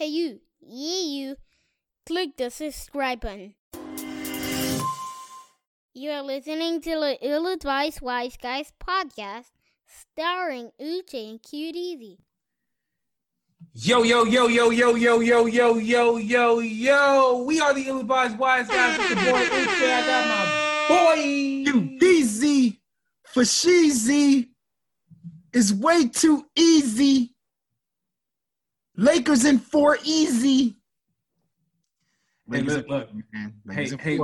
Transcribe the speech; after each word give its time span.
Hey 0.00 0.06
you, 0.06 0.40
yeah 0.62 1.02
you, 1.02 1.36
click 2.06 2.38
the 2.38 2.48
subscribe 2.48 3.20
button. 3.20 3.54
You 5.92 6.10
are 6.12 6.22
listening 6.22 6.80
to 6.80 6.90
the 6.90 7.18
Ill 7.20 7.46
Advised 7.46 8.00
Wise 8.00 8.38
Guys 8.42 8.72
podcast, 8.82 9.50
starring 9.86 10.70
Uchay 10.80 11.28
and 11.28 11.42
Cute 11.42 11.76
Easy. 11.76 12.18
Yo, 13.74 14.02
yo, 14.02 14.24
yo, 14.24 14.46
yo, 14.46 14.70
yo, 14.70 14.94
yo, 14.94 15.20
yo, 15.20 15.44
yo, 15.44 15.76
yo, 15.76 16.16
yo, 16.16 16.60
yo. 16.60 17.42
We 17.42 17.60
are 17.60 17.74
the 17.74 17.86
ill 17.86 18.00
advised 18.00 18.38
wise 18.38 18.68
guys 18.68 18.96
with 18.96 19.08
the 19.10 19.16
boy 19.16 19.44
Uchay. 19.44 19.92
I 19.92 20.06
got 20.06 20.28
my 20.88 21.14
boy. 21.14 21.22
You 21.22 21.98
easy 22.02 22.80
for 23.24 23.42
sheezy 23.42 24.48
is 25.52 25.74
way 25.74 26.08
too 26.08 26.46
easy. 26.56 27.34
Lakers 29.00 29.46
in 29.46 29.58
four 29.58 29.98
easy. 30.04 30.76
Hey, 32.50 32.60
look, 32.60 32.86
look. 32.86 33.08
Hey, 33.70 33.88
hey, 33.98 34.20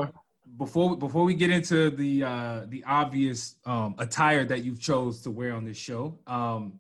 before 0.59 0.99
before 0.99 1.25
we 1.25 1.33
get 1.33 1.51
into 1.51 1.89
the 1.89 2.23
uh 2.23 2.67
the 2.69 2.85
obvious 2.85 3.57
um 3.65 3.95
attire 3.97 4.45
that 4.45 4.65
you've 4.65 4.79
chose 4.79 5.23
to 5.23 5.31
wear 5.31 5.55
on 5.55 5.65
this 5.65 5.79
show, 5.79 6.19
um 6.27 6.79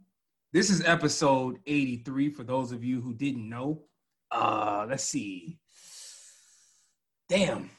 this 0.52 0.68
is 0.68 0.84
episode 0.84 1.59
83 1.66 2.28
for 2.28 2.45
those 2.45 2.70
of 2.70 2.84
you 2.84 3.01
who 3.01 3.14
didn't 3.14 3.48
know. 3.48 3.80
Uh 4.30 4.84
let's 4.87 5.04
see. 5.04 5.56
Damn. 7.30 7.70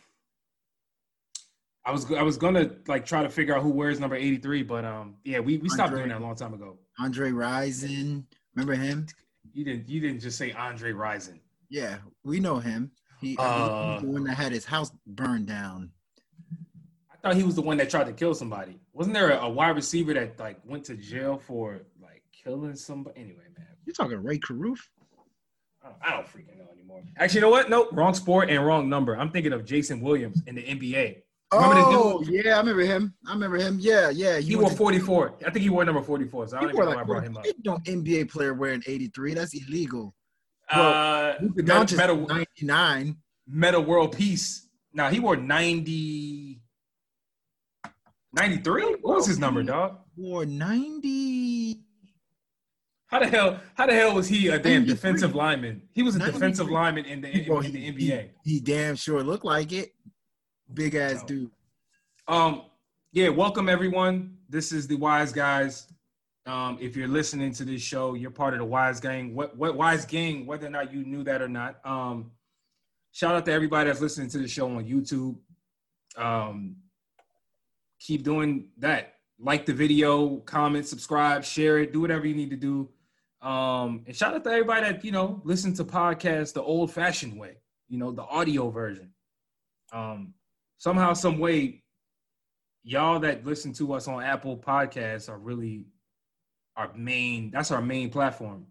I 1.86 1.92
was 1.92 2.12
I 2.12 2.24
was 2.24 2.38
gonna 2.38 2.72
like 2.88 3.06
try 3.06 3.22
to 3.22 3.30
figure 3.30 3.56
out 3.56 3.62
who 3.62 3.70
wears 3.70 4.00
number 4.00 4.16
83, 4.16 4.64
but 4.64 4.84
um 4.84 5.18
yeah, 5.24 5.40
we, 5.40 5.58
we 5.58 5.70
stopped 5.70 5.90
Andre. 5.90 6.00
doing 6.00 6.10
that 6.10 6.22
a 6.22 6.26
long 6.26 6.36
time 6.36 6.56
ago. 6.56 6.80
Andre 6.98 7.30
Rison. 7.30 8.24
Remember 8.56 8.74
him? 8.74 9.06
You 9.58 9.66
didn't 9.66 9.90
you 9.90 10.00
didn't 10.00 10.20
just 10.20 10.38
say 10.38 10.52
Andre 10.52 10.92
Rison. 10.92 11.40
Yeah, 11.68 11.98
we 12.24 12.40
know 12.40 12.60
him. 12.60 12.92
He, 13.20 13.36
Uh, 13.40 13.94
he's 13.94 14.04
the 14.04 14.08
one 14.12 14.24
that 14.26 14.36
had 14.36 14.52
his 14.52 14.66
house 14.66 14.92
burned 15.08 15.48
down. 15.48 15.90
I 17.12 17.16
thought 17.24 17.36
he 17.36 17.42
was 17.42 17.56
the 17.56 17.64
one 17.64 17.78
that 17.78 17.90
tried 17.90 18.04
to 18.06 18.14
kill 18.14 18.36
somebody. 18.36 18.80
Wasn't 18.94 19.16
there 19.16 19.32
a, 19.32 19.46
a 19.46 19.50
wide 19.50 19.76
receiver 19.76 20.14
that 20.14 20.38
like 20.38 20.60
went 20.64 20.84
to 20.86 20.96
jail 20.96 21.42
for 21.48 21.82
like 22.00 22.22
killing 22.32 22.76
somebody? 22.76 23.20
Anyway, 23.20 23.46
man, 23.58 23.66
You're 23.84 23.96
talking 23.96 24.22
Rae 24.22 24.38
Carruth? 24.38 24.88
I 25.84 25.88
don't, 25.88 25.98
I 26.04 26.12
don't 26.12 26.28
freaking 26.28 26.60
know 26.60 26.72
anymore. 26.72 27.02
Actually, 27.18 27.38
you 27.40 27.42
know 27.42 27.50
what? 27.50 27.68
Nope, 27.68 27.90
wrong 27.94 28.14
sport 28.14 28.52
and 28.52 28.64
wrong 28.64 28.88
number. 28.88 29.18
I'm 29.18 29.32
thinking 29.32 29.54
of 29.54 29.66
Jayson 29.66 30.02
Williams 30.02 30.44
in 30.46 30.54
the 30.54 30.62
NBA. 30.62 31.24
Oh, 31.52 32.22
yeah, 32.28 32.56
I 32.56 32.60
remember 32.60 32.82
him. 32.82 33.14
I 33.26 33.34
remember 33.34 33.58
him. 33.58 33.78
Yeah, 33.80 34.10
yeah. 34.10 34.38
He 34.40 34.56
went 34.56 34.64
wore 34.64 34.70
to- 34.72 34.76
44. 34.76 35.36
I 35.46 35.50
think 35.52 35.64
he 35.64 35.70
wore 35.70 35.86
number 35.86 36.02
44. 36.02 36.48
So 36.50 36.58
I 36.58 36.62
don't 36.62 36.70
even 36.72 36.82
know 36.86 36.92
why 36.96 37.02
I 37.02 37.04
brought 37.04 37.24
him 37.24 37.38
up. 37.38 37.46
no 37.64 37.78
NBA 37.80 38.30
player 38.30 38.54
wearing 38.54 38.84
83. 38.86 39.34
That's 39.34 39.54
illegal. 39.54 40.14
Uh, 40.70 41.36
Metta, 41.56 41.96
Metta, 41.96 42.16
99. 42.16 43.16
Metta 43.48 43.80
World 43.80 44.18
Peace. 44.18 44.68
Now 44.94 45.10
he 45.10 45.20
wore 45.22 45.38
90. 45.38 46.62
93? 48.34 48.84
What 49.02 49.16
was 49.16 49.26
his 49.28 49.40
number, 49.40 49.64
dog? 49.64 50.00
Wore 50.18 50.46
90. 50.46 51.80
How 53.08 53.20
the 53.20 53.28
hell? 53.28 53.62
How 53.76 53.86
the 53.86 53.94
hell 53.94 54.14
was 54.14 54.28
he 54.28 54.48
a 54.50 54.60
damn 54.60 54.82
93. 54.86 54.94
defensive 54.94 55.34
lineman? 55.36 55.82
He 55.94 56.04
was 56.04 56.16
a 56.16 56.20
93. 56.20 56.40
defensive 56.40 56.70
lineman 56.70 57.06
in 57.06 57.22
the 57.22 57.30
in, 57.30 57.48
Well, 57.48 57.62
in 57.62 57.72
the 57.72 57.90
NBA. 57.90 58.30
He, 58.44 58.56
he 58.56 58.60
damn 58.60 58.98
sure 58.98 59.24
looked 59.24 59.46
like 59.46 59.72
it. 59.72 59.94
Big 60.74 60.96
ass 60.96 61.24
dude. 61.24 61.50
Um, 62.28 62.64
yeah, 63.14 63.30
welcome 63.30 63.70
everyone. 63.70 64.38
This 64.50 64.74
is 64.74 64.86
the 64.86 64.96
Wise 64.96 65.32
Guys. 65.32 65.88
Um, 66.46 66.78
if 66.82 66.96
you're 66.96 67.08
listening 67.08 67.54
to 67.54 67.64
this 67.64 67.82
show, 67.82 68.16
you're 68.16 68.32
part 68.32 68.54
of 68.54 68.60
the 68.60 68.66
Wise 68.66 69.00
Gang. 69.00 69.34
What 69.34 69.56
what 69.56 69.78
Wise 69.78 70.06
Gang, 70.06 70.46
whether 70.46 70.68
or 70.68 70.70
not 70.70 70.94
you 70.94 71.06
knew 71.06 71.24
that 71.24 71.42
or 71.42 71.48
not. 71.48 71.80
Um, 71.86 72.32
shout 73.14 73.34
out 73.34 73.46
to 73.46 73.54
everybody 73.54 73.90
that's 73.90 74.02
listening 74.02 74.30
to 74.30 74.40
the 74.40 74.48
show 74.48 74.68
on 74.68 74.86
YouTube. 74.86 75.38
Um, 76.18 76.76
keep 78.00 78.24
doing 78.24 78.68
that. 78.78 79.14
Like 79.40 79.66
the 79.66 79.74
video, 79.74 80.38
comment, 80.38 80.86
subscribe, 80.86 81.46
share 81.46 81.78
it, 81.80 81.94
do 81.94 82.02
whatever 82.02 82.28
you 82.28 82.36
need 82.36 82.50
to 82.50 82.58
do. 82.58 82.90
Um, 83.42 84.04
and 84.06 84.16
shout 84.16 84.34
out 84.34 84.44
to 84.44 84.50
everybody 84.50 84.82
that 84.82 85.06
you 85.06 85.12
know 85.12 85.42
listen 85.46 85.74
to 85.76 85.86
podcasts 85.86 86.54
the 86.54 86.62
old-fashioned 86.62 87.40
way, 87.40 87.58
you 87.88 87.98
know, 87.98 88.12
the 88.12 88.24
audio 88.24 88.70
version. 88.70 89.14
Um, 89.94 90.34
somehow, 90.78 91.14
some 91.14 91.40
way, 91.40 91.84
y'all 92.84 93.20
that 93.20 93.46
listen 93.46 93.74
to 93.74 93.94
us 93.94 94.08
on 94.08 94.24
Apple 94.24 94.58
Podcasts 94.58 95.30
are 95.30 95.38
really 95.38 95.86
our 96.76 96.92
main. 96.96 97.52
That's 97.52 97.72
our 97.72 97.82
main 97.82 98.10
platform, 98.10 98.68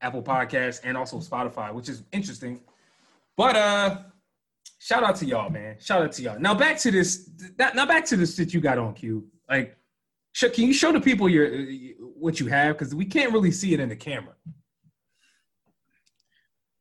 Apple 0.00 0.22
Podcasts 0.22 0.80
and 0.82 0.96
also 0.96 1.18
Spotify, 1.18 1.72
which 1.72 1.88
is 1.88 2.02
interesting. 2.12 2.60
But 3.36 3.56
uh, 3.56 3.98
shout 4.78 5.04
out 5.04 5.16
to 5.16 5.26
y'all, 5.26 5.50
man. 5.50 5.76
Shout 5.78 6.02
out 6.02 6.12
to 6.12 6.22
y'all. 6.22 6.40
Now 6.40 6.54
back 6.54 6.78
to 6.78 6.90
this. 6.90 7.30
That, 7.58 7.76
now 7.76 7.86
back 7.86 8.04
to 8.06 8.16
this 8.16 8.36
that 8.36 8.52
you 8.52 8.60
got 8.60 8.78
on 8.78 8.94
Q. 8.94 9.26
Like, 9.48 9.76
can 10.34 10.64
you 10.64 10.72
show 10.72 10.92
the 10.92 11.00
people 11.00 11.28
your 11.28 11.48
what 12.16 12.40
you 12.40 12.46
have? 12.46 12.76
Because 12.76 12.94
we 12.94 13.04
can't 13.04 13.32
really 13.32 13.50
see 13.50 13.74
it 13.74 13.80
in 13.80 13.88
the 13.88 13.96
camera. 13.96 14.34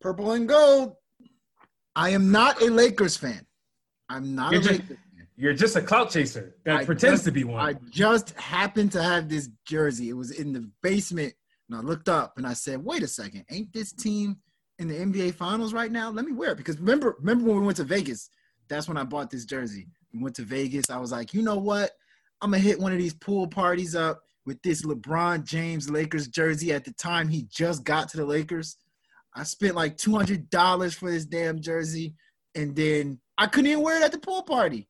Purple 0.01 0.31
and 0.31 0.47
gold. 0.47 0.95
I 1.95 2.11
am 2.11 2.31
not 2.31 2.61
a 2.61 2.65
Lakers 2.65 3.17
fan. 3.17 3.45
I'm 4.09 4.35
not 4.35 4.51
You're 4.53 4.61
a 4.61 4.63
just-. 4.63 4.81
You're 5.37 5.53
just 5.53 5.77
a 5.77 5.81
clout 5.81 6.11
chaser 6.11 6.55
that 6.65 6.75
I 6.75 6.85
pretends 6.85 7.19
just- 7.19 7.25
to 7.25 7.31
be 7.31 7.45
one. 7.45 7.65
I 7.65 7.73
just 7.89 8.31
happened 8.31 8.91
to 8.93 9.01
have 9.01 9.29
this 9.29 9.49
jersey. 9.65 10.09
It 10.09 10.13
was 10.13 10.31
in 10.31 10.51
the 10.51 10.69
basement, 10.83 11.33
and 11.69 11.77
I 11.77 11.81
looked 11.81 12.09
up 12.09 12.33
and 12.37 12.45
I 12.45 12.53
said, 12.53 12.83
"Wait 12.83 13.03
a 13.03 13.07
second, 13.07 13.45
ain't 13.49 13.71
this 13.71 13.93
team 13.93 14.37
in 14.79 14.89
the 14.89 14.95
NBA 14.99 15.31
Finals 15.31 15.73
right 15.73 15.91
now? 15.91 16.09
Let 16.09 16.25
me 16.25 16.33
wear 16.33 16.51
it." 16.51 16.57
Because 16.57 16.77
remember, 16.79 17.15
remember 17.19 17.45
when 17.45 17.61
we 17.61 17.65
went 17.65 17.77
to 17.77 17.85
Vegas? 17.85 18.29
That's 18.67 18.87
when 18.89 18.97
I 18.97 19.03
bought 19.05 19.29
this 19.29 19.45
jersey. 19.45 19.87
We 20.13 20.21
went 20.21 20.35
to 20.35 20.43
Vegas. 20.43 20.89
I 20.89 20.97
was 20.97 21.11
like, 21.11 21.33
you 21.33 21.41
know 21.41 21.57
what? 21.57 21.91
I'm 22.41 22.51
gonna 22.51 22.61
hit 22.61 22.79
one 22.79 22.91
of 22.91 22.97
these 22.97 23.13
pool 23.13 23.47
parties 23.47 23.95
up 23.95 24.19
with 24.45 24.61
this 24.61 24.81
LeBron 24.83 25.45
James 25.45 25.89
Lakers 25.89 26.27
jersey. 26.27 26.73
At 26.73 26.83
the 26.83 26.93
time, 26.93 27.29
he 27.29 27.43
just 27.49 27.83
got 27.85 28.09
to 28.09 28.17
the 28.17 28.25
Lakers. 28.25 28.75
I 29.35 29.43
spent 29.43 29.75
like 29.75 29.95
two 29.97 30.15
hundred 30.15 30.49
dollars 30.49 30.95
for 30.95 31.09
this 31.09 31.25
damn 31.25 31.61
jersey, 31.61 32.13
and 32.55 32.75
then 32.75 33.19
I 33.39 33.47
couldn't 33.47 33.71
even 33.71 33.83
wear 33.83 33.97
it 33.97 34.03
at 34.03 34.11
the 34.11 34.19
pool 34.19 34.43
party. 34.43 34.87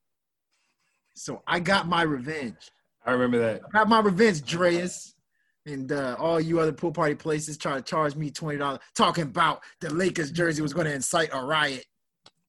So 1.16 1.42
I 1.48 1.60
got 1.60 1.88
my 1.88 2.02
revenge. 2.02 2.72
I 3.06 3.12
remember 3.12 3.38
that. 3.40 3.62
I 3.74 3.80
got 3.80 3.90
my 3.90 4.00
revenge, 4.00 4.42
Dreas. 4.42 5.14
And 5.66 5.92
uh, 5.92 6.16
all 6.18 6.40
you 6.42 6.60
other 6.60 6.72
pool 6.72 6.92
party 6.92 7.14
places 7.16 7.58
try 7.58 7.76
to 7.76 7.82
charge 7.82 8.16
me 8.16 8.32
twenty 8.32 8.58
dollars, 8.58 8.80
talking 8.96 9.24
about 9.26 9.62
the 9.82 9.94
Lakers 9.94 10.32
jersey 10.32 10.62
was 10.62 10.74
going 10.74 10.88
to 10.88 10.94
incite 10.94 11.30
a 11.32 11.46
riot. 11.46 11.86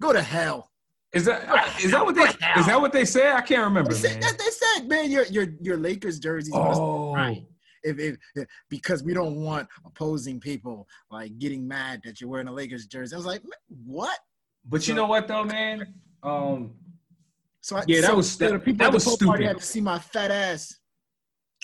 Go 0.01 0.13
to 0.13 0.23
hell. 0.23 0.71
Is 1.13 1.25
that 1.27 1.43
is 1.85 1.91
that 1.91 2.05
what 2.05 2.15
they 2.15 2.21
What 2.23 2.39
the 2.39 2.45
hell? 2.45 2.61
is 2.61 2.67
that 2.67 2.81
what 2.81 2.93
they 2.93 3.05
said? 3.05 3.33
I 3.33 3.41
can't 3.43 3.63
remember, 3.65 3.93
They 3.93 4.09
said, 4.09 4.21
man. 4.23 4.33
they 4.39 4.51
said, 4.51 4.89
man, 4.89 5.11
your 5.11 5.25
your 5.27 5.49
your 5.61 5.77
Lakers 5.77 6.19
jerseys 6.21 6.55
Oh, 6.55 7.13
right. 7.13 7.45
if, 7.83 7.99
if, 7.99 8.17
if 8.37 8.47
because 8.71 9.03
we 9.03 9.13
don't 9.13 9.35
want 9.45 9.69
opposing 9.85 10.39
people 10.41 10.89
like 11.11 11.37
getting 11.39 11.67
mad 11.67 12.01
that 12.05 12.21
you're 12.21 12.31
wearing 12.31 12.49
a 12.49 12.53
Lakers 12.53 12.87
jersey. 12.87 13.15
I 13.15 13.19
was 13.19 13.27
like, 13.27 13.43
what? 13.85 14.19
But 14.65 14.87
you 14.89 14.95
know 14.95 15.07
what 15.07 15.29
though, 15.29 15.45
man? 15.45 15.95
Um, 16.23 16.75
So 17.63 17.77
I, 17.77 17.85
Yeah, 17.87 18.01
that 18.01 18.07
so- 18.09 18.17
was- 18.17 18.31
so 18.33 18.45
the 18.47 18.53
that- 18.53 18.65
people 18.65 18.79
that 18.79 18.85
at 18.87 18.91
the 18.93 18.95
was 18.95 19.05
pool 19.05 19.17
party 19.19 19.43
stupid. 19.45 19.47
had 19.49 19.59
to 19.59 19.63
see 19.67 19.81
my 19.83 19.99
fat 19.99 20.31
ass. 20.31 20.77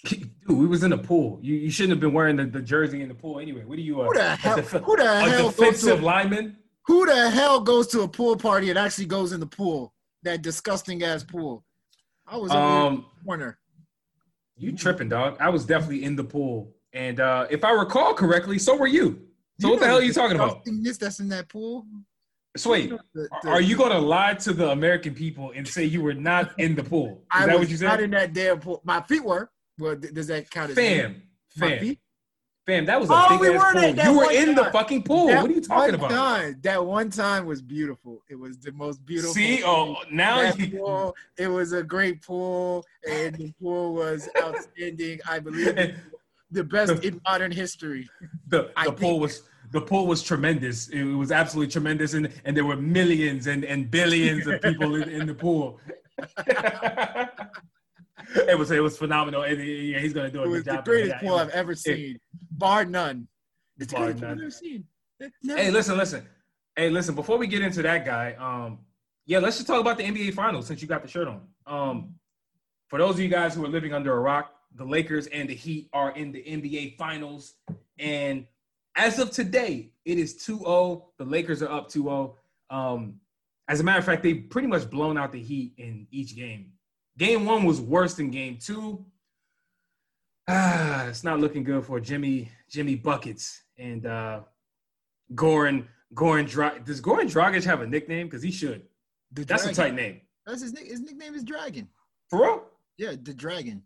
dude, 0.05 0.31
we 0.47 0.67
was 0.67 0.83
in 0.83 0.91
the 0.91 0.99
pool. 0.99 1.39
You 1.43 1.55
you 1.57 1.71
shouldn't 1.71 1.91
have 1.93 2.01
been 2.01 2.13
wearing 2.13 2.37
the, 2.37 2.45
the 2.45 2.61
jersey 2.61 3.01
in 3.03 3.09
the 3.09 3.15
pool 3.15 3.41
anyway. 3.41 3.65
What 3.65 3.79
are 3.79 3.83
you? 3.83 4.03
Uh, 4.03 4.05
Who 4.09 4.15
the 4.15 4.33
a 4.33 4.37
hell? 4.37 4.57
def- 4.57 4.71
who 4.71 4.97
the 4.97 5.03
a 5.05 5.21
hell 5.31 5.43
goes 5.45 5.57
defensive 5.57 5.99
to, 6.01 6.05
lineman? 6.05 6.57
Who 6.87 7.07
the 7.07 7.31
hell 7.31 7.61
goes 7.61 7.87
to 7.89 8.03
a 8.03 8.09
pool 8.09 8.37
party 8.37 8.69
and 8.71 8.79
actually 8.79 9.07
goes 9.07 9.33
in 9.33 9.41
the 9.41 9.47
pool? 9.47 9.95
That 10.23 10.43
disgusting 10.43 11.03
ass 11.03 11.25
pool. 11.25 11.65
I 12.27 12.37
was 12.37 12.51
Um, 12.51 13.07
the 13.19 13.25
corner. 13.25 13.59
you 14.59 14.73
tripping, 14.77 15.09
dog? 15.09 15.37
I 15.41 15.49
was 15.49 15.65
definitely 15.65 16.05
in 16.05 16.15
the 16.15 16.25
pool, 16.25 16.75
and 16.93 17.21
uh, 17.21 17.47
if 17.51 17.65
I 17.65 17.71
recall 17.71 18.13
correctly, 18.15 18.59
so 18.59 18.77
were 18.77 18.87
you. 18.87 19.27
So 19.61 19.69
You 19.69 19.71
what 19.75 19.81
the 19.81 19.87
hell 19.87 19.99
are 19.99 20.03
you 20.03 20.13
talking 20.13 20.37
about? 20.37 20.65
disgustingness 20.65 20.99
that's 20.99 21.21
in 21.21 21.29
that 21.31 21.49
pool. 21.49 21.87
So 22.57 22.71
wait, 22.71 22.91
The- 23.15 23.29
the- 23.43 23.49
are 23.51 23.61
you 23.61 23.77
gonna 23.77 23.99
lie 23.99 24.35
to 24.35 24.53
the 24.53 24.71
American 24.71 25.15
people 25.15 25.53
and 25.55 25.67
say 25.67 25.85
you 25.85 26.03
were 26.03 26.15
not 26.15 26.59
in 26.59 26.75
the 26.75 26.83
pool? 26.85 27.09
Is 27.13 27.19
I 27.31 27.47
that 27.47 27.53
was 27.53 27.61
what 27.61 27.69
you 27.71 27.77
said? 27.77 27.87
not 27.87 28.01
in 28.01 28.11
that 28.13 28.33
damn 28.33 28.61
pool. 28.61 28.81
My 28.85 29.01
feet 29.03 29.25
were. 29.25 29.51
Well, 29.79 29.97
th- 29.97 30.15
does 30.15 30.27
that 30.29 30.51
count 30.51 30.71
as 30.71 30.77
Fam, 30.77 31.23
fam, 31.51 31.79
feet? 31.81 31.99
fam. 32.67 32.87
That 32.87 32.99
was 32.99 33.11
a 33.11 33.13
Oh, 33.15 33.27
big 33.31 33.41
we 33.41 33.55
ass 33.57 33.73
pool. 33.75 34.05
you 34.13 34.19
were 34.19 34.33
in 34.33 34.55
the 34.55 34.65
fucking 34.73 35.03
pool. 35.03 35.27
That 35.27 35.43
What 35.43 35.51
are 35.51 35.55
you 35.55 35.61
talking 35.61 35.95
about? 35.95 36.11
Time, 36.11 36.59
that 36.63 36.85
one 36.85 37.11
time 37.11 37.45
was 37.45 37.61
beautiful. 37.61 38.23
It 38.31 38.37
was 38.37 38.59
the 38.59 38.73
most 38.73 39.05
beautiful. 39.05 39.35
See, 39.35 39.63
oh, 39.65 39.97
now 40.11 40.41
you, 40.55 40.71
pool, 40.79 41.15
it 41.37 41.49
was 41.49 41.73
a 41.75 41.83
great 41.83 42.23
pool, 42.23 42.85
and 43.07 43.35
the 43.37 43.53
pool 43.61 43.95
was 43.95 44.29
outstanding. 44.43 45.21
I 45.29 45.39
believe 45.41 45.77
the 46.51 46.65
best 46.65 47.05
in 47.05 47.21
modern 47.27 47.53
history. 47.53 48.09
the 48.49 48.71
the 48.85 48.93
pool 48.93 49.21
was 49.21 49.43
the 49.71 49.81
pool 49.81 50.07
was 50.07 50.23
tremendous. 50.23 50.89
It 50.89 51.05
was 51.05 51.33
absolutely 51.33 51.73
tremendous, 51.73 52.15
and 52.15 52.33
and 52.45 52.57
there 52.57 52.65
were 52.65 52.77
millions 52.77 53.47
and 53.47 53.65
and 53.65 53.91
billions 53.91 54.47
of 54.47 54.61
people 54.63 54.95
in, 54.97 55.09
in 55.09 55.27
the 55.27 55.35
pool. 55.35 55.81
it 58.49 58.59
was 58.59 58.71
it 58.71 58.83
was 58.83 58.97
phenomenal, 58.97 59.43
and 59.43 59.59
yeah, 59.63 59.99
he's 59.99 60.13
gonna 60.13 60.31
do 60.31 60.41
a 60.41 60.45
It 60.45 60.49
was 60.49 60.65
the 60.65 60.83
greatest 60.85 61.17
pool 61.17 61.35
I've 61.37 61.51
ever 61.51 61.75
seen, 61.75 62.19
bar 62.51 62.85
none. 62.85 63.29
It's 63.79 63.93
the 63.93 63.97
Bar 63.97 64.05
greatest 64.13 64.23
pool 64.23 64.31
I've 64.33 64.39
ever 64.41 64.51
seen. 64.51 64.85
Never- 65.43 65.61
Hey, 65.61 65.71
listen, 65.71 65.97
listen. 65.97 66.27
Hey, 66.75 66.91
listen. 66.91 67.15
Before 67.15 67.39
we 67.39 67.47
get 67.47 67.63
into 67.63 67.83
that 67.83 68.05
guy, 68.05 68.35
um, 68.35 68.79
yeah, 69.25 69.39
let's 69.39 69.57
just 69.57 69.67
talk 69.67 69.81
about 69.81 69.97
the 69.97 70.05
NBA 70.05 70.35
Finals 70.35 70.67
since 70.67 70.83
you 70.83 70.89
got 70.89 71.03
the 71.03 71.09
shirt 71.09 71.29
on. 71.29 71.41
Um, 71.67 72.15
for 72.89 72.99
those 72.99 73.15
of 73.15 73.21
you 73.21 73.29
guys 73.29 73.55
who 73.55 73.65
are 73.65 73.69
living 73.69 73.93
under 73.93 74.15
a 74.15 74.21
rock, 74.21 74.53
the 74.75 74.85
Lakers 74.85 75.27
and 75.29 75.49
the 75.49 75.55
Heat 75.55 75.89
are 75.93 76.11
in 76.13 76.33
the 76.33 76.43
NBA 76.43 76.97
Finals, 76.99 77.55
and 77.99 78.47
as 78.97 79.19
of 79.19 79.31
today, 79.31 79.93
it 80.05 80.19
is 80.19 80.35
2-0. 80.45 81.03
The 81.19 81.25
Lakers 81.25 81.63
are 81.63 81.71
up 81.71 81.89
2-0. 81.91 82.35
Um, 82.71 83.21
as 83.69 83.81
a 83.81 83.85
matter 83.85 83.99
of 83.99 84.05
fact, 84.05 84.23
they've 84.23 84.47
pretty 84.49 84.69
much 84.69 84.89
blown 84.91 85.19
out 85.19 85.33
the 85.33 85.41
Heat 85.43 85.75
in 85.77 86.07
each 86.11 86.35
game. 86.35 86.73
Game 87.19 87.45
one 87.45 87.65
was 87.65 87.81
worse 87.81 88.15
than 88.15 88.31
game 88.31 88.59
two. 88.61 89.05
Ah, 90.49 91.07
it's 91.09 91.25
not 91.25 91.41
looking 91.41 91.65
good 91.65 91.85
for 91.85 91.99
Jimmy 91.99 92.51
Jimmy 92.69 92.95
buckets 92.95 93.63
and 93.79 94.07
uh, 94.07 94.41
Goran 95.35 95.87
Goran 96.15 96.49
Dra- 96.49 96.79
Does 96.85 97.01
Goran 97.01 97.25
Dragic 97.33 97.65
have 97.65 97.81
a 97.81 97.87
nickname? 97.87 98.27
Because 98.27 98.43
he 98.43 98.51
should. 98.51 98.83
the 99.33 99.45
That's 99.45 99.65
a 99.65 99.73
Dragon. 99.73 99.97
tight 99.97 100.03
name. 100.03 100.21
That's 100.47 100.63
his. 100.63 100.79
His 100.79 101.01
nickname 101.01 101.35
is 101.35 101.43
Dragon. 101.43 101.89
For 102.29 102.43
real? 102.43 102.65
Yeah, 102.99 103.15
the 103.21 103.35
Dragon. 103.35 103.83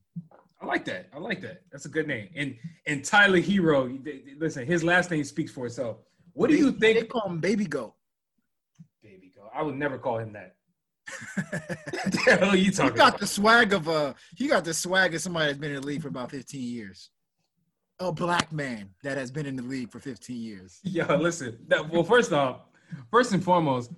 I 0.60 0.66
like 0.66 0.84
that. 0.86 1.08
I 1.14 1.18
like 1.18 1.40
that. 1.40 1.62
That's 1.72 1.86
a 1.86 1.88
good 1.88 2.06
name. 2.06 2.28
And 2.34 2.56
and 2.86 3.04
Tyler 3.04 3.40
Herro. 3.40 3.98
Listen, 4.38 4.66
his 4.66 4.84
last 4.84 5.10
name 5.10 5.24
speaks 5.24 5.50
for 5.50 5.66
itself. 5.66 5.98
What 6.32 6.50
do 6.50 6.56
you 6.56 6.72
think? 6.72 6.98
They 6.98 7.06
call 7.06 7.28
him 7.28 7.40
Baby 7.40 7.64
Goat. 7.64 7.94
Baby, 9.02 9.32
go. 9.34 9.48
I 9.54 9.62
would 9.62 9.76
never 9.76 9.98
call 9.98 10.18
him 10.18 10.32
that. 10.34 10.56
What 12.02 12.12
the 12.12 12.18
hell 12.18 12.50
are 12.50 12.56
you 12.56 12.70
he 12.70 12.70
got 12.70 12.90
about? 12.92 13.18
the 13.20 13.26
swag 13.26 13.72
of 13.72 13.88
uh, 13.88 13.92
a. 13.92 14.14
He 14.36 14.48
got 14.48 14.64
the 14.64 14.74
swag 14.74 15.14
of 15.14 15.20
somebody 15.20 15.46
that's 15.46 15.58
been 15.58 15.72
in 15.72 15.80
the 15.80 15.86
league 15.86 16.02
for 16.02 16.08
about 16.08 16.30
15 16.30 16.60
years. 16.60 17.10
A 17.98 18.10
black 18.12 18.52
man 18.52 18.90
that 19.02 19.18
has 19.18 19.30
been 19.30 19.44
in 19.44 19.56
the 19.56 19.62
league 19.62 19.90
for 19.90 19.98
15 19.98 20.36
years. 20.36 20.80
Yeah, 20.82 21.14
listen. 21.16 21.58
That, 21.68 21.90
well, 21.90 22.02
first 22.02 22.32
off, 22.32 22.62
first 23.10 23.32
and 23.32 23.44
foremost, 23.44 23.90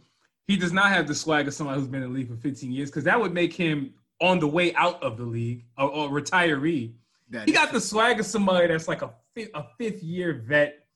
he 0.48 0.56
does 0.56 0.72
not 0.72 0.88
have 0.88 1.06
the 1.06 1.14
swag 1.14 1.46
of 1.46 1.54
somebody 1.54 1.78
who's 1.78 1.88
been 1.88 2.02
in 2.02 2.12
the 2.12 2.18
league 2.18 2.28
for 2.28 2.36
15 2.36 2.72
years 2.72 2.90
because 2.90 3.04
that 3.04 3.20
would 3.20 3.32
make 3.32 3.52
him 3.52 3.94
on 4.22 4.38
the 4.38 4.46
way 4.46 4.72
out 4.74 5.02
of 5.02 5.18
the 5.18 5.24
league 5.24 5.64
or, 5.76 5.90
or 5.90 6.08
retiree. 6.08 6.94
That 7.30 7.46
He 7.46 7.52
got 7.52 7.72
the 7.72 7.80
swag 7.80 8.20
of 8.20 8.26
somebody 8.26 8.68
that's 8.68 8.88
like 8.88 9.02
a 9.02 9.10
fifth, 9.34 9.50
a 9.54 9.64
fifth 9.78 10.02
year 10.02 10.42
vet, 10.46 10.86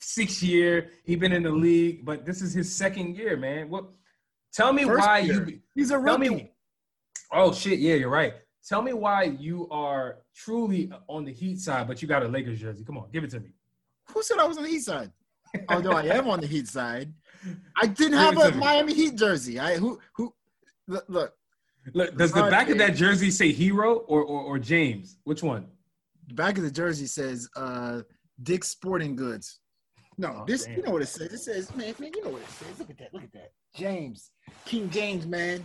six 0.00 0.42
year. 0.42 0.90
He 1.04 1.16
been 1.16 1.32
in 1.32 1.42
the 1.42 1.50
league, 1.50 2.04
but 2.06 2.24
this 2.24 2.40
is 2.40 2.54
his 2.54 2.74
second 2.74 3.16
year, 3.16 3.36
man. 3.36 3.68
What? 3.68 3.86
Tell 4.52 4.72
me 4.72 4.84
First 4.84 5.06
why 5.06 5.18
year. 5.18 5.46
you. 5.48 5.60
He's 5.74 5.90
a 5.90 5.98
rookie. 5.98 6.28
me. 6.30 6.52
Oh 7.32 7.52
shit! 7.52 7.78
Yeah, 7.78 7.94
you're 7.94 8.08
right. 8.08 8.34
Tell 8.66 8.80
me 8.80 8.92
why 8.92 9.24
you 9.24 9.68
are 9.70 10.18
truly 10.34 10.90
on 11.08 11.24
the 11.24 11.32
Heat 11.32 11.58
side, 11.58 11.86
but 11.88 12.00
you 12.00 12.08
got 12.08 12.22
a 12.22 12.28
Lakers 12.28 12.60
jersey. 12.60 12.84
Come 12.84 12.96
on, 12.96 13.08
give 13.12 13.24
it 13.24 13.30
to 13.30 13.40
me. 13.40 13.50
Who 14.14 14.22
said 14.22 14.38
I 14.38 14.46
was 14.46 14.56
on 14.56 14.62
the 14.62 14.70
Heat 14.70 14.80
side? 14.82 15.10
Although 15.68 15.92
I 15.92 16.04
am 16.04 16.28
on 16.28 16.40
the 16.40 16.46
Heat 16.46 16.68
side, 16.68 17.12
I 17.76 17.86
didn't 17.86 18.18
have 18.18 18.36
a. 18.38 18.52
Miami 18.52 18.94
Heat 18.94 19.16
jersey. 19.16 19.58
I 19.58 19.76
who 19.76 19.98
who 20.14 20.32
look, 20.86 21.04
look 21.08 21.34
Look, 21.94 22.16
does 22.16 22.32
the 22.32 22.42
back 22.42 22.68
of 22.70 22.78
that 22.78 22.94
jersey 22.94 23.30
say 23.30 23.52
Herro 23.52 24.04
or, 24.06 24.22
or 24.22 24.42
or 24.42 24.58
James? 24.58 25.18
Which 25.24 25.42
one? 25.42 25.66
the 26.26 26.34
back 26.34 26.58
of 26.58 26.64
the 26.64 26.70
jersey 26.70 27.06
says 27.06 27.48
uh 27.56 28.02
Dick's 28.42 28.68
Sporting 28.68 29.16
Goods. 29.16 29.60
No, 30.18 30.40
Oh, 30.40 30.44
this 30.46 30.64
damn. 30.66 30.76
you 30.76 30.82
know 30.82 30.90
what 30.90 31.02
it 31.02 31.06
says. 31.06 31.32
It 31.32 31.38
says, 31.38 31.74
man, 31.76 31.94
man, 31.98 32.10
you 32.14 32.24
know 32.24 32.30
what 32.30 32.42
it 32.42 32.48
says. 32.50 32.78
Look 32.80 32.90
at 32.90 32.98
that, 32.98 33.14
look 33.14 33.22
at 33.24 33.32
that. 33.32 33.52
James. 33.74 34.30
King 34.64 34.90
James, 34.90 35.26
man. 35.26 35.64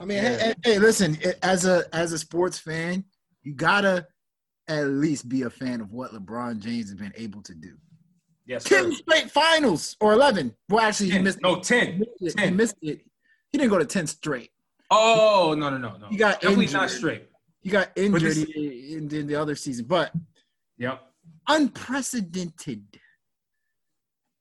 I 0.00 0.04
mean, 0.04 0.18
hey, 0.22 0.32
Yeah. 0.32 0.46
hey, 0.46 0.54
hey, 0.74 0.78
listen, 0.78 1.16
as 1.42 1.64
a 1.64 1.84
as 1.94 2.12
a 2.12 2.18
sports 2.18 2.58
fan, 2.58 3.04
you 3.42 3.54
gotta 3.54 4.06
at 4.68 4.86
least 4.86 5.28
be 5.28 5.42
a 5.42 5.50
fan 5.50 5.80
of 5.80 5.92
what 5.92 6.12
LeBron 6.12 6.58
James 6.60 6.86
has 6.90 6.94
been 6.94 7.12
able 7.16 7.40
to 7.42 7.54
do. 7.54 7.76
Yes, 8.46 8.64
sir. 8.64 8.82
10 8.82 8.92
straight 8.94 9.30
finals 9.30 9.96
or 10.00 10.12
11. 10.12 10.54
Well, 10.68 10.84
actually, 10.84 11.10
he 11.10 11.18
missed, 11.18 11.40
No, 11.42 11.56
he 11.56 11.60
ten. 11.62 11.98
missed 12.20 12.38
it. 12.38 12.44
He 12.44 12.50
missed 12.50 12.76
it. 12.82 13.00
He 13.50 13.58
didn't 13.58 13.70
go 13.70 13.78
to 13.78 13.84
10 13.86 14.06
straight. 14.06 14.50
Oh 14.90 15.54
no 15.58 15.70
no 15.70 15.78
no 15.78 15.96
no. 15.96 16.06
He 16.08 16.16
got 16.16 16.40
definitely 16.40 16.66
not 16.68 16.90
straight. 16.90 17.28
He 17.60 17.70
got 17.70 17.90
injured 17.96 18.22
this- 18.22 18.44
in, 18.54 19.08
in 19.12 19.26
the 19.26 19.34
other 19.34 19.54
season, 19.56 19.86
but 19.86 20.12
Yep. 20.78 21.02
unprecedented 21.48 22.84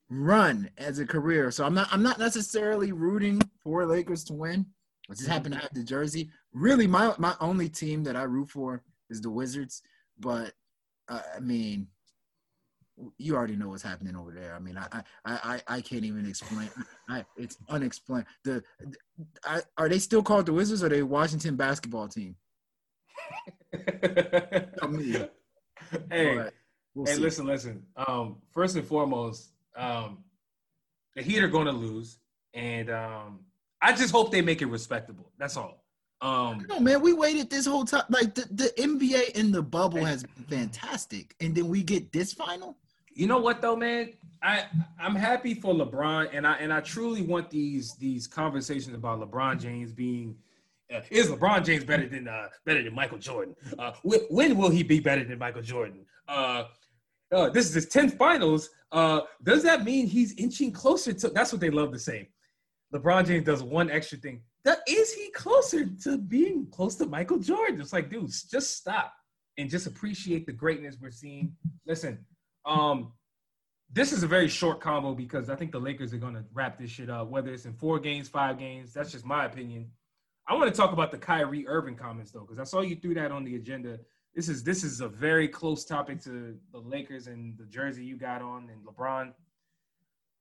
run 0.10 0.70
as 0.78 1.00
a 1.00 1.06
career. 1.06 1.50
So 1.52 1.66
I'm 1.66 1.74
not 1.74 1.88
I'm 1.92 2.04
not 2.04 2.20
necessarily 2.20 2.92
rooting 2.92 3.42
for 3.64 3.86
Lakers 3.86 4.24
to 4.26 4.34
win. 4.34 4.66
I 5.10 5.14
just 5.14 5.28
happen 5.28 5.52
to 5.52 5.58
have 5.58 5.74
the 5.74 5.84
jersey. 5.84 6.30
Really, 6.54 6.88
my 6.88 7.14
my 7.18 7.36
only 7.40 7.70
team 7.70 8.04
that 8.04 8.16
I 8.16 8.24
root 8.24 8.50
for 8.50 8.84
is 9.10 9.22
the 9.22 9.30
Wizards. 9.30 9.82
But 10.20 10.54
uh, 11.10 11.22
I 11.36 11.40
mean, 11.40 11.88
you 13.18 13.36
already 13.36 13.56
know 13.56 13.70
what's 13.70 13.84
happening 13.84 14.16
over 14.16 14.32
there. 14.32 14.56
I 14.56 14.60
mean, 14.60 14.78
I 14.78 14.88
I 14.94 15.02
I, 15.26 15.62
I 15.68 15.82
can't 15.82 16.06
even 16.06 16.26
explain. 16.28 16.70
I, 17.10 17.26
it's 17.38 17.58
unexplained. 17.70 18.26
The, 18.44 18.64
I, 19.44 19.62
are 19.78 19.90
they 19.90 20.00
still 20.00 20.24
called 20.24 20.46
the 20.46 20.54
Wizards? 20.54 20.84
or 20.84 20.88
are 20.88 20.90
they 20.90 21.04
Washington 21.04 21.56
basketball 21.56 22.08
team? 22.08 22.36
Hey, 26.10 26.50
we'll 26.94 27.06
hey, 27.06 27.16
see. 27.16 27.22
listen, 27.22 27.46
listen. 27.46 27.84
Um, 28.08 28.38
first 28.52 28.76
and 28.76 28.86
foremost, 28.86 29.50
um, 29.76 30.20
the 31.16 31.22
Heat 31.22 31.44
are 31.44 31.48
going 31.48 31.66
to 31.66 31.72
lose, 31.72 32.18
and 32.54 32.90
um, 32.90 33.40
I 33.82 33.94
just 33.94 34.12
hope 34.12 34.32
they 34.32 34.42
make 34.42 34.62
it 34.62 34.68
respectable. 34.68 35.32
That's 35.38 35.58
all. 35.58 35.84
Um, 36.22 36.66
No, 36.70 36.80
man, 36.80 37.02
we 37.02 37.14
waited 37.14 37.50
this 37.50 37.66
whole 37.66 37.86
time. 37.86 38.06
Like 38.10 38.36
the, 38.36 38.48
the 38.52 38.74
NBA 38.78 39.32
in 39.32 39.52
the 39.52 39.62
bubble 39.62 40.04
has 40.04 40.24
been 40.24 40.46
fantastic, 40.60 41.36
and 41.40 41.54
then 41.54 41.68
we 41.68 41.84
get 41.84 42.12
this 42.12 42.34
final. 42.34 42.78
You 43.16 43.28
know 43.28 43.40
what 43.40 43.62
though, 43.62 43.76
man? 43.76 44.14
I 44.44 44.66
I'm 45.00 45.16
happy 45.16 45.54
for 45.54 45.74
LeBron, 45.74 46.30
and 46.34 46.46
I 46.46 46.58
and 46.58 46.72
I 46.72 46.82
truly 46.82 47.22
want 47.22 47.50
these 47.50 47.96
these 47.96 48.28
conversations 48.28 48.96
about 48.96 49.20
LeBron 49.20 49.60
James 49.60 49.92
being. 49.92 50.36
Uh, 50.94 51.02
is 51.10 51.30
LeBron 51.30 51.66
James 51.66 51.84
better 51.84 52.08
than 52.08 52.28
uh, 52.28 52.48
better 52.66 52.84
than 52.84 52.94
Michael 52.94 53.18
Jordan? 53.18 53.56
Uh, 53.80 53.94
when, 54.04 54.20
when 54.30 54.58
will 54.58 54.70
he 54.70 54.84
be 54.84 55.00
better 55.00 55.24
than 55.24 55.40
Michael 55.40 55.64
Jordan? 55.64 56.06
Uh, 56.28 56.66
uh, 57.32 57.50
this 57.50 57.68
is 57.68 57.74
his 57.74 57.88
tenth 57.88 58.16
finals. 58.18 58.70
Uh, 58.92 59.22
does 59.42 59.64
that 59.64 59.84
mean 59.84 60.06
he's 60.06 60.34
inching 60.38 60.72
closer 60.72 61.12
to? 61.14 61.30
That's 61.30 61.52
what 61.52 61.62
they 61.62 61.72
love 61.72 61.92
to 61.94 62.00
say. 62.00 62.30
LeBron 62.94 63.26
James 63.26 63.46
does 63.46 63.64
one 63.64 63.90
extra 63.90 64.18
thing. 64.18 64.42
That 64.64 64.80
is 64.88 65.14
he 65.14 65.32
closer 65.32 65.86
to 66.04 66.18
being 66.18 66.68
close 66.72 66.96
to 66.96 67.06
Michael 67.06 67.40
Jordan? 67.40 67.82
It's 67.82 67.94
like, 67.94 68.10
dude, 68.10 68.30
just 68.30 68.78
stop 68.78 69.14
and 69.58 69.70
just 69.70 69.88
appreciate 69.88 70.46
the 70.46 70.54
greatness 70.54 70.98
we're 71.02 71.12
seeing. 71.12 71.56
Listen, 71.88 72.24
um, 72.66 73.14
this 73.92 74.12
is 74.12 74.24
a 74.24 74.28
very 74.28 74.48
short 74.48 74.82
combo 74.82 75.14
because 75.14 75.50
I 75.50 75.56
think 75.56 75.72
the 75.72 75.80
Lakers 75.80 76.14
are 76.14 76.18
going 76.18 76.34
to 76.34 76.44
wrap 76.54 76.78
this 76.78 76.90
shit 76.90 77.10
up, 77.10 77.30
whether 77.30 77.54
it's 77.54 77.66
in 77.66 77.74
four 77.74 78.00
games, 78.00 78.28
five 78.28 78.58
games. 78.58 78.94
That's 78.94 79.12
just 79.12 79.26
my 79.26 79.46
opinion. 79.46 79.90
I 80.48 80.54
want 80.54 80.74
to 80.74 80.76
talk 80.76 80.92
about 80.92 81.12
the 81.12 81.18
Kyrie 81.18 81.68
Irving 81.68 81.96
comments 81.96 82.32
though, 82.32 82.42
because 82.42 82.60
I 82.60 82.64
saw 82.66 82.82
you 82.82 82.96
threw 82.96 83.14
that 83.16 83.32
on 83.32 83.44
the 83.44 83.56
agenda. 83.56 84.00
This 84.36 84.50
is 84.50 84.64
this 84.64 84.84
is 84.84 85.00
a 85.02 85.08
very 85.08 85.48
close 85.48 85.86
topic 85.86 86.22
to 86.24 86.58
the 86.72 86.78
Lakers 86.80 87.28
and 87.28 87.58
the 87.58 87.66
jersey 87.66 88.04
you 88.04 88.18
got 88.18 88.42
on 88.42 88.70
and 88.70 88.86
LeBron. 88.86 89.32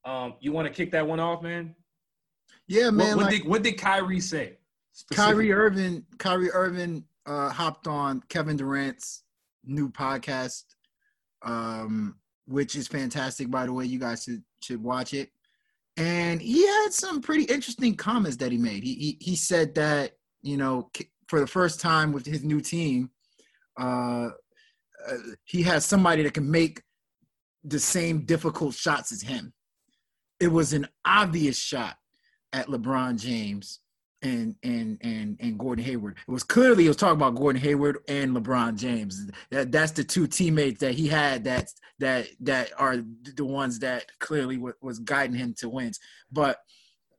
Um, 0.04 0.34
you 0.40 0.52
want 0.52 0.66
to 0.66 0.74
kick 0.74 0.90
that 0.92 1.06
one 1.06 1.20
off, 1.20 1.42
man? 1.42 1.74
Yeah, 2.66 2.86
What, 2.86 2.94
man. 2.94 3.16
what 3.16 3.26
like 3.26 3.36
did 3.42 3.48
what 3.48 3.62
did 3.62 3.78
Kyrie 3.78 4.20
say? 4.20 4.58
Kyrie 5.12 5.52
Irving, 5.52 6.04
Kyrie 6.18 6.50
Irving 6.50 7.04
uh, 7.26 7.48
hopped 7.50 7.86
on 7.86 8.22
Kevin 8.28 8.56
Durant's 8.56 9.22
new 9.64 9.88
podcast, 9.90 10.64
um, 11.44 12.16
which 12.46 12.76
is 12.76 12.88
fantastic. 12.88 13.50
By 13.50 13.66
the 13.66 13.72
way, 13.72 13.84
you 13.84 13.98
guys 13.98 14.24
should 14.24 14.42
should 14.62 14.82
watch 14.82 15.14
it. 15.14 15.30
And 15.96 16.42
he 16.42 16.66
had 16.66 16.88
some 16.92 17.20
pretty 17.20 17.44
interesting 17.44 17.94
comments 17.94 18.38
that 18.38 18.50
he 18.50 18.58
made. 18.58 18.82
He 18.82 18.94
he, 18.94 19.18
he 19.20 19.36
said 19.36 19.74
that 19.76 20.12
you 20.42 20.56
know 20.56 20.90
for 21.28 21.40
the 21.40 21.46
first 21.46 21.80
time 21.80 22.12
with 22.12 22.26
his 22.26 22.42
new 22.42 22.60
team, 22.60 23.10
uh, 23.78 24.28
uh, 25.08 25.16
he 25.44 25.62
has 25.62 25.84
somebody 25.84 26.22
that 26.22 26.34
can 26.34 26.50
make 26.50 26.82
the 27.62 27.78
same 27.78 28.24
difficult 28.24 28.74
shots 28.74 29.12
as 29.12 29.22
him. 29.22 29.52
It 30.40 30.48
was 30.48 30.72
an 30.72 30.88
obvious 31.04 31.58
shot 31.58 31.96
at 32.52 32.66
LeBron 32.66 33.18
James 33.18 33.80
and 34.24 34.56
and 34.62 34.98
and 35.02 35.36
and 35.40 35.58
Gordon 35.58 35.84
Hayward. 35.84 36.16
It 36.26 36.30
was 36.30 36.42
clearly 36.42 36.84
he 36.84 36.88
was 36.88 36.96
talking 36.96 37.16
about 37.16 37.36
Gordon 37.36 37.62
Hayward 37.62 37.98
and 38.08 38.34
LeBron 38.34 38.76
James. 38.76 39.30
That 39.50 39.70
that's 39.70 39.92
the 39.92 40.04
two 40.04 40.26
teammates 40.26 40.80
that 40.80 40.94
he 40.94 41.06
had 41.08 41.44
that 41.44 41.68
that 42.00 42.28
that 42.40 42.70
are 42.78 42.96
the 43.36 43.44
ones 43.44 43.78
that 43.80 44.06
clearly 44.18 44.58
was, 44.58 44.74
was 44.80 44.98
guiding 44.98 45.36
him 45.36 45.54
to 45.58 45.68
wins. 45.68 46.00
But 46.32 46.58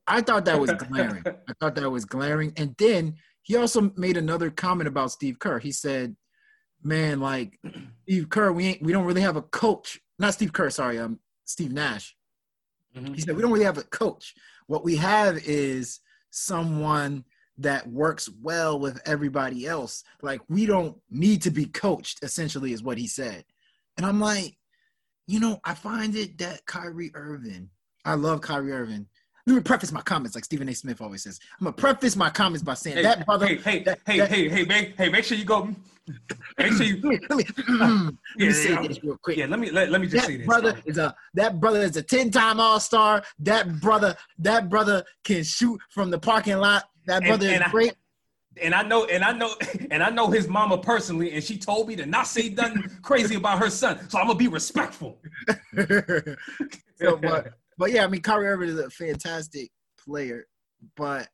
I 0.07 0.21
thought 0.21 0.45
that 0.45 0.59
was 0.59 0.71
glaring. 0.71 1.24
I 1.50 1.53
thought 1.59 1.75
that 1.75 1.89
was 1.89 2.05
glaring. 2.05 2.53
And 2.57 2.75
then 2.77 3.15
he 3.43 3.55
also 3.55 3.93
made 3.95 4.17
another 4.17 4.50
comment 4.50 4.88
about 4.88 5.12
Steve 5.12 5.39
Kerr. 5.39 5.59
He 5.59 5.71
said, 5.71 6.15
"Man, 6.83 7.19
like 7.19 7.59
Steve 8.03 8.29
Kerr, 8.29 8.51
we 8.51 8.67
ain't 8.67 8.81
we 8.81 8.91
don't 8.91 9.05
really 9.05 9.21
have 9.21 9.38
a 9.38 9.41
coach. 9.41 10.01
Not 10.17 10.33
Steve 10.33 10.53
Kerr, 10.53 10.69
sorry, 10.69 11.00
um, 11.00 11.19
Steve 11.45 11.71
Nash. 11.71 12.15
Mhm. 12.95 13.15
He 13.15 13.21
said, 13.21 13.35
We 13.35 13.41
don't 13.41 13.51
really 13.51 13.65
have 13.65 13.77
a 13.77 13.83
coach. 13.83 14.33
What 14.67 14.83
we 14.83 14.95
have 14.95 15.38
is 15.45 16.00
someone 16.35 17.23
that 17.57 17.87
works 17.87 18.29
well 18.41 18.77
with 18.79 19.01
everybody 19.05 19.65
else. 19.65 20.03
Like, 20.21 20.41
we 20.49 20.65
don't 20.65 20.97
need 21.09 21.41
to 21.43 21.51
be 21.51 21.65
coached, 21.65 22.19
essentially, 22.21 22.73
is 22.73 22.83
what 22.83 22.97
he 22.97 23.07
said. 23.07 23.45
And 23.97 24.05
I'm 24.05 24.19
like, 24.19 24.57
you 25.27 25.39
know, 25.39 25.59
I 25.63 25.73
find 25.73 26.15
it 26.15 26.37
that 26.39 26.65
Kyrie 26.65 27.11
Irving, 27.15 27.69
I 28.03 28.15
love 28.15 28.41
Kyrie 28.41 28.73
Irving. 28.73 29.07
Let 29.47 29.55
me 29.55 29.61
preface 29.61 29.91
my 29.91 30.01
comments 30.01 30.35
like 30.35 30.43
Stephen 30.45 30.67
A. 30.69 30.73
Smith 30.73 31.01
always 31.01 31.23
says. 31.23 31.39
I'm 31.59 31.65
gonna 31.65 31.75
preface 31.75 32.15
my 32.15 32.29
comments 32.29 32.63
by 32.63 32.73
saying 32.73 32.97
Hey, 32.97 33.03
that 33.03 33.25
brother. 33.25 33.45
hey, 33.47 33.55
hey, 33.57 33.83
that- 33.83 33.99
hey, 34.05 34.17
that- 34.19 34.29
hey, 34.29 34.49
hey, 34.49 34.65
make, 34.65 34.95
hey, 34.97 35.09
make 35.09 35.23
sure 35.23 35.37
you 35.37 35.45
go. 35.45 35.69
Make 36.57 36.73
sure 36.73 36.83
you. 36.85 36.99
Let 37.01 37.09
me, 37.11 37.19
let 37.29 37.37
me, 37.37 37.43
mm, 37.43 37.79
let 37.79 38.13
me 38.13 38.17
Yeah, 38.37 38.51
say 38.51 38.69
yeah, 38.71 38.87
this 38.87 39.03
real 39.03 39.17
quick. 39.21 39.37
Yeah, 39.37 39.45
let 39.47 39.59
me 39.59 39.69
let, 39.71 39.89
let 39.91 40.01
me 40.01 40.07
just 40.07 40.25
say 40.25 40.33
that 40.33 40.37
this. 40.39 40.47
brother 40.47 40.79
is 40.85 40.97
a 40.97 41.15
that 41.35 41.59
brother 41.59 41.81
is 41.81 41.95
a 41.97 42.03
10-time 42.03 42.59
all-star. 42.59 43.23
That 43.39 43.79
brother, 43.81 44.15
that 44.39 44.69
brother 44.69 45.03
can 45.23 45.43
shoot 45.43 45.79
from 45.89 46.09
the 46.11 46.19
parking 46.19 46.57
lot. 46.57 46.83
That 47.07 47.17
And- 47.17 47.27
brother 47.27 47.47
and 47.47 47.55
is 47.55 47.61
I- 47.67 47.71
great. 47.71 47.93
and 48.61 48.73
I 48.75 48.81
know, 48.83 49.05
and 49.05 49.23
I 49.23 49.31
know, 49.31 49.55
and 49.91 50.01
I 50.03 50.09
know 50.09 50.29
his 50.31 50.47
mama 50.47 50.77
personally, 50.79 51.31
and 51.33 51.43
she 51.43 51.57
told 51.57 51.87
me 51.87 51.95
to 51.97 52.05
not 52.05 52.25
say 52.27 52.49
nothing 52.49 52.83
crazy 53.03 53.35
about 53.35 53.59
her 53.59 53.69
son. 53.69 54.07
So 54.09 54.17
I'm 54.19 54.25
gonna 54.27 54.37
be 54.39 54.47
respectful. 54.47 55.19
so, 56.95 57.17
but 57.17 57.53
but 57.77 57.91
yeah, 57.91 58.03
I 58.03 58.08
mean, 58.08 58.22
Kyrie 58.22 58.48
Irving 58.48 58.70
is 58.70 58.79
a 58.79 58.89
fantastic 58.89 59.70
player, 60.03 60.46
but 60.96 61.27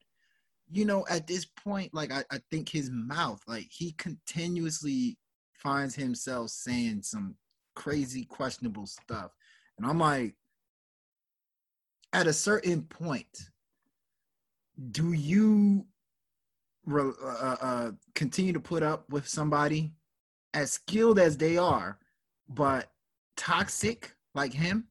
you 0.69 0.85
know, 0.85 1.05
at 1.09 1.27
this 1.27 1.45
point, 1.45 1.93
like 1.93 2.11
I, 2.11 2.23
I 2.31 2.39
think 2.49 2.69
his 2.69 2.89
mouth, 2.91 3.41
like 3.47 3.67
he 3.69 3.91
continuously 3.93 5.17
finds 5.53 5.95
himself 5.95 6.49
saying 6.49 7.03
some 7.03 7.35
crazy, 7.75 8.25
questionable 8.25 8.87
stuff, 8.87 9.31
and 9.77 9.85
I'm 9.85 9.99
like, 9.99 10.35
at 12.13 12.27
a 12.27 12.33
certain 12.33 12.83
point, 12.83 13.49
do 14.91 15.13
you 15.13 15.85
re- 16.85 17.13
uh, 17.23 17.55
uh, 17.61 17.91
continue 18.15 18.53
to 18.53 18.59
put 18.59 18.83
up 18.83 19.09
with 19.09 19.27
somebody 19.27 19.93
as 20.53 20.71
skilled 20.71 21.19
as 21.19 21.37
they 21.37 21.57
are, 21.57 21.99
but 22.49 22.91
toxic 23.37 24.13
like 24.33 24.53
him? 24.53 24.87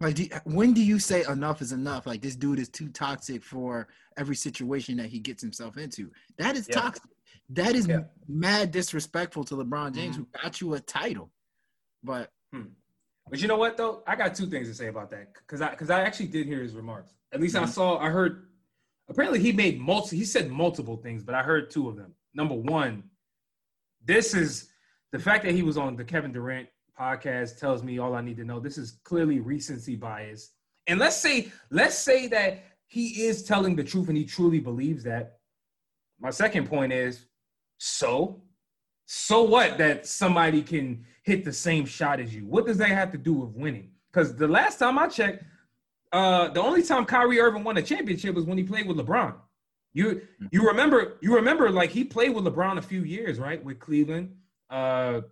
Like, 0.00 0.14
do, 0.14 0.26
when 0.44 0.72
do 0.72 0.82
you 0.82 0.98
say 0.98 1.24
enough 1.28 1.60
is 1.60 1.72
enough? 1.72 2.06
Like, 2.06 2.22
this 2.22 2.34
dude 2.34 2.58
is 2.58 2.70
too 2.70 2.88
toxic 2.88 3.44
for 3.44 3.86
every 4.16 4.34
situation 4.34 4.96
that 4.96 5.06
he 5.06 5.18
gets 5.18 5.42
himself 5.42 5.76
into. 5.76 6.10
That 6.38 6.56
is 6.56 6.66
Yeah. 6.68 6.80
toxic. 6.80 7.10
That 7.50 7.74
is 7.74 7.86
Yeah. 7.86 8.04
mad 8.26 8.70
disrespectful 8.70 9.44
to 9.44 9.56
LeBron 9.56 9.92
James, 9.94 10.16
Mhm. 10.16 10.20
who 10.20 10.28
got 10.42 10.60
you 10.60 10.74
a 10.74 10.80
title. 10.80 11.30
But 12.02 12.32
But 13.28 13.40
you 13.40 13.46
know 13.46 13.58
what 13.58 13.76
though? 13.76 14.02
I 14.08 14.16
got 14.16 14.34
two 14.34 14.46
things 14.46 14.66
to 14.66 14.74
say 14.74 14.88
about 14.88 15.10
that 15.10 15.34
because 15.34 15.60
I 15.60 15.70
because 15.70 15.88
I 15.88 16.00
actually 16.00 16.26
did 16.28 16.46
hear 16.48 16.60
his 16.62 16.74
remarks. 16.74 17.14
At 17.30 17.40
least 17.40 17.54
I 17.54 17.62
Mhm. 17.62 17.68
saw 17.68 17.98
I 17.98 18.10
heard. 18.10 18.48
Apparently, 19.08 19.38
he 19.38 19.52
made 19.52 19.78
multi. 19.78 20.16
He 20.16 20.24
said 20.24 20.50
multiple 20.50 20.96
things, 20.96 21.22
but 21.22 21.34
I 21.36 21.42
heard 21.44 21.70
two 21.70 21.88
of 21.88 21.94
them. 21.96 22.16
Number 22.34 22.54
one, 22.56 23.08
this 24.04 24.34
is 24.34 24.72
the 25.12 25.18
fact 25.20 25.44
that 25.44 25.52
he 25.52 25.62
was 25.62 25.76
on 25.76 25.94
the 25.94 26.04
Kevin 26.04 26.32
Durant 26.32 26.68
podcast 27.00 27.58
tells 27.58 27.82
me 27.82 27.98
all 27.98 28.14
I 28.14 28.20
need 28.20 28.36
to 28.36 28.44
know. 28.44 28.60
This 28.60 28.76
is 28.76 28.98
clearly 29.04 29.40
recency 29.40 29.96
bias. 29.96 30.52
And 30.86 30.98
let's 30.98 31.16
say 31.16 31.50
let's 31.70 31.96
say 31.96 32.26
that 32.28 32.64
he 32.86 33.22
is 33.22 33.44
telling 33.44 33.76
the 33.76 33.84
truth 33.84 34.08
and 34.08 34.16
he 34.16 34.24
truly 34.24 34.60
believes 34.60 35.04
that. 35.04 35.38
My 36.20 36.30
second 36.30 36.68
point 36.68 36.92
is, 36.92 37.26
so 37.78 38.42
so 39.06 39.42
what 39.42 39.78
that 39.78 40.06
somebody 40.06 40.62
can 40.62 41.04
hit 41.22 41.44
the 41.44 41.52
same 41.52 41.86
shot 41.86 42.20
as 42.20 42.34
you? 42.34 42.46
What 42.46 42.66
does 42.66 42.78
that 42.78 42.90
have 42.90 43.10
to 43.12 43.18
do 43.18 43.32
with 43.32 43.50
winning? 43.54 43.90
Because 44.12 44.36
the 44.36 44.48
last 44.48 44.78
time 44.78 44.98
I 44.98 45.06
checked, 45.08 45.44
uh, 46.12 46.48
the 46.48 46.60
only 46.60 46.82
time 46.82 47.04
Kyrie 47.04 47.40
Irving 47.40 47.64
won 47.64 47.76
a 47.76 47.82
championship 47.82 48.34
was 48.34 48.44
when 48.44 48.58
he 48.58 48.64
played 48.64 48.86
with 48.86 48.98
LeBron. 48.98 49.34
You 49.92 50.22
you 50.52 50.66
remember 50.66 51.18
you 51.20 51.34
remember 51.34 51.70
like 51.70 51.90
he 51.90 52.04
played 52.04 52.34
with 52.34 52.44
LeBron 52.44 52.78
a 52.78 52.82
few 52.82 53.02
years, 53.02 53.38
right? 53.38 53.62
With 53.64 53.78
Cleveland, 53.80 54.36
uh, 54.68 55.22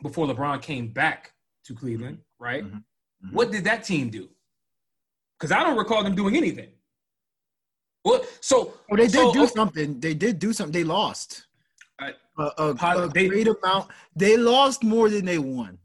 before 0.00 0.26
LeBron 0.26 0.62
came 0.62 0.88
back 0.88 1.32
to 1.64 1.74
Cleveland, 1.74 2.18
right? 2.38 2.64
Mhm. 2.64 2.82
Mhm. 3.24 3.32
What 3.32 3.52
did 3.52 3.64
that 3.64 3.84
team 3.84 4.10
do? 4.10 4.28
Because 5.38 5.52
I 5.52 5.62
don't 5.62 5.76
recall 5.76 6.02
them 6.02 6.14
doing 6.14 6.36
anything. 6.36 6.70
Well, 8.04 8.24
so 8.40 8.74
oh, 8.90 8.96
they 8.96 9.04
did 9.04 9.12
so, 9.12 9.32
do 9.32 9.42
okay, 9.44 9.52
something. 9.52 10.00
They 10.00 10.14
did 10.14 10.38
do 10.38 10.52
something. 10.52 10.72
They 10.72 10.84
lost. 10.84 11.46
I- 12.00 12.14
a, 12.38 12.42
a, 12.58 12.74
Pod- 12.74 12.96
a 12.98 13.08
they- 13.08 13.28
great 13.28 13.46
amount. 13.48 13.90
They 14.16 14.36
lost 14.36 14.82
more 14.82 15.08
than 15.10 15.24
they 15.24 15.38
won. 15.38 15.78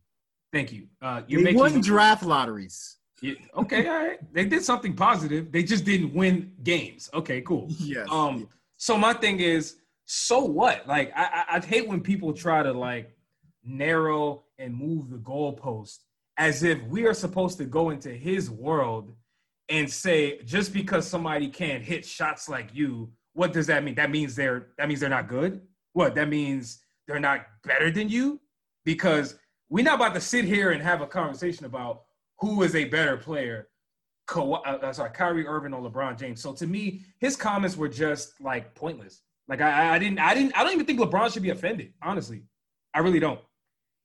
Thank 0.53 0.71
you. 0.71 0.87
Uh, 1.01 1.21
you're 1.27 1.41
They 1.41 1.45
making 1.45 1.59
won 1.59 1.81
draft 1.81 2.23
lotteries. 2.23 2.95
Yeah, 3.21 3.33
okay, 3.55 3.87
all 3.87 3.95
right. 4.07 4.33
They 4.33 4.45
did 4.45 4.63
something 4.63 4.95
positive. 4.95 5.51
They 5.51 5.63
just 5.63 5.83
didn't 5.85 6.13
win 6.13 6.53
games. 6.63 7.09
Okay, 7.13 7.41
cool. 7.41 7.67
Yes. 7.79 8.07
Um, 8.11 8.47
so 8.77 8.95
my 8.97 9.11
thing 9.13 9.39
is, 9.39 9.77
so 10.05 10.39
what? 10.39 10.87
Like, 10.87 11.11
I, 11.15 11.23
I 11.49 11.55
I'd 11.55 11.65
hate 11.65 11.87
when 11.87 11.99
people 11.99 12.31
try 12.31 12.61
to 12.63 12.71
like 12.71 13.16
narrow 13.67 14.43
and 14.57 14.75
move 14.75 15.09
the 15.09 15.17
goalpost 15.17 15.97
as 16.37 16.63
if 16.63 16.81
we 16.83 17.05
are 17.05 17.13
supposed 17.13 17.57
to 17.57 17.65
go 17.65 17.89
into 17.89 18.09
his 18.09 18.49
world 18.49 19.15
and 19.69 19.91
say 19.91 20.41
just 20.43 20.71
because 20.71 21.07
somebody 21.07 21.49
can't 21.49 21.83
hit 21.83 22.05
shots 22.05 22.47
like 22.47 22.69
you, 22.73 23.11
what 23.33 23.53
does 23.53 23.67
that 23.67 23.83
mean? 23.83 23.95
That 23.95 24.09
means 24.09 24.35
they're 24.35 24.67
that 24.77 24.87
means 24.87 24.99
they're 24.99 25.09
not 25.09 25.27
good. 25.27 25.61
What? 25.93 26.15
That 26.15 26.29
means 26.29 26.79
they're 27.07 27.19
not 27.19 27.45
better 27.63 27.91
than 27.91 28.09
you 28.09 28.39
because 28.85 29.37
we're 29.69 29.83
not 29.83 29.95
about 29.95 30.13
to 30.13 30.21
sit 30.21 30.45
here 30.45 30.71
and 30.71 30.81
have 30.81 31.01
a 31.01 31.07
conversation 31.07 31.65
about 31.65 32.03
who 32.39 32.63
is 32.63 32.75
a 32.75 32.85
better 32.85 33.17
player, 33.17 33.67
Ka- 34.27 34.51
uh, 34.51 34.79
uh, 34.81 34.93
sorry, 34.93 35.11
Kyrie 35.11 35.47
Irving 35.47 35.73
or 35.73 35.81
LeBron 35.89 36.17
James. 36.17 36.41
So 36.41 36.53
to 36.53 36.67
me, 36.67 37.01
his 37.19 37.35
comments 37.35 37.75
were 37.75 37.89
just 37.89 38.39
like 38.39 38.75
pointless. 38.75 39.21
Like 39.47 39.61
I, 39.61 39.95
I 39.95 39.99
didn't, 39.99 40.19
I 40.19 40.33
didn't, 40.33 40.57
I 40.57 40.63
don't 40.63 40.73
even 40.73 40.85
think 40.85 40.99
LeBron 40.99 41.33
should 41.33 41.43
be 41.43 41.49
offended. 41.49 41.93
Honestly, 42.01 42.43
I 42.93 42.99
really 42.99 43.19
don't. 43.19 43.39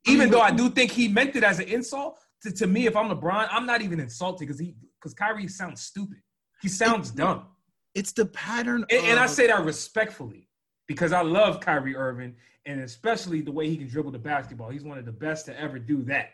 Even 0.07 0.31
though 0.31 0.41
I 0.41 0.49
mm-hmm. 0.49 0.57
do 0.57 0.71
think 0.71 0.91
he 0.91 1.09
meant 1.09 1.37
it 1.37 1.45
as 1.45 1.59
an 1.59 1.69
insult. 1.69 2.19
To, 2.43 2.53
to 2.53 2.67
me, 2.67 2.87
if 2.87 2.97
I'm 2.97 3.09
LeBron, 3.09 3.49
I'm 3.51 3.67
not 3.67 3.83
even 3.83 4.01
insulted 4.01 4.47
because 4.47 4.59
he, 4.59 4.75
because 5.01 5.15
Kyrie 5.15 5.47
sounds 5.47 5.83
stupid. 5.83 6.19
He 6.61 6.69
sounds 6.69 7.11
dumb. 7.11 7.47
it's 7.95 8.13
the 8.13 8.27
pattern. 8.27 8.85
And, 8.91 9.07
and 9.07 9.21
I 9.21 9.27
say 9.27 9.47
that 9.47 9.65
respectfully 9.65 10.49
because 10.89 11.13
I 11.13 11.23
love 11.23 11.61
Kyrie 11.61 11.97
Irving 11.97 12.35
and 12.67 12.81
especially 12.81 13.41
the 13.41 13.53
way 13.53 13.69
he 13.69 13.77
can 13.77 13.89
dribble 13.89 14.13
the 14.13 14.19
basketball. 14.19 14.71
He's 14.71 14.85
one 14.85 14.99
of 14.99 15.05
the 15.05 15.13
best 15.13 15.47
to 15.47 15.61
ever 15.61 15.79
do 15.79 16.03
that. 16.05 16.31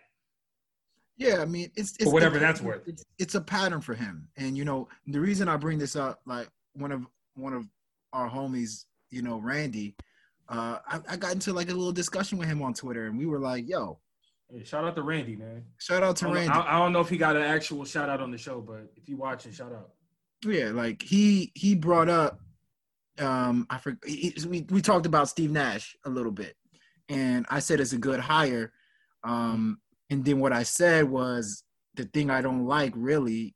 Yeah, 1.16 1.40
I 1.40 1.46
mean, 1.46 1.70
it's, 1.74 1.96
it's 1.98 2.10
whatever 2.12 2.38
that's 2.38 2.60
worth. 2.60 2.86
It's, 2.86 3.04
it's 3.18 3.34
a 3.34 3.40
pattern 3.40 3.80
for 3.80 3.94
him, 3.94 4.28
and 4.36 4.56
you 4.56 4.64
know 4.64 4.88
the 5.08 5.18
reason 5.18 5.48
I 5.48 5.56
bring 5.56 5.76
this 5.76 5.96
up, 5.96 6.20
like 6.26 6.48
one 6.74 6.92
of 6.92 7.04
one 7.34 7.52
of 7.52 7.66
our 8.12 8.30
homies, 8.30 8.84
you 9.10 9.22
know, 9.22 9.38
Randy, 9.38 9.96
uh, 10.48 10.78
I, 10.86 11.00
I 11.10 11.16
got 11.16 11.32
into 11.32 11.52
like 11.52 11.68
a 11.68 11.74
little 11.74 11.92
discussion 11.92 12.38
with 12.38 12.48
him 12.48 12.62
on 12.62 12.74
Twitter, 12.74 13.06
and 13.06 13.18
we 13.18 13.26
were 13.26 13.38
like, 13.40 13.68
"Yo, 13.68 13.98
Hey, 14.50 14.64
shout 14.64 14.84
out 14.84 14.94
to 14.96 15.02
Randy, 15.02 15.36
man. 15.36 15.64
shout 15.78 16.02
out 16.02 16.16
to 16.16 16.24
don't, 16.24 16.34
Randy." 16.34 16.50
I, 16.50 16.76
I 16.76 16.78
don't 16.78 16.92
know 16.92 17.00
if 17.00 17.08
he 17.08 17.18
got 17.18 17.36
an 17.36 17.42
actual 17.42 17.84
shout 17.84 18.08
out 18.08 18.20
on 18.20 18.30
the 18.30 18.38
show, 18.38 18.60
but 18.60 18.90
if 18.96 19.08
you 19.08 19.16
watching, 19.16 19.52
shout 19.52 19.72
out. 19.72 19.90
Yeah, 20.44 20.70
like 20.70 21.02
he 21.02 21.52
he 21.54 21.74
brought 21.74 22.08
up 22.08 22.40
um 23.18 23.66
I 23.68 23.78
forgot 23.78 24.00
we 24.46 24.64
we 24.70 24.80
talked 24.80 25.06
about 25.06 25.28
Steve 25.28 25.50
Nash 25.50 25.96
a 26.04 26.10
little 26.10 26.32
bit. 26.32 26.54
And 27.08 27.46
I 27.48 27.58
said 27.58 27.80
it's 27.80 27.92
a 27.92 27.98
good 27.98 28.20
hire. 28.20 28.72
Um 29.24 29.78
and 30.10 30.24
then 30.24 30.40
what 30.40 30.52
I 30.52 30.62
said 30.62 31.04
was 31.04 31.64
the 31.94 32.04
thing 32.04 32.30
I 32.30 32.40
don't 32.40 32.66
like 32.66 32.92
really 32.96 33.54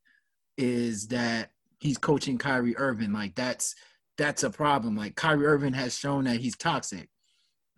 is 0.58 1.08
that 1.08 1.50
he's 1.78 1.98
coaching 1.98 2.38
Kyrie 2.38 2.76
Irving. 2.76 3.12
Like 3.12 3.34
that's 3.34 3.74
that's 4.18 4.42
a 4.42 4.50
problem. 4.50 4.96
Like 4.96 5.16
Kyrie 5.16 5.46
Irving 5.46 5.72
has 5.74 5.96
shown 5.96 6.24
that 6.24 6.40
he's 6.40 6.56
toxic. 6.56 7.08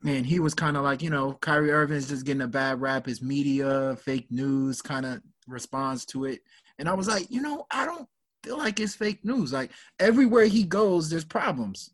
And 0.04 0.26
he 0.26 0.38
was 0.38 0.54
kind 0.54 0.76
of 0.76 0.82
like, 0.82 1.02
you 1.02 1.08
know, 1.08 1.32
Kyrie 1.40 1.70
Irving 1.70 1.96
is 1.96 2.08
just 2.08 2.26
getting 2.26 2.42
a 2.42 2.48
bad 2.48 2.80
rap. 2.80 3.06
His 3.06 3.22
media, 3.22 3.96
fake 3.96 4.26
news 4.30 4.82
kind 4.82 5.06
of 5.06 5.22
responds 5.46 6.04
to 6.06 6.26
it. 6.26 6.40
And 6.78 6.88
I 6.88 6.94
was 6.94 7.08
like, 7.08 7.30
you 7.30 7.40
know, 7.40 7.66
I 7.70 7.86
don't 7.86 8.06
feel 8.42 8.58
like 8.58 8.80
it's 8.80 8.94
fake 8.94 9.24
news. 9.24 9.52
Like 9.52 9.70
everywhere 9.98 10.44
he 10.44 10.64
goes, 10.64 11.08
there's 11.08 11.24
problems. 11.24 11.90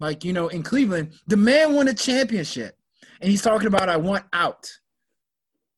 Like, 0.00 0.24
you 0.24 0.32
know, 0.32 0.48
in 0.48 0.64
Cleveland, 0.64 1.12
the 1.28 1.36
man 1.36 1.74
won 1.74 1.86
a 1.86 1.94
championship 1.94 2.76
and 3.20 3.30
he's 3.30 3.42
talking 3.42 3.68
about, 3.68 3.88
I 3.88 3.96
want 3.96 4.24
out. 4.32 4.68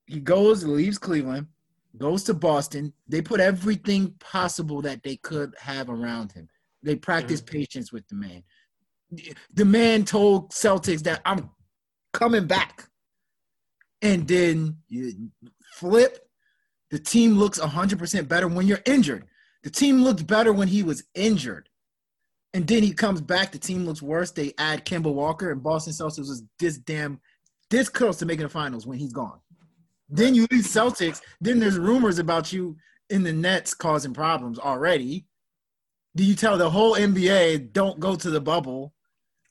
He 0.07 0.19
goes, 0.19 0.63
leaves 0.63 0.97
Cleveland, 0.97 1.47
goes 1.97 2.23
to 2.23 2.33
Boston. 2.33 2.93
They 3.07 3.21
put 3.21 3.39
everything 3.39 4.15
possible 4.19 4.81
that 4.81 5.03
they 5.03 5.17
could 5.17 5.53
have 5.59 5.89
around 5.89 6.31
him. 6.31 6.49
They 6.85 6.95
practice 6.95 7.41
mm-hmm. 7.41 7.57
patience 7.57 7.91
with 7.91 8.07
the 8.07 8.15
man. 8.15 8.43
The 9.53 9.65
man 9.65 10.05
told 10.05 10.51
Celtics 10.51 11.03
that 11.03 11.21
I'm 11.25 11.49
coming 12.13 12.47
back. 12.47 12.87
And 14.01 14.27
then 14.27 14.77
you 14.87 15.31
flip. 15.73 16.19
The 16.91 16.99
team 16.99 17.33
looks 17.33 17.59
100% 17.59 18.27
better 18.27 18.47
when 18.47 18.67
you're 18.67 18.81
injured. 18.85 19.25
The 19.63 19.69
team 19.69 20.03
looked 20.03 20.27
better 20.27 20.53
when 20.53 20.67
he 20.67 20.83
was 20.83 21.03
injured. 21.15 21.69
And 22.53 22.67
then 22.67 22.83
he 22.83 22.93
comes 22.93 23.19
back, 23.19 23.51
the 23.51 23.57
team 23.57 23.85
looks 23.85 24.01
worse. 24.01 24.31
They 24.31 24.53
add 24.57 24.85
Kemba 24.85 25.13
Walker, 25.13 25.51
and 25.51 25.61
Boston 25.61 25.91
Celtics 25.91 26.19
was 26.19 26.43
this 26.59 26.77
damn 26.77 27.19
this 27.69 27.89
close 27.89 28.17
to 28.17 28.25
making 28.25 28.43
the 28.43 28.49
finals 28.49 28.85
when 28.85 28.97
he's 28.97 29.11
gone. 29.11 29.39
Then 30.07 30.35
you 30.35 30.47
leave 30.51 30.63
Celtics, 30.63 31.21
then 31.41 31.59
there's 31.59 31.77
rumors 31.77 32.19
about 32.19 32.53
you 32.53 32.77
in 33.09 33.23
the 33.23 33.33
Nets 33.33 33.73
causing 33.73 34.13
problems 34.13 34.59
already. 34.59 35.25
Do 36.15 36.23
you 36.23 36.35
tell 36.35 36.57
the 36.57 36.69
whole 36.69 36.95
NBA 36.95 37.73
don't 37.73 37.99
go 37.99 38.15
to 38.15 38.29
the 38.29 38.41
bubble? 38.41 38.93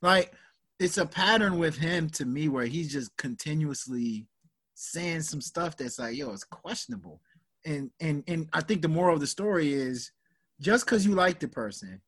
Like 0.00 0.32
it's 0.78 0.98
a 0.98 1.06
pattern 1.06 1.58
with 1.58 1.76
him 1.76 2.08
to 2.10 2.24
me 2.24 2.48
where 2.48 2.66
he's 2.66 2.92
just 2.92 3.16
continuously 3.16 4.26
saying 4.74 5.22
some 5.22 5.40
stuff 5.40 5.76
that's 5.76 5.98
like, 5.98 6.16
yo, 6.16 6.32
it's 6.32 6.44
questionable. 6.44 7.20
And 7.64 7.90
and 8.00 8.24
and 8.26 8.48
I 8.52 8.60
think 8.60 8.82
the 8.82 8.88
moral 8.88 9.14
of 9.14 9.20
the 9.20 9.26
story 9.26 9.72
is 9.72 10.10
just 10.60 10.84
because 10.84 11.06
you 11.06 11.14
like 11.14 11.40
the 11.40 11.48
person, 11.48 12.00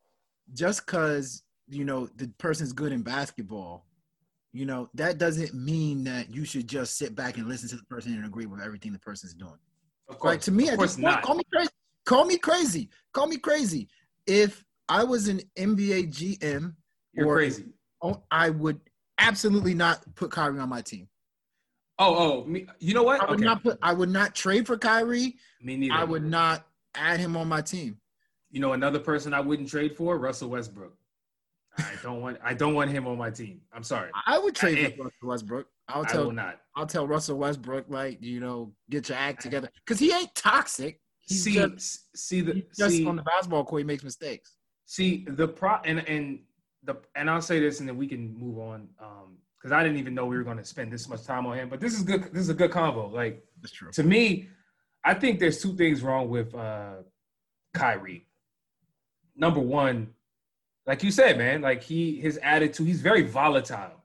just 0.53 0.85
because 0.87 1.43
you 1.69 1.85
know 1.85 2.09
the 2.17 2.29
person's 2.39 2.73
good 2.73 2.93
in 2.93 3.03
basketball, 3.03 3.87
you 4.53 4.67
know 4.67 4.89
that 4.95 5.19
doesn't 5.19 5.55
mean 5.55 6.05
that 6.05 6.35
you 6.35 6.45
should 6.45 6.69
just 6.69 6.97
sit 6.99 7.15
back 7.15 7.37
and 7.39 7.49
listen 7.49 7.69
to 7.71 7.77
the 7.77 7.85
person 7.85 8.13
and 8.15 8.25
agree 8.27 8.47
with 8.47 8.61
everything 8.61 8.93
the 8.93 8.99
person's 8.99 9.35
doing. 9.35 9.59
Of 10.09 10.19
course, 10.19 10.33
Like 10.33 10.41
to 10.43 10.53
me, 10.53 10.65
of 10.69 10.75
at 10.75 10.79
course 10.79 10.97
this 10.97 11.05
point, 11.05 11.15
not. 11.15 11.23
call 11.23 11.35
me 11.37 11.45
crazy. 11.53 11.71
Call 12.05 12.25
me 12.25 12.39
crazy. 12.39 12.89
Call 13.13 13.27
me 13.27 13.37
crazy. 13.39 13.89
If 14.27 14.65
I 14.89 15.05
was 15.05 15.29
an 15.29 15.41
NBA 15.59 16.09
GM, 16.13 16.75
You're 17.13 17.27
or- 17.27 17.37
crazy. 17.37 17.67
oh, 18.03 18.23
I 18.31 18.51
would 18.51 18.81
absolutely 19.19 19.75
not 19.75 20.03
put 20.15 20.31
Kyrie 20.31 20.61
on 20.61 20.69
my 20.69 20.83
team. 20.83 21.09
Oh, 21.99 22.15
oh, 22.15 22.45
me, 22.45 22.67
you 22.79 22.93
know 22.93 23.03
what? 23.03 23.21
I 23.23 23.25
would 23.31 23.37
Okay, 23.39 23.45
not 23.45 23.63
put. 23.63 23.79
I 23.83 23.95
would 23.95 24.11
not 24.11 24.35
trade 24.35 24.67
for 24.67 24.77
Kyrie. 24.77 25.37
me 25.63 25.77
neither. 25.79 25.95
I 25.95 26.05
would 26.05 26.25
not 26.25 26.67
add 26.95 27.19
him 27.21 27.37
on 27.37 27.49
my 27.49 27.63
team. 27.63 27.99
You 28.51 28.61
know, 28.61 28.75
another 28.75 28.99
person 28.99 29.33
I 29.33 29.41
wouldn't 29.41 29.69
trade 29.71 29.97
for, 29.97 30.19
Russell 30.19 30.51
Westbrook. 30.51 30.95
I 31.79 31.85
don't 32.03 32.21
want. 32.21 32.39
I 32.45 32.53
don't 32.53 32.75
want 32.75 32.91
him 32.91 33.07
on 33.07 33.17
my 33.17 33.31
team. 33.31 33.63
I'm 33.73 33.83
sorry. 33.83 34.11
I 34.27 34.39
would 34.39 34.55
trade 34.55 34.79
I- 34.79 34.91
for 34.91 35.03
eh. 35.03 35.05
Russell 35.05 35.29
Westbrook. 35.29 35.67
I'll 35.89 36.05
tell. 36.05 36.21
I 36.23 36.25
will 36.25 36.33
not. 36.33 36.61
I'll 36.75 36.87
tell 36.87 37.07
Russell 37.07 37.39
Westbrook 37.39 37.87
like 37.89 38.21
you 38.23 38.41
know 38.41 38.73
get 38.91 39.09
your 39.09 39.17
act 39.17 39.41
together 39.41 39.71
because 39.85 39.99
he 39.99 40.13
ain't 40.13 40.35
toxic. 40.35 41.01
He's 41.27 41.43
see, 41.43 41.55
just, 41.55 42.17
see 42.17 42.41
the 42.41 42.55
he's 42.55 42.77
just 42.77 42.97
see, 42.97 43.07
on 43.07 43.17
the 43.17 43.23
basketball 43.23 43.65
court. 43.65 43.81
He 43.81 43.87
makes 43.87 44.05
mistakes. 44.05 44.55
see 44.85 45.25
the 45.29 45.49
pro 45.49 45.77
and 45.85 45.99
and 46.09 46.41
the 46.85 46.97
and 47.15 47.29
I'll 47.29 47.43
say 47.43 47.59
this 47.61 47.81
and 47.81 47.89
then 47.89 47.97
we 47.97 48.07
can 48.07 48.37
move 48.39 48.59
on. 48.59 48.89
Um, 49.01 49.39
because 49.59 49.73
I 49.73 49.83
didn't 49.83 49.99
even 49.99 50.15
know 50.15 50.27
we 50.27 50.37
were 50.37 50.45
going 50.45 50.59
to 50.59 50.65
spend 50.65 50.93
this 50.93 51.09
much 51.09 51.25
time 51.25 51.45
on 51.47 51.57
him. 51.57 51.69
But 51.69 51.81
this 51.81 51.95
is 51.95 52.05
good. 52.05 52.33
This 52.33 52.43
is 52.43 52.51
a 52.51 52.55
good 52.55 52.71
combo. 52.71 53.09
Like 53.09 53.45
That's 53.61 53.73
true. 53.73 53.91
to 53.93 54.03
me, 54.05 54.49
I 55.03 55.15
think 55.15 55.41
there's 55.41 55.61
two 55.61 55.75
things 55.77 56.03
wrong 56.03 56.29
with 56.29 56.55
uh 56.55 56.97
Kyrie. 57.75 58.27
Number 59.35 59.61
one, 59.61 60.11
like 60.87 61.03
you 61.03 61.11
said, 61.11 61.37
man, 61.37 61.63
like 61.63 61.83
he 61.83 62.21
his 62.21 62.39
attitude, 62.43 62.87
he's 62.87 63.01
very 63.01 63.23
volatile. 63.23 64.05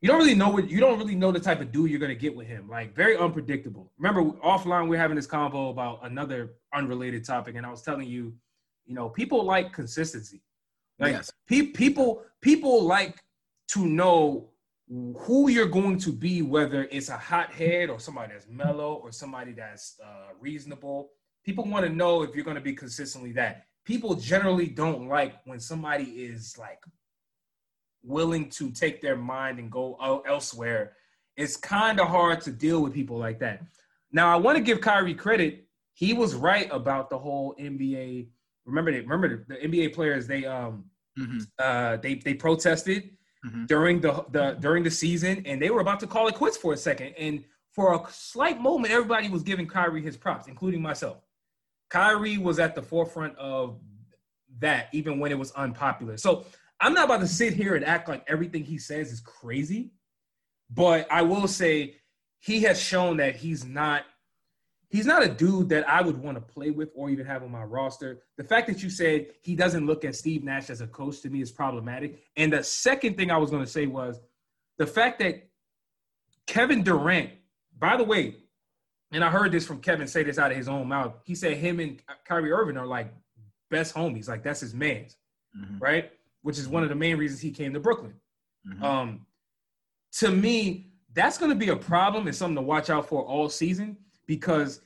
You 0.00 0.08
don't 0.08 0.18
really 0.18 0.34
know 0.34 0.50
what 0.50 0.70
you 0.70 0.78
don't 0.78 0.98
really 0.98 1.16
know 1.16 1.32
the 1.32 1.40
type 1.40 1.60
of 1.60 1.72
dude 1.72 1.90
you're 1.90 1.98
gonna 1.98 2.14
get 2.14 2.34
with 2.36 2.46
him. 2.46 2.68
Like 2.68 2.94
very 2.94 3.16
unpredictable. 3.16 3.90
Remember 3.98 4.22
offline 4.40 4.88
we 4.88 4.96
are 4.96 5.00
having 5.00 5.16
this 5.16 5.26
convo 5.26 5.70
about 5.70 6.00
another 6.04 6.54
unrelated 6.72 7.24
topic, 7.24 7.56
and 7.56 7.66
I 7.66 7.70
was 7.70 7.82
telling 7.82 8.06
you, 8.06 8.32
you 8.86 8.94
know, 8.94 9.08
people 9.08 9.42
like 9.44 9.72
consistency. 9.72 10.40
Like 11.00 11.12
Yes. 11.12 11.32
pe- 11.48 11.72
people 11.72 12.22
people 12.40 12.82
like 12.84 13.18
to 13.72 13.86
know 13.86 14.50
who 14.88 15.50
you're 15.50 15.66
going 15.66 15.98
to 15.98 16.12
be, 16.12 16.40
whether 16.42 16.84
it's 16.90 17.08
a 17.10 17.16
hothead 17.16 17.90
or 17.90 18.00
somebody 18.00 18.32
that's 18.32 18.46
mellow 18.48 18.94
or 18.94 19.12
somebody 19.12 19.52
that's 19.52 19.98
uh, 20.02 20.32
reasonable. 20.40 21.10
People 21.44 21.64
want 21.64 21.84
to 21.84 21.92
know 21.92 22.22
if 22.22 22.34
you're 22.34 22.44
going 22.44 22.54
to 22.54 22.62
be 22.62 22.72
consistently 22.72 23.32
that. 23.32 23.64
People 23.84 24.14
generally 24.14 24.66
don't 24.66 25.08
like 25.08 25.34
when 25.44 25.60
somebody 25.60 26.04
is 26.04 26.56
like 26.58 26.78
willing 28.02 28.48
to 28.50 28.70
take 28.70 29.00
their 29.00 29.16
mind 29.16 29.58
and 29.58 29.70
go 29.70 29.96
elsewhere. 30.26 30.92
It's 31.36 31.56
kind 31.56 32.00
of 32.00 32.08
hard 32.08 32.40
to 32.42 32.50
deal 32.50 32.82
with 32.82 32.92
people 32.92 33.16
like 33.18 33.38
that. 33.40 33.62
Now, 34.12 34.32
I 34.32 34.36
want 34.36 34.56
to 34.56 34.62
give 34.62 34.80
Kyrie 34.80 35.14
credit. 35.14 35.66
He 35.94 36.14
was 36.14 36.34
right 36.34 36.68
about 36.72 37.10
the 37.10 37.18
whole 37.18 37.54
NBA. 37.58 38.28
Remember, 38.64 38.92
that, 38.92 39.02
remember 39.06 39.44
the, 39.48 39.54
NBA 39.56 39.94
players. 39.94 40.26
They 40.26 40.44
um 40.46 40.84
Mhm. 41.18 41.46
uh 41.58 41.96
they 41.96 42.14
they 42.14 42.34
protested 42.34 43.16
Mhm. 43.44 43.66
during 43.66 44.00
the 44.00 44.24
the 44.30 44.52
during 44.60 44.82
the 44.84 44.90
season, 44.90 45.42
and 45.46 45.60
they 45.60 45.70
were 45.70 45.80
about 45.80 46.00
to 46.00 46.06
call 46.06 46.28
it 46.28 46.34
quits 46.34 46.56
for 46.56 46.72
a 46.72 46.76
second. 46.76 47.14
And 47.18 47.44
for 47.72 47.94
a 47.94 48.12
slight 48.12 48.60
moment, 48.60 48.92
everybody 48.92 49.28
was 49.28 49.42
giving 49.42 49.66
Kyrie 49.66 50.02
his 50.02 50.16
props, 50.16 50.46
including 50.48 50.80
myself. 50.82 51.18
Kyrie 51.90 52.38
was 52.38 52.58
at 52.58 52.74
the 52.74 52.82
forefront 52.82 53.36
of 53.36 53.80
that, 54.58 54.88
even 54.92 55.18
when 55.18 55.30
it 55.32 55.38
was 55.38 55.50
unpopular. 55.52 56.16
So 56.16 56.44
I'm 56.80 56.94
not 56.94 57.06
about 57.06 57.20
to 57.20 57.26
sit 57.26 57.54
here 57.54 57.74
and 57.74 57.84
act 57.84 58.08
like 58.08 58.24
everything 58.28 58.64
he 58.64 58.78
says 58.78 59.10
is 59.12 59.20
crazy, 59.20 59.92
but 60.70 61.06
I 61.10 61.22
will 61.22 61.48
say 61.48 61.96
he 62.38 62.60
has 62.62 62.80
shown 62.80 63.16
that 63.18 63.36
he's 63.36 63.64
not 63.64 64.04
he's 64.90 65.04
not 65.04 65.22
a 65.22 65.28
dude 65.28 65.68
that 65.68 65.86
I 65.88 66.00
would 66.00 66.16
want 66.16 66.36
to 66.38 66.40
play 66.40 66.70
with 66.70 66.88
or 66.94 67.10
even 67.10 67.26
have 67.26 67.42
on 67.42 67.50
my 67.50 67.62
roster. 67.62 68.22
The 68.38 68.44
fact 68.44 68.68
that 68.68 68.82
you 68.82 68.88
said 68.88 69.26
he 69.42 69.54
doesn't 69.54 69.84
look 69.84 70.02
at 70.04 70.16
Steve 70.16 70.44
Nash 70.44 70.70
as 70.70 70.80
a 70.80 70.86
coach 70.86 71.20
to 71.22 71.30
me 71.30 71.42
is 71.42 71.50
problematic. 71.50 72.22
And 72.36 72.52
the 72.52 72.62
second 72.64 73.16
thing 73.18 73.30
I 73.30 73.36
was 73.36 73.50
going 73.50 73.62
to 73.64 73.70
say 73.70 73.86
was 73.86 74.18
the 74.78 74.86
fact 74.86 75.18
that 75.18 75.46
Kevin 76.46 76.82
Durant, 76.82 77.30
by 77.78 77.98
the 77.98 78.04
way, 78.04 78.36
and 79.12 79.22
I 79.22 79.30
heard 79.30 79.52
this 79.52 79.66
from 79.66 79.80
Kevin 79.80 80.06
say 80.06 80.22
this 80.22 80.38
out 80.38 80.52
of 80.52 80.56
his 80.56 80.68
own 80.68 80.88
mouth. 80.88 81.14
He 81.24 81.34
said 81.34 81.58
him 81.58 81.80
and 81.80 82.00
Kyrie 82.24 82.52
Irving 82.52 82.78
are 82.78 82.86
like 82.86 83.12
best 83.70 83.94
homies, 83.94 84.26
like 84.28 84.42
that's 84.42 84.60
his 84.60 84.72
man's, 84.74 85.16
Mhm. 85.54 85.80
right? 85.80 86.10
Which 86.48 86.58
is 86.58 86.66
one 86.66 86.82
of 86.82 86.88
the 86.88 86.94
main 86.94 87.18
reasons 87.18 87.42
he 87.42 87.50
came 87.50 87.74
to 87.74 87.78
Brooklyn. 87.78 88.14
Mhm. 88.66 88.82
Um, 88.82 89.26
to 90.12 90.30
me, 90.30 90.94
that's 91.12 91.36
going 91.36 91.50
to 91.50 91.54
be 91.54 91.68
a 91.68 91.76
problem 91.76 92.26
and 92.26 92.34
something 92.34 92.56
to 92.56 92.62
watch 92.62 92.88
out 92.88 93.06
for 93.06 93.22
all 93.22 93.50
season 93.50 93.98
because 94.24 94.80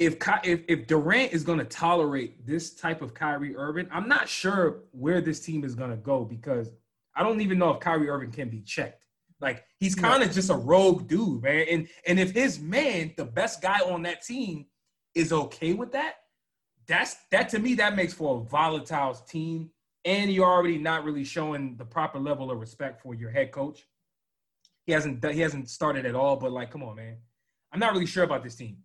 if 0.00 0.16
if, 0.42 0.62
if 0.66 0.88
Durant 0.88 1.32
is 1.32 1.44
going 1.44 1.60
to 1.60 1.64
tolerate 1.64 2.44
this 2.44 2.74
type 2.74 3.02
of 3.02 3.14
Kyrie 3.14 3.54
Irving, 3.54 3.86
I'm 3.92 4.08
not 4.08 4.28
sure 4.28 4.80
where 4.90 5.20
this 5.20 5.38
team 5.38 5.62
is 5.62 5.76
going 5.76 5.92
to 5.92 5.96
go 5.96 6.24
because 6.24 6.72
I 7.14 7.22
don't 7.22 7.40
even 7.40 7.56
know 7.56 7.70
if 7.70 7.78
Kyrie 7.78 8.08
Irving 8.08 8.32
can 8.32 8.48
be 8.48 8.62
checked. 8.62 9.06
Like 9.40 9.64
he's 9.78 9.94
kind 9.94 10.24
of 10.24 10.32
just 10.32 10.50
a 10.50 10.56
rogue 10.56 11.06
dude, 11.06 11.40
man. 11.40 11.66
And 11.70 11.88
and 12.08 12.18
if 12.18 12.32
his 12.32 12.58
man, 12.58 13.14
the 13.16 13.26
best 13.26 13.62
guy 13.62 13.78
on 13.78 14.02
that 14.02 14.24
team, 14.24 14.66
is 15.14 15.32
okay 15.32 15.72
with 15.72 15.92
that, 15.92 16.16
that's 16.88 17.14
that 17.30 17.48
to 17.50 17.60
me 17.60 17.74
that 17.76 17.94
makes 17.94 18.12
for 18.12 18.38
a 18.38 18.40
volatile 18.40 19.14
team. 19.14 19.70
And 20.06 20.32
you're 20.32 20.46
already 20.46 20.78
not 20.78 21.04
really 21.04 21.24
showing 21.24 21.76
the 21.76 21.84
proper 21.84 22.18
level 22.18 22.50
of 22.50 22.58
respect 22.58 23.02
for 23.02 23.14
your 23.14 23.28
head 23.28 23.50
coach. 23.50 23.86
He 24.86 24.92
hasn't 24.92 25.22
he 25.32 25.40
hasn't 25.40 25.68
started 25.68 26.06
at 26.06 26.14
all. 26.14 26.36
But 26.36 26.52
like, 26.52 26.70
come 26.70 26.82
on, 26.82 26.96
man, 26.96 27.16
I'm 27.72 27.80
not 27.80 27.92
really 27.92 28.06
sure 28.06 28.24
about 28.24 28.42
this 28.42 28.54
team. 28.54 28.78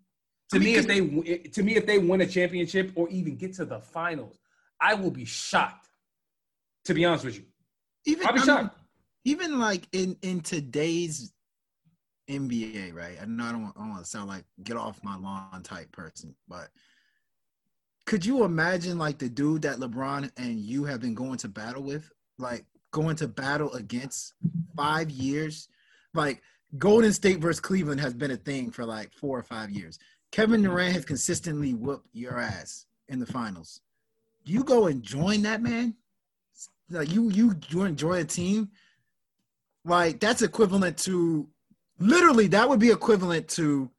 To 0.50 0.58
I 0.58 0.60
mean, 0.60 0.74
me, 0.74 0.76
if 0.76 0.88
they 0.88 1.38
to 1.38 1.64
me 1.64 1.76
if 1.76 1.86
they 1.86 2.00
win 2.00 2.22
a 2.22 2.28
championship 2.28 2.92
or 2.96 3.08
even 3.10 3.38
get 3.38 3.54
to 3.54 3.66
the 3.66 3.80
finals, 3.80 4.38
I 4.82 4.96
will 4.96 5.12
be 5.12 5.24
shocked. 5.26 5.88
To 6.86 6.96
be 6.96 7.06
honest 7.06 7.24
with 7.24 7.38
you, 7.38 7.46
even 8.06 8.26
I'll 8.26 8.34
be 8.34 8.40
I 8.40 8.62
mean, 8.64 8.72
even 9.24 9.60
like 9.60 9.88
in 9.94 10.18
in 10.24 10.42
today's 10.42 11.32
NBA, 12.30 12.96
right? 12.96 13.18
I 13.22 13.26
know 13.26 13.44
I 13.44 13.52
don't, 13.52 13.66
I 13.66 13.80
don't 13.80 13.90
want 13.90 14.04
to 14.04 14.10
sound 14.10 14.28
like 14.28 14.46
get 14.64 14.78
off 14.78 15.04
my 15.04 15.16
lawn 15.16 15.62
type 15.64 15.92
person, 15.92 16.36
but 16.48 16.70
could 18.12 18.26
you 18.26 18.44
imagine 18.44 18.98
like 18.98 19.20
the 19.20 19.30
dude 19.30 19.62
that 19.62 19.78
LeBron 19.78 20.30
and 20.36 20.60
you 20.60 20.84
have 20.84 21.00
been 21.00 21.16
going 21.16 21.38
to 21.38 21.48
battle 21.48 21.82
with, 21.82 22.12
like 22.38 22.66
going 22.92 23.16
to 23.16 23.26
battle 23.26 23.72
against 23.72 24.34
five 24.76 25.10
years? 25.10 25.70
Like 26.14 26.42
Golden 26.78 27.14
State 27.14 27.40
versus 27.40 27.62
Cleveland 27.62 28.02
has 28.02 28.14
been 28.14 28.32
a 28.32 28.36
thing 28.36 28.70
for 28.70 28.84
like 28.84 29.14
four 29.14 29.40
or 29.40 29.44
five 29.44 29.70
years. 29.70 29.98
Kevin 30.34 30.62
Durant 30.62 30.92
has 30.92 31.06
consistently 31.06 31.74
whooped 31.74 32.10
your 32.12 32.38
ass 32.38 32.86
in 33.08 33.20
the 33.20 33.26
finals. 33.26 33.80
You 34.44 34.66
go 34.66 34.88
and 34.88 35.02
join 35.02 35.44
that 35.44 35.62
man? 35.62 35.96
Like 36.90 37.14
you 37.14 37.30
you 37.30 37.54
join 37.54 37.96
join 37.96 38.20
a 38.20 38.26
team 38.26 38.72
like 39.86 40.20
that's 40.20 40.42
equivalent 40.42 40.98
to 41.06 41.48
literally 41.98 42.48
that 42.48 42.68
would 42.68 42.82
be 42.82 42.92
equivalent 42.92 43.48
to 43.52 43.90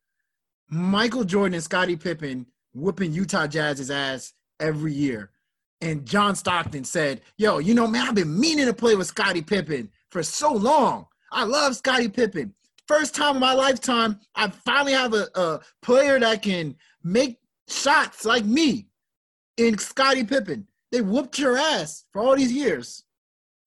Michael 0.68 1.24
Jordan 1.24 1.54
and 1.54 1.64
Scottie 1.64 1.96
Pippen 1.96 2.44
whooping 2.74 3.12
Utah 3.12 3.46
Jazz's 3.46 3.90
ass 3.90 4.32
every 4.60 4.92
year. 4.92 5.30
And 5.80 6.06
John 6.06 6.36
Stockton 6.36 6.84
said, 6.84 7.22
Yo, 7.36 7.58
you 7.58 7.74
know, 7.74 7.86
man, 7.86 8.08
I've 8.08 8.14
been 8.14 8.38
meaning 8.38 8.66
to 8.66 8.72
play 8.72 8.94
with 8.94 9.08
Scottie 9.08 9.42
Pippen 9.42 9.90
for 10.10 10.22
so 10.22 10.52
long. 10.52 11.06
I 11.32 11.44
love 11.44 11.76
Scottie 11.76 12.08
Pippen. 12.08 12.54
First 12.86 13.14
time 13.14 13.36
in 13.36 13.40
my 13.40 13.54
lifetime, 13.54 14.20
I 14.34 14.48
finally 14.48 14.92
have 14.92 15.14
a, 15.14 15.28
a 15.34 15.60
player 15.82 16.20
that 16.20 16.42
can 16.42 16.76
make 17.02 17.38
shots 17.68 18.24
like 18.24 18.44
me 18.44 18.88
in 19.56 19.78
Scottie 19.78 20.24
Pippen. 20.24 20.66
They 20.92 21.00
whooped 21.00 21.38
your 21.38 21.56
ass 21.56 22.04
for 22.12 22.22
all 22.22 22.36
these 22.36 22.52
years 22.52 23.04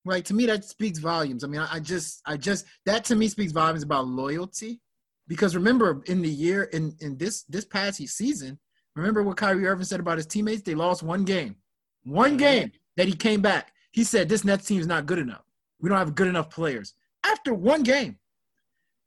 like 0.05 0.23
to 0.25 0.33
me 0.33 0.45
that 0.45 0.63
speaks 0.63 0.99
volumes 0.99 1.43
i 1.43 1.47
mean 1.47 1.59
I, 1.59 1.75
I 1.75 1.79
just 1.79 2.21
i 2.25 2.37
just 2.37 2.65
that 2.85 3.03
to 3.05 3.15
me 3.15 3.27
speaks 3.27 3.51
volumes 3.51 3.83
about 3.83 4.07
loyalty 4.07 4.79
because 5.27 5.55
remember 5.55 6.01
in 6.05 6.21
the 6.21 6.29
year 6.29 6.63
in 6.63 6.95
in 7.01 7.17
this 7.17 7.43
this 7.43 7.65
past 7.65 7.97
season 8.07 8.59
remember 8.95 9.23
what 9.23 9.37
Kyrie 9.37 9.65
Irving 9.67 9.85
said 9.85 9.99
about 9.99 10.17
his 10.17 10.25
teammates? 10.27 10.61
They 10.61 10.75
lost 10.75 11.03
one 11.03 11.23
game. 11.23 11.55
One 12.03 12.37
game 12.37 12.71
that 12.97 13.07
he 13.07 13.13
came 13.13 13.41
back. 13.41 13.71
He 13.91 14.03
said 14.03 14.29
this 14.29 14.43
Nets 14.45 14.65
team 14.65 14.79
is 14.79 14.87
not 14.87 15.05
good 15.05 15.19
enough. 15.19 15.43
We 15.79 15.89
don't 15.89 15.97
have 15.97 16.15
good 16.15 16.27
enough 16.27 16.49
players. 16.49 16.93
After 17.23 17.53
one 17.53 17.83
game 17.83 18.17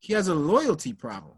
he 0.01 0.13
has 0.13 0.29
a 0.29 0.35
loyalty 0.35 0.93
problem. 0.93 1.35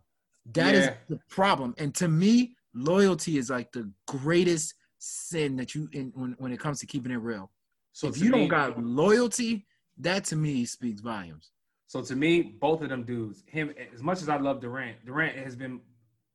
That 0.53 0.75
is 0.75 0.87
Yeah. 0.87 0.95
the 1.09 1.19
problem. 1.29 1.75
And 1.79 1.95
to 1.97 2.09
me 2.09 2.57
loyalty 2.75 3.39
is 3.39 3.51
like 3.51 3.73
the 3.73 3.91
greatest 4.07 4.75
sin 4.99 5.57
that 5.57 5.75
you 5.75 5.89
in 5.93 6.13
when, 6.15 6.33
when 6.39 6.53
it 6.53 6.61
comes 6.61 6.79
to 6.81 6.87
keeping 6.87 7.13
it 7.13 7.17
real. 7.17 7.51
So 7.93 8.09
if 8.09 8.19
you 8.19 8.31
me- 8.31 8.39
don't 8.39 8.49
got 8.49 8.83
loyalty, 8.83 9.67
that 9.99 10.25
to 10.27 10.37
me 10.37 10.65
speaks 10.65 11.01
volumes. 11.01 11.51
So 11.87 12.01
to 12.03 12.15
me, 12.15 12.43
both 12.61 12.83
of 12.83 12.89
them 12.89 13.03
dudes, 13.03 13.43
him 13.47 13.75
as 13.93 14.01
much 14.03 14.23
as 14.23 14.29
I 14.29 14.37
love 14.37 14.61
Durant, 14.61 15.05
Durant 15.05 15.37
has 15.37 15.57
been. 15.57 15.81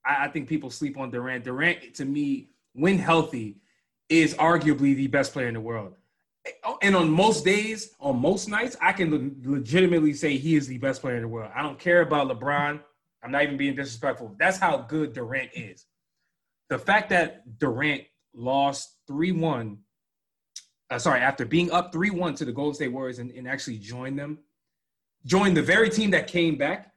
I, 0.06 0.26
I 0.26 0.28
think 0.28 0.48
people 0.48 0.70
sleep 0.70 0.98
on 0.98 1.12
Durant. 1.12 1.44
Durant 1.44 1.94
to 1.96 2.06
me, 2.06 2.50
when 2.74 2.98
healthy, 2.98 3.58
is 4.10 4.36
arguably 4.36 4.96
the 4.96 5.08
best 5.08 5.34
player 5.34 5.48
in 5.48 5.54
the 5.54 5.62
world. 5.62 5.96
And 6.82 6.96
on 6.96 7.10
most 7.10 7.44
days, 7.44 7.96
on 8.00 8.20
most 8.22 8.48
nights, 8.48 8.78
I 8.80 8.92
can 8.92 9.12
le- 9.12 9.52
legitimately 9.52 10.14
say 10.14 10.38
he 10.38 10.56
is 10.56 10.68
the 10.68 10.78
best 10.78 11.02
player 11.02 11.16
in 11.16 11.24
the 11.24 11.28
world. 11.28 11.52
I 11.56 11.64
don't 11.64 11.80
care 11.80 12.02
about 12.02 12.28
LeBron. 12.28 12.80
I'm 13.24 13.32
not 13.32 13.42
even 13.42 13.58
being 13.58 13.76
disrespectful. 13.76 14.36
That's 14.38 14.60
how 14.60 14.78
good 14.78 15.14
Durant 15.14 15.50
is. 15.56 15.86
The 16.70 16.78
fact 16.78 17.10
that 17.10 17.58
Durant 17.58 18.04
lost 18.34 18.98
3 19.08 19.32
1, 19.32 19.78
uh, 20.92 21.00
sorry, 21.00 21.22
after 21.22 21.46
being 21.46 21.72
up 21.72 21.92
3 21.92 22.12
1 22.12 22.36
to 22.36 22.46
the 22.46 22.52
Golden 22.52 22.76
State 22.76 22.90
Warriors 22.90 23.18
and, 23.18 23.32
and 23.32 23.48
actually 23.48 23.80
joined 23.80 24.20
them, 24.20 24.38
joined 25.26 25.58
the 25.58 25.64
very 25.64 25.90
team 25.90 26.12
that 26.12 26.28
came 26.28 26.58
back, 26.58 26.94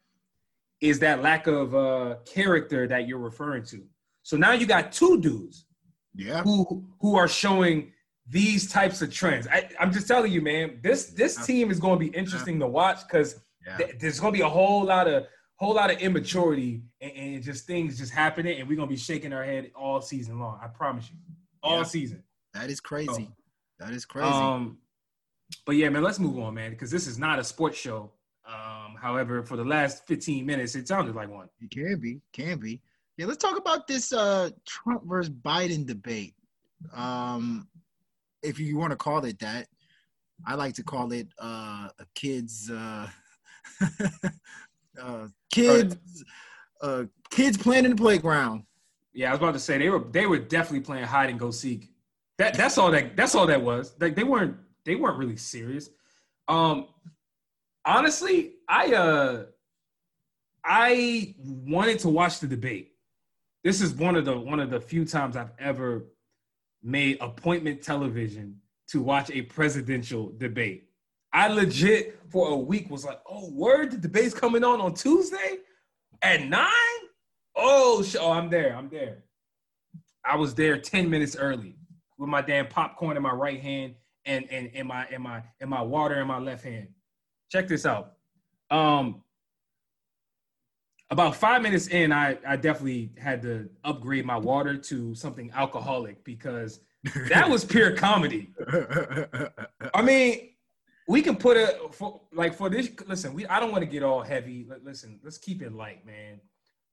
is 0.80 0.98
that 1.00 1.22
lack 1.22 1.46
of 1.46 1.74
uh, 1.74 2.16
character 2.24 2.86
that 2.86 3.08
you're 3.08 3.18
referring 3.18 3.64
to. 3.64 3.84
So 4.22 4.36
now 4.36 4.52
you 4.52 4.66
got 4.66 4.92
two 4.92 5.20
dudes 5.20 5.66
Yeah. 6.14 6.42
who 6.42 6.84
who 7.00 7.16
are 7.16 7.28
showing 7.28 7.92
these 8.30 8.70
types 8.70 9.00
of 9.02 9.12
trends. 9.12 9.46
I, 9.48 9.68
I'm 9.80 9.90
just 9.90 10.06
telling 10.06 10.30
you, 10.30 10.42
man. 10.42 10.80
This 10.82 11.06
this 11.06 11.44
team 11.46 11.70
is 11.70 11.80
going 11.80 11.98
to 11.98 12.04
be 12.10 12.16
interesting 12.16 12.60
to 12.60 12.66
watch 12.66 13.00
because 13.06 13.40
Yeah. 13.66 13.76
th- 13.78 13.98
there's 13.98 14.20
going 14.20 14.32
to 14.32 14.36
be 14.36 14.42
a 14.44 14.48
whole 14.48 14.84
lot 14.84 15.08
of 15.08 15.26
whole 15.56 15.74
lot 15.74 15.90
of 15.90 15.98
immaturity 15.98 16.82
and, 17.00 17.12
and 17.12 17.42
just 17.42 17.66
things 17.66 17.98
just 17.98 18.12
happening, 18.12 18.60
and 18.60 18.68
we're 18.68 18.76
going 18.76 18.88
to 18.88 18.92
be 18.94 18.98
shaking 19.00 19.32
our 19.32 19.42
head 19.44 19.70
all 19.74 20.00
season 20.00 20.38
long. 20.38 20.60
I 20.62 20.68
promise 20.68 21.10
you, 21.10 21.16
all 21.62 21.78
Yeah. 21.78 21.82
season. 21.84 22.22
That 22.54 22.70
is 22.70 22.80
crazy. 22.80 23.30
That 23.80 23.92
is 23.92 24.04
crazy. 24.04 24.28
Um, 24.28 24.78
but 25.66 25.76
yeah, 25.76 25.88
man, 25.88 26.02
let's 26.02 26.18
move 26.18 26.38
on, 26.38 26.54
man, 26.54 26.70
because 26.70 26.90
this 26.90 27.06
is 27.06 27.18
not 27.18 27.38
a 27.38 27.44
sports 27.44 27.78
show. 27.78 28.12
Um, 28.48 28.96
however, 29.00 29.42
for 29.42 29.56
the 29.56 29.64
last 29.64 30.06
15 30.06 30.46
minutes, 30.46 30.74
it 30.74 30.88
sounded 30.88 31.14
like 31.14 31.28
one. 31.28 31.48
It 31.60 31.70
can 31.70 32.00
be, 32.00 32.20
can 32.32 32.58
be. 32.58 32.80
Yeah, 33.18 33.26
let's 33.26 33.42
talk 33.42 33.58
about 33.58 33.86
this 33.86 34.12
uh 34.12 34.50
Trump 34.66 35.02
versus 35.04 35.30
Biden 35.30 35.84
debate. 35.86 36.34
Um, 36.94 37.68
if 38.42 38.58
you 38.58 38.78
want 38.78 38.92
to 38.92 38.96
call 38.96 39.24
it 39.24 39.38
that, 39.40 39.66
I 40.46 40.54
like 40.54 40.74
to 40.74 40.82
call 40.82 41.12
it 41.12 41.28
uh 41.38 41.88
a 41.98 42.06
kids 42.14 42.70
uh, 42.70 43.08
uh 45.02 45.26
kids 45.52 46.24
uh 46.80 47.04
kids 47.30 47.58
playing 47.58 47.84
in 47.84 47.90
the 47.90 47.96
playground. 47.96 48.62
Yeah, 49.12 49.28
I 49.28 49.32
was 49.32 49.40
about 49.40 49.54
to 49.54 49.58
say 49.58 49.78
they 49.78 49.90
were 49.90 50.04
they 50.10 50.26
were 50.26 50.38
definitely 50.38 50.80
playing 50.80 51.04
hide 51.04 51.28
and 51.28 51.38
go 51.38 51.50
seek. 51.50 51.90
That 52.38 52.54
that's 52.54 52.78
all 52.78 52.90
that 52.92 53.16
that's 53.16 53.34
all 53.34 53.46
that 53.48 53.60
was. 53.60 53.94
Like 54.00 54.14
they 54.14 54.24
weren't 54.24 54.56
they 54.84 54.94
weren't 54.94 55.18
really 55.18 55.36
serious. 55.36 55.90
Um 56.46 56.86
honestly, 57.88 58.52
I 58.68 58.94
uh 58.94 59.44
I 60.64 61.34
wanted 61.38 61.98
to 62.00 62.08
watch 62.10 62.40
the 62.40 62.46
debate. 62.46 62.92
This 63.64 63.80
is 63.80 63.94
one 63.94 64.14
of 64.14 64.24
the 64.26 64.38
one 64.38 64.60
of 64.60 64.70
the 64.70 64.80
few 64.80 65.04
times 65.04 65.36
I've 65.36 65.52
ever 65.58 66.06
made 66.82 67.18
appointment 67.20 67.82
television 67.82 68.60
to 68.88 69.00
watch 69.02 69.30
a 69.30 69.42
presidential 69.42 70.32
debate. 70.36 70.84
I 71.32 71.48
legit 71.48 72.20
for 72.30 72.50
a 72.50 72.56
week 72.56 72.90
was 72.90 73.04
like, 73.04 73.20
"Oh, 73.26 73.50
word, 73.50 73.90
the 73.90 73.98
debate's 73.98 74.34
coming 74.34 74.64
on 74.64 74.80
on 74.80 74.94
Tuesday 74.94 75.58
at 76.22 76.46
nine? 76.46 76.70
Oh, 77.56 78.02
sh- 78.02 78.16
oh, 78.20 78.30
I'm 78.30 78.48
there. 78.50 78.76
I'm 78.76 78.88
there. 78.88 79.24
I 80.24 80.36
was 80.36 80.54
there 80.54 80.78
10 80.78 81.08
minutes 81.08 81.36
early 81.36 81.76
with 82.18 82.28
my 82.28 82.42
damn 82.42 82.68
popcorn 82.68 83.16
in 83.16 83.22
my 83.22 83.32
right 83.32 83.60
hand 83.60 83.94
and 84.24 84.46
and, 84.50 84.70
and 84.74 84.88
my 84.88 85.06
and 85.06 85.22
my 85.22 85.42
and 85.60 85.70
my 85.70 85.82
water 85.82 86.20
in 86.20 86.26
my 86.26 86.38
left 86.38 86.64
hand. 86.64 86.88
Check 87.50 87.68
this 87.68 87.86
out. 87.86 88.14
Um 88.70 89.22
about 91.10 91.36
five 91.36 91.62
minutes 91.62 91.86
in, 91.86 92.12
I, 92.12 92.36
I 92.46 92.56
definitely 92.56 93.12
had 93.16 93.40
to 93.42 93.70
upgrade 93.82 94.26
my 94.26 94.36
water 94.36 94.76
to 94.76 95.14
something 95.14 95.50
alcoholic 95.54 96.22
because 96.22 96.80
that 97.28 97.48
was 97.48 97.64
pure 97.64 97.96
comedy. 97.96 98.50
I 99.94 100.02
mean, 100.02 100.50
we 101.06 101.22
can 101.22 101.36
put 101.36 101.56
a 101.56 101.88
for 101.92 102.20
like 102.32 102.54
for 102.54 102.68
this. 102.68 102.90
Listen, 103.06 103.32
we 103.32 103.46
I 103.46 103.58
don't 103.58 103.72
want 103.72 103.82
to 103.82 103.90
get 103.90 104.02
all 104.02 104.22
heavy. 104.22 104.66
Listen, 104.84 105.18
let's 105.24 105.38
keep 105.38 105.62
it 105.62 105.72
light, 105.72 106.04
man. 106.04 106.40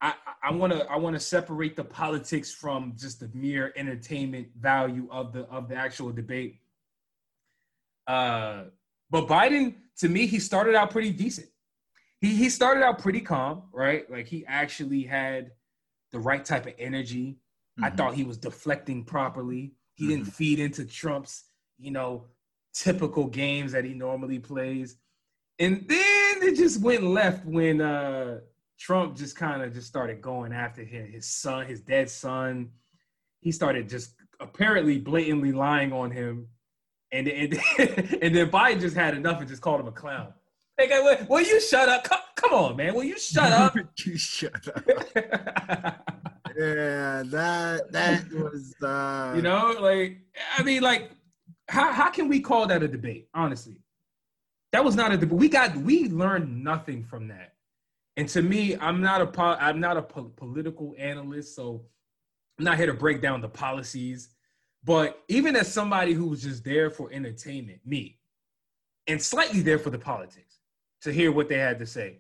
I 0.02 0.13
I 0.41 0.52
want 0.54 0.72
to 0.72 0.86
I 0.89 0.96
want 0.98 1.15
to 1.15 1.20
separate 1.20 1.76
the 1.76 1.84
politics 1.84 2.52
from 2.52 2.94
just 2.98 3.20
the 3.20 3.30
mere 3.34 3.74
entertainment 3.76 4.48
value 4.58 5.08
of 5.12 5.34
the 5.34 5.41
of 5.48 5.68
the 5.68 5.76
actual 5.76 6.12
debate. 6.12 6.62
Uh, 8.08 8.65
but 9.15 9.28
Biden, 9.30 9.75
to 9.99 10.10
me, 10.10 10.28
he 10.28 10.39
started 10.39 10.75
out 10.75 10.91
pretty 10.91 11.12
decent. 11.12 11.47
He 12.19 12.36
he 12.36 12.49
started 12.49 12.84
out 12.84 12.99
pretty 12.99 13.21
calm, 13.21 13.63
right? 13.71 14.10
Like 14.12 14.28
he 14.28 14.45
actually 14.45 15.04
had 15.04 15.51
the 16.12 16.19
right 16.19 16.43
type 16.43 16.65
of 16.65 16.73
energy. 16.78 17.39
I 17.82 17.89
Mhm. 17.89 17.97
thought 17.97 18.15
he 18.15 18.25
was 18.25 18.38
deflecting 18.38 19.06
properly. 19.06 19.73
He 19.93 20.08
didn't 20.08 20.25
feed 20.25 20.60
into 20.60 20.84
Trump's, 20.84 21.45
you 21.78 21.91
know, 21.91 22.28
typical 22.73 23.28
games 23.28 23.71
that 23.71 23.86
he 23.86 23.93
normally 23.93 24.39
plays. 24.39 24.97
And 25.60 25.88
then 25.88 26.43
it 26.43 26.58
just 26.58 26.82
went 26.82 27.04
left 27.04 27.45
when 27.45 27.80
uh 27.80 28.41
Trump 28.78 29.15
just 29.15 29.38
kind 29.38 29.62
of 29.62 29.73
just 29.73 29.88
started 29.88 30.21
going 30.21 30.51
after 30.51 30.84
his, 30.84 31.10
his 31.10 31.25
son, 31.25 31.67
his 31.67 31.80
dead 31.80 32.10
son. 32.10 32.71
He 33.39 33.54
started 33.54 33.88
just 33.88 34.15
apparently 34.41 34.99
blatantly 34.99 35.54
lying 35.54 35.93
on 35.93 36.12
him. 36.12 36.49
And, 37.15 37.28
and, 37.28 37.54
and 38.21 38.36
then 38.36 38.49
Biden 38.49 38.82
just 38.82 38.95
had 38.95 39.15
enough 39.15 39.39
and 39.39 39.47
just 39.47 39.62
called 39.62 39.80
him 39.80 39.88
a 39.88 39.91
clown. 39.91 40.34
Hey, 40.78 40.88
will, 40.89 41.17
will 41.30 41.41
you 41.41 41.62
shut 41.62 41.88
up? 41.88 42.04
Come, 42.04 42.19
come 42.36 42.54
on, 42.54 42.75
man. 42.75 42.93
Will 42.93 43.06
you 43.06 43.17
shut 43.17 43.51
up? 43.51 43.75
you 44.06 44.17
shut 44.17 44.67
up. 44.67 44.84
Yeah, 46.58 47.23
that 47.25 47.91
that 47.91 48.32
was 48.32 48.73
uh 48.82 49.34
you 49.36 49.41
know, 49.41 49.75
like 49.80 50.19
I 50.58 50.63
mean, 50.63 50.82
like 50.82 51.12
how 51.67 51.91
how 51.91 52.10
can 52.10 52.30
we 52.30 52.39
call 52.39 52.65
that 52.67 52.82
a 52.82 52.88
debate? 52.88 53.28
Honestly, 53.34 53.75
that 54.71 54.84
was 54.84 54.95
not 54.95 55.12
a 55.12 55.17
debate. 55.17 55.38
We 55.38 55.49
got 55.49 55.75
we 55.75 56.08
learned 56.08 56.63
nothing 56.63 57.04
from 57.04 57.28
that. 57.28 57.56
And 58.15 58.30
to 58.30 58.41
me, 58.41 58.78
I'm 58.78 59.01
not 59.01 59.21
a 59.21 59.28
po- 59.28 59.58
I'm 59.60 59.82
not 59.82 59.97
a 59.97 60.01
po- 60.01 60.32
political 60.38 60.95
analyst, 60.97 61.56
so 61.56 61.84
I'm 62.58 62.63
not 62.63 62.78
here 62.78 62.88
to 62.88 62.93
break 62.93 63.21
down 63.21 63.41
the 63.41 63.49
policies. 63.49 64.30
But 64.86 65.24
even 65.28 65.56
as 65.56 65.74
somebody 65.74 66.13
who 66.13 66.28
was 66.28 66.43
just 66.43 66.63
there 66.63 66.91
for 66.91 67.12
entertainment, 67.12 67.80
me, 67.86 68.19
and 69.08 69.21
slightly 69.21 69.62
there 69.62 69.80
for 69.80 69.89
the 69.89 69.98
politics, 69.98 70.60
to 71.02 71.12
hear 71.12 71.32
what 71.32 71.50
they 71.50 71.58
had 71.58 71.80
to 71.80 71.88
say, 71.88 72.19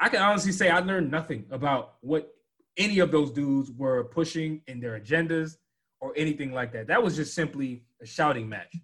I 0.00 0.08
can 0.08 0.20
honestly 0.20 0.52
say 0.52 0.70
I 0.70 0.80
learned 0.80 1.10
nothing 1.10 1.46
about 1.50 1.94
what 2.00 2.34
any 2.76 2.98
of 2.98 3.12
those 3.12 3.30
dudes 3.30 3.70
were 3.70 4.04
pushing 4.04 4.62
in 4.66 4.80
their 4.80 4.98
agendas 4.98 5.56
or 6.00 6.12
anything 6.16 6.52
like 6.52 6.72
that. 6.72 6.88
That 6.88 7.02
was 7.02 7.14
just 7.14 7.34
simply 7.34 7.84
a 8.02 8.06
shouting 8.06 8.48
match. 8.48 8.74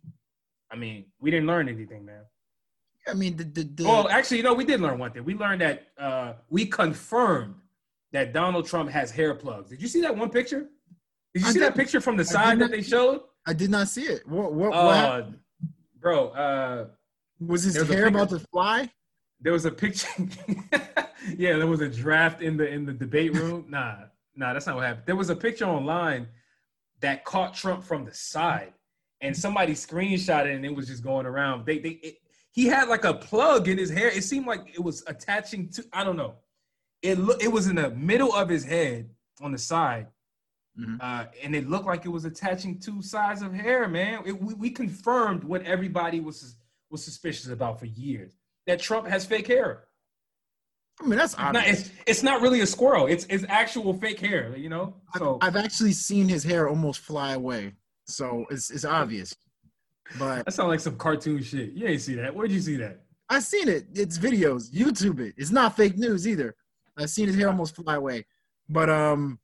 I 0.70 0.76
mean, 0.76 1.06
we 1.20 1.30
didn't 1.30 1.46
learn 1.46 1.68
anything, 1.68 2.04
man. 2.04 2.22
I 3.08 3.14
mean 3.14 3.36
the 3.36 3.44
the, 3.44 3.62
the 3.62 3.84
Well, 3.84 4.08
actually, 4.08 4.38
you 4.38 4.42
know, 4.42 4.54
we 4.54 4.64
did 4.64 4.80
learn 4.80 4.98
one 4.98 5.12
thing. 5.12 5.24
We 5.24 5.34
learned 5.34 5.60
that 5.60 5.88
uh, 5.98 6.34
we 6.50 6.66
confirmed 6.66 7.54
that 8.12 8.32
Donald 8.32 8.66
Trump 8.66 8.90
has 8.90 9.10
hair 9.10 9.34
plugs. 9.34 9.70
Did 9.70 9.80
you 9.80 9.88
see 9.88 10.00
that 10.02 10.16
one 10.16 10.30
picture? 10.30 10.68
Did 11.36 11.42
you 11.42 11.48
I 11.48 11.52
see 11.52 11.58
that 11.60 11.74
picture 11.74 12.00
from 12.00 12.16
the 12.16 12.24
did 12.24 12.30
side 12.32 12.58
that 12.60 12.64
not- 12.64 12.70
they 12.70 12.80
showed? 12.80 13.20
I 13.46 13.52
did 13.52 13.68
not 13.68 13.88
see 13.88 14.04
it. 14.04 14.26
What 14.26 14.54
what, 14.54 14.70
what 14.70 14.74
Uh, 14.74 14.94
happened? 14.94 15.38
bro, 16.00 16.28
uh, 16.30 16.86
was 17.38 17.62
his 17.64 17.74
there's 17.74 17.88
hair 17.90 18.06
about 18.06 18.30
to 18.30 18.38
fly? 18.38 18.90
there 19.42 19.52
was 19.52 19.66
a 19.66 19.70
picture. 19.70 20.08
yeah, 21.36 21.58
there 21.58 21.66
was 21.66 21.82
a 21.82 21.90
draft 21.90 22.40
in 22.40 22.56
the 22.56 22.66
in 22.66 22.86
the 22.86 22.92
debate 22.94 23.34
room. 23.38 23.66
Nah, 23.68 23.96
nah, 24.34 24.54
that's 24.54 24.66
not 24.66 24.76
what 24.76 24.86
happened. 24.86 25.04
There 25.04 25.14
was 25.14 25.28
a 25.28 25.36
picture 25.36 25.66
online 25.66 26.26
that 27.00 27.26
caught 27.26 27.52
Trump 27.52 27.84
from 27.84 28.06
the 28.06 28.14
side, 28.14 28.72
and 29.20 29.36
somebody 29.36 29.74
screenshot 29.74 30.46
it, 30.46 30.54
and 30.56 30.64
it 30.64 30.74
was 30.74 30.86
just 30.86 31.02
going 31.04 31.26
around. 31.26 31.66
They 31.66 31.78
they 31.78 31.90
it, 32.02 32.16
he 32.50 32.64
had 32.64 32.88
like 32.88 33.04
a 33.04 33.12
plug 33.12 33.68
in 33.68 33.76
his 33.76 33.90
hair. 33.90 34.08
It 34.08 34.24
seemed 34.24 34.46
like 34.46 34.62
it 34.74 34.80
was 34.82 35.04
attaching 35.06 35.68
to. 35.72 35.84
I 35.92 36.02
don't 36.02 36.16
know. 36.16 36.36
It 37.02 37.18
look 37.18 37.42
it 37.44 37.48
was 37.52 37.66
in 37.66 37.76
the 37.76 37.90
middle 37.90 38.32
of 38.34 38.48
his 38.48 38.64
head 38.64 39.10
on 39.42 39.52
the 39.52 39.58
side. 39.58 40.06
Mhm. 40.78 40.98
Uh, 41.00 41.26
and 41.42 41.54
it 41.56 41.68
looked 41.68 41.86
like 41.86 42.04
it 42.04 42.10
was 42.10 42.24
attaching 42.26 42.78
two 42.78 43.00
sides 43.02 43.40
of 43.42 43.52
hair, 43.54 43.88
man. 43.88 44.22
It, 44.26 44.40
we, 44.40 44.54
we 44.54 44.70
confirmed 44.70 45.42
what 45.44 45.62
everybody 45.62 46.20
was 46.20 46.56
was 46.90 47.02
suspicious 47.04 47.48
about 47.48 47.80
for 47.80 47.86
years 47.86 48.34
that 48.66 48.78
Trump 48.80 49.06
has 49.08 49.24
fake 49.26 49.46
hair. 49.48 49.84
I 51.00 51.06
mean 51.06 51.18
that's 51.18 51.32
It's 51.34 51.42
not, 51.42 51.56
obvious. 51.56 51.80
it's, 51.80 51.90
it's 52.06 52.22
not 52.22 52.40
really 52.42 52.60
a 52.60 52.66
squirrel. 52.66 53.06
It's 53.06 53.26
it's 53.28 53.44
actual 53.48 53.92
fake 53.94 54.20
hair, 54.20 54.56
you 54.56 54.68
know. 54.68 54.94
So 55.16 55.38
I've 55.42 55.56
actually 55.56 55.92
seen 55.92 56.28
his 56.28 56.42
hair 56.44 56.68
almost 56.68 57.00
fly 57.00 57.32
away, 57.32 57.72
so 58.06 58.46
it's 58.50 58.70
it's 58.70 58.84
obvious. 58.84 59.34
But 60.18 60.44
that 60.44 60.52
sounds 60.54 60.68
like 60.68 60.80
some 60.80 60.96
cartoon 60.96 61.42
shit. 61.42 61.72
You 61.72 61.86
ain't 61.86 62.00
see 62.00 62.14
that. 62.14 62.34
Where'd 62.34 62.52
you 62.52 62.60
see 62.60 62.76
that? 62.76 63.02
I 63.28 63.40
seen 63.40 63.68
it. 63.68 63.86
It's 63.94 64.16
videos. 64.18 64.70
YouTube 64.70 65.18
it. 65.20 65.34
It's 65.36 65.50
not 65.50 65.76
fake 65.76 65.98
news 65.98 66.28
either. 66.28 66.54
I 66.96 67.06
seen 67.06 67.26
his 67.26 67.36
hair 67.36 67.48
almost 67.48 67.74
fly 67.76 67.96
away. 67.96 68.24
But 68.68 68.88
um, 68.88 69.38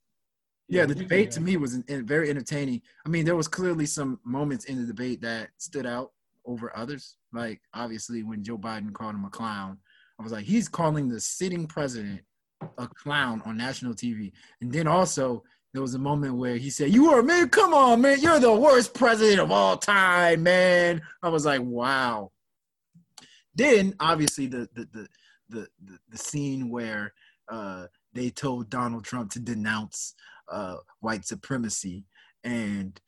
yeah, 0.72 0.86
the 0.86 0.94
debate 0.94 1.30
to 1.32 1.40
me 1.42 1.58
was 1.58 1.76
very 1.86 2.30
entertaining. 2.30 2.80
I 3.04 3.10
mean, 3.10 3.26
there 3.26 3.36
was 3.36 3.46
clearly 3.46 3.84
some 3.84 4.18
moments 4.24 4.64
in 4.64 4.80
the 4.80 4.86
debate 4.86 5.20
that 5.20 5.50
stood 5.58 5.84
out 5.84 6.12
over 6.46 6.74
others. 6.74 7.16
Like 7.30 7.60
obviously 7.74 8.22
when 8.22 8.42
Joe 8.42 8.56
Biden 8.56 8.92
called 8.92 9.14
him 9.14 9.26
a 9.26 9.30
clown. 9.30 9.76
I 10.18 10.22
was 10.22 10.32
like, 10.32 10.46
he's 10.46 10.68
calling 10.68 11.08
the 11.08 11.20
sitting 11.20 11.66
president 11.66 12.22
a 12.78 12.88
clown 12.88 13.42
on 13.44 13.58
national 13.58 13.92
TV. 13.92 14.32
And 14.62 14.72
then 14.72 14.86
also 14.86 15.42
there 15.74 15.82
was 15.82 15.94
a 15.94 15.98
moment 15.98 16.36
where 16.36 16.56
he 16.56 16.70
said, 16.70 16.92
"You 16.92 17.10
are 17.10 17.20
a 17.20 17.24
man, 17.24 17.50
come 17.50 17.74
on, 17.74 18.00
man, 18.00 18.20
you're 18.20 18.38
the 18.38 18.54
worst 18.54 18.94
president 18.94 19.40
of 19.40 19.50
all 19.50 19.76
time, 19.76 20.42
man." 20.42 21.02
I 21.22 21.28
was 21.28 21.46
like, 21.46 21.62
"Wow." 21.62 22.30
Then 23.54 23.94
obviously 24.00 24.46
the 24.46 24.68
the 24.74 24.88
the 24.92 25.08
the 25.48 25.68
the, 25.84 25.98
the 26.10 26.18
scene 26.18 26.68
where 26.68 27.14
uh, 27.50 27.86
they 28.12 28.30
told 28.30 28.70
Donald 28.70 29.04
Trump 29.04 29.30
to 29.32 29.40
denounce 29.40 30.14
uh, 30.50 30.76
white 31.00 31.24
supremacy, 31.24 32.04
and 32.44 33.00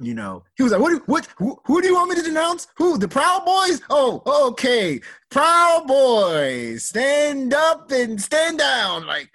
you 0.00 0.14
know 0.14 0.44
he 0.56 0.62
was 0.62 0.72
like, 0.72 0.80
"What? 0.80 0.90
Do, 0.90 1.02
what? 1.06 1.28
Who, 1.36 1.60
who 1.64 1.80
do 1.80 1.88
you 1.88 1.94
want 1.94 2.10
me 2.10 2.16
to 2.16 2.22
denounce? 2.22 2.66
Who? 2.76 2.98
The 2.98 3.08
Proud 3.08 3.44
Boys? 3.44 3.80
Oh, 3.90 4.22
okay, 4.50 5.00
Proud 5.30 5.86
Boys, 5.86 6.84
stand 6.84 7.54
up 7.54 7.90
and 7.90 8.20
stand 8.20 8.58
down." 8.58 9.06
Like 9.06 9.30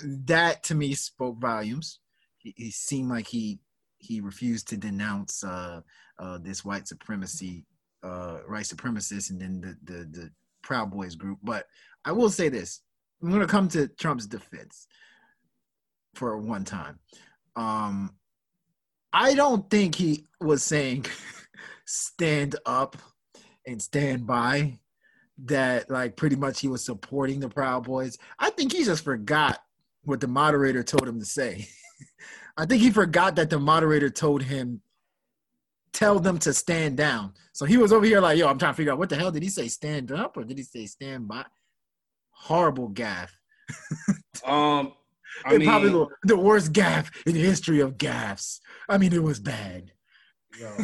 that 0.00 0.62
to 0.64 0.74
me 0.74 0.94
spoke 0.94 1.40
volumes. 1.40 2.00
He, 2.38 2.54
he 2.56 2.70
seemed 2.70 3.10
like 3.10 3.26
he 3.26 3.60
he 3.98 4.20
refused 4.20 4.68
to 4.68 4.76
denounce 4.76 5.44
uh, 5.44 5.80
uh, 6.18 6.38
this 6.38 6.64
white 6.64 6.86
supremacy, 6.86 7.64
uh, 8.02 8.38
white 8.48 8.64
supremacists, 8.66 9.30
and 9.30 9.40
then 9.40 9.60
the, 9.60 9.92
the 9.92 10.04
the 10.04 10.30
Proud 10.62 10.90
Boys 10.90 11.14
group. 11.14 11.38
But 11.42 11.66
I 12.04 12.12
will 12.12 12.30
say 12.30 12.48
this: 12.48 12.82
I'm 13.22 13.30
going 13.30 13.40
to 13.40 13.46
come 13.46 13.68
to 13.68 13.88
Trump's 13.88 14.26
defense 14.26 14.86
for 16.16 16.36
one 16.38 16.64
time. 16.64 16.98
Um, 17.56 18.14
I 19.12 19.34
don't 19.34 19.68
think 19.70 19.94
he 19.94 20.26
was 20.40 20.64
saying 20.64 21.06
stand 21.86 22.56
up 22.66 22.96
and 23.66 23.80
stand 23.80 24.26
by. 24.26 24.78
That 25.46 25.90
like 25.90 26.16
pretty 26.16 26.36
much 26.36 26.60
he 26.60 26.68
was 26.68 26.84
supporting 26.84 27.40
the 27.40 27.48
Proud 27.48 27.84
Boys. 27.84 28.18
I 28.38 28.50
think 28.50 28.72
he 28.72 28.84
just 28.84 29.02
forgot 29.02 29.58
what 30.04 30.20
the 30.20 30.28
moderator 30.28 30.84
told 30.84 31.08
him 31.08 31.18
to 31.18 31.24
say. 31.24 31.66
I 32.56 32.66
think 32.66 32.82
he 32.82 32.90
forgot 32.90 33.34
that 33.36 33.50
the 33.50 33.58
moderator 33.58 34.10
told 34.10 34.42
him 34.42 34.80
tell 35.92 36.18
them 36.18 36.38
to 36.40 36.52
stand 36.52 36.96
down. 36.96 37.32
So 37.52 37.64
he 37.64 37.76
was 37.76 37.92
over 37.92 38.04
here 38.04 38.20
like, 38.20 38.38
yo, 38.38 38.48
I'm 38.48 38.58
trying 38.58 38.72
to 38.72 38.76
figure 38.76 38.92
out 38.92 38.98
what 38.98 39.08
the 39.08 39.16
hell 39.16 39.30
did 39.30 39.42
he 39.42 39.48
say, 39.48 39.68
stand 39.68 40.12
up 40.12 40.36
or 40.36 40.44
did 40.44 40.58
he 40.58 40.64
say 40.64 40.86
stand 40.86 41.26
by? 41.26 41.44
Horrible 42.30 42.90
gaffe. 42.90 43.30
um, 44.44 44.92
I 45.44 45.58
mean, 45.58 45.68
probably 45.68 45.90
the, 45.90 46.06
the, 46.24 46.36
worst 46.36 46.72
gaffe 46.72 47.10
in 47.26 47.34
the 47.34 47.40
history 47.40 47.80
of 47.80 47.96
gaffes. 47.96 48.60
I 48.88 48.98
mean, 48.98 49.12
it 49.12 49.22
was 49.22 49.40
bad. 49.40 49.92
Yo, 50.58 50.76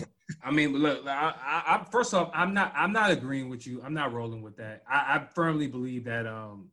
I 0.42 0.50
mean, 0.50 0.72
look, 0.72 1.06
I, 1.06 1.34
I, 1.40 1.62
I, 1.76 1.84
first 1.90 2.14
off, 2.14 2.30
I'm 2.34 2.54
not, 2.54 2.72
I'm 2.76 2.92
not 2.92 3.10
agreeing 3.10 3.48
with 3.48 3.66
you. 3.66 3.82
I'm 3.84 3.94
not 3.94 4.12
rolling 4.12 4.42
with 4.42 4.56
that. 4.56 4.82
I, 4.88 5.16
I 5.16 5.26
firmly 5.34 5.66
believe 5.66 6.04
that 6.04 6.26
um, 6.26 6.70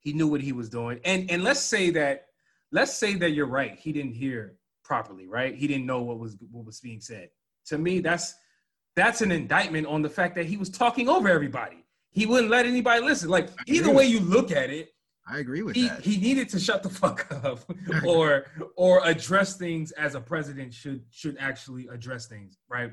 he 0.00 0.12
knew 0.12 0.28
what 0.28 0.40
he 0.40 0.52
was 0.52 0.68
doing, 0.68 1.00
and 1.04 1.30
and 1.30 1.42
let's 1.44 1.60
say 1.60 1.90
that, 1.90 2.28
let's 2.72 2.94
say 2.94 3.14
that 3.14 3.30
you're 3.30 3.46
right. 3.46 3.78
He 3.78 3.92
didn't 3.92 4.14
hear 4.14 4.56
properly, 4.82 5.26
right? 5.26 5.54
He 5.54 5.66
didn't 5.66 5.86
know 5.86 6.02
what 6.02 6.18
was 6.18 6.36
what 6.50 6.64
was 6.64 6.80
being 6.80 7.00
said. 7.00 7.30
To 7.66 7.78
me, 7.78 8.00
that's 8.00 8.34
that's 8.96 9.22
an 9.22 9.32
indictment 9.32 9.86
on 9.86 10.02
the 10.02 10.10
fact 10.10 10.34
that 10.36 10.46
he 10.46 10.56
was 10.56 10.70
talking 10.70 11.08
over 11.08 11.28
everybody. 11.28 11.84
He 12.10 12.26
wouldn't 12.26 12.50
let 12.50 12.64
anybody 12.64 13.02
listen. 13.02 13.28
Like 13.28 13.48
either 13.66 13.92
way 13.92 14.06
you 14.06 14.20
look 14.20 14.52
at 14.52 14.70
it, 14.70 14.93
I 15.26 15.38
agree 15.38 15.62
with 15.62 15.74
he, 15.74 15.88
that. 15.88 16.00
He 16.02 16.18
needed 16.18 16.48
to 16.50 16.60
shut 16.60 16.82
the 16.82 16.88
fuck 17.00 17.26
up 17.44 17.60
or 18.06 18.46
or 18.76 19.00
address 19.04 19.56
things 19.56 19.92
as 19.92 20.14
a 20.14 20.20
president 20.20 20.72
should 20.74 21.02
should 21.10 21.36
actually 21.40 21.88
address 21.88 22.26
things, 22.26 22.58
right? 22.68 22.92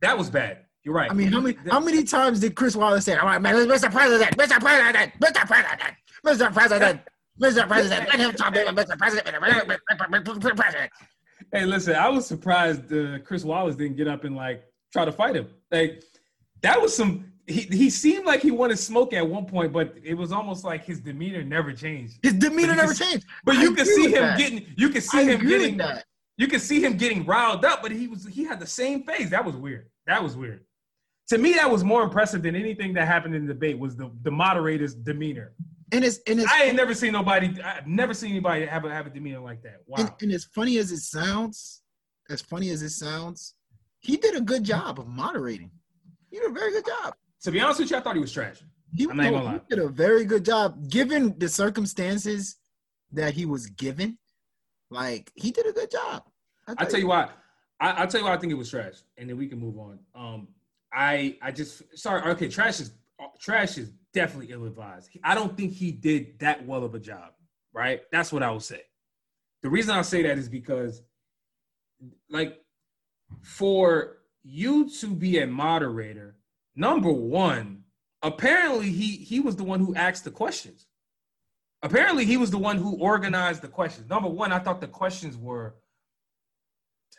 That 0.00 0.16
was 0.18 0.28
bad. 0.30 0.66
You're 0.84 0.94
right. 0.94 1.10
I 1.10 1.14
mean, 1.14 1.32
how 1.32 1.40
many 1.40 1.56
how 1.70 1.80
many 1.80 2.04
times 2.04 2.40
did 2.40 2.54
Chris 2.54 2.76
Wallace 2.76 3.06
say, 3.06 3.16
"All 3.16 3.26
right, 3.26 3.40
man, 3.40 3.54
Mr. 3.54 3.90
President, 3.90 4.36
Mr. 4.36 4.60
President, 4.60 5.12
Mr. 5.18 5.46
President, 5.46 5.96
Mr. 6.28 6.52
President, 6.54 7.00
Mr. 7.40 7.66
President, 7.66 8.08
let 8.08 8.20
him 8.20 8.32
talk, 8.32 8.54
Mr. 8.54 8.98
President, 8.98 9.36
Mr. 9.36 10.56
President." 10.56 10.90
Hey, 11.52 11.64
listen, 11.64 11.94
I 11.94 12.08
was 12.08 12.26
surprised 12.26 12.92
uh, 12.92 13.18
Chris 13.20 13.44
Wallace 13.44 13.76
didn't 13.76 13.96
get 13.96 14.08
up 14.08 14.24
and 14.24 14.36
like 14.36 14.64
try 14.92 15.06
to 15.06 15.12
fight 15.12 15.36
him. 15.36 15.48
Like 15.70 16.02
that 16.60 16.80
was 16.80 16.94
some 16.94 17.32
he, 17.46 17.62
he 17.62 17.90
seemed 17.90 18.24
like 18.24 18.40
he 18.40 18.50
wanted 18.50 18.78
smoke 18.78 19.12
at 19.12 19.26
one 19.26 19.44
point, 19.44 19.72
but 19.72 19.94
it 20.02 20.14
was 20.14 20.32
almost 20.32 20.64
like 20.64 20.84
his 20.84 21.00
demeanor 21.00 21.42
never 21.42 21.72
changed. 21.72 22.18
His 22.22 22.34
demeanor 22.34 22.74
never 22.74 22.94
changed. 22.94 23.26
But 23.44 23.56
you 23.56 23.74
can 23.74 23.84
see 23.84 24.06
him 24.06 24.22
that. 24.22 24.38
getting 24.38 24.66
you 24.76 24.88
can 24.88 25.02
see 25.02 25.18
I 25.18 25.22
him 25.24 25.46
getting 25.46 25.76
that. 25.78 26.04
You 26.36 26.48
can 26.48 26.58
see 26.58 26.82
him 26.82 26.96
getting 26.96 27.24
riled 27.26 27.64
up, 27.64 27.82
but 27.82 27.92
he 27.92 28.08
was 28.08 28.26
he 28.26 28.44
had 28.44 28.60
the 28.60 28.66
same 28.66 29.04
face. 29.04 29.30
That 29.30 29.44
was 29.44 29.56
weird. 29.56 29.88
That 30.06 30.22
was 30.22 30.36
weird. 30.36 30.64
To 31.28 31.38
me, 31.38 31.54
that 31.54 31.70
was 31.70 31.84
more 31.84 32.02
impressive 32.02 32.42
than 32.42 32.54
anything 32.54 32.92
that 32.94 33.06
happened 33.06 33.34
in 33.34 33.46
the 33.46 33.54
debate 33.54 33.78
was 33.78 33.96
the, 33.96 34.10
the 34.22 34.30
moderator's 34.30 34.94
demeanor. 34.94 35.52
And 35.92 36.04
it's 36.04 36.20
and 36.26 36.40
it's 36.40 36.50
I 36.50 36.64
ain't 36.64 36.76
never 36.76 36.94
seen 36.94 37.12
nobody 37.12 37.60
I've 37.62 37.86
never 37.86 38.14
seen 38.14 38.30
anybody 38.30 38.64
have 38.66 38.84
a 38.84 38.90
have 38.90 39.06
a 39.06 39.10
demeanor 39.10 39.40
like 39.40 39.62
that. 39.62 39.80
Wow. 39.86 39.98
And, 39.98 40.12
and 40.22 40.32
as 40.32 40.44
funny 40.44 40.78
as 40.78 40.92
it 40.92 41.00
sounds, 41.00 41.82
as 42.30 42.40
funny 42.40 42.70
as 42.70 42.82
it 42.82 42.90
sounds, 42.90 43.54
he 44.00 44.16
did 44.16 44.34
a 44.34 44.40
good 44.40 44.64
job 44.64 44.98
of 44.98 45.06
moderating. 45.06 45.70
He 46.30 46.38
did 46.38 46.50
a 46.50 46.54
very 46.54 46.72
good 46.72 46.86
job. 46.86 47.14
To 47.44 47.50
be 47.50 47.60
honest 47.60 47.80
with 47.80 47.90
you, 47.90 47.96
I 47.96 48.00
thought 48.00 48.14
he 48.14 48.20
was 48.20 48.32
trash. 48.32 48.62
He, 48.94 49.04
I'm 49.04 49.16
not 49.16 49.32
no, 49.32 49.48
he 49.50 49.58
did 49.68 49.78
a 49.78 49.88
very 49.88 50.24
good 50.24 50.44
job 50.44 50.88
given 50.88 51.38
the 51.38 51.48
circumstances 51.48 52.56
that 53.12 53.34
he 53.34 53.44
was 53.44 53.66
given. 53.66 54.18
Like 54.90 55.30
he 55.34 55.50
did 55.50 55.66
a 55.66 55.72
good 55.72 55.90
job. 55.90 56.24
I 56.66 56.74
tell, 56.74 56.86
tell 56.86 57.00
you 57.00 57.08
why. 57.08 57.28
I, 57.80 58.00
will 58.00 58.10
tell 58.10 58.20
you 58.20 58.26
why 58.26 58.34
I 58.34 58.38
think 58.38 58.52
it 58.52 58.56
was 58.56 58.70
trash, 58.70 59.02
and 59.18 59.28
then 59.28 59.36
we 59.36 59.46
can 59.46 59.58
move 59.58 59.78
on. 59.78 59.98
Um, 60.14 60.48
I 60.92 61.36
I 61.42 61.50
just 61.50 61.82
sorry. 61.98 62.22
Okay, 62.32 62.48
trash 62.48 62.80
is 62.80 62.92
trash 63.40 63.78
is 63.78 63.90
definitely 64.12 64.52
ill 64.52 64.64
advised. 64.64 65.10
I 65.22 65.34
don't 65.34 65.56
think 65.56 65.72
he 65.72 65.90
did 65.90 66.38
that 66.38 66.64
well 66.66 66.84
of 66.84 66.94
a 66.94 67.00
job. 67.00 67.32
Right. 67.74 68.02
That's 68.12 68.32
what 68.32 68.42
I 68.42 68.50
will 68.50 68.60
say. 68.60 68.82
The 69.62 69.68
reason 69.68 69.94
I'll 69.94 70.04
say 70.04 70.22
that 70.22 70.38
is 70.38 70.48
because, 70.48 71.02
like, 72.30 72.60
for 73.42 74.18
you 74.44 74.88
to 75.00 75.08
be 75.08 75.40
a 75.40 75.46
moderator 75.46 76.36
number 76.76 77.12
one, 77.12 77.84
apparently 78.22 78.90
he 78.90 79.16
he 79.16 79.40
was 79.40 79.56
the 79.56 79.64
one 79.64 79.80
who 79.80 79.94
asked 79.94 80.24
the 80.24 80.30
questions. 80.30 80.86
Apparently 81.82 82.24
he 82.24 82.36
was 82.36 82.50
the 82.50 82.58
one 82.58 82.78
who 82.78 82.96
organized 82.96 83.60
the 83.62 83.68
questions. 83.68 84.08
Number 84.08 84.28
one, 84.28 84.52
I 84.52 84.58
thought 84.58 84.80
the 84.80 84.88
questions 84.88 85.36
were 85.36 85.74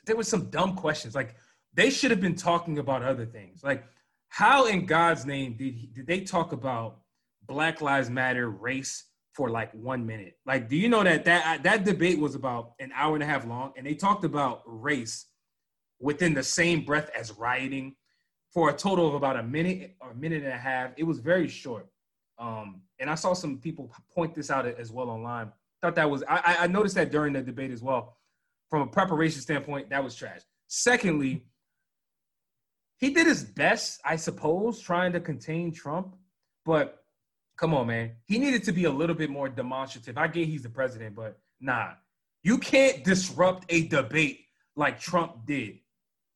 there 0.05 0.15
were 0.15 0.23
some 0.23 0.49
dumb 0.49 0.75
questions. 0.75 1.15
Like 1.15 1.35
they 1.73 1.89
should 1.89 2.11
have 2.11 2.21
been 2.21 2.35
talking 2.35 2.79
about 2.79 3.03
other 3.03 3.25
things. 3.25 3.63
Like 3.63 3.85
how 4.29 4.65
in 4.65 4.85
God's 4.85 5.25
name 5.25 5.55
did 5.57 5.75
he, 5.75 5.87
did 5.87 6.07
they 6.07 6.21
talk 6.21 6.51
about 6.51 6.99
Black 7.47 7.81
Lives 7.81 8.09
Matter, 8.09 8.49
race 8.49 9.05
for 9.33 9.49
like 9.49 9.71
one 9.73 10.05
minute? 10.05 10.33
Like, 10.45 10.67
do 10.67 10.75
you 10.75 10.89
know 10.89 11.03
that 11.03 11.25
that 11.25 11.63
that 11.63 11.85
debate 11.85 12.19
was 12.19 12.35
about 12.35 12.73
an 12.79 12.91
hour 12.93 13.13
and 13.13 13.23
a 13.23 13.25
half 13.25 13.45
long, 13.45 13.73
and 13.77 13.85
they 13.85 13.93
talked 13.93 14.25
about 14.25 14.63
race 14.65 15.27
within 15.99 16.33
the 16.33 16.43
same 16.43 16.83
breath 16.83 17.09
as 17.17 17.31
rioting, 17.31 17.95
for 18.55 18.69
a 18.69 18.73
total 18.73 19.05
of 19.05 19.15
about 19.15 19.35
a 19.35 19.43
minute 19.43 19.97
or 19.99 20.11
a 20.11 20.15
minute 20.15 20.41
and 20.41 20.53
a 20.53 20.57
half. 20.57 20.91
It 20.95 21.03
was 21.03 21.19
very 21.19 21.49
short. 21.49 21.87
Um, 22.39 22.81
and 22.99 23.09
I 23.09 23.15
saw 23.15 23.33
some 23.33 23.57
people 23.57 23.93
point 24.13 24.33
this 24.33 24.49
out 24.49 24.65
as 24.65 24.93
well 24.93 25.09
online. 25.09 25.51
Thought 25.81 25.95
that 25.95 26.09
was 26.09 26.23
I, 26.27 26.59
I 26.61 26.67
noticed 26.67 26.95
that 26.95 27.11
during 27.11 27.33
the 27.33 27.41
debate 27.41 27.71
as 27.71 27.83
well. 27.83 28.15
From 28.69 28.81
a 28.81 28.87
preparation 28.87 29.41
standpoint, 29.41 29.89
that 29.89 30.01
was 30.01 30.15
trash. 30.15 30.39
Secondly, 30.67 31.43
he 32.97 33.09
did 33.09 33.27
his 33.27 33.43
best, 33.43 33.99
I 34.05 34.15
suppose, 34.15 34.79
trying 34.79 35.11
to 35.13 35.19
contain 35.19 35.73
Trump. 35.73 36.15
But 36.63 37.03
come 37.57 37.73
on, 37.73 37.87
man, 37.87 38.13
he 38.23 38.39
needed 38.39 38.63
to 38.63 38.71
be 38.71 38.85
a 38.85 38.91
little 38.91 39.15
bit 39.15 39.29
more 39.29 39.49
demonstrative. 39.49 40.17
I 40.17 40.27
get 40.27 40.47
he's 40.47 40.63
the 40.63 40.69
president, 40.69 41.13
but 41.13 41.37
nah, 41.59 41.91
you 42.41 42.57
can't 42.57 43.03
disrupt 43.03 43.65
a 43.67 43.87
debate 43.89 44.45
like 44.77 44.97
Trump 44.97 45.45
did, 45.45 45.79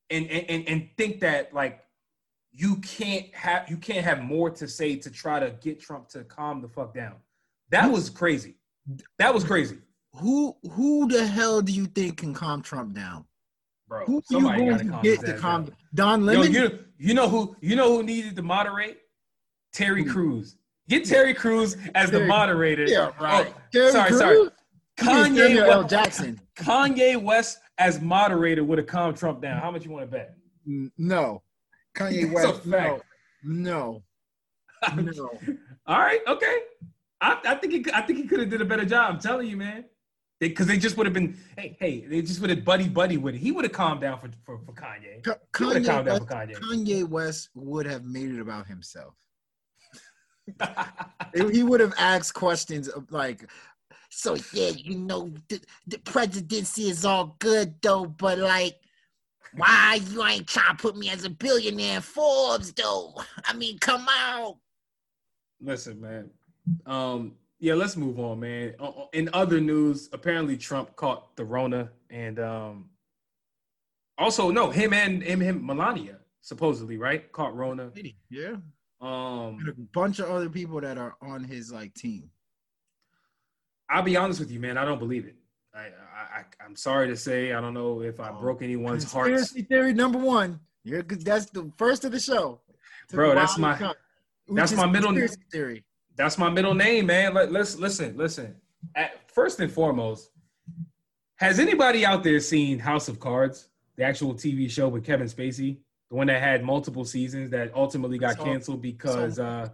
and 0.09 0.29
and 0.29 0.67
and 0.67 0.89
think 0.97 1.21
that 1.21 1.53
like 1.53 1.85
you 2.51 2.77
can't 2.77 3.33
have 3.33 3.69
you 3.69 3.77
can't 3.77 4.03
have 4.03 4.21
more 4.21 4.49
to 4.49 4.67
say 4.67 4.95
to 4.95 5.09
try 5.09 5.39
to 5.39 5.51
get 5.61 5.79
Trump 5.79 6.09
to 6.09 6.23
calm 6.23 6.61
the 6.61 6.69
fuck 6.69 6.93
down. 6.93 7.15
That 7.69 7.91
was 7.91 8.09
crazy. 8.09 8.55
That 9.17 9.33
was 9.33 9.43
crazy. 9.43 9.77
Who 10.13 10.55
who 10.71 11.07
the 11.07 11.25
hell 11.25 11.61
do 11.61 11.71
you 11.71 11.85
think 11.85 12.17
can 12.17 12.33
calm 12.33 12.61
Trump 12.61 12.95
down? 12.95 13.25
Bro, 13.87 14.05
who 14.05 14.23
you 14.29 14.41
going 14.41 14.77
to 14.77 14.99
get 15.01 15.21
to 15.21 15.33
calm 15.33 15.65
down. 15.65 15.75
Don 15.93 16.25
Lemon? 16.25 16.51
Yo, 16.51 16.61
you, 16.61 16.79
you 16.97 17.13
know 17.13 17.27
who 17.27 17.55
you 17.61 17.75
know 17.75 17.95
who 17.95 18.03
needed 18.03 18.35
to 18.35 18.41
moderate? 18.41 18.99
Terry 19.71 20.03
Crews. 20.03 20.57
Get 20.87 21.05
Terry 21.05 21.35
Crews 21.35 21.77
as 21.93 22.09
Terry, 22.09 22.23
the 22.23 22.27
moderator. 22.27 22.85
Yeah, 22.85 23.11
right. 23.19 23.53
Oh, 23.75 23.91
sorry, 23.91 24.07
Crews? 24.09 24.19
sorry. 24.19 24.49
Kanye 24.97 25.55
L. 25.67 25.83
Jackson. 25.83 26.39
Kanye 26.55 27.21
West 27.21 27.59
as 27.77 28.01
moderator 28.01 28.63
would 28.63 28.79
have 28.79 28.87
calmed 28.87 29.15
Trump 29.15 29.41
down. 29.41 29.61
How 29.61 29.71
much 29.71 29.85
you 29.85 29.91
want 29.91 30.05
to 30.05 30.11
bet? 30.11 30.35
No. 30.97 31.43
Kanye 31.99 32.31
West. 32.31 32.65
No, 32.65 33.01
no, 33.43 34.03
no. 34.95 35.29
All 35.85 35.99
right, 35.99 36.21
okay. 36.27 36.59
I, 37.21 37.37
I 37.45 37.55
think 37.55 37.73
he, 37.73 37.93
I 37.93 38.01
think 38.01 38.19
he 38.19 38.27
could 38.27 38.39
have 38.39 38.49
did 38.49 38.61
a 38.61 38.65
better 38.65 38.85
job. 38.85 39.13
I'm 39.13 39.19
telling 39.19 39.47
you, 39.47 39.57
man. 39.57 39.85
Because 40.39 40.67
they, 40.67 40.75
they, 40.75 40.79
just 40.79 40.95
would 40.95 41.05
have 41.05 41.13
been, 41.13 41.37
hey, 41.57 41.75
hey, 41.81 42.05
they 42.05 42.21
just 42.21 42.39
would 42.39 42.49
have 42.49 42.63
buddy 42.63 42.87
buddy 42.87 43.17
with 43.17 43.35
it. 43.35 43.39
He 43.39 43.51
would 43.51 43.65
have 43.65 43.73
calmed 43.73 43.99
down 43.99 44.19
for 44.21 44.29
for, 44.45 44.59
for 44.65 44.71
Kanye. 44.71 45.21
Kanye, 45.51 46.05
West, 46.05 46.25
Kanye. 46.27 46.55
Kanye 46.55 47.09
West 47.09 47.49
would 47.55 47.85
have 47.85 48.05
made 48.05 48.31
it 48.31 48.39
about 48.39 48.65
himself. 48.65 49.15
he 51.51 51.61
would 51.61 51.81
have 51.81 51.93
asked 51.97 52.33
questions 52.33 52.87
of 52.87 53.11
like, 53.11 53.49
so 54.09 54.37
yeah, 54.53 54.69
you 54.69 54.97
know, 54.97 55.29
the, 55.49 55.59
the 55.87 55.97
presidency 55.99 56.89
is 56.89 57.03
all 57.03 57.35
good 57.39 57.75
though, 57.81 58.05
but 58.05 58.37
like, 58.37 58.79
why 59.55 59.99
you 60.09 60.23
ain't 60.25 60.47
trying 60.47 60.75
to 60.75 60.81
put 60.81 60.97
me 60.97 61.09
as 61.09 61.25
a 61.25 61.29
billionaire 61.29 61.97
in 61.97 62.01
Forbes 62.01 62.71
though? 62.73 63.15
I 63.45 63.53
mean, 63.53 63.79
come 63.79 64.07
on. 64.07 64.55
Listen, 65.61 65.99
man. 65.99 66.29
Um, 66.85 67.33
yeah, 67.59 67.73
let's 67.73 67.97
move 67.97 68.19
on, 68.19 68.39
man. 68.39 68.75
In 69.13 69.29
other 69.33 69.59
news, 69.59 70.09
apparently 70.13 70.55
Trump 70.55 70.95
caught 70.95 71.35
the 71.35 71.43
Rona, 71.43 71.89
and 72.09 72.39
um, 72.39 72.89
also 74.17 74.49
no, 74.49 74.69
him 74.69 74.93
and 74.93 75.21
him, 75.21 75.41
him 75.41 75.65
Melania 75.65 76.19
supposedly 76.41 76.97
right 76.97 77.31
caught 77.31 77.55
Rona. 77.55 77.91
Yeah. 78.29 78.55
Um, 79.01 79.57
and 79.59 79.69
a 79.69 79.73
bunch 79.93 80.19
of 80.19 80.29
other 80.29 80.49
people 80.49 80.81
that 80.81 80.97
are 80.97 81.15
on 81.21 81.43
his 81.43 81.71
like 81.71 81.93
team. 81.93 82.29
I'll 83.89 84.03
be 84.03 84.17
honest 84.17 84.39
with 84.39 84.51
you, 84.51 84.59
man. 84.59 84.77
I 84.77 84.85
don't 84.85 84.99
believe 84.99 85.25
it. 85.25 85.35
I, 85.73 85.79
I, 85.79 86.43
I'm 86.63 86.75
sorry 86.75 87.07
to 87.07 87.15
say, 87.15 87.53
I 87.53 87.61
don't 87.61 87.73
know 87.73 88.01
if 88.01 88.19
I 88.19 88.29
oh, 88.29 88.39
broke 88.39 88.61
anyone's 88.61 89.09
heart. 89.11 89.27
Conspiracy 89.27 89.61
theory 89.67 89.93
number 89.93 90.17
one. 90.17 90.59
Because 90.83 91.23
that's 91.23 91.45
the 91.47 91.71
first 91.77 92.05
of 92.05 92.11
the 92.11 92.19
show. 92.19 92.61
Bro, 93.11 93.35
that's 93.35 93.57
my 93.57 93.93
that's 94.47 94.73
my 94.73 94.85
middle 94.85 95.15
theory. 95.51 95.83
That's 96.15 96.37
my 96.37 96.49
middle 96.49 96.73
name, 96.73 97.05
man. 97.07 97.33
Let, 97.33 97.51
let's 97.51 97.77
listen, 97.77 98.17
listen. 98.17 98.55
At, 98.95 99.31
first 99.31 99.59
and 99.59 99.71
foremost, 99.71 100.31
has 101.35 101.59
anybody 101.59 102.05
out 102.05 102.23
there 102.23 102.39
seen 102.39 102.79
House 102.79 103.07
of 103.07 103.19
Cards, 103.19 103.69
the 103.95 104.03
actual 104.03 104.33
TV 104.33 104.69
show 104.69 104.87
with 104.87 105.05
Kevin 105.05 105.27
Spacey, 105.27 105.77
the 106.09 106.15
one 106.15 106.27
that 106.27 106.41
had 106.41 106.63
multiple 106.63 107.05
seasons 107.05 107.49
that 107.51 107.71
ultimately 107.75 108.17
got 108.17 108.37
saw, 108.37 108.43
canceled 108.43 108.81
because 108.81 109.35
saw, 109.35 109.43
uh 109.43 109.69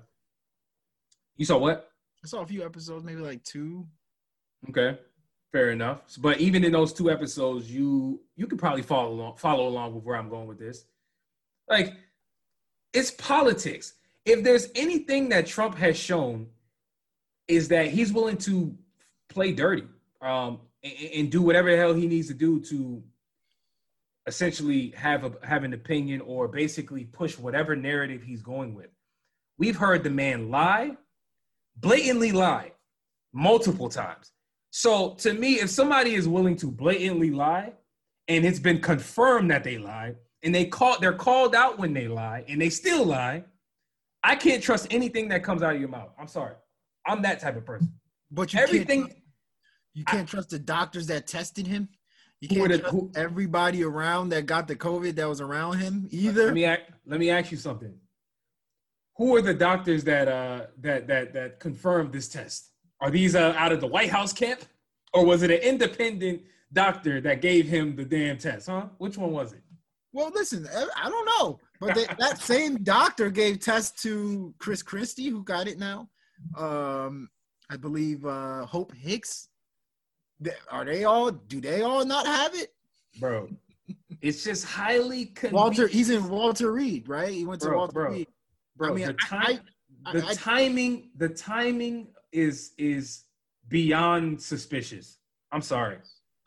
you 1.38 1.45
saw 1.45 1.58
what? 1.58 1.89
I 2.23 2.27
saw 2.27 2.41
a 2.41 2.45
few 2.45 2.63
episodes, 2.65 3.03
maybe 3.03 3.21
like 3.21 3.43
two. 3.43 3.86
Okay. 4.69 4.97
Fair 5.51 5.71
enough. 5.71 6.01
But 6.19 6.39
even 6.39 6.63
in 6.63 6.71
those 6.71 6.93
two 6.93 7.10
episodes, 7.10 7.71
you 7.71 8.21
you 8.36 8.47
could 8.47 8.60
probably 8.60 8.81
follow 8.81 9.12
along 9.12 9.38
follow 9.38 9.67
along 9.67 9.95
with 9.95 10.03
where 10.03 10.17
I'm 10.17 10.29
going 10.29 10.47
with 10.47 10.60
this. 10.60 10.86
Like, 11.69 11.93
it's 12.93 13.12
politics 13.12 13.93
if 14.25 14.43
there's 14.43 14.69
anything 14.75 15.29
that 15.29 15.45
Trump 15.45 15.75
has 15.77 15.97
shown, 15.97 16.47
is 17.47 17.67
that 17.67 17.88
he's 17.88 18.12
willing 18.12 18.38
to 18.38 18.75
play 19.29 19.51
dirty 19.51 19.86
um, 20.21 20.60
and, 20.84 20.93
and, 21.13 21.31
do 21.31 21.41
whatever 21.41 21.69
the 21.69 21.77
hell 21.77 21.93
he 21.93 22.08
needs 22.08 22.27
to 22.27 22.34
do 22.34 22.60
to 22.60 23.03
essentially 24.25 24.89
have 24.97 25.23
a 25.23 25.31
have 25.45 25.63
an 25.63 25.73
opinion 25.73 26.21
or 26.21 26.47
basically 26.47 27.03
push 27.03 27.38
whatever 27.38 27.75
narrative 27.75 28.23
he's 28.23 28.41
going 28.41 28.73
with. 28.73 28.89
We've 29.60 29.75
heard 29.75 30.03
the 30.03 30.10
man 30.10 30.49
lie, 30.49 30.97
blatantly 31.77 32.31
lie, 32.31 32.71
multiple 33.31 33.89
times. 33.89 34.31
So 34.77 35.11
to 35.19 35.33
me, 35.33 35.61
if 35.61 35.69
somebody 35.69 36.15
is 36.15 36.27
willing 36.27 36.57
to 36.57 36.69
blatantly 36.69 37.31
lie, 37.31 37.71
and 38.27 38.45
it's 38.45 38.59
been 38.59 38.81
confirmed 38.81 39.49
that 39.49 39.63
they 39.63 39.77
lie, 39.77 40.15
and 40.43 40.53
they 40.53 40.65
call 40.65 40.99
they're 40.99 41.13
called 41.13 41.55
out 41.55 41.79
when 41.79 41.93
they 41.93 42.09
lie, 42.09 42.43
and 42.49 42.59
they 42.61 42.69
still 42.69 43.05
lie, 43.05 43.45
I 44.21 44.35
can't 44.35 44.61
trust 44.61 44.88
anything 44.91 45.29
that 45.29 45.45
comes 45.45 45.63
out 45.63 45.75
of 45.75 45.79
your 45.79 45.88
mouth. 45.88 46.09
I'm 46.19 46.27
sorry. 46.27 46.55
I'm 47.07 47.21
that 47.21 47.39
type 47.39 47.55
of 47.55 47.65
person. 47.65 47.93
But 48.29 48.51
you 48.51 48.59
everything. 48.59 49.03
Can't, 49.07 49.19
you 49.93 50.03
can't 50.03 50.27
I, 50.27 50.31
trust 50.31 50.49
the 50.49 50.59
doctors 50.59 51.07
that 51.07 51.25
tested 51.25 51.67
him. 51.67 51.88
You 52.41 52.49
can't 52.49 52.67
trust 52.67 52.83
who, 52.88 53.09
everybody 53.15 53.81
around 53.81 54.27
that 54.29 54.45
got 54.45 54.67
the 54.67 54.75
COVID 54.75 55.15
that 55.15 55.29
was 55.29 55.39
around 55.39 55.77
him 55.77 56.09
either. 56.11 56.47
Let 56.47 56.53
me 56.53 56.65
let 57.05 57.19
me 57.21 57.29
ask 57.29 57.49
you 57.49 57.57
something. 57.57 57.97
Who 59.15 59.38
are 59.38 59.41
the 59.41 59.53
doctors 59.53 60.03
that 60.03 60.27
uh 60.27 60.65
that 60.81 61.07
that 61.07 61.33
that 61.33 61.61
confirmed 61.61 62.11
this 62.11 62.27
test? 62.27 62.71
Are 63.05 63.11
these 63.11 63.35
uh, 63.35 63.53
out 63.55 63.71
of 63.71 63.81
the 63.81 63.87
White 63.87 64.09
House 64.09 64.33
camp, 64.33 64.61
or 65.13 65.23
was 65.23 65.43
it 65.43 65.51
an 65.51 65.59
independent 65.59 66.41
doctor 66.73 67.21
that 67.21 67.39
gave 67.39 67.67
him 67.67 67.95
the 67.95 68.03
damn 68.03 68.35
test? 68.35 68.65
Huh? 68.65 68.87
Which 68.97 69.15
one 69.15 69.31
was 69.31 69.53
it? 69.53 69.61
Well, 70.11 70.31
listen, 70.33 70.67
I 70.97 71.07
don't 71.07 71.25
know. 71.37 71.59
But 71.79 71.93
they, 71.93 72.07
that 72.17 72.39
same 72.39 72.81
doctor 72.83 73.29
gave 73.29 73.59
tests 73.59 74.01
to 74.01 74.55
Chris 74.57 74.81
Christie, 74.81 75.29
who 75.29 75.43
got 75.43 75.67
it 75.67 75.77
now. 75.77 76.09
Um, 76.57 77.29
I 77.69 77.77
believe 77.77 78.25
uh, 78.25 78.65
Hope 78.65 78.91
Hicks. 78.95 79.49
Are 80.71 80.83
they 80.83 81.03
all? 81.03 81.29
Do 81.29 81.61
they 81.61 81.83
all 81.83 82.03
not 82.05 82.25
have 82.25 82.55
it, 82.55 82.73
bro? 83.19 83.49
It's 84.19 84.43
just 84.43 84.65
highly 84.65 85.25
convenient. 85.27 85.53
Walter. 85.53 85.87
He's 85.87 86.09
in 86.09 86.27
Walter 86.27 86.71
Reed, 86.71 87.07
right? 87.07 87.31
He 87.31 87.45
went 87.45 87.61
to 87.61 87.67
bro, 87.67 87.77
Walter 87.77 87.93
bro, 87.93 88.11
Reed. 88.13 88.27
Bro, 88.75 88.89
I 88.89 88.93
mean, 88.95 89.05
the, 89.05 89.13
time, 89.13 89.59
I, 90.07 90.09
I, 90.09 90.13
the 90.13 90.35
timing, 90.35 91.11
the 91.15 91.29
timing 91.29 92.07
is 92.36 92.74
is 92.78 93.24
beyond 93.67 94.41
suspicious. 94.41 95.17
I'm 95.52 95.62
sorry. 95.62 95.98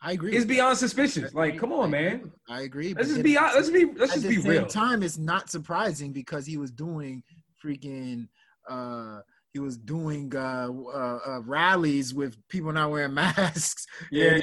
I 0.01 0.13
agree. 0.13 0.33
It's 0.33 0.45
beyond 0.45 0.77
suspicious. 0.77 1.33
Like, 1.33 1.57
come 1.57 1.73
on, 1.73 1.91
man. 1.91 2.31
I 2.47 2.61
agree. 2.61 2.93
Let's 2.93 3.09
just 3.09 3.23
be 3.23 3.35
let's 3.35 3.69
be 3.69 3.85
let's 3.97 4.13
just 4.13 4.29
be 4.29 4.37
real. 4.37 4.61
At 4.61 4.67
the 4.67 4.69
same 4.71 4.81
time, 4.81 5.03
it's 5.03 5.17
not 5.17 5.49
surprising 5.49 6.13
because 6.13 6.45
he 6.45 6.57
was 6.57 6.71
doing 6.71 7.21
freaking 7.63 8.27
uh 8.69 9.19
he 9.53 9.59
was 9.59 9.77
doing 9.77 10.31
uh, 10.35 10.69
uh, 10.69 11.19
uh, 11.25 11.41
rallies 11.41 12.13
with 12.13 12.37
people 12.49 12.71
not 12.71 12.91
wearing 12.91 13.13
masks. 13.15 13.85
Yeah, 14.11 14.39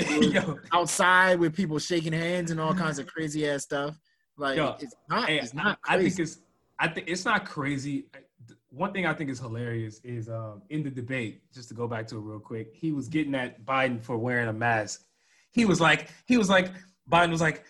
outside 0.73 1.39
with 1.39 1.55
people 1.55 1.79
shaking 1.79 2.13
hands 2.13 2.51
and 2.51 2.61
all 2.61 2.75
kinds 2.75 2.99
of 2.99 3.07
crazy 3.07 3.49
ass 3.49 3.63
stuff. 3.63 3.97
Like 4.37 4.57
Yo, 4.57 4.77
it's 4.81 4.95
not. 5.09 5.29
Hey, 5.29 5.39
it's 5.39 5.55
not. 5.55 5.79
I, 5.87 5.95
I 5.95 6.03
think 6.03 6.19
it's. 6.19 6.39
I 6.79 6.89
think 6.89 7.09
it's 7.09 7.25
not 7.25 7.47
crazy. 7.47 8.07
One 8.77 8.93
thing 8.93 9.07
I 9.07 9.15
think 9.15 9.31
is 9.31 9.39
hilarious 9.39 10.01
is 10.05 10.29
um, 10.29 10.61
in 10.69 10.83
the 10.83 10.91
debate. 10.91 11.41
Just 11.53 11.69
to 11.69 11.75
go 11.75 11.89
back 11.89 12.07
to 12.09 12.17
it 12.17 12.21
real 12.21 12.39
quick, 12.39 12.75
he 12.75 12.93
was 12.93 13.09
getting 13.09 13.35
at 13.35 13.65
Biden 13.65 14.03
for 14.03 14.19
wearing 14.19 14.49
a 14.49 14.53
mask, 14.53 15.07
he 15.57 15.65
was 15.65 15.81
like, 15.81 16.11
he 16.27 16.37
was 16.37 16.51
like, 16.51 16.71
Biden 17.11 17.31
was 17.31 17.41
like, 17.41 17.65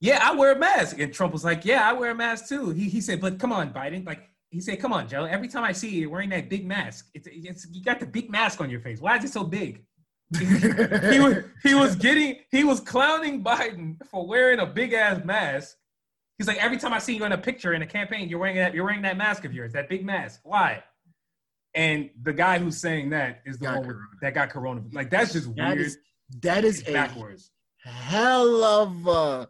yeah, 0.00 0.18
I 0.20 0.34
wear 0.34 0.52
a 0.52 0.58
mask. 0.58 0.98
And 0.98 1.14
Trump 1.14 1.32
was 1.32 1.44
like, 1.44 1.64
yeah, 1.64 1.88
I 1.88 1.92
wear 1.92 2.10
a 2.10 2.14
mask 2.14 2.48
too. 2.48 2.70
He, 2.70 2.88
he 2.88 3.00
said, 3.00 3.20
but 3.20 3.38
come 3.38 3.52
on, 3.52 3.72
Biden. 3.72 4.04
Like, 4.04 4.28
he 4.50 4.60
said, 4.60 4.80
come 4.80 4.92
on, 4.92 5.08
Joe. 5.08 5.24
Every 5.24 5.46
time 5.46 5.62
I 5.62 5.72
see 5.72 5.88
you, 5.88 6.00
you're 6.02 6.10
wearing 6.10 6.30
that 6.30 6.48
big 6.48 6.66
mask. 6.66 7.08
It's, 7.14 7.28
it's 7.30 7.66
you 7.70 7.84
got 7.84 8.00
the 8.00 8.06
big 8.06 8.28
mask 8.28 8.60
on 8.60 8.68
your 8.68 8.80
face. 8.80 9.00
Why 9.00 9.16
is 9.16 9.24
it 9.24 9.32
so 9.32 9.44
big? 9.44 9.84
he, 10.38 10.44
he, 10.44 11.20
was, 11.20 11.36
he 11.62 11.74
was 11.74 11.94
getting, 11.94 12.36
he 12.50 12.64
was 12.64 12.80
clowning 12.80 13.44
Biden 13.44 13.96
for 14.08 14.26
wearing 14.26 14.58
a 14.58 14.66
big 14.66 14.92
ass 14.92 15.24
mask. 15.24 15.76
He's 16.38 16.46
like, 16.46 16.58
every 16.58 16.78
time 16.78 16.92
I 16.92 17.00
see 17.00 17.16
you 17.16 17.24
in 17.24 17.32
a 17.32 17.38
picture 17.38 17.74
in 17.74 17.82
a 17.82 17.86
campaign, 17.86 18.28
you're 18.28 18.38
wearing 18.38 18.56
that, 18.56 18.72
you're 18.72 18.84
wearing 18.84 19.02
that 19.02 19.16
mask 19.16 19.44
of 19.44 19.52
yours, 19.52 19.72
that 19.72 19.88
big 19.88 20.04
mask. 20.04 20.40
Why? 20.44 20.84
And 21.74 22.10
the 22.22 22.32
guy 22.32 22.58
who's 22.58 22.78
saying 22.78 23.10
that 23.10 23.42
is 23.44 23.58
the 23.58 23.66
got 23.66 23.78
one 23.78 23.88
with, 23.88 23.96
that 24.22 24.34
got 24.34 24.50
corona. 24.50 24.82
Like 24.92 25.10
that's 25.10 25.32
just 25.32 25.54
that 25.56 25.76
weird. 25.76 25.80
Is, 25.80 25.98
that 26.42 26.64
is 26.64 26.86
a 26.86 26.92
backwards. 26.92 27.50
hell 27.78 28.62
of 28.64 29.06
a 29.06 29.48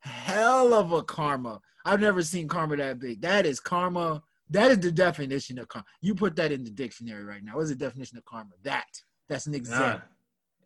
hell 0.00 0.72
of 0.72 0.92
a 0.92 1.02
karma. 1.02 1.60
I've 1.84 2.00
never 2.00 2.22
seen 2.22 2.48
karma 2.48 2.76
that 2.76 2.98
big. 2.98 3.20
That 3.20 3.44
is 3.44 3.60
karma. 3.60 4.22
That 4.50 4.70
is 4.70 4.80
the 4.80 4.92
definition 4.92 5.58
of 5.58 5.68
karma. 5.68 5.84
You 6.00 6.14
put 6.14 6.34
that 6.36 6.50
in 6.50 6.64
the 6.64 6.70
dictionary 6.70 7.24
right 7.24 7.44
now. 7.44 7.56
What's 7.56 7.68
the 7.68 7.76
definition 7.76 8.18
of 8.18 8.24
karma? 8.24 8.50
That. 8.62 8.86
That's 9.28 9.46
an 9.46 9.54
example. 9.54 10.08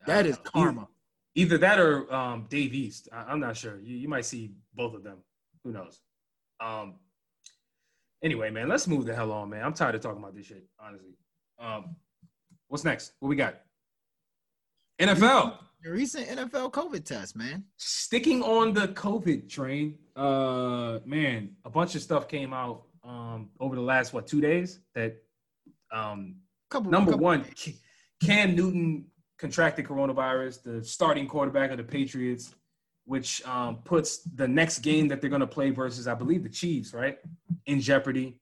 that 0.07 0.27
is 0.27 0.39
karma. 0.45 0.89
Either, 1.35 1.59
that 1.59 1.79
or 1.79 2.13
um, 2.13 2.47
Dave 2.49 2.73
East. 2.73 3.09
I, 3.13 3.33
am 3.33 3.41
not 3.41 3.57
sure. 3.57 3.79
You, 3.81 3.97
you 3.97 4.09
might 4.09 4.25
see 4.25 4.53
both 4.75 4.95
of 4.95 5.05
them. 5.05 5.19
Who 5.67 5.73
knows? 5.73 6.01
Um. 6.61 6.95
Anyway, 8.23 8.51
man, 8.51 8.69
let's 8.69 8.87
move 8.87 9.05
the 9.05 9.15
hell 9.15 9.33
on, 9.33 9.51
man. 9.51 9.65
I'm 9.65 9.75
tired 9.75 9.97
of 9.97 10.01
talking 10.01 10.23
about 10.23 10.35
this 10.35 10.47
shit, 10.47 10.65
honestly. 10.81 11.17
Um, 11.59 11.97
what's 12.69 12.85
next? 12.85 13.13
What 13.19 13.29
we 13.29 13.37
got? 13.37 13.61
NFL. 15.01 15.59
The 15.83 15.91
recent 15.91 16.29
NFL 16.29 16.71
COVID 16.71 17.05
test, 17.05 17.37
man. 17.37 17.65
Sticking 17.77 18.43
on 18.43 18.73
the 18.73 18.89
COVID 18.89 19.49
train, 19.49 19.99
uh, 20.15 21.01
man, 21.05 21.57
a 21.65 21.71
bunch 21.71 21.97
of 21.97 22.03
stuff 22.03 22.29
came 22.29 22.53
out 22.55 22.85
um 23.05 23.51
over 23.61 23.75
the 23.75 23.83
last 23.83 24.13
what 24.13 24.27
two 24.27 24.41
days 24.41 24.81
that 24.95 25.17
um 25.93 26.37
couple, 26.71 26.91
number 26.91 27.13
couple 27.13 27.25
one, 27.25 27.45
Cam 28.23 28.55
Newton 28.55 29.07
contracted 29.39 29.85
coronavirus, 29.85 30.63
the 30.63 30.85
starting 30.85 31.27
quarterback 31.27 31.71
of 31.73 31.77
the 31.77 31.85
Patriots, 31.85 32.55
which 33.07 33.45
um, 33.47 33.77
puts 33.85 34.19
the 34.19 34.47
next 34.47 34.81
game 34.81 35.09
that 35.09 35.21
they're 35.21 35.31
going 35.31 35.41
to 35.41 35.47
play 35.47 35.71
versus, 35.71 36.07
I 36.07 36.15
believe, 36.15 36.43
the 36.43 36.49
Chiefs, 36.49 36.93
right, 36.93 37.19
in 37.65 37.81
jeopardy. 37.81 38.39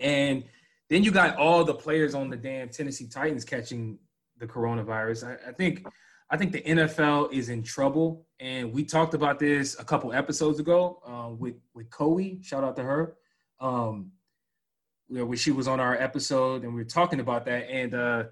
And 0.00 0.42
then 0.88 1.04
you 1.04 1.10
got 1.10 1.36
all 1.36 1.64
the 1.64 1.74
players 1.74 2.14
on 2.14 2.30
the 2.30 2.36
damn 2.36 2.70
Tennessee 2.70 3.06
Titans 3.06 3.44
catching 3.44 3.98
the 4.38 4.46
coronavirus. 4.46 5.28
I, 5.28 5.50
I, 5.50 5.52
think 5.52 5.86
I 6.30 6.36
think 6.36 6.52
the 6.52 6.62
NFL 6.62 7.32
is 7.32 7.50
in 7.50 7.62
trouble, 7.62 8.26
and 8.40 8.72
we 8.72 8.84
talked 8.84 9.14
about 9.14 9.38
this 9.38 9.78
a 9.78 9.84
couple 9.84 10.12
episodes 10.12 10.58
ago 10.58 11.00
uh, 11.06 11.32
with 11.34 11.56
with 11.74 11.90
Coe. 11.90 12.20
Shout 12.42 12.64
out 12.64 12.76
to 12.76 12.82
her. 12.82 13.16
Um, 13.60 14.12
where 15.08 15.36
she 15.36 15.52
was 15.52 15.68
on 15.68 15.78
our 15.78 15.94
episode, 15.94 16.64
and 16.64 16.74
we 16.74 16.80
were 16.80 16.88
talking 16.88 17.20
about 17.20 17.44
that, 17.44 17.70
and 17.70 17.94
uh, 17.94 18.24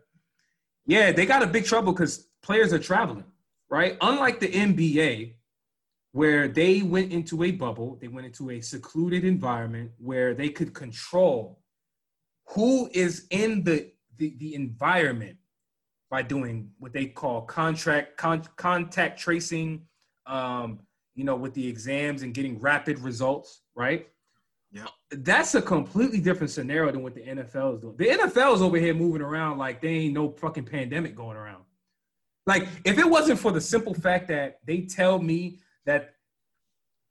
yeah, 0.86 1.12
they 1.12 1.26
got 1.26 1.42
a 1.42 1.46
big 1.46 1.64
trouble 1.64 1.92
because 1.92 2.26
players 2.42 2.72
are 2.72 2.78
traveling, 2.78 3.24
right? 3.68 3.96
Unlike 4.00 4.40
the 4.40 4.48
NBA, 4.48 5.34
where 6.12 6.46
they 6.46 6.82
went 6.82 7.10
into 7.10 7.42
a 7.42 7.50
bubble, 7.50 7.98
they 8.00 8.08
went 8.08 8.26
into 8.26 8.50
a 8.50 8.60
secluded 8.60 9.24
environment 9.24 9.90
where 9.98 10.34
they 10.34 10.48
could 10.48 10.72
control 10.72 11.62
who 12.48 12.88
is 12.92 13.26
in 13.30 13.62
the 13.64 13.90
the, 14.18 14.34
the 14.38 14.54
environment 14.54 15.36
by 16.10 16.22
doing 16.22 16.70
what 16.78 16.92
they 16.92 17.06
call 17.06 17.42
contract 17.42 18.18
con, 18.18 18.42
contact 18.56 19.18
tracing, 19.18 19.80
um, 20.26 20.78
you 21.14 21.24
know, 21.24 21.34
with 21.34 21.54
the 21.54 21.66
exams 21.66 22.22
and 22.22 22.34
getting 22.34 22.60
rapid 22.60 22.98
results, 22.98 23.62
right? 23.74 24.08
Yeah. 24.70 24.86
That's 25.10 25.54
a 25.54 25.62
completely 25.62 26.20
different 26.20 26.50
scenario 26.50 26.92
than 26.92 27.02
what 27.02 27.14
the 27.14 27.22
NFL 27.22 27.74
is 27.74 27.80
doing. 27.80 27.96
The 27.96 28.08
NFL 28.08 28.54
is 28.54 28.62
over 28.62 28.76
here 28.76 28.92
moving 28.94 29.22
around 29.22 29.56
like 29.56 29.80
they 29.80 29.88
ain't 29.88 30.14
no 30.14 30.30
fucking 30.30 30.64
pandemic 30.64 31.16
going 31.16 31.36
around. 31.36 31.64
Like, 32.46 32.68
if 32.84 32.98
it 32.98 33.08
wasn't 33.08 33.38
for 33.38 33.50
the 33.50 33.60
simple 33.60 33.94
fact 33.94 34.28
that 34.28 34.58
they 34.66 34.82
tell 34.82 35.18
me 35.18 35.60
that 35.86 36.14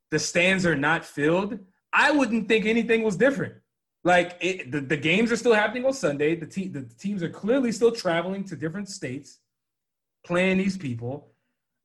the 0.10 0.20
stands 0.20 0.66
are 0.66 0.76
not 0.76 1.06
filled, 1.06 1.60
I 1.94 2.12
wouldn't 2.12 2.48
think 2.48 2.66
anything 2.66 3.04
was 3.04 3.18
different. 3.18 3.56
Like 4.04 4.38
it, 4.42 4.72
the, 4.72 4.82
the 4.82 4.98
games 4.98 5.32
are 5.32 5.36
still 5.36 5.54
happening 5.54 5.86
on 5.86 5.94
Sunday. 5.94 6.36
The, 6.36 6.48
te- 6.48 6.68
the 6.68 6.84
teams 7.00 7.22
are 7.22 7.30
clearly 7.30 7.72
still 7.72 7.92
traveling 7.92 8.44
to 8.46 8.56
different 8.56 8.90
states, 8.90 9.40
playing 10.26 10.58
these 10.58 10.78
people. 10.78 11.28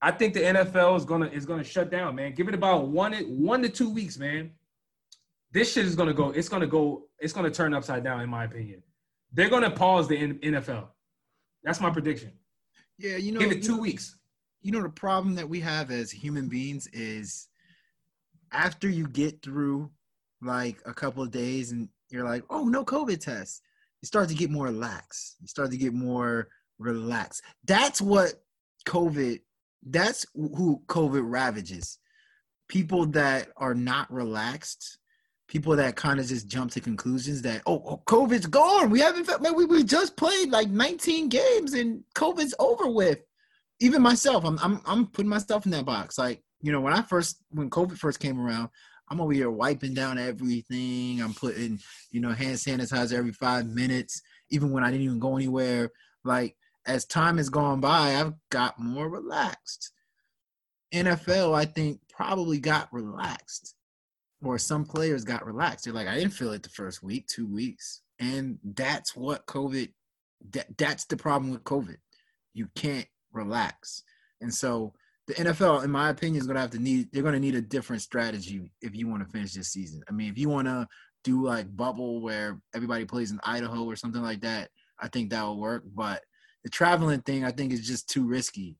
I 0.00 0.10
think 0.10 0.34
the 0.34 0.40
NFL 0.40 0.96
is 0.96 1.04
gonna 1.04 1.26
is 1.26 1.46
gonna 1.46 1.64
shut 1.64 1.90
down, 1.90 2.14
man. 2.14 2.34
Give 2.34 2.48
it 2.48 2.54
about 2.54 2.88
one 2.88 3.14
one 3.14 3.62
to 3.62 3.68
two 3.68 3.90
weeks, 3.90 4.18
man. 4.18 4.52
This 5.52 5.72
shit 5.72 5.86
is 5.86 5.94
gonna 5.94 6.14
go. 6.14 6.30
It's 6.30 6.48
gonna 6.48 6.66
go. 6.66 7.08
It's 7.18 7.32
gonna 7.32 7.50
turn 7.50 7.74
upside 7.74 8.04
down, 8.04 8.20
in 8.20 8.28
my 8.28 8.44
opinion. 8.44 8.82
They're 9.32 9.48
gonna 9.48 9.70
pause 9.70 10.06
the 10.06 10.16
N- 10.16 10.38
NFL. 10.42 10.88
That's 11.64 11.80
my 11.80 11.90
prediction. 11.90 12.32
Yeah, 12.98 13.16
you 13.16 13.32
know, 13.32 13.40
Give 13.40 13.52
it 13.52 13.62
two 13.62 13.78
weeks. 13.78 14.16
You 14.66 14.72
know 14.72 14.82
the 14.82 14.88
problem 14.88 15.36
that 15.36 15.48
we 15.48 15.60
have 15.60 15.92
as 15.92 16.10
human 16.10 16.48
beings 16.48 16.88
is 16.92 17.46
after 18.50 18.88
you 18.88 19.06
get 19.06 19.40
through 19.40 19.88
like 20.42 20.78
a 20.84 20.92
couple 20.92 21.22
of 21.22 21.30
days 21.30 21.70
and 21.70 21.88
you're 22.10 22.24
like, 22.24 22.42
oh, 22.50 22.64
no 22.64 22.84
COVID 22.84 23.20
test, 23.20 23.62
you 24.02 24.06
start 24.06 24.28
to 24.28 24.34
get 24.34 24.50
more 24.50 24.72
lax. 24.72 25.36
You 25.40 25.46
start 25.46 25.70
to 25.70 25.76
get 25.76 25.94
more 25.94 26.48
relaxed. 26.80 27.42
That's 27.64 28.02
what 28.02 28.42
COVID, 28.88 29.40
that's 29.84 30.26
who 30.34 30.82
COVID 30.88 31.22
ravages. 31.24 32.00
People 32.66 33.06
that 33.06 33.50
are 33.56 33.74
not 33.74 34.12
relaxed, 34.12 34.98
people 35.46 35.76
that 35.76 35.94
kind 35.94 36.18
of 36.18 36.26
just 36.26 36.48
jump 36.48 36.72
to 36.72 36.80
conclusions 36.80 37.40
that, 37.42 37.62
oh, 37.66 37.84
oh, 37.86 38.02
COVID's 38.06 38.46
gone. 38.46 38.90
We 38.90 38.98
haven't, 38.98 39.28
man, 39.40 39.54
we, 39.54 39.64
we 39.64 39.84
just 39.84 40.16
played 40.16 40.50
like 40.50 40.70
19 40.70 41.28
games 41.28 41.74
and 41.74 42.02
COVID's 42.16 42.56
over 42.58 42.90
with 42.90 43.20
even 43.80 44.02
myself, 44.02 44.44
I'm 44.44 44.58
I'm 44.60 44.80
I'm 44.86 45.06
putting 45.06 45.28
myself 45.28 45.66
in 45.66 45.72
that 45.72 45.84
box. 45.84 46.18
Like, 46.18 46.42
you 46.62 46.72
know, 46.72 46.80
when 46.80 46.92
I 46.92 47.02
first 47.02 47.42
when 47.50 47.70
COVID 47.70 47.98
first 47.98 48.20
came 48.20 48.40
around, 48.40 48.70
I'm 49.08 49.20
over 49.20 49.32
here 49.32 49.50
wiping 49.50 49.94
down 49.94 50.18
everything. 50.18 51.20
I'm 51.20 51.34
putting, 51.34 51.78
you 52.10 52.20
know, 52.20 52.30
hand 52.30 52.56
sanitizer 52.56 53.14
every 53.14 53.32
five 53.32 53.66
minutes, 53.66 54.22
even 54.50 54.70
when 54.70 54.82
I 54.82 54.90
didn't 54.90 55.04
even 55.04 55.18
go 55.18 55.36
anywhere. 55.36 55.90
Like, 56.24 56.56
as 56.86 57.04
time 57.04 57.36
has 57.36 57.48
gone 57.48 57.80
by, 57.80 58.14
I've 58.14 58.34
got 58.50 58.80
more 58.80 59.08
relaxed. 59.08 59.92
NFL, 60.94 61.54
I 61.54 61.66
think, 61.66 62.00
probably 62.08 62.58
got 62.58 62.92
relaxed. 62.92 63.74
Or 64.42 64.58
some 64.58 64.84
players 64.84 65.24
got 65.24 65.46
relaxed. 65.46 65.84
They're 65.84 65.94
like, 65.94 66.08
I 66.08 66.14
didn't 66.14 66.32
feel 66.32 66.52
it 66.52 66.62
the 66.62 66.68
first 66.68 67.02
week, 67.02 67.26
two 67.26 67.46
weeks. 67.46 68.02
And 68.18 68.58
that's 68.62 69.16
what 69.16 69.46
COVID 69.46 69.88
that, 70.52 70.66
that's 70.78 71.04
the 71.06 71.16
problem 71.16 71.50
with 71.50 71.64
COVID. 71.64 71.96
You 72.54 72.68
can't 72.74 73.06
relax. 73.36 74.02
And 74.40 74.52
so 74.52 74.92
the 75.28 75.34
NFL, 75.34 75.84
in 75.84 75.90
my 75.90 76.10
opinion, 76.10 76.40
is 76.40 76.46
gonna 76.46 76.60
have 76.60 76.70
to 76.72 76.78
need 76.78 77.08
they're 77.12 77.22
gonna 77.22 77.40
need 77.40 77.54
a 77.54 77.60
different 77.60 78.02
strategy 78.02 78.70
if 78.80 78.94
you 78.94 79.08
want 79.08 79.24
to 79.24 79.32
finish 79.32 79.52
this 79.54 79.68
season. 79.72 80.02
I 80.08 80.12
mean, 80.12 80.30
if 80.30 80.38
you 80.38 80.48
wanna 80.48 80.88
do 81.24 81.44
like 81.44 81.74
bubble 81.76 82.20
where 82.20 82.60
everybody 82.74 83.04
plays 83.04 83.30
in 83.32 83.40
Idaho 83.44 83.84
or 83.84 83.96
something 83.96 84.22
like 84.22 84.40
that, 84.42 84.70
I 85.00 85.08
think 85.08 85.30
that 85.30 85.42
will 85.42 85.60
work. 85.60 85.84
But 85.94 86.22
the 86.64 86.70
traveling 86.70 87.20
thing 87.22 87.44
I 87.44 87.50
think 87.50 87.72
is 87.72 87.86
just 87.86 88.08
too 88.08 88.26
risky. 88.26 88.76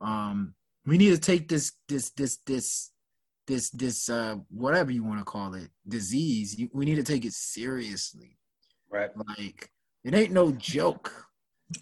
Um 0.00 0.54
we 0.86 0.98
need 0.98 1.10
to 1.10 1.18
take 1.18 1.48
this 1.48 1.72
this 1.88 2.10
this 2.10 2.38
this 2.46 2.90
this 3.46 3.70
this 3.70 4.08
uh 4.08 4.36
whatever 4.50 4.90
you 4.90 5.04
want 5.04 5.18
to 5.18 5.24
call 5.24 5.54
it 5.54 5.68
disease 5.86 6.58
you, 6.58 6.68
we 6.72 6.84
need 6.84 6.96
to 6.96 7.02
take 7.02 7.24
it 7.24 7.32
seriously 7.32 8.36
Right. 8.90 9.10
like 9.38 9.70
it 10.04 10.14
ain't 10.14 10.32
no 10.32 10.52
joke 10.52 11.26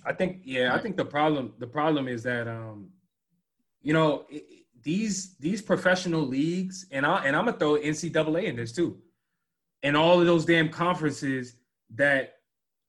I 0.04 0.12
think 0.12 0.40
yeah, 0.44 0.74
I 0.74 0.78
think 0.78 0.96
the 0.96 1.04
problem 1.04 1.54
the 1.58 1.66
problem 1.66 2.08
is 2.08 2.22
that 2.24 2.48
um 2.48 2.90
you 3.82 3.92
know 3.92 4.26
it, 4.28 4.44
these 4.82 5.36
these 5.38 5.60
professional 5.62 6.22
leagues 6.22 6.86
and 6.90 7.04
I 7.04 7.24
and 7.24 7.36
I'm 7.36 7.44
gonna 7.44 7.58
throw 7.58 7.76
NCAA 7.76 8.44
in 8.44 8.56
this 8.56 8.72
too, 8.72 8.98
and 9.82 9.96
all 9.96 10.20
of 10.20 10.26
those 10.26 10.44
damn 10.44 10.68
conferences 10.68 11.56
that 11.94 12.36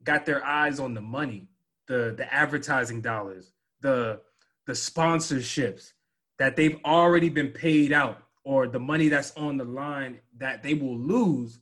got 0.04 0.26
their 0.26 0.44
eyes 0.46 0.80
on 0.80 0.94
the 0.94 1.02
money, 1.02 1.48
the 1.88 2.14
the 2.18 2.32
advertising 2.34 3.02
dollars, 3.02 3.52
the 3.82 4.22
the 4.66 4.74
sponsorships 4.74 5.94
that 6.38 6.56
they've 6.56 6.80
already 6.86 7.30
been 7.30 7.50
paid 7.50 7.92
out, 7.92 8.24
or 8.44 8.68
the 8.68 8.80
money 8.80 9.10
that's 9.10 9.32
on 9.36 9.58
the 9.58 9.66
line 9.66 10.20
that 10.38 10.64
they 10.64 10.74
will 10.74 10.98
lose 10.98 11.60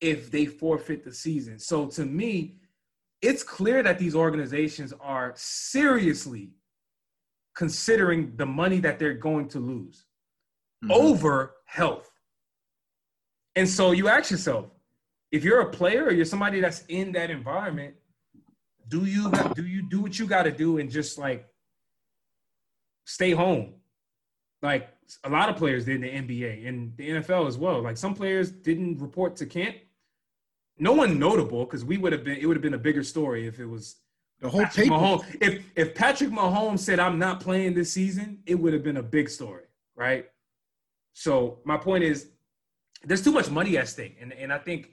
if 0.00 0.30
they 0.30 0.46
forfeit 0.46 1.04
the 1.04 1.12
season. 1.12 1.58
So 1.58 1.86
to 1.88 2.04
me, 2.04 2.56
it's 3.22 3.42
clear 3.42 3.82
that 3.82 3.98
these 3.98 4.14
organizations 4.14 4.92
are 5.00 5.32
seriously 5.36 6.52
considering 7.54 8.34
the 8.36 8.46
money 8.46 8.80
that 8.80 8.98
they're 8.98 9.14
going 9.14 9.48
to 9.48 9.58
lose 9.58 10.06
Mhm. 10.84 10.92
over 10.92 11.56
health. 11.66 12.10
And 13.54 13.68
so 13.68 13.92
you 13.92 14.08
ask 14.08 14.30
yourself, 14.30 14.70
if 15.30 15.44
you're 15.44 15.60
a 15.60 15.70
player 15.70 16.04
or 16.04 16.12
you're 16.12 16.24
somebody 16.24 16.60
that's 16.60 16.84
in 16.88 17.12
that 17.12 17.30
environment, 17.30 17.96
do 18.88 19.04
you 19.04 19.30
do 19.54 19.64
you 19.66 19.82
do 19.88 20.00
what 20.00 20.18
you 20.18 20.26
got 20.26 20.44
to 20.44 20.50
do 20.50 20.78
and 20.78 20.90
just 20.90 21.18
like 21.18 21.48
stay 23.04 23.32
home? 23.32 23.74
Like 24.62 24.88
a 25.24 25.30
lot 25.30 25.48
of 25.48 25.56
players 25.56 25.84
did 25.84 25.96
in 25.96 26.00
the 26.02 26.08
NBA 26.36 26.66
and 26.66 26.96
the 26.96 27.10
NFL 27.10 27.46
as 27.46 27.58
well. 27.58 27.80
Like 27.82 27.96
some 27.96 28.14
players 28.14 28.50
didn't 28.50 28.98
report 28.98 29.36
to 29.36 29.46
camp. 29.46 29.76
No 30.80 30.92
one 30.92 31.18
notable 31.18 31.64
because 31.64 31.84
we 31.84 31.98
would 31.98 32.12
have 32.12 32.24
been. 32.24 32.38
It 32.38 32.46
would 32.46 32.56
have 32.56 32.62
been 32.62 32.74
a 32.74 32.78
bigger 32.78 33.04
story 33.04 33.46
if 33.46 33.60
it 33.60 33.66
was 33.66 33.96
the 34.40 34.48
whole 34.48 34.62
Patrick 34.62 34.84
paper 34.84 34.96
Mahomes, 34.96 35.36
if 35.40 35.64
if 35.76 35.94
Patrick 35.94 36.30
Mahomes 36.30 36.78
said 36.80 36.98
I'm 36.98 37.18
not 37.18 37.40
playing 37.40 37.74
this 37.74 37.92
season, 37.92 38.42
it 38.46 38.54
would 38.54 38.72
have 38.72 38.82
been 38.82 38.96
a 38.96 39.02
big 39.02 39.28
story, 39.28 39.64
right? 39.94 40.26
So 41.12 41.58
my 41.64 41.76
point 41.76 42.04
is, 42.04 42.28
there's 43.04 43.22
too 43.22 43.32
much 43.32 43.50
money 43.50 43.76
at 43.76 43.88
stake, 43.88 44.16
and 44.20 44.32
and 44.32 44.50
I 44.50 44.58
think, 44.58 44.92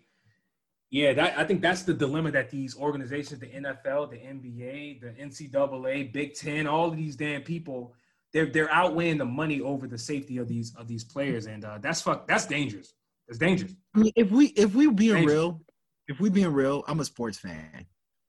yeah, 0.89 1.13
that 1.13 1.37
I 1.37 1.45
think 1.45 1.61
that's 1.61 1.83
the 1.83 1.93
dilemma 1.93 2.31
that 2.31 2.49
these 2.49 2.75
organizations, 2.75 3.39
the 3.39 3.47
NFL, 3.47 4.11
the 4.11 4.17
NBA, 4.17 4.99
the 4.99 5.11
NCAA, 5.21 6.11
Big 6.11 6.33
Ten, 6.33 6.67
all 6.67 6.89
of 6.89 6.97
these 6.97 7.15
damn 7.15 7.41
people, 7.41 7.93
they're 8.33 8.47
they're 8.47 8.71
outweighing 8.71 9.17
the 9.17 9.25
money 9.25 9.61
over 9.61 9.87
the 9.87 9.97
safety 9.97 10.39
of 10.39 10.49
these 10.49 10.75
of 10.75 10.89
these 10.89 11.05
players, 11.05 11.45
and 11.45 11.63
uh, 11.63 11.77
that's 11.81 12.01
fuck 12.01 12.27
that's 12.27 12.45
dangerous. 12.45 12.95
It's 13.29 13.37
dangerous. 13.37 13.73
I 13.95 13.99
mean, 13.99 14.11
if 14.17 14.29
we 14.29 14.47
if 14.47 14.75
we 14.75 14.89
being 14.91 15.13
Thank 15.13 15.29
real, 15.29 15.61
if 16.07 16.19
we're 16.19 16.31
being 16.31 16.53
real, 16.53 16.83
I'm 16.87 16.99
a 16.99 17.05
sports 17.05 17.37
fan. 17.37 17.85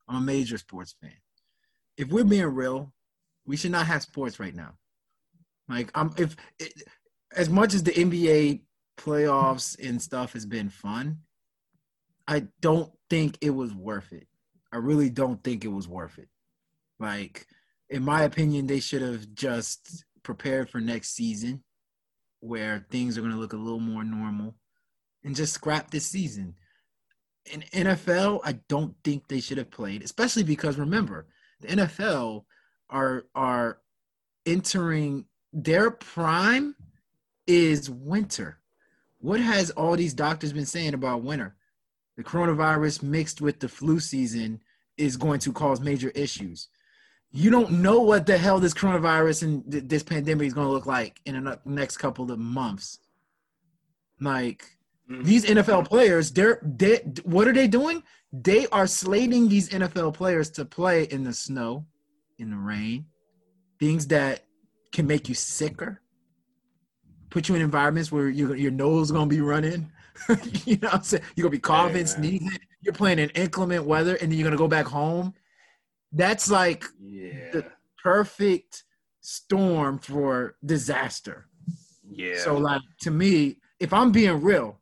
I'm 0.09 0.17
a 0.17 0.21
major 0.21 0.59
sports 0.59 0.95
fan. 1.01 1.13
If 1.97 2.09
we're 2.09 2.25
being 2.25 2.45
real, 2.47 2.93
we 3.47 3.57
should 3.57 3.71
not 3.71 3.87
have 3.87 4.03
sports 4.03 4.41
right 4.41 4.55
now. 4.55 4.75
Like 5.69 5.91
I'm 5.95 6.13
if 6.17 6.37
it, 6.59 6.73
as 7.37 7.49
much 7.49 7.75
as 7.75 7.83
the 7.83 7.93
NBA 7.93 8.63
playoffs 8.99 9.77
and 9.83 10.01
stuff 10.01 10.33
has 10.33 10.47
been 10.47 10.71
fun, 10.71 11.19
I 12.27 12.49
don't 12.61 12.91
think 13.11 13.39
it 13.41 13.51
was 13.51 13.75
worth 13.75 14.13
it. 14.13 14.27
I 14.73 14.77
really 14.79 15.11
don't 15.11 15.43
think 15.43 15.65
it 15.65 15.69
was 15.69 15.89
worth 15.89 16.19
it. 16.19 16.29
Like 16.99 17.47
in 17.91 18.03
my 18.03 18.23
opinion, 18.23 18.67
they 18.67 18.81
should 18.81 19.03
have 19.03 19.33
just 19.35 20.05
prepared 20.23 20.69
for 20.69 20.81
next 20.81 21.15
season 21.15 21.63
where 22.41 22.87
things 22.91 23.17
are 23.17 23.23
going 23.23 23.33
to 23.33 23.39
look 23.39 23.53
a 23.53 23.57
little 23.57 23.81
more 23.81 24.05
normal 24.05 24.55
and 25.25 25.35
just 25.35 25.55
scrap 25.55 25.91
this 25.91 26.07
season. 26.07 26.55
In 27.49 27.63
NFL, 27.87 28.41
I 28.45 28.53
don't 28.69 28.95
think 29.05 29.29
they 29.29 29.41
should 29.41 29.59
have 29.59 29.71
played, 29.71 30.03
especially 30.03 30.43
because 30.43 30.77
remember, 30.79 31.27
the 31.61 31.69
NFL 31.69 32.45
are 32.91 33.25
are 33.35 33.79
entering 34.47 35.27
their 35.53 35.91
prime 35.91 36.75
is 37.47 37.91
winter. 37.91 38.59
What 39.21 39.41
has 39.41 39.71
all 39.71 39.97
these 39.97 40.15
doctors 40.15 40.53
been 40.53 40.67
saying 40.67 40.95
about 40.95 41.23
winter? 41.23 41.57
The 42.17 42.25
coronavirus 42.25 43.03
mixed 43.03 43.41
with 43.41 43.61
the 43.61 43.69
flu 43.69 44.01
season 44.01 44.61
is 44.97 45.17
going 45.17 45.41
to 45.41 45.53
cause 45.53 45.81
major 45.81 46.11
issues. 46.11 46.69
You 47.31 47.51
don't 47.51 47.83
know 47.83 48.01
what 48.01 48.27
the 48.27 48.39
hell 48.39 48.59
this 48.59 48.75
coronavirus 48.75 49.43
and 49.43 49.71
th- 49.71 49.85
this 49.87 50.03
pandemic 50.03 50.47
is 50.47 50.55
going 50.55 50.67
to 50.67 50.73
look 50.73 50.87
like 50.87 51.21
in 51.27 51.43
the 51.43 51.61
next 51.65 51.99
couple 51.99 52.31
of 52.31 52.39
months. 52.39 52.99
Like 54.21 54.78
Mm-hmm. 55.11 55.23
these 55.23 55.45
NFL 55.47 55.89
players, 55.89 56.31
they're 56.31 56.61
they 56.63 56.97
what 57.25 57.49
are 57.49 57.53
they 57.55 57.67
doing? 57.67 58.03
They 58.33 58.67
are 58.69 58.87
slating 58.87 59.49
these 59.49 59.71
NFL 59.71 60.13
players 60.15 60.51
to 60.51 60.65
play 60.67 61.05
in 61.05 61.25
the 61.25 61.33
snow, 61.33 61.87
in 62.39 62.51
the 62.51 62.57
rain, 62.59 63.07
things 63.81 64.07
that 64.09 64.45
can 64.93 65.07
make 65.07 65.29
you 65.29 65.35
sicker, 65.35 66.03
put 67.31 67.49
you 67.49 67.55
in 67.55 67.63
environments 67.63 68.13
where 68.13 68.29
your 68.29 68.55
your 68.55 68.71
nose 68.71 69.07
is 69.09 69.13
gonna 69.13 69.27
be 69.27 69.41
running. 69.41 69.91
you 70.67 70.77
know 70.77 70.89
what 70.89 70.95
I'm 70.97 71.03
saying? 71.03 71.23
You're 71.37 71.45
gonna 71.45 71.53
be 71.53 71.59
coughing, 71.59 71.95
man. 71.95 72.07
sneezing. 72.07 72.51
you're 72.83 72.93
playing 72.95 73.19
in 73.19 73.31
inclement 73.31 73.85
weather 73.85 74.17
and 74.17 74.31
then 74.31 74.39
you're 74.39 74.45
gonna 74.47 74.57
go 74.59 74.69
back 74.69 74.87
home. 74.87 75.33
That's 76.13 76.51
like 76.51 76.85
Yeah. 77.01 77.51
the 77.53 77.65
perfect 78.03 78.85
storm 79.21 79.99
for 79.99 80.57
disaster. 80.65 81.47
yeah. 82.11 82.39
So 82.43 82.57
like 82.59 82.83
to 83.03 83.11
me, 83.11 83.57
if 83.81 83.93
I'm 83.93 84.11
being 84.13 84.41
real, 84.43 84.81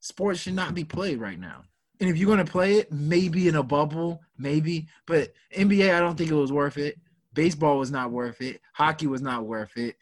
sports 0.00 0.40
should 0.40 0.54
not 0.54 0.74
be 0.74 0.84
played 0.84 1.20
right 1.20 1.38
now. 1.38 1.62
And 2.00 2.08
if 2.08 2.16
you're 2.16 2.28
gonna 2.28 2.44
play 2.44 2.76
it, 2.76 2.90
maybe 2.90 3.48
in 3.48 3.54
a 3.56 3.62
bubble, 3.62 4.20
maybe. 4.38 4.88
But 5.06 5.32
NBA, 5.56 5.94
I 5.94 6.00
don't 6.00 6.16
think 6.16 6.30
it 6.30 6.34
was 6.34 6.52
worth 6.52 6.78
it. 6.78 6.98
Baseball 7.34 7.78
was 7.78 7.90
not 7.90 8.10
worth 8.10 8.40
it. 8.40 8.60
Hockey 8.72 9.06
was 9.06 9.22
not 9.22 9.46
worth 9.46 9.76
it. 9.76 9.96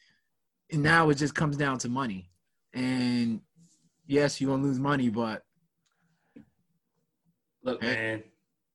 And 0.73 0.83
now 0.83 1.11
it 1.11 1.17
just 1.17 1.35
comes 1.35 1.57
down 1.57 1.79
to 1.79 1.89
money. 1.89 2.31
And 2.73 3.41
yes, 4.07 4.41
you're 4.41 4.51
gonna 4.51 4.63
lose 4.63 4.79
money, 4.79 5.09
but 5.09 5.45
Look, 7.63 7.83
man, 7.83 8.23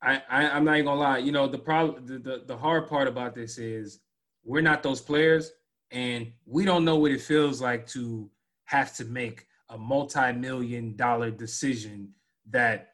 I, 0.02 0.22
I 0.30 0.50
I'm 0.50 0.66
not 0.66 0.76
even 0.76 0.86
gonna 0.86 1.00
lie. 1.00 1.18
You 1.18 1.32
know, 1.32 1.48
the 1.48 1.58
problem, 1.58 2.06
the, 2.06 2.20
the 2.20 2.44
the 2.46 2.58
hard 2.58 2.88
part 2.88 3.08
about 3.08 3.34
this 3.34 3.58
is 3.58 4.00
we're 4.44 4.62
not 4.62 4.84
those 4.84 5.02
players, 5.02 5.54
and 5.92 6.32
we 6.46 6.66
don't 6.66 6.86
know 6.86 6.98
what 6.98 7.12
it 7.12 7.22
feels 7.22 7.62
like 7.62 7.88
to 7.88 8.30
have 8.66 8.94
to 8.98 9.06
make 9.06 9.48
a 9.74 9.78
multi-million 9.78 10.96
dollar 10.96 11.32
decision 11.32 12.14
that 12.50 12.94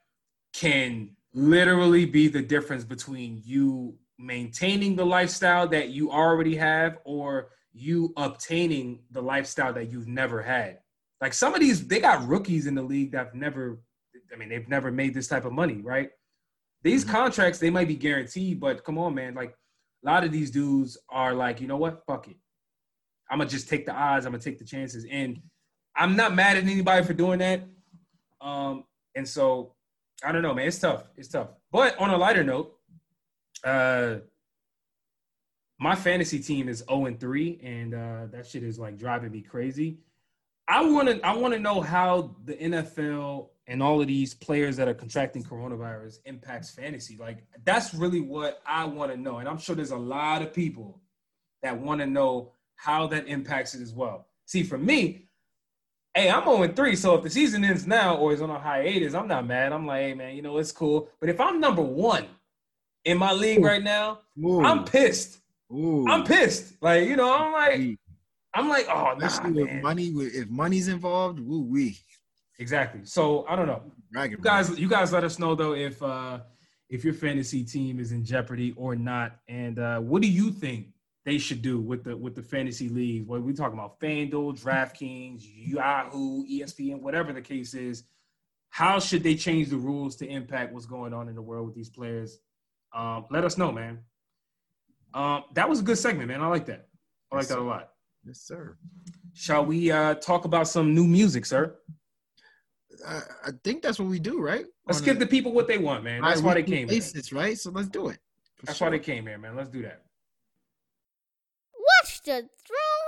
can 0.53 1.09
literally 1.33 2.05
be 2.05 2.27
the 2.27 2.41
difference 2.41 2.83
between 2.83 3.41
you 3.43 3.95
maintaining 4.17 4.95
the 4.95 5.05
lifestyle 5.05 5.67
that 5.67 5.89
you 5.89 6.11
already 6.11 6.55
have 6.55 6.97
or 7.03 7.49
you 7.73 8.13
obtaining 8.17 8.99
the 9.11 9.21
lifestyle 9.21 9.73
that 9.73 9.91
you've 9.91 10.07
never 10.07 10.41
had. 10.41 10.79
Like 11.21 11.33
some 11.33 11.53
of 11.53 11.59
these, 11.59 11.85
they 11.87 11.99
got 11.99 12.27
rookies 12.27 12.65
in 12.65 12.75
the 12.75 12.81
league 12.81 13.11
that've 13.11 13.35
never 13.35 13.81
I 14.33 14.37
mean, 14.37 14.49
they've 14.49 14.69
never 14.69 14.91
made 14.91 15.15
this 15.15 15.27
type 15.27 15.45
of 15.45 15.53
money, 15.53 15.81
right? 15.81 16.11
These 16.83 17.03
Mhm. 17.03 17.09
contracts, 17.09 17.57
they 17.57 17.71
might 17.71 17.87
be 17.87 17.95
guaranteed, 17.95 18.59
but 18.59 18.83
come 18.83 18.99
on, 18.99 19.15
man. 19.15 19.33
Like 19.33 19.51
a 19.51 20.05
lot 20.05 20.23
of 20.23 20.31
these 20.31 20.51
dudes 20.51 20.97
are 21.09 21.33
like, 21.33 21.59
you 21.59 21.67
know 21.67 21.77
what? 21.77 22.05
Fuck 22.05 22.27
it. 22.27 22.37
I'm 23.29 23.39
gonna 23.39 23.49
just 23.49 23.67
take 23.67 23.85
the 23.87 23.91
odds. 23.93 24.25
I'm 24.25 24.31
gonna 24.31 24.43
take 24.43 24.59
the 24.59 24.65
chances. 24.65 25.05
And 25.09 25.41
I'm 25.99 26.15
not 26.15 26.33
mad 26.33 26.55
at 26.55 26.63
anybody 26.63 27.05
for 27.05 27.13
doing 27.13 27.39
that. 27.39 27.61
Um, 28.39 28.85
and 29.15 29.27
so 29.27 29.73
I 30.23 30.31
don't 30.31 30.41
know, 30.41 30.53
man. 30.53 30.67
It's 30.67 30.79
tough. 30.79 31.03
It's 31.17 31.27
tough. 31.27 31.49
But 31.71 31.99
on 31.99 32.09
a 32.09 32.17
lighter 32.17 32.43
note, 32.43 32.75
uh 33.63 34.15
my 35.81 35.95
fantasy 35.95 36.39
team 36.39 36.67
is 36.67 36.83
0 36.89 37.05
and 37.05 37.19
3, 37.19 37.59
and 37.61 37.93
uh 37.93 38.25
that 38.31 38.47
shit 38.47 38.63
is 38.63 38.79
like 38.79 38.97
driving 38.97 39.31
me 39.31 39.41
crazy. 39.41 39.99
I 40.69 40.85
wanna 40.85 41.19
I 41.23 41.35
wanna 41.35 41.59
know 41.59 41.81
how 41.81 42.35
the 42.45 42.55
NFL 42.55 43.49
and 43.67 43.83
all 43.83 44.01
of 44.01 44.07
these 44.07 44.33
players 44.33 44.77
that 44.77 44.87
are 44.87 44.93
contracting 44.93 45.43
coronavirus 45.43 46.19
impacts 46.25 46.71
fantasy. 46.71 47.17
Like 47.17 47.43
that's 47.65 47.93
really 47.93 48.21
what 48.21 48.61
I 48.65 48.85
want 48.85 49.11
to 49.11 49.17
know. 49.17 49.37
And 49.37 49.47
I'm 49.47 49.59
sure 49.59 49.75
there's 49.75 49.91
a 49.91 49.97
lot 49.97 50.41
of 50.41 50.53
people 50.53 51.01
that 51.61 51.77
want 51.77 52.01
to 52.01 52.07
know 52.07 52.53
how 52.75 53.05
that 53.07 53.27
impacts 53.27 53.75
it 53.75 53.81
as 53.81 53.93
well. 53.93 54.27
See, 54.45 54.63
for 54.63 54.79
me, 54.79 55.28
hey, 56.19 56.29
I'm 56.29 56.43
0 56.43 56.67
3. 56.67 56.95
So 56.95 57.15
if 57.15 57.23
the 57.23 57.29
season 57.29 57.63
ends 57.63 57.87
now 57.87 58.17
or 58.17 58.33
is 58.33 58.41
on 58.41 58.49
a 58.49 58.59
hiatus, 58.59 59.13
I'm 59.13 59.27
not 59.27 59.47
mad. 59.47 59.71
I'm 59.71 59.85
like, 59.85 60.01
hey 60.01 60.13
man, 60.13 60.35
you 60.35 60.41
know, 60.41 60.57
it's 60.57 60.71
cool. 60.71 61.09
But 61.19 61.29
if 61.29 61.39
I'm 61.39 61.59
number 61.59 61.81
one 61.81 62.25
in 63.05 63.17
my 63.17 63.31
league 63.31 63.59
Ooh. 63.59 63.65
right 63.65 63.83
now, 63.83 64.19
ooh, 64.43 64.63
I'm 64.63 64.83
pissed. 64.83 65.39
ooh, 65.71 66.07
I'm 66.07 66.23
pissed. 66.23 66.81
Like, 66.81 67.07
you 67.07 67.15
know, 67.15 67.33
I'm 67.33 67.51
like, 67.51 67.99
I'm 68.53 68.69
like, 68.69 68.87
oh 68.89 69.15
nah, 69.17 69.49
man. 69.49 69.81
money, 69.81 70.07
if 70.07 70.49
money's 70.49 70.87
involved, 70.87 71.39
woo 71.39 71.61
wee. 71.61 71.97
Exactly. 72.59 73.01
So 73.05 73.45
I 73.47 73.55
don't 73.55 73.67
know. 73.67 73.81
Bragging 74.11 74.37
You 74.37 74.43
guys, 74.43 74.77
you 74.77 74.89
guys, 74.89 75.13
let 75.13 75.23
us 75.23 75.39
know 75.39 75.55
though 75.55 75.73
if 75.73 76.01
uh 76.03 76.39
if 76.89 77.05
your 77.05 77.13
fantasy 77.13 77.63
team 77.63 77.99
is 77.99 78.11
in 78.11 78.25
jeopardy 78.25 78.73
or 78.75 78.95
not, 78.95 79.37
and 79.47 79.79
uh 79.79 79.99
what 79.99 80.21
do 80.21 80.29
you 80.29 80.51
think 80.51 80.87
they 81.25 81.37
should 81.37 81.61
do 81.61 81.79
with 81.79 82.03
the 82.03 82.15
with 82.15 82.35
the 82.35 82.43
fantasy 82.43 82.89
leagues? 82.89 83.27
What 83.27 83.41
we 83.43 83.53
talking 83.53 83.77
about? 83.77 83.99
FanDuel, 83.99 84.61
DraftKings, 84.61 85.43
Yahoo, 85.43 86.45
ESPN, 86.45 87.01
whatever 87.01 87.33
the 87.33 87.41
case 87.41 87.73
is. 87.73 88.03
How 88.69 88.99
should 88.99 89.23
they 89.23 89.35
change 89.35 89.69
the 89.69 89.77
rules 89.77 90.15
to 90.17 90.27
impact 90.27 90.73
what's 90.73 90.85
going 90.85 91.13
on 91.13 91.27
in 91.27 91.35
the 91.35 91.41
world 91.41 91.65
with 91.65 91.75
these 91.75 91.89
players? 91.89 92.39
Um, 92.93 93.25
let 93.31 93.43
us 93.43 93.57
know, 93.57 93.71
man. 93.71 93.99
Um, 95.13 95.43
that 95.55 95.67
was 95.67 95.79
a 95.79 95.83
good 95.83 95.97
segment, 95.97 96.27
man. 96.27 96.41
I 96.41 96.47
like 96.47 96.65
that. 96.67 96.87
I 97.31 97.35
like 97.35 97.43
Yes, 97.43 97.49
that 97.49 97.59
a 97.59 97.61
lot. 97.61 97.89
Yes, 98.25 98.41
sir. 98.41 98.77
Shall 99.33 99.65
we 99.65 99.91
uh 99.91 100.15
talk 100.15 100.45
about 100.45 100.67
some 100.67 100.93
new 100.93 101.05
music, 101.05 101.45
sir? 101.45 101.75
I, 103.07 103.21
I 103.45 103.51
think 103.63 103.81
that's 103.81 103.97
what 103.99 104.09
we 104.09 104.19
do, 104.19 104.41
right? 104.41 104.65
Let's 104.85 104.99
On 104.99 105.05
give 105.05 105.15
a 105.17 105.19
the 105.19 105.27
people 105.27 105.51
what 105.53 105.67
they 105.67 105.77
want, 105.77 106.03
man. 106.03 106.21
That's 106.21 106.41
why 106.41 106.53
they 106.55 106.63
came 106.63 106.87
here. 106.87 106.97
basis, 106.99 107.31
right? 107.31 107.57
So 107.57 107.71
let's 107.71 107.87
do 107.89 108.09
it. 108.09 108.19
That's 108.63 108.77
sure. 108.77 108.87
why 108.87 108.91
they 108.91 108.99
came 108.99 109.25
here, 109.25 109.37
man. 109.37 109.55
Let's 109.55 109.69
do 109.69 109.81
that. 109.83 110.03
Watch 112.19 112.25
the 112.25 112.49
throne. 112.67 113.07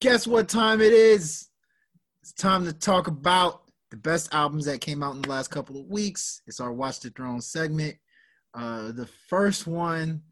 Guess 0.00 0.26
what 0.26 0.48
time 0.48 0.80
it 0.80 0.92
is? 0.92 1.48
It's 2.22 2.32
time 2.32 2.64
to 2.64 2.72
talk 2.72 3.06
about 3.06 3.62
the 3.90 3.96
best 3.96 4.32
albums 4.32 4.64
that 4.66 4.80
came 4.80 5.02
out 5.02 5.14
in 5.14 5.22
the 5.22 5.28
last 5.28 5.48
couple 5.48 5.78
of 5.78 5.86
weeks. 5.86 6.42
It's 6.46 6.60
our 6.60 6.72
Watch 6.72 7.00
the 7.00 7.10
Throne 7.10 7.40
segment. 7.40 7.96
Uh, 8.54 8.92
the 8.92 9.08
first 9.28 9.66
one 9.66 10.22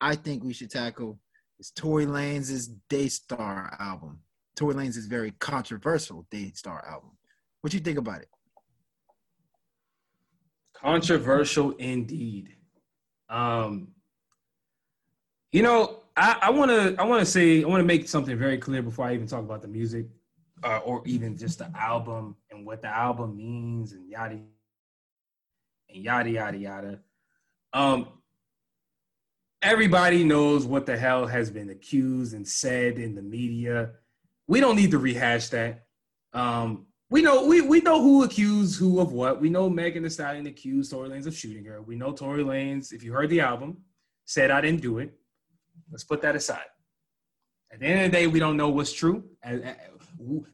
I 0.00 0.14
think 0.14 0.42
we 0.42 0.52
should 0.52 0.70
tackle 0.70 1.18
is 1.58 1.70
Tory 1.70 2.06
Lanez' 2.06 2.68
Daystar 2.88 3.76
album. 3.78 4.20
Tory 4.54 4.74
Lanez' 4.74 5.08
very 5.08 5.32
controversial 5.32 6.26
Daystar 6.30 6.84
album. 6.88 7.10
What 7.60 7.72
do 7.72 7.76
you 7.76 7.82
think 7.82 7.98
about 7.98 8.22
it? 8.22 8.28
Controversial 10.74 11.72
indeed. 11.72 12.56
Um, 13.28 13.88
you 15.52 15.62
know, 15.62 16.02
I 16.16 16.50
want 16.50 16.70
to 16.70 16.96
I 16.98 17.04
want 17.04 17.20
to 17.20 17.26
say 17.26 17.62
I 17.62 17.66
want 17.66 17.80
to 17.80 17.86
make 17.86 18.08
something 18.08 18.38
very 18.38 18.56
clear 18.56 18.82
before 18.82 19.04
I 19.04 19.14
even 19.14 19.26
talk 19.26 19.40
about 19.40 19.60
the 19.60 19.68
music, 19.68 20.06
uh, 20.64 20.78
or 20.78 21.02
even 21.04 21.36
just 21.36 21.58
the 21.58 21.70
album 21.78 22.36
and 22.50 22.64
what 22.64 22.80
the 22.80 22.88
album 22.88 23.36
means 23.36 23.92
and 23.92 24.08
yada 24.08 24.38
and 25.90 26.04
yada 26.04 26.30
yada 26.30 26.56
yada. 26.56 26.98
Um, 27.74 28.08
everybody 29.60 30.24
knows 30.24 30.64
what 30.64 30.86
the 30.86 30.96
hell 30.96 31.26
has 31.26 31.50
been 31.50 31.68
accused 31.68 32.32
and 32.32 32.48
said 32.48 32.98
in 32.98 33.14
the 33.14 33.22
media. 33.22 33.90
We 34.48 34.60
don't 34.60 34.76
need 34.76 34.92
to 34.92 34.98
rehash 34.98 35.48
that. 35.48 35.86
Um, 36.32 36.86
we 37.10 37.20
know 37.20 37.44
we, 37.44 37.60
we 37.60 37.80
know 37.80 38.00
who 38.00 38.24
accused 38.24 38.78
who 38.78 39.00
of 39.00 39.12
what. 39.12 39.40
We 39.40 39.50
know 39.50 39.68
Megan 39.68 40.02
Thee 40.02 40.08
Stallion 40.08 40.46
accused 40.46 40.90
Tory 40.90 41.10
Lanez 41.10 41.26
of 41.26 41.36
shooting 41.36 41.64
her. 41.66 41.82
We 41.82 41.94
know 41.94 42.12
Tory 42.12 42.42
Lanez, 42.42 42.92
if 42.92 43.02
you 43.02 43.12
heard 43.12 43.28
the 43.28 43.40
album, 43.40 43.78
said 44.24 44.50
I 44.50 44.62
didn't 44.62 44.80
do 44.80 44.98
it. 44.98 45.12
Let's 45.90 46.04
put 46.04 46.20
that 46.22 46.36
aside. 46.36 46.66
At 47.72 47.80
the 47.80 47.86
end 47.86 48.04
of 48.04 48.12
the 48.12 48.16
day, 48.16 48.26
we 48.26 48.38
don't 48.38 48.56
know 48.56 48.68
what's 48.68 48.92
true. 48.92 49.24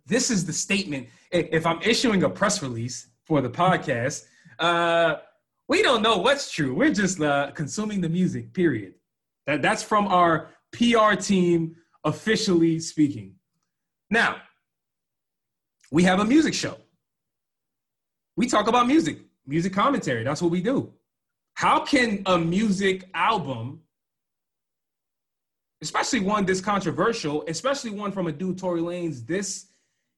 This 0.06 0.30
is 0.30 0.44
the 0.44 0.52
statement. 0.52 1.08
If 1.30 1.66
I'm 1.66 1.80
issuing 1.82 2.22
a 2.24 2.30
press 2.30 2.62
release 2.62 3.08
for 3.24 3.40
the 3.40 3.50
podcast, 3.50 4.24
uh, 4.58 5.16
we 5.68 5.82
don't 5.82 6.02
know 6.02 6.18
what's 6.18 6.50
true. 6.50 6.74
We're 6.74 6.92
just 6.92 7.20
uh, 7.20 7.50
consuming 7.52 8.00
the 8.00 8.08
music. 8.08 8.52
Period. 8.52 8.94
That 9.46 9.62
that's 9.62 9.82
from 9.82 10.06
our 10.08 10.50
PR 10.72 11.14
team 11.14 11.76
officially 12.04 12.78
speaking. 12.80 13.34
Now, 14.10 14.36
we 15.90 16.02
have 16.04 16.20
a 16.20 16.24
music 16.24 16.54
show. 16.54 16.76
We 18.36 18.46
talk 18.46 18.66
about 18.66 18.86
music, 18.86 19.18
music 19.46 19.72
commentary. 19.72 20.24
That's 20.24 20.42
what 20.42 20.50
we 20.50 20.60
do. 20.60 20.92
How 21.54 21.80
can 21.80 22.22
a 22.26 22.38
music 22.38 23.08
album, 23.14 23.80
especially 25.82 26.20
one 26.20 26.46
this 26.46 26.60
controversial, 26.60 27.44
especially 27.48 27.90
one 27.90 28.12
from 28.12 28.28
a 28.28 28.32
dude 28.32 28.56
Tory 28.56 28.80
Lanez, 28.80 29.26
this 29.26 29.66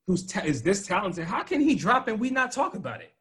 who's 0.07 0.27
ta- 0.27 0.43
is 0.45 0.63
this 0.63 0.87
talented, 0.87 1.25
how 1.25 1.43
can 1.43 1.61
he 1.61 1.75
drop 1.75 2.07
and 2.07 2.21
we 2.21 2.31
not 2.31 2.53
talk 2.53 2.75
about 2.75 3.01
it? 3.01 3.13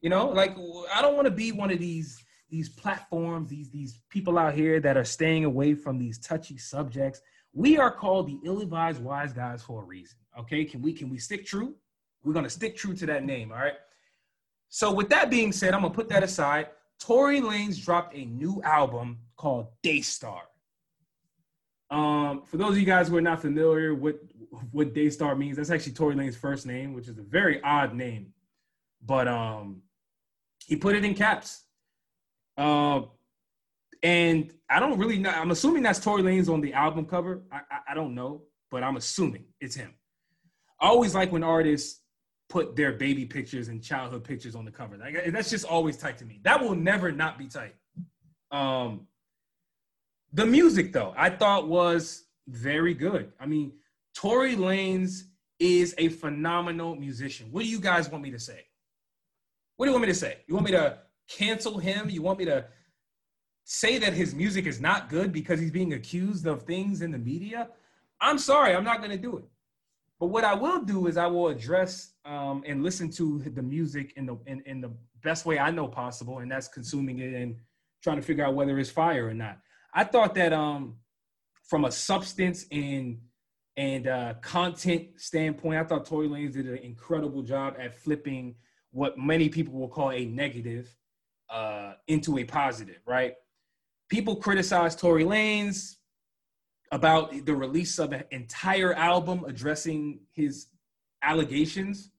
You 0.00 0.10
know, 0.10 0.28
like 0.28 0.56
I 0.94 1.02
don't 1.02 1.14
want 1.14 1.26
to 1.26 1.30
be 1.30 1.52
one 1.52 1.70
of 1.70 1.78
these 1.78 2.22
these 2.48 2.68
platforms, 2.68 3.50
these 3.50 3.70
these 3.70 4.00
people 4.08 4.38
out 4.38 4.54
here 4.54 4.80
that 4.80 4.96
are 4.96 5.04
staying 5.04 5.44
away 5.44 5.74
from 5.74 5.98
these 5.98 6.18
touchy 6.18 6.56
subjects. 6.56 7.20
We 7.52 7.78
are 7.78 7.90
called 7.90 8.26
the 8.26 8.38
ill-advised 8.44 9.02
wise 9.02 9.32
guys 9.32 9.62
for 9.62 9.82
a 9.82 9.84
reason. 9.84 10.18
Okay, 10.38 10.64
can 10.64 10.82
we 10.82 10.92
can 10.92 11.10
we 11.10 11.18
stick 11.18 11.44
true? 11.44 11.74
We're 12.24 12.34
gonna 12.34 12.50
stick 12.50 12.76
true 12.76 12.94
to 12.94 13.06
that 13.06 13.24
name. 13.24 13.52
All 13.52 13.58
right. 13.58 13.74
So 14.68 14.92
with 14.92 15.08
that 15.10 15.30
being 15.30 15.52
said, 15.52 15.74
I'm 15.74 15.82
gonna 15.82 15.94
put 15.94 16.08
that 16.08 16.22
aside. 16.22 16.68
Tory 16.98 17.40
Lanez 17.40 17.84
dropped 17.84 18.14
a 18.14 18.24
new 18.24 18.62
album 18.62 19.18
called 19.36 19.68
Daystar. 19.82 20.42
Um, 21.90 22.42
for 22.44 22.56
those 22.56 22.72
of 22.72 22.78
you 22.78 22.86
guys 22.86 23.08
who 23.08 23.16
are 23.16 23.20
not 23.22 23.40
familiar 23.40 23.94
with 23.94 24.16
what 24.72 24.94
Daystar 24.94 25.36
means, 25.36 25.56
that's 25.56 25.70
actually 25.70 25.92
Tory 25.92 26.14
Lanez' 26.14 26.36
first 26.36 26.66
name, 26.66 26.94
which 26.94 27.08
is 27.08 27.18
a 27.18 27.22
very 27.22 27.62
odd 27.62 27.94
name. 27.94 28.32
But 29.04 29.28
um, 29.28 29.82
he 30.66 30.76
put 30.76 30.96
it 30.96 31.04
in 31.04 31.14
caps. 31.14 31.64
Um, 32.56 33.10
and 34.02 34.52
I 34.68 34.80
don't 34.80 34.98
really 34.98 35.18
know. 35.18 35.30
I'm 35.30 35.50
assuming 35.50 35.82
that's 35.82 36.00
Tory 36.00 36.22
Lanez' 36.22 36.52
on 36.52 36.60
the 36.60 36.72
album 36.72 37.06
cover. 37.06 37.42
I, 37.52 37.60
I, 37.70 37.78
I 37.90 37.94
don't 37.94 38.14
know, 38.14 38.42
but 38.70 38.82
I'm 38.82 38.96
assuming 38.96 39.44
it's 39.60 39.74
him. 39.74 39.94
I 40.80 40.88
always 40.88 41.14
like 41.14 41.32
when 41.32 41.42
artists 41.42 42.02
put 42.48 42.76
their 42.76 42.92
baby 42.92 43.24
pictures 43.24 43.68
and 43.68 43.82
childhood 43.82 44.24
pictures 44.24 44.54
on 44.54 44.64
the 44.64 44.70
cover. 44.70 44.96
Like, 44.96 45.32
that's 45.32 45.50
just 45.50 45.64
always 45.64 45.96
tight 45.96 46.18
to 46.18 46.24
me. 46.24 46.40
That 46.44 46.62
will 46.62 46.74
never 46.74 47.10
not 47.10 47.38
be 47.38 47.46
tight. 47.46 47.74
Um, 48.50 49.06
the 50.32 50.46
music 50.46 50.92
though, 50.92 51.14
I 51.16 51.30
thought 51.30 51.68
was 51.68 52.24
very 52.48 52.94
good. 52.94 53.32
I 53.40 53.46
mean, 53.46 53.72
Tory 54.14 54.56
Lanez 54.56 55.24
is 55.58 55.94
a 55.98 56.08
phenomenal 56.08 56.96
musician. 56.96 57.48
What 57.50 57.62
do 57.62 57.68
you 57.68 57.80
guys 57.80 58.10
want 58.10 58.22
me 58.22 58.30
to 58.30 58.38
say? 58.38 58.66
What 59.76 59.86
do 59.86 59.90
you 59.90 59.94
want 59.94 60.06
me 60.06 60.12
to 60.12 60.18
say? 60.18 60.38
You 60.46 60.54
want 60.54 60.66
me 60.66 60.72
to 60.72 60.98
cancel 61.28 61.78
him? 61.78 62.08
You 62.08 62.22
want 62.22 62.38
me 62.38 62.44
to 62.46 62.66
say 63.64 63.98
that 63.98 64.12
his 64.12 64.34
music 64.34 64.66
is 64.66 64.80
not 64.80 65.08
good 65.08 65.32
because 65.32 65.60
he's 65.60 65.70
being 65.70 65.92
accused 65.92 66.46
of 66.46 66.62
things 66.62 67.02
in 67.02 67.10
the 67.10 67.18
media? 67.18 67.68
I'm 68.20 68.38
sorry, 68.38 68.74
I'm 68.74 68.84
not 68.84 68.98
going 68.98 69.10
to 69.10 69.18
do 69.18 69.38
it. 69.38 69.44
But 70.18 70.28
what 70.28 70.44
I 70.44 70.54
will 70.54 70.82
do 70.82 71.08
is 71.08 71.18
I 71.18 71.26
will 71.26 71.48
address 71.48 72.12
um, 72.24 72.62
and 72.66 72.82
listen 72.82 73.10
to 73.12 73.38
the 73.38 73.62
music 73.62 74.14
in 74.16 74.24
the 74.24 74.38
in, 74.46 74.62
in 74.64 74.80
the 74.80 74.90
best 75.22 75.44
way 75.44 75.58
I 75.58 75.70
know 75.70 75.88
possible, 75.88 76.38
and 76.38 76.50
that's 76.50 76.68
consuming 76.68 77.18
it 77.18 77.34
and 77.34 77.56
trying 78.02 78.16
to 78.16 78.22
figure 78.22 78.46
out 78.46 78.54
whether 78.54 78.78
it's 78.78 78.88
fire 78.88 79.28
or 79.28 79.34
not. 79.34 79.58
I 79.96 80.04
thought 80.04 80.34
that 80.34 80.52
um, 80.52 80.96
from 81.64 81.86
a 81.86 81.90
substance 81.90 82.66
and 82.70 83.18
and 83.78 84.06
uh, 84.06 84.34
content 84.40 85.08
standpoint, 85.16 85.78
I 85.78 85.84
thought 85.84 86.06
Tory 86.06 86.28
Lanez 86.28 86.52
did 86.52 86.66
an 86.66 86.78
incredible 86.78 87.42
job 87.42 87.76
at 87.78 87.94
flipping 87.94 88.54
what 88.90 89.18
many 89.18 89.48
people 89.48 89.74
will 89.74 89.88
call 89.88 90.12
a 90.12 90.24
negative 90.26 90.94
uh, 91.50 91.94
into 92.08 92.38
a 92.38 92.44
positive. 92.44 93.00
Right? 93.06 93.34
People 94.10 94.36
criticize 94.36 94.94
Tory 94.94 95.24
Lanez 95.24 95.96
about 96.92 97.46
the 97.46 97.54
release 97.54 97.98
of 97.98 98.12
an 98.12 98.24
entire 98.30 98.92
album 98.94 99.44
addressing 99.46 100.20
his 100.32 100.66
allegations. 101.22 102.10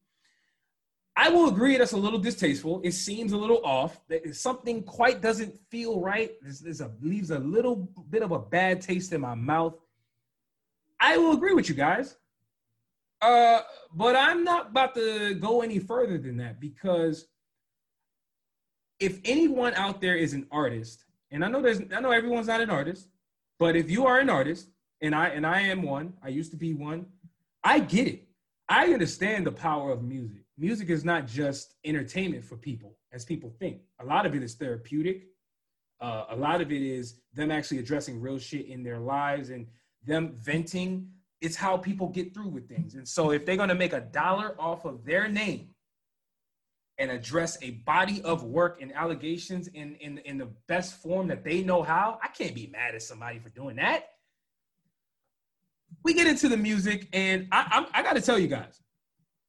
I 1.20 1.30
will 1.30 1.50
agree 1.50 1.76
that's 1.78 1.94
a 1.94 1.98
little 1.98 2.20
distasteful. 2.20 2.80
It 2.84 2.92
seems 2.92 3.32
a 3.32 3.38
little 3.38 3.60
off. 3.66 4.00
Something 4.32 4.84
quite 4.84 5.20
doesn't 5.20 5.58
feel 5.72 6.00
right. 6.00 6.32
This, 6.44 6.80
a, 6.80 6.92
leaves 7.02 7.32
a 7.32 7.40
little 7.40 7.90
bit 8.12 8.22
of 8.22 8.32
a 8.32 8.38
bad 8.38 8.82
taste 8.82 9.12
in 9.12 9.22
my 9.22 9.34
mouth. 9.34 9.74
I 11.00 11.18
will 11.18 11.34
agree 11.34 11.56
with 11.56 11.70
you 11.70 11.76
guys. 11.76 12.18
Uh, 13.20 13.62
but 13.96 14.16
I'm 14.16 14.44
not 14.44 14.68
about 14.68 14.94
to 14.94 15.34
go 15.34 15.64
any 15.64 15.80
further 15.80 16.20
than 16.20 16.38
that 16.38 16.60
because 16.60 17.26
if 19.00 19.20
anyone 19.26 19.74
out 19.74 20.02
there 20.02 20.16
is 20.16 20.34
an 20.34 20.46
artist, 20.52 21.04
and 21.32 21.44
I 21.44 21.48
know 21.48 21.64
there's 21.64 21.82
I 21.96 22.00
know 22.00 22.12
everyone's 22.12 22.46
not 22.46 22.62
an 22.62 22.70
artist, 22.70 23.10
but 23.58 23.76
if 23.76 23.90
you 23.90 24.06
are 24.06 24.20
an 24.20 24.30
artist, 24.30 24.70
and 25.02 25.16
I 25.16 25.30
and 25.30 25.48
I 25.48 25.62
am 25.62 25.82
one, 25.82 26.14
I 26.22 26.28
used 26.28 26.52
to 26.52 26.58
be 26.58 26.76
one, 26.76 27.08
I 27.64 27.80
get 27.80 28.08
it. 28.08 28.28
I 28.70 28.94
understand 28.94 29.48
the 29.48 29.52
power 29.52 29.92
of 29.92 30.04
music. 30.04 30.44
Music 30.58 30.90
is 30.90 31.06
not 31.06 31.28
just 31.28 31.76
entertainment 31.86 32.44
for 32.44 32.58
people, 32.58 32.98
as 33.12 33.24
people 33.24 33.54
think. 33.60 33.82
A 34.00 34.06
lot 34.06 34.26
of 34.26 34.34
it 34.34 34.42
is 34.42 34.56
therapeutic. 34.56 35.28
Uh, 36.02 36.26
a 36.30 36.36
lot 36.36 36.62
of 36.62 36.72
it 36.72 36.82
is 36.82 37.20
them 37.34 37.52
actually 37.52 37.78
addressing 37.78 38.20
real 38.20 38.40
shit 38.40 38.66
in 38.66 38.84
their 38.84 39.00
lives 39.00 39.50
and 39.50 39.68
them 40.04 40.36
venting. 40.40 41.10
It's 41.42 41.56
how 41.56 41.78
people 41.78 42.08
get 42.08 42.34
through 42.34 42.50
with 42.50 42.68
things. 42.68 42.96
And 42.96 43.08
so, 43.08 43.32
if 43.32 43.46
they're 43.46 43.58
going 43.58 43.70
to 43.70 43.76
make 43.76 43.94
a 43.94 44.02
dollar 44.02 44.56
off 44.60 44.86
of 44.86 45.06
their 45.06 45.28
name 45.28 45.70
and 46.98 47.12
address 47.12 47.60
a 47.62 47.72
body 47.72 48.24
of 48.24 48.44
work 48.44 48.82
and 48.82 48.92
allegations 48.94 49.68
in, 49.68 49.96
in, 49.96 50.18
in 50.20 50.40
the 50.40 50.50
best 50.68 50.96
form 50.96 51.28
that 51.28 51.44
they 51.44 51.64
know 51.64 51.84
how, 51.84 52.18
I 52.24 52.30
can't 52.30 52.56
be 52.56 52.66
mad 52.68 52.96
at 52.96 53.04
somebody 53.04 53.38
for 53.38 53.50
doing 53.50 53.76
that. 53.76 54.06
We 56.04 56.16
get 56.16 56.26
into 56.26 56.50
the 56.50 56.58
music, 56.58 57.08
and 57.14 57.48
I, 57.52 57.86
I, 57.94 58.00
I 58.00 58.04
got 58.04 58.14
to 58.14 58.22
tell 58.22 58.40
you 58.40 58.48
guys, 58.48 58.82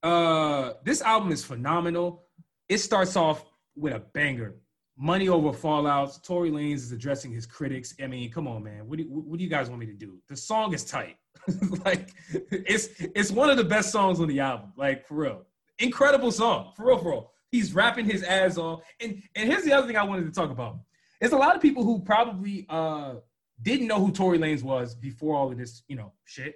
uh, 0.03 0.73
this 0.85 1.03
album 1.03 1.33
is 1.33 1.45
phenomenal. 1.45 2.25
It 2.69 2.79
starts 2.79 3.17
off 3.17 3.45
with 3.77 3.95
a 3.95 4.01
banger. 4.01 4.55
Money 4.97 5.29
over 5.29 5.51
fallouts. 5.51 6.23
Tory 6.23 6.51
Lanez 6.51 6.75
is 6.75 6.93
addressing 6.93 7.33
his 7.33 7.47
critics. 7.47 7.95
I 8.03 8.09
mean, 8.09 8.31
come 8.31 8.49
on, 8.49 8.65
man. 8.65 8.89
What 8.89 8.99
do, 8.99 9.05
what 9.05 9.39
do 9.39 9.45
you 9.45 9.51
guys 9.51 9.69
want 9.69 9.81
me 9.81 9.87
to 9.87 9.93
do? 9.93 10.19
The 10.29 10.37
song 10.37 10.75
is 10.75 10.85
tight. 10.85 11.17
like, 11.85 12.11
it's 12.51 12.89
it's 12.99 13.31
one 13.31 13.49
of 13.49 13.57
the 13.57 13.65
best 13.65 13.93
songs 13.93 14.21
on 14.21 14.27
the 14.27 14.41
album. 14.41 14.73
Like, 14.77 15.07
for 15.07 15.15
real. 15.15 15.47
Incredible 15.79 16.33
song. 16.33 16.73
For 16.77 16.87
real, 16.87 16.99
for 16.99 17.11
real. 17.11 17.31
He's 17.53 17.73
rapping 17.73 18.07
his 18.07 18.25
ass 18.25 18.59
off. 18.59 18.81
And 19.01 19.23
and 19.37 19.49
here's 19.49 19.63
the 19.63 19.73
other 19.73 19.87
thing 19.87 19.97
I 19.97 20.03
wanted 20.03 20.27
to 20.27 20.33
talk 20.33 20.51
about. 20.51 20.81
There's 21.21 21.33
a 21.33 21.37
lot 21.37 21.55
of 21.55 21.63
people 21.63 21.85
who 21.85 22.01
probably 22.01 22.67
uh 22.69 23.15
didn't 23.63 23.87
know 23.87 24.05
who 24.05 24.13
Tory 24.13 24.39
Lanez 24.39 24.63
was 24.63 24.95
before 24.95 25.37
all 25.37 25.51
of 25.51 25.59
this, 25.59 25.83
you 25.89 25.97
know, 25.97 26.13
shit. 26.25 26.55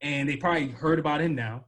And 0.00 0.28
they 0.28 0.36
probably 0.36 0.68
heard 0.68 0.98
about 0.98 1.20
him 1.20 1.34
now. 1.34 1.64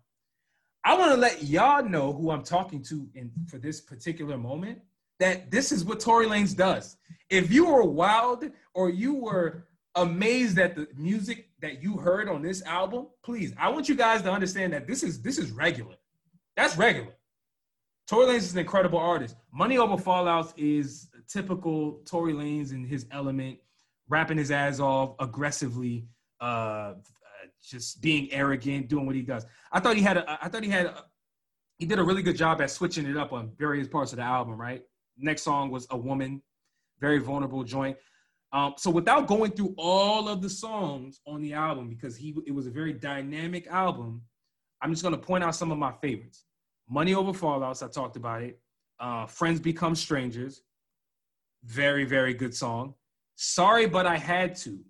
I 0.88 0.94
want 0.94 1.12
to 1.12 1.18
let 1.18 1.42
y'all 1.42 1.84
know 1.84 2.14
who 2.14 2.30
I'm 2.30 2.42
talking 2.42 2.82
to 2.84 3.06
in 3.14 3.30
for 3.46 3.58
this 3.58 3.78
particular 3.78 4.38
moment 4.38 4.80
that 5.18 5.50
this 5.50 5.70
is 5.70 5.84
what 5.84 6.00
Tory 6.00 6.24
Lanez 6.24 6.56
does. 6.56 6.96
If 7.28 7.52
you 7.52 7.66
were 7.66 7.84
wild 7.84 8.48
or 8.72 8.88
you 8.88 9.12
were 9.12 9.66
amazed 9.96 10.58
at 10.58 10.76
the 10.76 10.88
music 10.96 11.50
that 11.60 11.82
you 11.82 11.98
heard 11.98 12.26
on 12.26 12.40
this 12.40 12.62
album, 12.62 13.08
please, 13.22 13.52
I 13.58 13.68
want 13.68 13.86
you 13.86 13.96
guys 13.96 14.22
to 14.22 14.32
understand 14.32 14.72
that 14.72 14.86
this 14.86 15.02
is 15.02 15.20
this 15.20 15.36
is 15.36 15.50
regular. 15.50 15.96
That's 16.56 16.78
regular. 16.78 17.12
Tory 18.06 18.24
Lanez 18.24 18.36
is 18.36 18.52
an 18.54 18.60
incredible 18.60 18.98
artist. 18.98 19.36
Money 19.52 19.76
Over 19.76 20.02
Fallouts 20.02 20.54
is 20.56 21.10
typical 21.28 22.00
Tory 22.06 22.32
Lanez 22.32 22.72
in 22.72 22.86
his 22.86 23.04
element, 23.10 23.58
rapping 24.08 24.38
his 24.38 24.50
ass 24.50 24.80
off 24.80 25.16
aggressively, 25.18 26.06
uh, 26.40 26.94
just 27.62 28.00
being 28.00 28.32
arrogant, 28.32 28.88
doing 28.88 29.06
what 29.06 29.14
he 29.14 29.22
does. 29.22 29.46
I 29.72 29.80
thought 29.80 29.96
he 29.96 30.02
had 30.02 30.16
a, 30.18 30.38
I 30.44 30.48
thought 30.48 30.64
he 30.64 30.70
had 30.70 30.86
a, 30.86 31.04
he 31.78 31.86
did 31.86 31.98
a 31.98 32.02
really 32.02 32.22
good 32.22 32.36
job 32.36 32.60
at 32.60 32.70
switching 32.70 33.06
it 33.06 33.16
up 33.16 33.32
on 33.32 33.52
various 33.58 33.88
parts 33.88 34.12
of 34.12 34.16
the 34.18 34.24
album, 34.24 34.60
right? 34.60 34.82
Next 35.16 35.42
song 35.42 35.70
was 35.70 35.86
a 35.90 35.96
woman, 35.96 36.42
very 37.00 37.18
vulnerable 37.18 37.62
joint. 37.64 37.96
Um, 38.52 38.74
so 38.78 38.90
without 38.90 39.26
going 39.26 39.52
through 39.52 39.74
all 39.76 40.28
of 40.28 40.40
the 40.40 40.48
songs 40.48 41.20
on 41.26 41.42
the 41.42 41.52
album, 41.52 41.88
because 41.88 42.16
he 42.16 42.34
it 42.46 42.52
was 42.52 42.66
a 42.66 42.70
very 42.70 42.92
dynamic 42.92 43.66
album, 43.68 44.22
I'm 44.80 44.90
just 44.90 45.02
gonna 45.02 45.18
point 45.18 45.44
out 45.44 45.54
some 45.54 45.70
of 45.70 45.78
my 45.78 45.92
favorites. 46.00 46.44
Money 46.88 47.14
Over 47.14 47.32
Fallouts, 47.32 47.82
I 47.82 47.88
talked 47.88 48.16
about 48.16 48.42
it. 48.42 48.58
Uh, 48.98 49.26
Friends 49.26 49.60
Become 49.60 49.94
Strangers, 49.94 50.62
very, 51.64 52.04
very 52.04 52.34
good 52.34 52.54
song. 52.54 52.94
Sorry, 53.36 53.86
but 53.86 54.06
I 54.06 54.16
had 54.16 54.56
to 54.56 54.80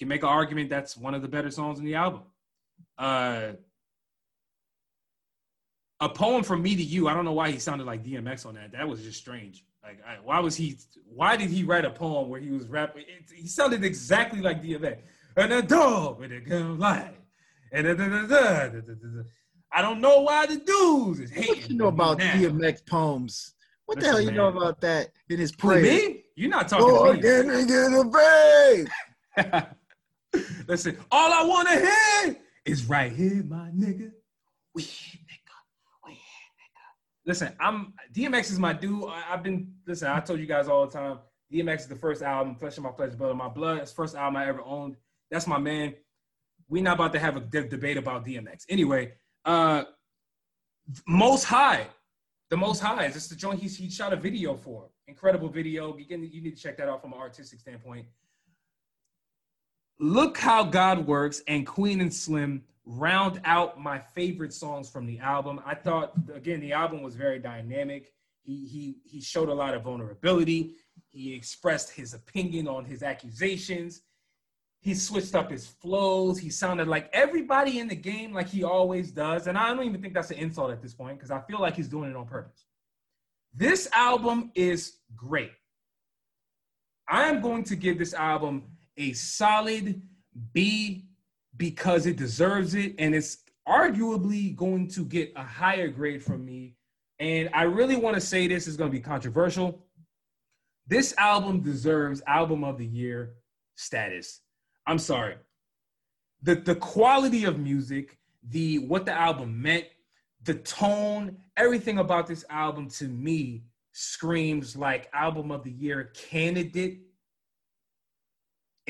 can 0.00 0.08
make 0.08 0.22
an 0.22 0.30
argument 0.30 0.70
that's 0.70 0.96
one 0.96 1.14
of 1.14 1.20
the 1.20 1.28
better 1.28 1.50
songs 1.50 1.78
in 1.78 1.84
the 1.84 1.94
album. 1.94 2.22
Uh, 2.96 3.52
a 6.00 6.08
poem 6.08 6.42
from 6.42 6.62
me 6.62 6.74
to 6.74 6.82
you. 6.82 7.06
I 7.06 7.12
don't 7.12 7.26
know 7.26 7.34
why 7.34 7.50
he 7.50 7.58
sounded 7.58 7.86
like 7.86 8.02
DMX 8.02 8.46
on 8.46 8.54
that. 8.54 8.72
That 8.72 8.88
was 8.88 9.02
just 9.02 9.18
strange. 9.18 9.62
Like, 9.84 9.98
I, 10.06 10.14
why 10.24 10.40
was 10.40 10.56
he? 10.56 10.78
Why 11.04 11.36
did 11.36 11.50
he 11.50 11.64
write 11.64 11.84
a 11.84 11.90
poem 11.90 12.30
where 12.30 12.40
he 12.40 12.50
was 12.50 12.66
rapping? 12.66 13.02
It, 13.02 13.30
he 13.34 13.46
sounded 13.46 13.84
exactly 13.84 14.40
like 14.40 14.62
DMX. 14.62 15.00
And 15.36 15.52
a 15.52 15.60
dog 15.60 16.18
with 16.18 16.32
a 16.32 16.40
gun 16.40 16.78
light. 16.78 17.14
And 17.70 17.86
da, 17.86 17.92
da, 17.92 18.08
da, 18.08 18.26
da, 18.26 18.68
da, 18.68 18.80
da, 18.80 19.22
I 19.72 19.82
don't 19.82 20.00
know 20.00 20.22
why 20.22 20.46
the 20.46 20.56
dudes 20.56 21.20
is 21.20 21.30
hating. 21.30 21.48
What 21.48 21.70
you 21.70 21.76
know 21.76 21.88
about 21.88 22.18
now. 22.18 22.32
DMX 22.32 22.86
poems? 22.86 23.54
What 23.84 23.98
Listen, 23.98 24.08
the 24.08 24.12
hell 24.12 24.20
you 24.22 24.26
man. 24.28 24.36
know 24.36 24.48
about 24.48 24.80
that 24.80 25.10
in 25.28 25.38
his 25.38 25.52
prayer? 25.52 25.82
Me? 25.82 26.24
You're 26.36 26.48
not 26.48 26.68
talking 26.68 26.86
oh, 26.88 27.06
to 27.06 27.12
me. 27.14 27.20
Get 27.20 27.46
me, 27.46 27.66
get 27.66 27.92
a 27.92 28.04
break. 29.44 29.66
Listen, 30.68 30.96
all 31.10 31.32
I 31.32 31.44
want 31.44 31.68
to 31.68 31.74
hear 31.74 32.36
is 32.64 32.86
right 32.86 33.12
here, 33.12 33.42
my 33.42 33.70
nigga. 33.70 34.12
We 34.74 34.82
nigga. 34.82 35.56
We 36.06 36.12
nigga. 36.12 36.86
Listen, 37.26 37.52
I'm 37.58 37.92
DMX 38.14 38.52
is 38.52 38.58
my 38.58 38.72
dude. 38.72 39.08
I, 39.08 39.20
have 39.22 39.42
been 39.42 39.72
listen. 39.86 40.08
I 40.08 40.20
told 40.20 40.40
you 40.40 40.46
guys 40.46 40.68
all 40.68 40.86
the 40.86 40.92
time. 40.92 41.18
DMX 41.52 41.80
is 41.80 41.86
the 41.88 41.96
first 41.96 42.22
album, 42.22 42.54
Flesh 42.54 42.76
of 42.76 42.84
My 42.84 42.92
Flesh, 42.92 43.14
Blood 43.14 43.30
of 43.30 43.36
My 43.36 43.48
Blood. 43.48 43.78
It's 43.78 43.90
the 43.90 43.96
first 43.96 44.14
album 44.14 44.36
I 44.36 44.46
ever 44.46 44.62
owned. 44.62 44.96
That's 45.30 45.46
my 45.46 45.58
man. 45.58 45.94
we 46.68 46.80
not 46.80 46.94
about 46.94 47.12
to 47.14 47.18
have 47.18 47.36
a 47.36 47.40
de- 47.40 47.68
debate 47.68 47.96
about 47.96 48.24
DMX. 48.24 48.64
Anyway, 48.68 49.12
uh, 49.44 49.84
Most 51.08 51.44
High, 51.44 51.88
the 52.50 52.56
Most 52.56 52.80
High 52.80 53.06
is 53.06 53.14
just 53.14 53.30
the 53.30 53.36
joint 53.36 53.60
he, 53.60 53.68
he 53.68 53.90
shot 53.90 54.12
a 54.12 54.16
video 54.16 54.56
for. 54.56 54.88
Incredible 55.08 55.48
video. 55.48 55.96
You, 55.96 56.06
can, 56.06 56.22
you 56.22 56.40
need 56.40 56.56
to 56.56 56.62
check 56.62 56.76
that 56.78 56.88
out 56.88 57.00
from 57.00 57.12
an 57.12 57.18
artistic 57.18 57.58
standpoint. 57.58 58.06
Look 60.02 60.38
How 60.38 60.64
God 60.64 61.06
Works 61.06 61.42
and 61.46 61.66
Queen 61.66 62.00
and 62.00 62.12
Slim 62.12 62.64
round 62.86 63.38
out 63.44 63.78
my 63.78 63.98
favorite 63.98 64.54
songs 64.54 64.88
from 64.88 65.04
the 65.04 65.18
album. 65.18 65.60
I 65.66 65.74
thought 65.74 66.14
again 66.34 66.60
the 66.60 66.72
album 66.72 67.02
was 67.02 67.14
very 67.14 67.38
dynamic. 67.38 68.14
He 68.40 68.66
he 68.66 68.96
he 69.04 69.20
showed 69.20 69.50
a 69.50 69.54
lot 69.54 69.74
of 69.74 69.82
vulnerability. 69.82 70.76
He 71.10 71.34
expressed 71.34 71.90
his 71.90 72.14
opinion 72.14 72.66
on 72.66 72.86
his 72.86 73.02
accusations. 73.02 74.00
He 74.80 74.94
switched 74.94 75.34
up 75.34 75.50
his 75.50 75.66
flows. 75.66 76.38
He 76.38 76.48
sounded 76.48 76.88
like 76.88 77.10
everybody 77.12 77.78
in 77.78 77.86
the 77.86 77.94
game, 77.94 78.32
like 78.32 78.48
he 78.48 78.64
always 78.64 79.12
does. 79.12 79.48
And 79.48 79.58
I 79.58 79.68
don't 79.68 79.84
even 79.84 80.00
think 80.00 80.14
that's 80.14 80.30
an 80.30 80.38
insult 80.38 80.70
at 80.70 80.80
this 80.80 80.94
point 80.94 81.18
because 81.18 81.30
I 81.30 81.42
feel 81.42 81.60
like 81.60 81.76
he's 81.76 81.88
doing 81.88 82.08
it 82.08 82.16
on 82.16 82.24
purpose. 82.24 82.64
This 83.54 83.86
album 83.92 84.50
is 84.54 84.94
great. 85.14 85.52
I 87.06 87.24
am 87.24 87.42
going 87.42 87.64
to 87.64 87.76
give 87.76 87.98
this 87.98 88.14
album 88.14 88.62
a 88.96 89.12
solid 89.12 90.02
B 90.52 91.06
because 91.56 92.06
it 92.06 92.16
deserves 92.16 92.74
it. 92.74 92.94
And 92.98 93.14
it's 93.14 93.38
arguably 93.68 94.54
going 94.54 94.88
to 94.88 95.04
get 95.04 95.32
a 95.36 95.42
higher 95.42 95.88
grade 95.88 96.22
from 96.22 96.44
me. 96.44 96.74
And 97.18 97.50
I 97.52 97.62
really 97.62 97.96
want 97.96 98.14
to 98.14 98.20
say 98.20 98.48
this 98.48 98.66
is 98.66 98.76
going 98.76 98.90
to 98.90 98.96
be 98.96 99.02
controversial. 99.02 99.84
This 100.86 101.14
album 101.18 101.60
deserves 101.60 102.22
album 102.26 102.64
of 102.64 102.78
the 102.78 102.86
year 102.86 103.34
status. 103.76 104.40
I'm 104.86 104.98
sorry. 104.98 105.36
The 106.42 106.54
the 106.56 106.74
quality 106.74 107.44
of 107.44 107.58
music, 107.58 108.18
the 108.48 108.78
what 108.78 109.04
the 109.04 109.12
album 109.12 109.60
meant, 109.60 109.84
the 110.42 110.54
tone, 110.54 111.36
everything 111.56 111.98
about 111.98 112.26
this 112.26 112.44
album 112.48 112.88
to 112.90 113.04
me 113.04 113.64
screams 113.92 114.76
like 114.76 115.10
album 115.12 115.50
of 115.50 115.62
the 115.62 115.70
year 115.70 116.10
candidate. 116.14 117.02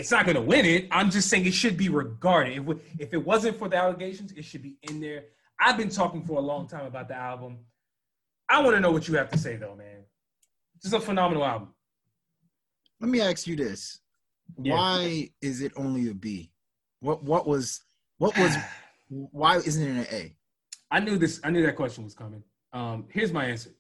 It's 0.00 0.10
not 0.10 0.24
going 0.24 0.36
to 0.36 0.42
win 0.42 0.64
it. 0.64 0.88
I'm 0.90 1.10
just 1.10 1.28
saying 1.28 1.44
it 1.44 1.52
should 1.52 1.76
be 1.76 1.90
regarded. 1.90 2.56
If, 2.56 2.78
if 2.98 3.14
it 3.14 3.24
wasn't 3.24 3.58
for 3.58 3.68
the 3.68 3.76
allegations, 3.76 4.32
it 4.32 4.44
should 4.44 4.62
be 4.62 4.76
in 4.82 4.98
there. 5.00 5.24
I've 5.60 5.76
been 5.76 5.90
talking 5.90 6.24
for 6.24 6.38
a 6.38 6.42
long 6.42 6.66
time 6.66 6.86
about 6.86 7.08
the 7.08 7.14
album. 7.14 7.58
I 8.48 8.62
want 8.62 8.74
to 8.76 8.80
know 8.80 8.90
what 8.90 9.06
you 9.06 9.14
have 9.16 9.28
to 9.30 9.38
say, 9.38 9.56
though, 9.56 9.76
man. 9.76 10.04
This 10.82 10.86
is 10.86 10.94
a 10.94 11.00
phenomenal 11.00 11.44
album. 11.44 11.74
Let 12.98 13.10
me 13.10 13.20
ask 13.20 13.46
you 13.46 13.56
this: 13.56 14.00
yeah. 14.58 14.74
Why 14.74 15.30
is 15.42 15.60
it 15.60 15.72
only 15.76 16.08
a 16.08 16.14
B? 16.14 16.50
What 17.00 17.22
what 17.22 17.46
was 17.46 17.82
what 18.18 18.36
was 18.38 18.56
why 19.08 19.56
isn't 19.56 19.82
it 19.82 20.08
an 20.08 20.14
A? 20.14 20.36
I 20.90 21.00
knew 21.00 21.18
this. 21.18 21.40
I 21.44 21.50
knew 21.50 21.64
that 21.66 21.76
question 21.76 22.04
was 22.04 22.14
coming. 22.14 22.42
Um, 22.72 23.06
here's 23.10 23.32
my 23.32 23.44
answer. 23.44 23.70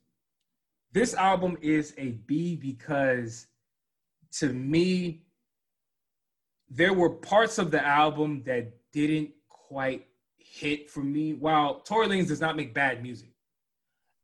This 0.92 1.14
album 1.14 1.56
is 1.60 1.94
a 1.96 2.10
B 2.26 2.56
because, 2.56 3.46
to 4.38 4.52
me, 4.52 5.22
there 6.70 6.92
were 6.92 7.10
parts 7.10 7.58
of 7.58 7.70
the 7.70 7.84
album 7.84 8.42
that 8.46 8.72
didn't 8.92 9.30
quite 9.48 10.06
hit 10.38 10.88
for 10.88 11.00
me. 11.00 11.34
While 11.34 11.80
Tory 11.80 12.06
Lanez 12.06 12.28
does 12.28 12.40
not 12.40 12.56
make 12.56 12.72
bad 12.72 13.02
music, 13.02 13.30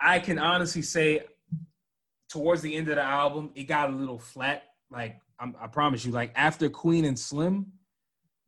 I 0.00 0.20
can 0.20 0.38
honestly 0.38 0.82
say, 0.82 1.22
towards 2.28 2.62
the 2.62 2.74
end 2.74 2.88
of 2.88 2.96
the 2.96 3.02
album, 3.02 3.50
it 3.54 3.64
got 3.64 3.90
a 3.90 3.92
little 3.92 4.18
flat. 4.18 4.62
Like 4.90 5.20
I'm, 5.40 5.56
i 5.60 5.66
promise 5.66 6.04
you, 6.04 6.12
like 6.12 6.32
after 6.36 6.68
Queen 6.68 7.04
and 7.04 7.18
Slim, 7.18 7.72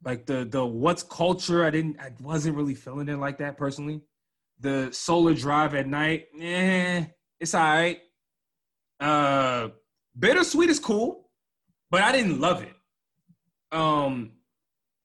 like 0.04 0.26
the 0.26 0.44
the 0.44 0.64
what's 0.64 1.02
culture, 1.02 1.64
I 1.64 1.70
didn't, 1.70 1.98
I 2.00 2.12
wasn't 2.20 2.56
really 2.56 2.74
feeling 2.74 3.08
it 3.08 3.16
like 3.16 3.38
that 3.38 3.56
personally. 3.56 4.02
The 4.60 4.90
Solar 4.92 5.34
Drive 5.34 5.74
at 5.74 5.86
night, 5.88 6.26
eh, 6.40 7.04
it's 7.40 7.54
all 7.54 7.62
right. 7.62 7.98
Uh, 9.00 9.68
Bittersweet 10.18 10.68
is 10.68 10.80
cool, 10.80 11.30
but 11.90 12.02
I 12.02 12.12
didn't 12.12 12.40
love 12.40 12.62
it. 12.62 12.72
Um, 13.72 14.32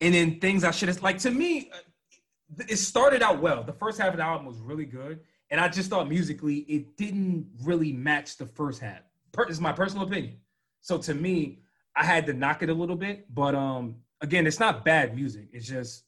and 0.01 0.13
then 0.13 0.39
things 0.39 0.63
I 0.63 0.71
should 0.71 0.89
have 0.89 1.01
like 1.01 1.17
to 1.19 1.31
me, 1.31 1.71
uh, 1.73 2.63
it 2.67 2.77
started 2.77 3.21
out 3.21 3.41
well. 3.41 3.63
The 3.63 3.73
first 3.73 3.99
half 3.99 4.11
of 4.11 4.17
the 4.17 4.23
album 4.23 4.45
was 4.45 4.59
really 4.59 4.85
good, 4.85 5.21
and 5.49 5.59
I 5.59 5.67
just 5.67 5.89
thought 5.89 6.09
musically 6.09 6.57
it 6.59 6.97
didn't 6.97 7.47
really 7.63 7.93
match 7.93 8.37
the 8.37 8.45
first 8.45 8.81
half. 8.81 9.01
Per, 9.31 9.45
is 9.45 9.61
my 9.61 9.71
personal 9.71 10.05
opinion. 10.05 10.37
So 10.81 10.97
to 10.99 11.13
me, 11.13 11.59
I 11.95 12.03
had 12.03 12.25
to 12.27 12.33
knock 12.33 12.63
it 12.63 12.69
a 12.69 12.73
little 12.73 12.95
bit, 12.95 13.33
but 13.33 13.55
um, 13.55 13.95
again, 14.21 14.45
it's 14.45 14.59
not 14.59 14.83
bad 14.83 15.15
music. 15.15 15.47
It's 15.51 15.67
just 15.67 16.03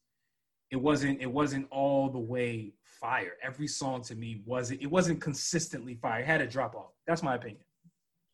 it 0.72 0.78
wasn't 0.78 1.22
it 1.22 1.32
wasn't 1.32 1.68
all 1.72 2.10
the 2.10 2.20
way 2.20 2.74
fire. 2.84 3.34
Every 3.42 3.68
song 3.68 4.02
to 4.04 4.16
me 4.16 4.42
wasn't 4.46 4.82
it 4.82 4.88
wasn't 4.88 5.22
consistently 5.22 5.96
fire. 5.96 6.22
It 6.22 6.26
had 6.26 6.42
a 6.42 6.48
drop 6.48 6.76
off. 6.76 6.92
That's 7.08 7.24
my 7.24 7.36
opinion. 7.36 7.64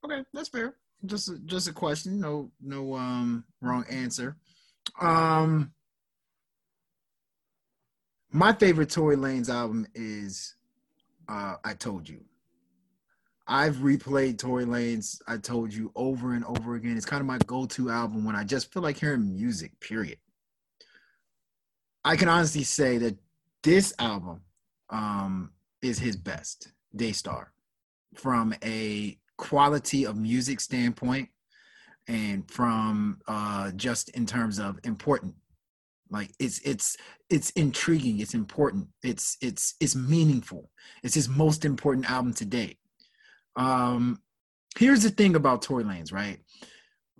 Okay, 0.05 0.23
that's 0.33 0.49
fair. 0.49 0.75
Just 1.05 1.29
a, 1.29 1.39
just 1.39 1.67
a 1.67 1.73
question. 1.73 2.19
No 2.19 2.51
no 2.61 2.95
um 2.95 3.43
wrong 3.61 3.85
answer. 3.89 4.37
Um 4.99 5.71
my 8.31 8.53
favorite 8.53 8.89
Tory 8.89 9.15
Lanez' 9.17 9.49
album 9.49 9.87
is 9.93 10.55
uh 11.27 11.55
I 11.63 11.73
Told 11.73 12.07
You. 12.07 12.21
I've 13.47 13.77
replayed 13.77 14.37
Tory 14.37 14.65
Lanez' 14.65 15.21
I 15.27 15.37
Told 15.37 15.73
You 15.73 15.91
over 15.95 16.33
and 16.33 16.45
over 16.45 16.75
again. 16.75 16.95
It's 16.95 17.05
kind 17.05 17.19
of 17.19 17.27
my 17.27 17.39
go-to 17.39 17.89
album 17.89 18.23
when 18.23 18.35
I 18.35 18.43
just 18.43 18.71
feel 18.71 18.83
like 18.83 18.97
hearing 18.97 19.33
music, 19.33 19.77
period. 19.79 20.19
I 22.05 22.15
can 22.15 22.29
honestly 22.29 22.63
say 22.63 22.97
that 22.99 23.17
this 23.63 23.93
album 23.99 24.41
um, 24.89 25.51
is 25.81 25.99
his 25.99 26.15
best, 26.15 26.71
Daystar, 26.95 27.51
from 28.15 28.55
a 28.63 29.17
quality 29.41 30.05
of 30.05 30.15
music 30.15 30.59
standpoint 30.59 31.27
and 32.07 32.49
from 32.49 33.19
uh, 33.27 33.71
just 33.71 34.09
in 34.09 34.25
terms 34.25 34.59
of 34.59 34.79
important. 34.83 35.33
Like 36.11 36.29
it's 36.39 36.59
it's 36.59 36.97
it's 37.29 37.51
intriguing 37.51 38.19
it's 38.19 38.33
important 38.33 38.87
it's 39.01 39.37
it's 39.41 39.75
it's 39.79 39.95
meaningful 39.95 40.69
it's 41.03 41.15
his 41.15 41.29
most 41.29 41.63
important 41.63 42.09
album 42.11 42.33
to 42.33 42.45
date. 42.45 42.79
Um 43.55 44.21
here's 44.77 45.03
the 45.03 45.09
thing 45.09 45.35
about 45.37 45.61
Tory 45.61 45.85
Lanez, 45.85 46.11
right? 46.11 46.39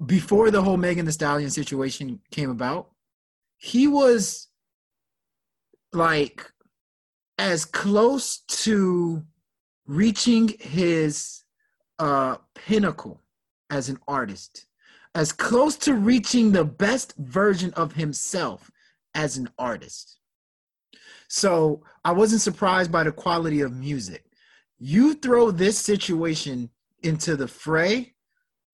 Before 0.06 0.52
the 0.52 0.62
whole 0.62 0.76
Megan 0.76 1.06
Thee 1.06 1.14
Stallion 1.14 1.50
situation 1.50 2.20
came 2.32 2.50
about 2.50 2.90
he 3.58 3.88
was 3.88 4.50
like 5.94 6.52
as 7.38 7.64
close 7.64 8.40
to 8.66 9.24
reaching 9.88 10.50
his 10.60 11.41
uh, 12.02 12.38
pinnacle 12.56 13.22
as 13.70 13.88
an 13.88 14.00
artist, 14.08 14.66
as 15.14 15.32
close 15.32 15.78
to 15.78 15.94
reaching 15.94 16.52
the 16.52 16.66
best 16.66 17.14
version 17.18 17.72
of 17.76 17.94
himself 17.94 18.72
as 19.14 19.38
an 19.38 19.48
artist. 19.60 20.18
So 21.28 21.84
I 22.04 22.12
wasn't 22.12 22.42
surprised 22.42 22.92
by 22.92 23.04
the 23.04 23.12
quality 23.12 23.62
of 23.62 23.72
music. 23.72 24.26
You 24.80 25.14
throw 25.14 25.52
this 25.52 25.78
situation 25.78 26.72
into 27.04 27.36
the 27.36 27.48
fray, 27.48 28.16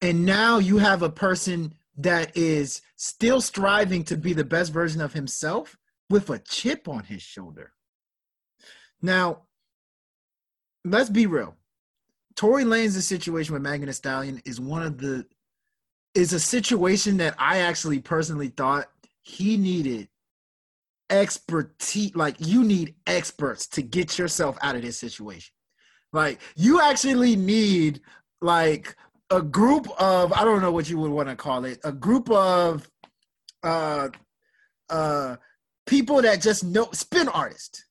and 0.01 0.25
now 0.25 0.57
you 0.57 0.77
have 0.77 1.01
a 1.01 1.09
person 1.09 1.73
that 1.97 2.35
is 2.37 2.81
still 2.95 3.41
striving 3.41 4.05
to 4.05 4.15
be 4.15 4.31
the 4.31 4.45
best 4.45 4.71
version 4.71 5.01
of 5.01 5.11
himself 5.11 5.75
with 6.09 6.29
a 6.29 6.39
chip 6.39 6.87
on 6.87 7.03
his 7.03 7.21
shoulder. 7.21 7.73
Now, 9.01 9.41
let's 10.85 11.09
be 11.09 11.25
real. 11.25 11.57
Tory 12.37 12.63
Lanez' 12.63 13.01
situation 13.01 13.53
with 13.53 13.63
Thee 13.63 13.91
Stallion 13.91 14.41
is 14.45 14.61
one 14.61 14.83
of 14.83 14.99
the 14.99 15.25
is 16.13 16.33
a 16.33 16.39
situation 16.39 17.17
that 17.17 17.35
I 17.37 17.59
actually 17.59 17.99
personally 17.99 18.49
thought 18.49 18.85
he 19.23 19.57
needed 19.57 20.07
expertise. 21.09 22.15
Like 22.15 22.35
you 22.39 22.63
need 22.63 22.95
experts 23.07 23.67
to 23.69 23.81
get 23.81 24.17
yourself 24.17 24.57
out 24.61 24.75
of 24.75 24.83
this 24.83 24.97
situation. 24.97 25.51
Like 26.13 26.39
you 26.55 26.79
actually 26.79 27.35
need 27.35 28.01
like 28.39 28.95
a 29.31 29.41
group 29.41 29.87
of 29.99 30.31
I 30.31 30.45
don't 30.45 30.61
know 30.61 30.71
what 30.71 30.89
you 30.89 30.99
would 30.99 31.11
want 31.11 31.29
to 31.29 31.35
call 31.35 31.65
it, 31.65 31.79
a 31.83 31.91
group 31.91 32.29
of 32.29 32.87
uh 33.63 34.09
uh 34.91 35.37
people 35.87 36.21
that 36.21 36.41
just 36.41 36.63
know 36.63 36.89
spin 36.91 37.27
artists 37.29 37.86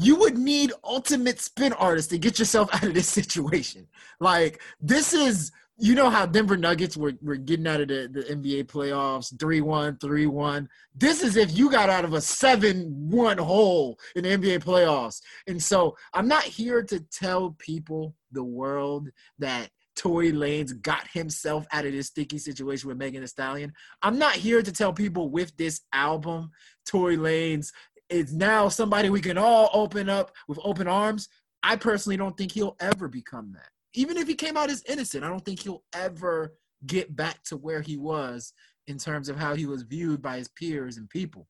you 0.00 0.14
would 0.14 0.38
need 0.38 0.72
ultimate 0.84 1.40
spin 1.40 1.72
artists 1.72 2.08
to 2.10 2.18
get 2.18 2.38
yourself 2.38 2.70
out 2.72 2.84
of 2.84 2.94
this 2.94 3.08
situation. 3.08 3.86
Like 4.20 4.62
this 4.80 5.12
is, 5.12 5.50
you 5.80 5.94
know 5.94 6.08
how 6.08 6.24
Denver 6.24 6.56
Nuggets 6.56 6.96
were, 6.96 7.14
were 7.20 7.36
getting 7.36 7.66
out 7.66 7.80
of 7.80 7.88
the, 7.88 8.08
the 8.12 8.22
NBA 8.22 8.64
playoffs 8.64 9.34
3-1, 9.34 9.98
3-1. 9.98 10.66
This 10.94 11.22
is 11.22 11.36
if 11.36 11.56
you 11.56 11.70
got 11.70 11.90
out 11.90 12.04
of 12.04 12.14
a 12.14 12.18
7-1 12.18 13.38
hole 13.38 13.98
in 14.16 14.24
the 14.24 14.30
NBA 14.30 14.64
playoffs. 14.64 15.20
And 15.46 15.62
so 15.62 15.96
I'm 16.14 16.26
not 16.28 16.44
here 16.44 16.82
to 16.84 17.00
tell 17.00 17.56
people, 17.58 18.14
the 18.32 18.44
world, 18.44 19.08
that 19.38 19.70
Tory 19.98 20.30
Lanez 20.30 20.80
got 20.80 21.08
himself 21.12 21.66
out 21.72 21.84
of 21.84 21.90
this 21.90 22.06
sticky 22.06 22.38
situation 22.38 22.88
with 22.88 22.98
Megan 22.98 23.20
Thee 23.20 23.26
Stallion. 23.26 23.72
I'm 24.00 24.16
not 24.16 24.34
here 24.34 24.62
to 24.62 24.72
tell 24.72 24.92
people 24.92 25.28
with 25.28 25.56
this 25.56 25.80
album, 25.92 26.52
Tory 26.86 27.16
Lanez 27.16 27.72
is 28.10 28.32
now 28.32 28.68
somebody 28.68 29.10
we 29.10 29.20
can 29.20 29.38
all 29.38 29.70
open 29.72 30.08
up 30.08 30.32
with 30.46 30.58
open 30.62 30.88
arms. 30.88 31.28
I 31.62 31.76
personally 31.76 32.16
don't 32.16 32.36
think 32.36 32.52
he'll 32.52 32.76
ever 32.80 33.08
become 33.08 33.52
that. 33.52 33.68
Even 33.94 34.16
if 34.16 34.28
he 34.28 34.34
came 34.34 34.56
out 34.56 34.70
as 34.70 34.84
innocent, 34.88 35.24
I 35.24 35.28
don't 35.28 35.44
think 35.44 35.60
he'll 35.60 35.82
ever 35.92 36.54
get 36.86 37.14
back 37.16 37.42
to 37.44 37.56
where 37.56 37.80
he 37.80 37.96
was 37.96 38.52
in 38.86 38.98
terms 38.98 39.28
of 39.28 39.36
how 39.36 39.54
he 39.54 39.66
was 39.66 39.82
viewed 39.82 40.22
by 40.22 40.38
his 40.38 40.48
peers 40.48 40.96
and 40.96 41.10
people. 41.10 41.48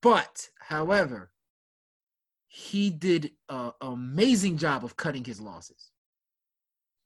But, 0.00 0.48
however, 0.60 1.30
he 2.48 2.90
did 2.90 3.32
an 3.48 3.72
amazing 3.80 4.58
job 4.58 4.84
of 4.84 4.96
cutting 4.96 5.24
his 5.24 5.40
losses. 5.40 5.90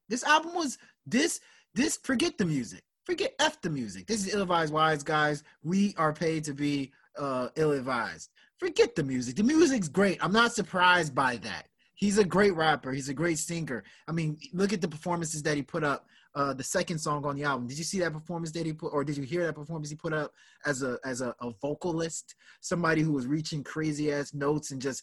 This 0.08 0.24
album 0.24 0.54
was 0.54 0.78
this 1.06 1.40
this 1.74 1.98
forget 2.02 2.36
the 2.38 2.44
music. 2.44 2.82
Forget 3.04 3.34
F 3.38 3.60
the 3.60 3.70
music. 3.70 4.06
This 4.06 4.26
is 4.26 4.34
ill-advised 4.34 4.72
wise 4.72 5.04
guys. 5.04 5.44
We 5.62 5.94
are 5.96 6.12
paid 6.12 6.42
to 6.44 6.54
be 6.54 6.92
uh, 7.18 7.48
ill-advised. 7.56 8.30
Forget 8.58 8.94
the 8.94 9.02
music. 9.02 9.36
The 9.36 9.42
music's 9.42 9.88
great. 9.88 10.18
I'm 10.22 10.32
not 10.32 10.52
surprised 10.52 11.14
by 11.14 11.36
that. 11.38 11.66
He's 11.94 12.18
a 12.18 12.24
great 12.24 12.54
rapper. 12.54 12.92
He's 12.92 13.08
a 13.08 13.14
great 13.14 13.38
singer. 13.38 13.84
I 14.06 14.12
mean, 14.12 14.38
look 14.52 14.72
at 14.72 14.80
the 14.80 14.88
performances 14.88 15.42
that 15.44 15.56
he 15.56 15.62
put 15.62 15.82
up 15.82 16.06
uh, 16.34 16.52
the 16.52 16.62
second 16.62 16.98
song 16.98 17.24
on 17.24 17.36
the 17.36 17.44
album. 17.44 17.66
Did 17.66 17.78
you 17.78 17.84
see 17.84 17.98
that 18.00 18.12
performance 18.12 18.52
that 18.52 18.66
he 18.66 18.72
put, 18.74 18.92
or 18.92 19.02
did 19.02 19.16
you 19.16 19.22
hear 19.22 19.46
that 19.46 19.54
performance 19.54 19.88
he 19.88 19.96
put 19.96 20.12
up 20.12 20.32
as 20.66 20.82
a 20.82 20.98
as 21.04 21.22
a, 21.22 21.34
a 21.40 21.50
vocalist? 21.62 22.34
Somebody 22.60 23.00
who 23.00 23.12
was 23.12 23.26
reaching 23.26 23.64
crazy 23.64 24.12
ass 24.12 24.34
notes 24.34 24.70
and 24.70 24.80
just 24.80 25.02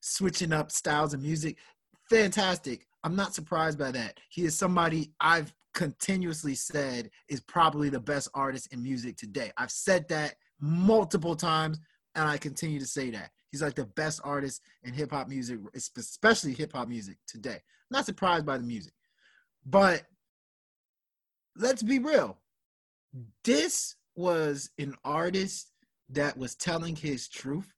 switching 0.00 0.52
up 0.52 0.72
styles 0.72 1.14
of 1.14 1.22
music. 1.22 1.58
Fantastic. 2.10 2.86
I'm 3.04 3.14
not 3.14 3.34
surprised 3.34 3.78
by 3.78 3.92
that. 3.92 4.18
He 4.28 4.44
is 4.44 4.56
somebody 4.56 5.12
I've 5.20 5.54
continuously 5.74 6.56
said 6.56 7.10
is 7.28 7.40
probably 7.40 7.88
the 7.88 8.00
best 8.00 8.28
artist 8.34 8.72
in 8.72 8.82
music 8.82 9.16
today. 9.16 9.52
I've 9.56 9.70
said 9.70 10.08
that 10.08 10.34
multiple 10.60 11.36
times, 11.36 11.78
and 12.14 12.28
I 12.28 12.38
continue 12.38 12.78
to 12.80 12.86
say 12.86 13.10
that. 13.10 13.30
He's 13.50 13.62
like 13.62 13.74
the 13.74 13.86
best 13.86 14.20
artist 14.24 14.62
in 14.82 14.92
hip 14.92 15.12
hop 15.12 15.28
music, 15.28 15.58
especially 15.74 16.52
hip 16.52 16.72
hop 16.72 16.88
music 16.88 17.16
today. 17.26 17.54
I'm 17.54 17.60
Not 17.90 18.06
surprised 18.06 18.46
by 18.46 18.58
the 18.58 18.64
music. 18.64 18.92
But 19.64 20.02
let's 21.56 21.82
be 21.82 21.98
real. 21.98 22.38
This 23.44 23.96
was 24.14 24.70
an 24.78 24.94
artist 25.04 25.72
that 26.10 26.36
was 26.36 26.54
telling 26.54 26.96
his 26.96 27.28
truth 27.28 27.72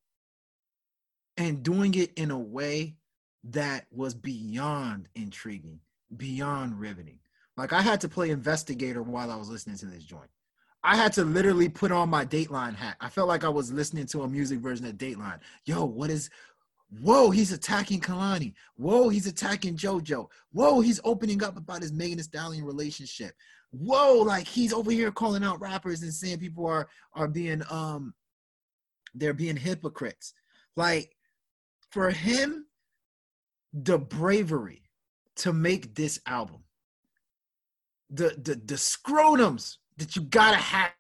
and 1.37 1.63
doing 1.63 1.95
it 1.95 2.13
in 2.17 2.31
a 2.31 2.39
way 2.39 2.97
that 3.45 3.87
was 3.91 4.15
beyond 4.15 5.09
intriguing, 5.15 5.81
beyond 6.17 6.79
riveting. 6.79 7.21
Like 7.57 7.73
I 7.73 7.83
had 7.83 8.01
to 8.03 8.09
play 8.09 8.31
investigator 8.31 9.03
while 9.03 9.31
I 9.31 9.37
was 9.37 9.49
listening 9.49 9.77
to 9.79 9.87
this 9.87 10.05
joint. 10.05 10.31
I 10.89 10.97
had 10.97 11.13
to 11.15 11.25
literally 11.25 11.69
put 11.69 11.93
on 11.93 12.09
my 12.09 12.25
Dateline 12.25 12.75
hat. 12.75 12.97
I 12.99 13.11
felt 13.11 13.29
like 13.29 13.45
I 13.45 13.51
was 13.51 13.71
listening 13.71 14.07
to 14.07 14.23
a 14.23 14.29
music 14.29 14.61
version 14.61 14.87
of 14.87 14.95
Dateline. 14.95 15.39
Yo, 15.67 15.85
what 15.85 16.09
is 16.09 16.31
Whoa, 17.03 17.29
he's 17.29 17.53
attacking 17.53 18.01
Kehlani. 18.01 18.55
Whoa, 18.77 19.11
he's 19.11 19.27
attacking 19.27 19.77
JoJo. 19.77 20.29
Whoa, 20.53 20.81
he's 20.81 20.99
opening 21.05 21.45
up 21.45 21.59
about 21.59 21.83
his 21.83 21.93
Megan 21.93 22.17
Thee 22.17 22.23
Stallion 22.23 22.65
relationship. 22.65 23.35
Whoa, 23.71 24.23
like 24.23 24.47
he's 24.47 24.73
over 24.73 24.91
here 24.91 25.13
calling 25.13 25.45
out 25.45 25.61
rappers 25.61 26.01
and 26.01 26.15
saying 26.15 26.39
people 26.39 26.65
are 26.65 26.89
are 27.13 27.29
being 27.29 27.63
um 27.69 28.15
they're 29.15 29.35
being 29.35 29.57
hypocrites. 29.57 30.33
Like 30.75 31.15
for 31.91 32.09
him, 32.09 32.65
the 33.75 33.99
bravery 33.99 34.85
to 35.37 35.53
make 35.53 35.95
this 35.95 36.19
album, 36.27 36.65
the 38.09 38.31
the 38.43 38.55
the 38.55 38.77
scrotums 38.77 39.77
that 39.99 40.17
you 40.17 40.23
gotta 40.23 40.57
have 40.57 40.93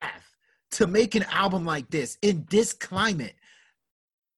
to 0.73 0.87
make 0.87 1.15
an 1.15 1.25
album 1.25 1.65
like 1.65 1.89
this 1.91 2.19
in 2.23 2.47
this 2.51 2.73
climate 2.73 3.35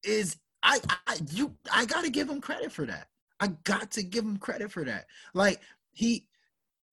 is 0.04 0.36
I, 0.62 0.78
I 1.06 1.18
you 1.32 1.54
I 1.72 1.86
gotta 1.86 2.10
give 2.10 2.28
him 2.28 2.40
credit 2.40 2.70
for 2.70 2.86
that. 2.86 3.08
I 3.40 3.48
got 3.64 3.90
to 3.92 4.02
give 4.02 4.24
him 4.24 4.36
credit 4.36 4.70
for 4.70 4.84
that. 4.84 5.06
Like 5.34 5.60
he, 5.92 6.26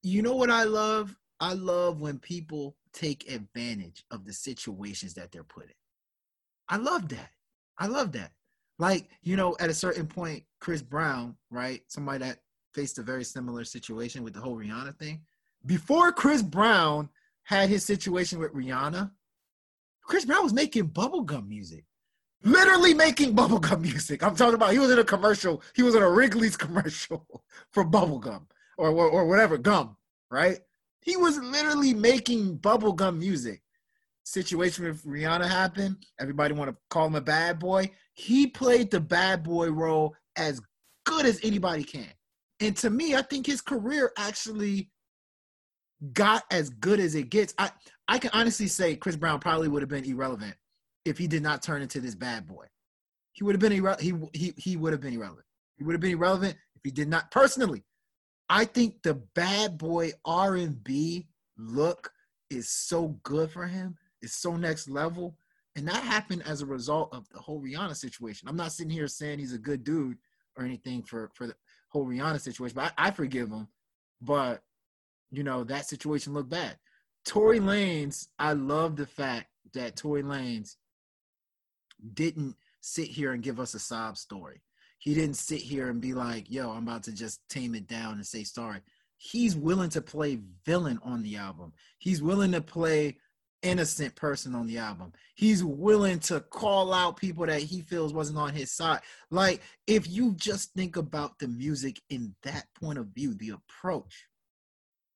you 0.01 0.21
know 0.21 0.35
what 0.35 0.49
I 0.49 0.63
love? 0.63 1.15
I 1.39 1.53
love 1.53 1.99
when 1.99 2.19
people 2.19 2.75
take 2.93 3.31
advantage 3.31 4.05
of 4.09 4.25
the 4.25 4.33
situations 4.33 5.13
that 5.15 5.31
they're 5.31 5.43
put 5.43 5.65
in. 5.65 5.73
I 6.69 6.77
love 6.77 7.09
that. 7.09 7.31
I 7.77 7.87
love 7.87 8.13
that. 8.13 8.31
Like 8.79 9.09
you 9.21 9.35
know, 9.35 9.55
at 9.59 9.69
a 9.69 9.73
certain 9.73 10.07
point, 10.07 10.43
Chris 10.59 10.81
Brown, 10.81 11.35
right? 11.51 11.81
Somebody 11.87 12.19
that 12.19 12.39
faced 12.73 12.97
a 12.97 13.03
very 13.03 13.23
similar 13.23 13.65
situation 13.65 14.23
with 14.23 14.33
the 14.33 14.39
whole 14.39 14.55
Rihanna 14.55 14.97
thing. 14.97 15.21
Before 15.65 16.11
Chris 16.11 16.41
Brown 16.41 17.09
had 17.47 17.69
his 17.69 17.83
situation 17.83 18.39
with 18.39 18.53
Rihanna, 18.53 19.11
Chris 20.03 20.25
Brown 20.25 20.43
was 20.43 20.53
making 20.53 20.89
bubblegum 20.89 21.47
music 21.47 21.83
literally 22.43 22.93
making 22.93 23.35
bubblegum 23.35 23.81
music. 23.81 24.23
I'm 24.23 24.35
talking 24.35 24.55
about 24.55 24.71
he 24.71 24.79
was 24.79 24.91
in 24.91 24.99
a 24.99 25.03
commercial. 25.03 25.61
He 25.75 25.83
was 25.83 25.95
in 25.95 26.03
a 26.03 26.09
Wrigley's 26.09 26.57
commercial 26.57 27.25
for 27.71 27.83
bubblegum 27.83 28.43
or, 28.77 28.89
or, 28.89 29.09
or 29.09 29.27
whatever 29.27 29.57
gum, 29.57 29.97
right? 30.31 30.59
He 31.01 31.17
was 31.17 31.37
literally 31.37 31.93
making 31.93 32.59
bubblegum 32.59 33.17
music. 33.17 33.61
Situation 34.23 34.83
with 34.83 35.05
Rihanna 35.05 35.47
happened. 35.47 36.05
Everybody 36.19 36.53
want 36.53 36.69
to 36.69 36.75
call 36.89 37.07
him 37.07 37.15
a 37.15 37.21
bad 37.21 37.59
boy. 37.59 37.91
He 38.13 38.47
played 38.47 38.91
the 38.91 38.99
bad 38.99 39.41
boy 39.41 39.69
role 39.69 40.15
as 40.35 40.59
good 41.05 41.25
as 41.25 41.39
anybody 41.43 41.85
can. 41.85 42.09
And 42.59 42.75
to 42.77 42.89
me, 42.89 43.15
I 43.15 43.21
think 43.21 43.45
his 43.45 43.61
career 43.61 44.11
actually 44.17 44.89
got 46.13 46.43
as 46.51 46.69
good 46.69 46.99
as 46.99 47.15
it 47.15 47.29
gets. 47.29 47.53
I, 47.57 47.71
I 48.07 48.19
can 48.19 48.31
honestly 48.33 48.67
say 48.67 48.95
Chris 48.95 49.15
Brown 49.15 49.39
probably 49.39 49.67
would 49.67 49.81
have 49.81 49.89
been 49.89 50.05
irrelevant 50.05 50.55
if 51.05 51.17
he 51.17 51.27
did 51.27 51.43
not 51.43 51.61
turn 51.63 51.81
into 51.81 51.99
this 51.99 52.15
bad 52.15 52.47
boy. 52.47 52.65
He 53.31 53.43
would 53.43 53.55
have 53.55 53.61
been 53.61 53.83
irre- 53.83 53.99
he 53.99 54.13
he 54.33 54.53
he 54.57 54.77
would 54.77 54.93
have 54.93 55.01
been 55.01 55.13
irrelevant. 55.13 55.45
He 55.77 55.83
would 55.83 55.93
have 55.93 56.01
been 56.01 56.11
irrelevant 56.11 56.55
if 56.75 56.81
he 56.83 56.91
did 56.91 57.07
not. 57.07 57.29
Personally, 57.31 57.83
I 58.49 58.65
think 58.65 59.03
the 59.03 59.15
bad 59.35 59.77
boy 59.77 60.11
R 60.25 60.55
and 60.55 60.83
B 60.83 61.27
look 61.57 62.11
is 62.49 62.69
so 62.69 63.19
good 63.23 63.51
for 63.51 63.67
him. 63.67 63.95
It's 64.21 64.35
so 64.35 64.55
next 64.55 64.89
level, 64.89 65.37
and 65.75 65.87
that 65.87 66.03
happened 66.03 66.43
as 66.45 66.61
a 66.61 66.65
result 66.65 67.13
of 67.13 67.27
the 67.29 67.39
whole 67.39 67.61
Rihanna 67.61 67.95
situation. 67.95 68.47
I'm 68.47 68.55
not 68.55 68.71
sitting 68.71 68.89
here 68.89 69.07
saying 69.07 69.39
he's 69.39 69.53
a 69.53 69.59
good 69.59 69.83
dude 69.83 70.17
or 70.57 70.65
anything 70.65 71.03
for 71.03 71.29
for 71.35 71.47
the 71.47 71.55
whole 71.89 72.05
Rihanna 72.05 72.41
situation, 72.41 72.75
but 72.75 72.93
I, 72.97 73.07
I 73.07 73.11
forgive 73.11 73.49
him. 73.49 73.67
But 74.21 74.63
you 75.31 75.43
know 75.43 75.63
that 75.63 75.87
situation 75.87 76.33
looked 76.33 76.49
bad. 76.49 76.77
Tory 77.25 77.59
Lanez, 77.59 78.27
I 78.39 78.53
love 78.53 78.95
the 78.95 79.05
fact 79.05 79.47
that 79.73 79.97
Tory 79.97 80.23
Lanez 80.23 80.75
didn't 82.13 82.55
sit 82.81 83.07
here 83.07 83.33
and 83.33 83.43
give 83.43 83.59
us 83.59 83.73
a 83.73 83.79
sob 83.79 84.17
story. 84.17 84.61
He 84.99 85.13
didn't 85.13 85.35
sit 85.35 85.59
here 85.59 85.89
and 85.89 86.01
be 86.01 86.13
like, 86.13 86.49
yo, 86.49 86.71
I'm 86.71 86.87
about 86.87 87.03
to 87.03 87.11
just 87.11 87.41
tame 87.49 87.75
it 87.75 87.87
down 87.87 88.13
and 88.13 88.25
say 88.25 88.43
sorry. 88.43 88.79
He's 89.17 89.55
willing 89.55 89.89
to 89.91 90.01
play 90.01 90.39
villain 90.65 90.99
on 91.03 91.23
the 91.23 91.37
album. 91.37 91.73
He's 91.99 92.21
willing 92.21 92.51
to 92.53 92.61
play 92.61 93.17
innocent 93.63 94.15
person 94.15 94.55
on 94.55 94.67
the 94.67 94.77
album. 94.77 95.11
He's 95.35 95.63
willing 95.63 96.19
to 96.21 96.39
call 96.39 96.93
out 96.93 97.17
people 97.17 97.45
that 97.47 97.61
he 97.61 97.81
feels 97.81 98.13
wasn't 98.13 98.37
on 98.37 98.53
his 98.53 98.71
side. 98.71 99.01
Like, 99.31 99.61
if 99.87 100.09
you 100.09 100.33
just 100.35 100.73
think 100.73 100.95
about 100.95 101.39
the 101.39 101.47
music 101.47 101.99
in 102.09 102.35
that 102.43 102.65
point 102.79 102.99
of 102.99 103.07
view, 103.07 103.33
the 103.33 103.51
approach, 103.51 104.26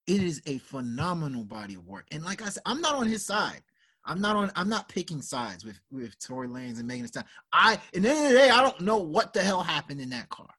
it 0.06 0.22
is 0.22 0.42
a 0.46 0.58
phenomenal 0.58 1.44
body 1.44 1.74
of 1.74 1.86
work. 1.86 2.06
And 2.10 2.24
like 2.24 2.42
I 2.42 2.48
said, 2.48 2.62
I'm 2.66 2.80
not 2.80 2.94
on 2.94 3.06
his 3.06 3.24
side. 3.24 3.62
I'm 4.04 4.20
not 4.20 4.34
on. 4.34 4.50
I'm 4.56 4.68
not 4.68 4.88
picking 4.88 5.22
sides 5.22 5.64
with 5.64 5.78
with 5.90 6.18
Tory 6.18 6.48
Lanez 6.48 6.78
and 6.78 6.88
Megan 6.88 7.02
Thee 7.02 7.08
Stallion. 7.08 7.28
I, 7.52 7.78
in 7.92 8.02
the 8.02 8.10
end 8.10 8.26
of 8.26 8.32
the 8.32 8.38
day, 8.38 8.50
I 8.50 8.60
don't 8.60 8.80
know 8.80 8.98
what 8.98 9.32
the 9.32 9.42
hell 9.42 9.62
happened 9.62 10.00
in 10.00 10.10
that 10.10 10.28
car. 10.28 10.50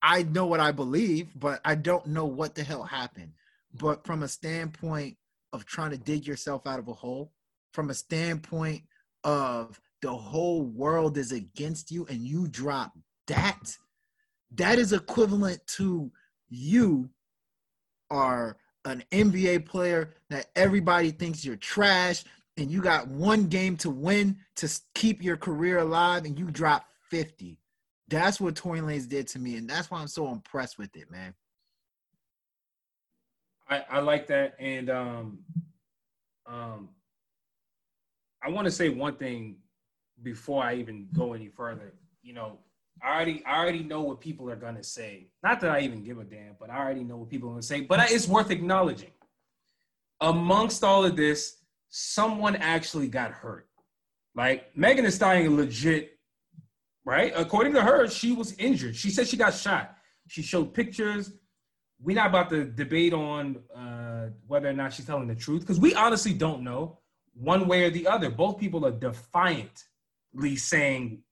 I 0.00 0.22
know 0.22 0.46
what 0.46 0.60
I 0.60 0.72
believe, 0.72 1.28
but 1.38 1.60
I 1.64 1.74
don't 1.74 2.06
know 2.06 2.24
what 2.24 2.54
the 2.54 2.62
hell 2.62 2.84
happened. 2.84 3.32
But 3.74 4.06
from 4.06 4.22
a 4.22 4.28
standpoint 4.28 5.16
of 5.52 5.66
trying 5.66 5.90
to 5.90 5.98
dig 5.98 6.26
yourself 6.26 6.66
out 6.66 6.78
of 6.78 6.88
a 6.88 6.92
hole, 6.92 7.32
from 7.72 7.90
a 7.90 7.94
standpoint 7.94 8.82
of 9.24 9.78
the 10.00 10.12
whole 10.12 10.62
world 10.62 11.18
is 11.18 11.32
against 11.32 11.90
you 11.90 12.06
and 12.06 12.20
you 12.20 12.48
drop 12.48 12.96
that, 13.26 13.76
that 14.54 14.78
is 14.78 14.92
equivalent 14.92 15.66
to 15.66 16.10
you 16.48 17.10
are 18.10 18.56
an 18.84 19.04
NBA 19.10 19.66
player 19.66 20.14
that 20.30 20.46
everybody 20.56 21.10
thinks 21.10 21.44
you're 21.44 21.56
trash 21.56 22.24
and 22.56 22.70
you 22.70 22.80
got 22.80 23.08
one 23.08 23.46
game 23.46 23.76
to 23.78 23.90
win 23.90 24.36
to 24.56 24.68
keep 24.94 25.22
your 25.22 25.36
career 25.36 25.78
alive 25.78 26.24
and 26.24 26.38
you 26.38 26.50
drop 26.50 26.86
50. 27.10 27.58
That's 28.08 28.40
what 28.40 28.56
Tory 28.56 28.80
Lanez 28.80 29.08
did 29.08 29.28
to 29.28 29.38
me, 29.38 29.56
and 29.56 29.68
that's 29.68 29.90
why 29.90 30.00
I'm 30.00 30.08
so 30.08 30.28
impressed 30.32 30.78
with 30.78 30.96
it, 30.96 31.10
man. 31.10 31.34
I, 33.68 33.84
I 33.90 33.98
like 34.00 34.26
that. 34.28 34.54
And 34.58 34.88
um 34.90 35.38
um 36.46 36.88
I 38.42 38.48
want 38.50 38.64
to 38.64 38.70
say 38.70 38.88
one 38.88 39.16
thing 39.16 39.56
before 40.22 40.62
I 40.62 40.74
even 40.76 41.08
go 41.12 41.34
any 41.34 41.48
further. 41.48 41.92
You 42.22 42.32
know, 42.32 42.58
I 43.02 43.14
already 43.14 43.44
I 43.44 43.58
already 43.58 43.82
know 43.82 44.02
what 44.02 44.20
people 44.20 44.50
are 44.50 44.56
gonna 44.56 44.82
say. 44.82 45.28
Not 45.42 45.60
that 45.60 45.70
I 45.70 45.80
even 45.80 46.02
give 46.02 46.18
a 46.18 46.24
damn, 46.24 46.56
but 46.58 46.70
I 46.70 46.78
already 46.78 47.04
know 47.04 47.16
what 47.16 47.28
people 47.28 47.48
are 47.48 47.52
gonna 47.52 47.62
say. 47.62 47.82
But 47.82 48.10
it's 48.10 48.28
worth 48.28 48.50
acknowledging. 48.50 49.10
Amongst 50.20 50.82
all 50.82 51.04
of 51.04 51.16
this, 51.16 51.58
someone 51.88 52.56
actually 52.56 53.08
got 53.08 53.30
hurt. 53.30 53.68
Like 54.34 54.76
Megan 54.76 55.04
is 55.04 55.14
Stallion, 55.14 55.56
legit, 55.56 56.18
right? 57.04 57.32
According 57.36 57.74
to 57.74 57.82
her, 57.82 58.08
she 58.08 58.32
was 58.32 58.52
injured. 58.54 58.96
She 58.96 59.10
said 59.10 59.26
she 59.26 59.36
got 59.36 59.54
shot. 59.54 59.96
She 60.28 60.42
showed 60.42 60.74
pictures. 60.74 61.32
We're 62.00 62.16
not 62.16 62.28
about 62.28 62.50
to 62.50 62.64
debate 62.64 63.12
on 63.12 63.56
uh, 63.74 64.28
whether 64.46 64.68
or 64.68 64.72
not 64.72 64.92
she's 64.92 65.06
telling 65.06 65.26
the 65.26 65.34
truth 65.34 65.60
because 65.62 65.80
we 65.80 65.94
honestly 65.94 66.32
don't 66.32 66.62
know 66.62 66.98
one 67.34 67.66
way 67.66 67.84
or 67.84 67.90
the 67.90 68.06
other. 68.06 68.30
Both 68.30 68.58
people 68.58 68.84
are 68.86 68.92
defiantly 68.92 70.56
saying 70.56 71.22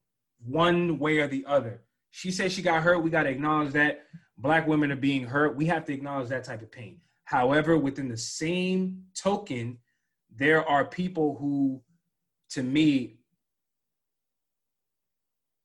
one 0.45 0.99
way 0.99 1.19
or 1.19 1.29
the 1.29 1.45
other. 1.47 1.83
She 2.11 2.31
said 2.31 2.53
she 2.53 2.63
got 2.63 2.83
hurt. 2.83 3.03
We 3.03 3.11
got 3.11 3.25
to 3.25 3.31
acknowledge 3.31 3.73
that. 3.73 4.05
Black 4.39 4.67
women 4.67 4.93
are 4.93 4.97
being 4.97 5.25
hurt. 5.25 5.57
We 5.57 5.67
have 5.67 5.85
to 5.87 5.95
acknowledge 5.95 6.29
that 6.29 6.45
type 6.45 6.63
of 6.63 6.71
pain. 6.71 7.01
However, 7.25 7.77
within 7.79 8.09
the 8.09 8.17
same 8.17 9.05
token, 9.15 9.79
there 10.35 10.67
are 10.69 10.85
people 10.85 11.37
who, 11.41 11.83
to 12.51 12.63
me, 12.63 13.17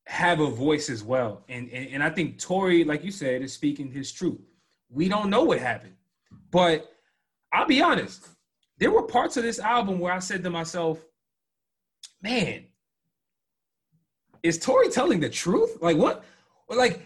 have 0.08 0.40
a 0.40 0.50
voice 0.50 0.90
as 0.90 1.04
well. 1.04 1.44
And, 1.50 1.70
and, 1.70 1.90
and 1.96 2.04
I 2.04 2.10
think 2.10 2.40
Tory, 2.40 2.84
like 2.84 3.04
you 3.04 3.12
said, 3.12 3.42
is 3.42 3.54
speaking 3.54 3.92
his 3.92 4.12
truth. 4.12 4.40
We 4.90 5.08
don't 5.08 5.30
know 5.30 5.44
what 5.44 5.60
happened. 5.60 5.96
But 6.50 6.90
I'll 7.54 7.68
be 7.68 7.82
honest, 7.82 8.28
there 8.78 8.92
were 8.92 9.04
parts 9.04 9.38
of 9.38 9.44
this 9.44 9.60
album 9.60 10.00
where 10.00 10.14
I 10.14 10.20
said 10.20 10.44
to 10.44 10.50
myself, 10.50 11.00
man, 12.22 12.66
is 14.44 14.58
Tory 14.58 14.90
telling 14.90 15.20
the 15.20 15.30
truth? 15.30 15.78
Like 15.82 15.98
what? 15.98 16.24
Like 16.70 17.02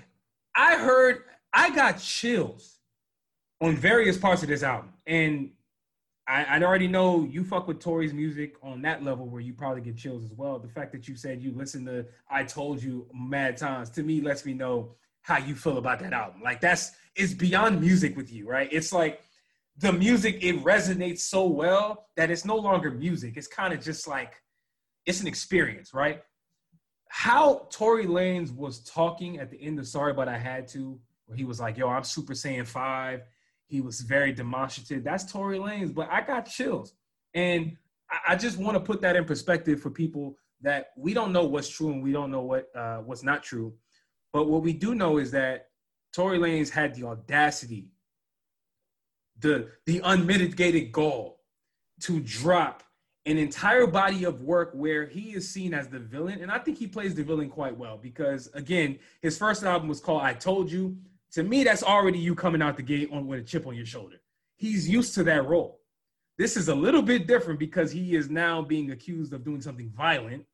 I 0.56 0.76
heard, 0.78 1.24
I 1.54 1.74
got 1.76 2.00
chills 2.00 2.80
on 3.62 3.76
various 3.76 4.18
parts 4.18 4.44
of 4.44 4.50
this 4.50 4.64
album. 4.64 4.94
And 5.08 5.52
I, 6.28 6.44
I 6.46 6.64
already 6.64 6.88
know 6.88 7.24
you 7.24 7.44
fuck 7.44 7.68
with 7.68 7.80
Tory's 7.80 8.14
music 8.14 8.56
on 8.64 8.82
that 8.82 9.04
level 9.04 9.28
where 9.28 9.42
you 9.42 9.54
probably 9.54 9.82
get 9.82 9.98
chills 9.98 10.24
as 10.24 10.34
well. 10.34 10.58
The 10.60 10.68
fact 10.68 10.92
that 10.94 11.08
you 11.08 11.16
said 11.16 11.42
you 11.42 11.52
listened 11.52 11.86
to 11.88 12.06
I 12.30 12.44
Told 12.44 12.82
You 12.82 13.08
mad 13.14 13.58
times 13.58 13.90
to 13.92 14.04
me 14.04 14.22
lets 14.22 14.46
me 14.46 14.54
know 14.54 14.96
how 15.22 15.38
you 15.38 15.56
feel 15.56 15.78
about 15.78 16.00
that 16.00 16.14
album. 16.14 16.42
Like 16.42 16.62
that's 16.62 16.92
it's 17.16 17.34
beyond 17.34 17.82
music 17.82 18.16
with 18.18 18.32
you, 18.32 18.48
right? 18.48 18.70
It's 18.72 18.92
like 18.92 19.22
the 19.78 19.92
music 19.92 20.40
it 20.42 20.64
resonates 20.64 21.20
so 21.20 21.48
well 21.48 22.08
that 22.16 22.32
it's 22.32 22.46
no 22.46 22.56
longer 22.56 22.92
music. 22.92 23.38
It's 23.38 23.48
kind 23.48 23.74
of 23.74 23.82
just 23.82 24.08
like 24.08 24.36
it's 25.06 25.22
an 25.22 25.28
experience, 25.28 25.94
right? 25.94 26.24
How 27.10 27.68
Tory 27.72 28.06
Lanez 28.06 28.54
was 28.54 28.80
talking 28.80 29.40
at 29.40 29.50
the 29.50 29.62
end 29.62 29.80
of 29.80 29.88
Sorry 29.88 30.14
But 30.14 30.28
I 30.28 30.38
Had 30.38 30.68
to, 30.70 31.00
where 31.26 31.38
he 31.38 31.46
was 31.46 31.60
like, 31.60 31.78
"Yo, 31.78 31.88
I'm 31.88 32.04
Super 32.04 32.34
Saiyan 32.34 32.68
5 32.68 33.22
he 33.68 33.82
was 33.82 34.02
very 34.02 34.32
demonstrative. 34.32 35.04
That's 35.04 35.32
Tory 35.32 35.58
Lanez, 35.58 35.94
but 35.94 36.10
I 36.12 36.22
got 36.22 36.46
chills. 36.46 36.94
And 37.34 37.78
I, 38.28 38.36
just 38.36 38.58
want 38.58 38.76
to 38.76 38.80
put 38.80 39.02
that 39.02 39.16
in 39.16 39.26
perspective 39.26 39.82
for 39.82 39.90
people 39.90 40.38
that 40.62 40.92
we 40.96 41.14
don't 41.14 41.34
know 41.34 41.46
what's 41.46 41.68
true 41.68 41.92
and 41.92 42.04
we 42.04 42.12
don't 42.12 42.32
know 42.32 42.42
what 42.42 42.68
uh, 42.76 42.98
what's 42.98 43.24
not 43.24 43.44
true. 43.44 43.74
But 44.32 44.48
what 44.48 44.62
we 44.62 44.74
do 44.74 44.96
know 44.96 45.18
is 45.18 45.32
that 45.32 45.70
Tory 46.14 46.38
Lanez 46.38 46.70
had 46.70 46.96
the 46.96 47.06
audacity, 47.06 47.90
the 49.40 49.70
the 49.86 50.02
unmitigated 50.04 50.92
gall 50.92 51.42
to 52.02 52.20
drop 52.22 52.84
an 53.26 53.38
entire 53.38 53.88
body 53.88 54.24
of 54.24 54.42
work 54.44 54.72
where 54.74 55.08
he 55.08 55.34
is 55.34 55.50
seen 55.50 55.74
as 55.74 55.88
the 55.88 56.00
villain. 56.00 56.42
And 56.42 56.52
I 56.52 56.60
think 56.60 56.78
he 56.78 56.88
plays 56.88 57.16
the 57.16 57.24
villain 57.24 57.50
quite 57.50 57.76
well 57.76 57.98
because 57.98 58.50
again, 58.54 59.00
his 59.22 59.38
first 59.38 59.64
album 59.64 59.88
was 59.88 60.00
called 60.00 60.22
I 60.22 60.34
Told 60.34 60.72
You 60.72 60.98
to 61.36 61.44
me, 61.44 61.66
that's 61.66 61.84
already 61.84 62.18
you 62.18 62.34
coming 62.34 62.62
out 62.62 62.78
the 62.78 62.84
gate 62.84 63.10
on 63.12 63.28
with 63.28 63.42
a 63.42 63.44
chip 63.44 63.68
on 63.68 63.76
your 63.76 63.86
shoulder. 63.86 64.22
He's 64.56 64.88
used 64.88 65.14
to 65.16 65.24
that 65.24 65.46
role. 65.46 65.82
This 66.38 66.56
is 66.56 66.70
a 66.70 66.76
little 66.76 67.02
bit 67.02 67.28
different 67.28 67.60
because 67.60 67.92
he 67.92 68.16
is 68.16 68.30
now 68.30 68.62
being 68.62 68.92
accused 68.92 69.34
of 69.34 69.44
doing 69.44 69.62
something 69.62 69.90
violent, 69.90 70.46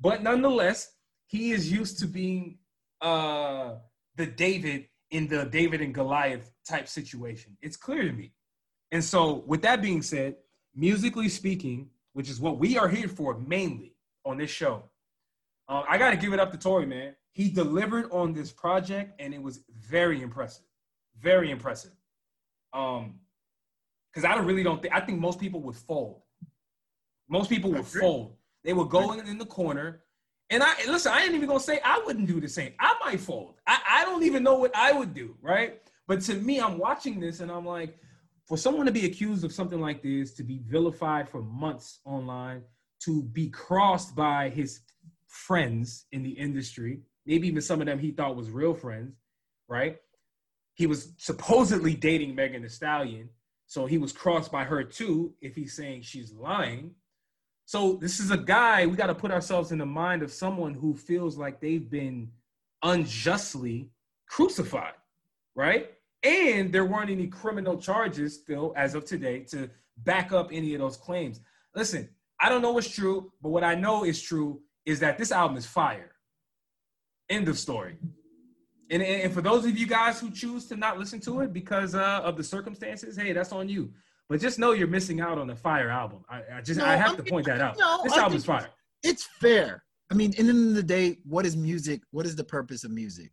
but 0.00 0.22
nonetheless, 0.22 0.92
he 1.26 1.50
is 1.50 1.70
used 1.70 1.98
to 1.98 2.06
being 2.06 2.58
uh, 3.00 3.74
the 4.14 4.26
David 4.26 4.86
in 5.10 5.26
the 5.26 5.46
David 5.46 5.80
and 5.80 5.92
Goliath 5.92 6.52
type 6.64 6.86
situation. 6.86 7.56
It's 7.60 7.76
clear 7.76 8.02
to 8.02 8.12
me. 8.12 8.32
And 8.92 9.02
so, 9.02 9.42
with 9.48 9.62
that 9.62 9.82
being 9.82 10.02
said, 10.02 10.36
musically 10.76 11.28
speaking, 11.28 11.88
which 12.12 12.28
is 12.28 12.40
what 12.40 12.58
we 12.58 12.78
are 12.78 12.88
here 12.88 13.08
for 13.08 13.38
mainly 13.38 13.94
on 14.24 14.38
this 14.38 14.50
show, 14.50 14.84
uh, 15.68 15.82
I 15.88 15.98
got 15.98 16.10
to 16.10 16.16
give 16.16 16.32
it 16.32 16.40
up 16.40 16.50
to 16.52 16.58
Tory, 16.58 16.86
man. 16.86 17.14
He 17.32 17.48
delivered 17.48 18.10
on 18.10 18.32
this 18.32 18.50
project 18.50 19.20
and 19.20 19.32
it 19.32 19.42
was 19.42 19.60
very 19.72 20.20
impressive. 20.20 20.64
Very 21.18 21.50
impressive. 21.50 21.92
Um 22.72 23.20
because 24.12 24.28
i 24.28 24.34
don't 24.34 24.46
really 24.46 24.62
don't 24.62 24.82
think 24.82 24.94
i 24.94 25.00
think 25.00 25.20
most 25.20 25.38
people 25.38 25.60
would 25.60 25.76
fold. 25.76 26.22
Most 27.28 27.48
people 27.48 27.70
would 27.72 27.86
fold. 27.86 28.34
They 28.64 28.72
would 28.72 28.88
go 28.88 29.12
in, 29.12 29.26
in 29.26 29.38
the 29.38 29.46
corner 29.46 30.02
and 30.50 30.62
i 30.62 30.74
listen 30.86 31.12
i 31.12 31.22
ain't 31.22 31.34
even 31.34 31.48
gonna 31.48 31.60
say 31.60 31.80
i 31.84 32.00
wouldn't 32.04 32.26
do 32.26 32.40
the 32.40 32.48
same. 32.48 32.72
I 32.78 32.94
might 33.04 33.20
fold. 33.20 33.54
I, 33.66 33.78
I 33.88 34.04
don't 34.04 34.22
even 34.24 34.42
know 34.42 34.54
what 34.54 34.74
i 34.74 34.92
would 34.92 35.14
do 35.14 35.36
right? 35.40 35.80
But 36.06 36.22
to 36.22 36.34
me 36.34 36.60
i'm 36.60 36.78
watching 36.78 37.20
this 37.20 37.40
and 37.40 37.50
i'm 37.50 37.66
like 37.66 37.98
for 38.50 38.58
someone 38.58 38.84
to 38.84 38.92
be 38.92 39.06
accused 39.06 39.44
of 39.44 39.52
something 39.52 39.80
like 39.80 40.02
this 40.02 40.34
to 40.34 40.42
be 40.42 40.60
vilified 40.66 41.26
for 41.26 41.40
months 41.40 42.00
online 42.04 42.60
to 43.02 43.22
be 43.22 43.48
crossed 43.48 44.14
by 44.14 44.50
his 44.50 44.80
friends 45.26 46.04
in 46.12 46.22
the 46.22 46.32
industry 46.32 47.00
maybe 47.26 47.46
even 47.46 47.62
some 47.62 47.80
of 47.80 47.86
them 47.86 47.98
he 47.98 48.10
thought 48.10 48.36
was 48.36 48.50
real 48.50 48.74
friends, 48.74 49.14
right? 49.68 49.98
He 50.74 50.86
was 50.86 51.12
supposedly 51.18 51.94
dating 51.94 52.34
Megan 52.34 52.62
Thee 52.62 52.68
Stallion, 52.68 53.28
so 53.66 53.86
he 53.86 53.98
was 53.98 54.12
crossed 54.12 54.50
by 54.50 54.64
her 54.64 54.82
too. 54.82 55.34
If 55.40 55.54
he's 55.54 55.74
saying 55.74 56.02
she's 56.02 56.32
lying, 56.32 56.92
so 57.66 57.94
this 58.00 58.18
is 58.18 58.32
a 58.32 58.36
guy 58.36 58.86
we 58.86 58.96
got 58.96 59.06
to 59.06 59.14
put 59.14 59.30
ourselves 59.30 59.70
in 59.70 59.78
the 59.78 59.86
mind 59.86 60.22
of 60.22 60.32
someone 60.32 60.74
who 60.74 60.96
feels 60.96 61.38
like 61.38 61.60
they've 61.60 61.88
been 61.88 62.30
unjustly 62.82 63.90
crucified, 64.26 64.94
right? 65.54 65.92
And 66.22 66.72
there 66.72 66.84
weren't 66.84 67.10
any 67.10 67.26
criminal 67.26 67.78
charges 67.78 68.34
still 68.34 68.74
as 68.76 68.94
of 68.94 69.04
today 69.04 69.40
to 69.50 69.70
back 69.98 70.32
up 70.32 70.50
any 70.52 70.74
of 70.74 70.80
those 70.80 70.96
claims. 70.96 71.40
Listen, 71.74 72.08
I 72.40 72.48
don't 72.48 72.62
know 72.62 72.72
what's 72.72 72.88
true, 72.88 73.32
but 73.42 73.50
what 73.50 73.64
I 73.64 73.74
know 73.74 74.04
is 74.04 74.20
true 74.20 74.60
is 74.84 75.00
that 75.00 75.18
this 75.18 75.32
album 75.32 75.56
is 75.56 75.66
fire. 75.66 76.12
End 77.28 77.48
of 77.48 77.58
story. 77.58 77.96
And, 78.90 79.02
and 79.02 79.32
for 79.32 79.40
those 79.40 79.64
of 79.64 79.78
you 79.78 79.86
guys 79.86 80.18
who 80.18 80.30
choose 80.30 80.66
to 80.66 80.76
not 80.76 80.98
listen 80.98 81.20
to 81.20 81.40
it 81.40 81.52
because 81.52 81.94
uh, 81.94 82.20
of 82.24 82.36
the 82.36 82.42
circumstances, 82.42 83.16
hey, 83.16 83.32
that's 83.32 83.52
on 83.52 83.68
you. 83.68 83.92
But 84.28 84.40
just 84.40 84.58
know 84.58 84.72
you're 84.72 84.88
missing 84.88 85.20
out 85.20 85.38
on 85.38 85.48
a 85.50 85.56
fire 85.56 85.90
album. 85.90 86.24
I, 86.28 86.42
I 86.54 86.60
just 86.60 86.78
no, 86.78 86.86
I 86.86 86.96
have 86.96 87.08
I 87.08 87.10
mean, 87.12 87.24
to 87.24 87.30
point 87.30 87.46
that 87.46 87.60
out. 87.60 87.78
No, 87.78 88.00
this 88.02 88.16
album's 88.16 88.44
fire. 88.44 88.68
It's 89.02 89.24
fair. 89.40 89.84
I 90.10 90.14
mean, 90.14 90.32
in 90.34 90.46
the 90.46 90.52
end 90.52 90.68
of 90.70 90.74
the 90.74 90.82
day, 90.82 91.18
what 91.24 91.46
is 91.46 91.56
music? 91.56 92.02
What 92.10 92.26
is 92.26 92.36
the 92.36 92.44
purpose 92.44 92.84
of 92.84 92.90
music? 92.90 93.30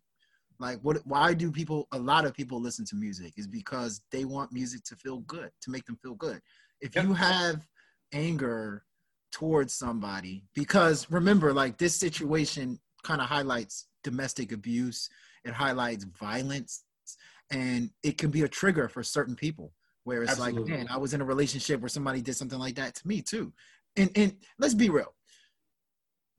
Like, 0.60 0.80
what? 0.80 0.98
Why 1.04 1.34
do 1.34 1.52
people? 1.52 1.86
A 1.92 1.98
lot 1.98 2.24
of 2.24 2.34
people 2.34 2.60
listen 2.60 2.84
to 2.86 2.96
music 2.96 3.34
is 3.36 3.46
because 3.46 4.00
they 4.10 4.24
want 4.24 4.52
music 4.52 4.82
to 4.84 4.96
feel 4.96 5.18
good, 5.20 5.50
to 5.62 5.70
make 5.70 5.84
them 5.84 5.98
feel 6.02 6.14
good. 6.14 6.40
If 6.80 6.96
yep. 6.96 7.04
you 7.04 7.12
have 7.14 7.66
anger 8.12 8.84
towards 9.30 9.72
somebody, 9.72 10.44
because 10.54 11.10
remember, 11.10 11.52
like 11.52 11.78
this 11.78 11.94
situation 11.94 12.78
kind 13.04 13.20
of 13.20 13.28
highlights 13.28 13.86
domestic 14.02 14.52
abuse, 14.52 15.08
it 15.44 15.52
highlights 15.52 16.04
violence, 16.04 16.82
and 17.50 17.90
it 18.02 18.18
can 18.18 18.30
be 18.30 18.42
a 18.42 18.48
trigger 18.48 18.88
for 18.88 19.02
certain 19.02 19.36
people. 19.36 19.72
Where 20.04 20.22
it's 20.22 20.32
Absolutely. 20.32 20.62
like, 20.62 20.70
man, 20.70 20.86
I 20.90 20.96
was 20.96 21.12
in 21.12 21.20
a 21.20 21.24
relationship 21.24 21.80
where 21.80 21.88
somebody 21.90 22.22
did 22.22 22.34
something 22.34 22.58
like 22.58 22.76
that 22.76 22.94
to 22.94 23.06
me 23.06 23.22
too. 23.22 23.52
And 23.96 24.10
and 24.16 24.34
let's 24.58 24.74
be 24.74 24.90
real. 24.90 25.14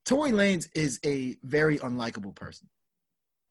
Tory 0.06 0.32
Lanez 0.32 0.68
is 0.74 1.00
a 1.06 1.38
very 1.44 1.78
unlikable 1.80 2.34
person. 2.34 2.68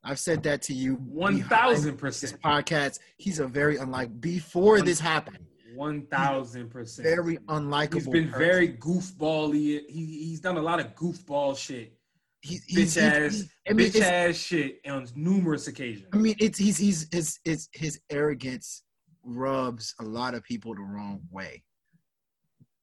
I've 0.04 0.18
said 0.18 0.42
that 0.44 0.62
to 0.62 0.74
you. 0.74 0.94
One 0.94 1.42
thousand 1.42 1.96
percent. 1.96 2.40
Podcast. 2.42 2.98
He's 3.16 3.40
a 3.40 3.46
very 3.46 3.76
unlike. 3.76 4.20
Before 4.20 4.76
One, 4.76 4.84
this 4.84 5.00
happened. 5.00 5.38
One 5.74 6.06
thousand 6.06 6.70
percent. 6.70 7.06
Very 7.06 7.36
unlikable. 7.48 7.94
He's 7.94 8.08
been 8.08 8.30
person. 8.30 8.38
very 8.38 8.68
goofbally. 8.74 9.82
He 9.88 10.24
he's 10.28 10.40
done 10.40 10.56
a 10.56 10.62
lot 10.62 10.80
of 10.80 10.94
goofball 10.94 11.56
shit 11.56 11.98
he's, 12.40 12.64
he's 12.64 12.96
bitch 12.96 13.02
ass, 13.02 13.34
he, 13.34 13.70
I 13.70 13.72
mean, 13.72 13.90
bitch 13.90 14.00
ass 14.00 14.36
shit 14.36 14.80
on 14.88 15.06
numerous 15.14 15.68
occasions. 15.68 16.06
I 16.12 16.16
mean, 16.16 16.36
it's 16.38 16.58
he's 16.58 16.78
he's 16.78 17.08
his 17.12 17.38
his 17.44 17.68
his 17.72 18.00
arrogance 18.10 18.82
rubs 19.22 19.94
a 20.00 20.04
lot 20.04 20.34
of 20.34 20.42
people 20.44 20.74
the 20.74 20.82
wrong 20.82 21.20
way. 21.30 21.62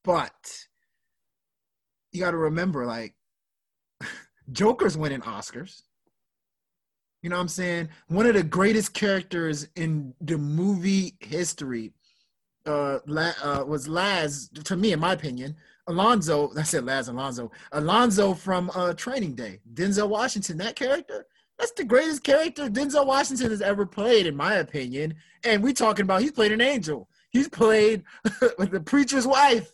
But 0.04 0.34
you 2.12 2.20
got 2.22 2.32
to 2.32 2.38
remember, 2.38 2.86
like, 2.86 3.16
Joker's 4.52 4.98
winning 4.98 5.22
Oscars. 5.22 5.82
You 7.26 7.30
know 7.30 7.38
what 7.38 7.42
I'm 7.42 7.48
saying? 7.48 7.90
One 8.08 8.28
of 8.28 8.36
the 8.36 8.44
greatest 8.44 8.94
characters 8.94 9.68
in 9.76 10.14
the 10.22 10.38
movie 10.38 11.16
history 11.20 11.92
uh, 12.68 13.00
uh, 13.08 13.64
was 13.66 13.88
Laz, 13.88 14.50
to 14.50 14.78
me, 14.78 14.92
in 14.92 15.00
my 15.00 15.14
opinion, 15.14 15.56
Alonzo, 15.88 16.52
I 16.58 16.62
said 16.62 16.86
Laz 16.86 17.08
Alonso, 17.08 17.52
Alonzo 17.72 18.36
from 18.36 18.70
uh, 18.76 18.94
Training 18.94 19.34
Day, 19.34 19.60
Denzel 19.74 20.08
Washington, 20.08 20.60
that 20.60 20.76
character, 20.76 21.26
that's 21.58 21.72
the 21.72 21.84
greatest 21.84 22.24
character 22.24 22.70
Denzel 22.70 23.08
Washington 23.08 23.50
has 23.50 23.64
ever 23.64 23.88
played, 23.88 24.28
in 24.28 24.36
my 24.36 24.58
opinion. 24.58 25.16
And 25.44 25.64
we 25.64 25.74
talking 25.74 26.04
about 26.04 26.22
he's 26.22 26.32
played 26.32 26.52
an 26.52 26.62
angel. 26.62 27.10
He's 27.32 27.50
played 27.50 28.04
with 28.60 28.70
the 28.70 28.82
preacher's 28.82 29.26
wife. 29.26 29.74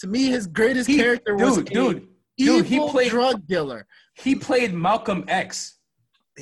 To 0.00 0.06
me, 0.06 0.26
his 0.26 0.46
greatest 0.46 0.86
he, 0.86 0.98
character 0.98 1.34
dude, 1.34 1.46
was 1.46 1.56
dude, 1.64 2.08
dude, 2.36 2.66
he 2.66 2.78
played 2.90 3.08
drug 3.08 3.46
dealer. 3.46 3.86
He 4.12 4.34
played 4.34 4.74
Malcolm 4.74 5.24
X. 5.28 5.78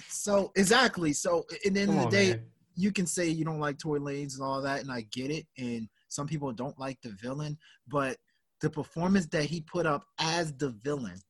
So 0.09 0.53
exactly. 0.57 1.13
So 1.13 1.45
at 1.65 1.75
the 1.75 1.81
end 1.81 1.91
Come 1.91 1.99
of 1.99 2.11
the 2.11 2.17
day, 2.17 2.31
man. 2.31 2.43
you 2.75 2.93
can 2.93 3.07
say 3.07 3.29
you 3.29 3.45
don't 3.45 3.61
like 3.61 3.79
Tory 3.79 4.01
Lanez 4.01 4.35
and 4.35 4.43
all 4.43 4.61
that, 4.63 4.81
and 4.81 4.91
I 4.91 5.03
get 5.13 5.31
it. 5.31 5.47
And 5.57 5.89
some 6.09 6.27
people 6.27 6.53
don't 6.53 6.79
like 6.79 7.01
the 7.03 7.11
villain, 7.11 7.59
but 7.87 8.17
the 8.61 8.71
performance 8.71 9.27
that 9.27 9.45
he 9.45 9.61
put 9.61 9.87
up 9.87 10.05
as 10.19 10.53
the 10.55 10.71
villain, 10.71 11.21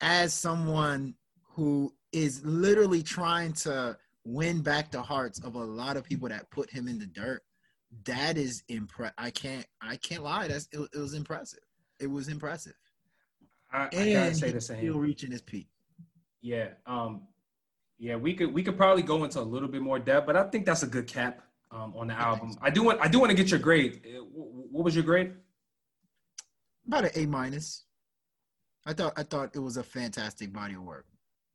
as 0.00 0.34
someone 0.34 1.14
who 1.54 1.92
is 2.12 2.44
literally 2.44 3.02
trying 3.02 3.52
to 3.52 3.96
win 4.24 4.60
back 4.60 4.90
the 4.90 5.02
hearts 5.02 5.38
of 5.40 5.54
a 5.54 5.64
lot 5.64 5.96
of 5.96 6.04
people 6.04 6.28
that 6.28 6.50
put 6.50 6.70
him 6.70 6.88
in 6.88 6.98
the 6.98 7.06
dirt. 7.06 7.42
That 8.04 8.38
is 8.38 8.62
impress. 8.68 9.12
I 9.18 9.30
can't. 9.30 9.66
I 9.80 9.96
can't 9.96 10.22
lie. 10.22 10.46
That's 10.46 10.68
it, 10.72 10.80
it 10.94 10.98
was 10.98 11.14
impressive. 11.14 11.60
It 11.98 12.08
was 12.08 12.28
impressive. 12.28 12.74
I, 13.72 13.86
I 13.86 14.12
gotta 14.12 14.34
say 14.34 14.52
the 14.52 14.60
same. 14.60 14.78
Still 14.78 14.98
reaching 14.98 15.32
his 15.32 15.42
peak. 15.42 15.68
Yeah. 16.40 16.68
Um. 16.86 17.22
Yeah. 18.00 18.16
We 18.16 18.34
could 18.34 18.52
we 18.52 18.62
could 18.64 18.76
probably 18.76 19.02
go 19.04 19.22
into 19.24 19.38
a 19.40 19.48
little 19.54 19.68
bit 19.68 19.82
more 19.82 19.98
depth, 20.00 20.26
but 20.26 20.34
I 20.36 20.42
think 20.50 20.66
that's 20.66 20.82
a 20.82 20.86
good 20.88 21.06
cap. 21.06 21.42
um, 21.72 21.94
on 21.96 22.08
the 22.08 22.14
album. 22.14 22.56
I 22.60 22.70
do 22.70 22.82
want 22.82 22.98
I 23.00 23.06
do 23.06 23.20
want 23.20 23.30
to 23.30 23.36
get 23.36 23.48
your 23.52 23.60
grade. 23.60 24.02
Uh, 24.04 24.24
What 24.74 24.84
was 24.84 24.94
your 24.96 25.04
grade? 25.04 25.34
About 26.88 27.04
an 27.04 27.10
A 27.14 27.26
minus. 27.26 27.84
I 28.86 28.92
thought 28.94 29.12
I 29.16 29.22
thought 29.22 29.54
it 29.54 29.60
was 29.60 29.76
a 29.76 29.82
fantastic 29.82 30.52
body 30.52 30.74
of 30.74 30.82
work. 30.82 31.06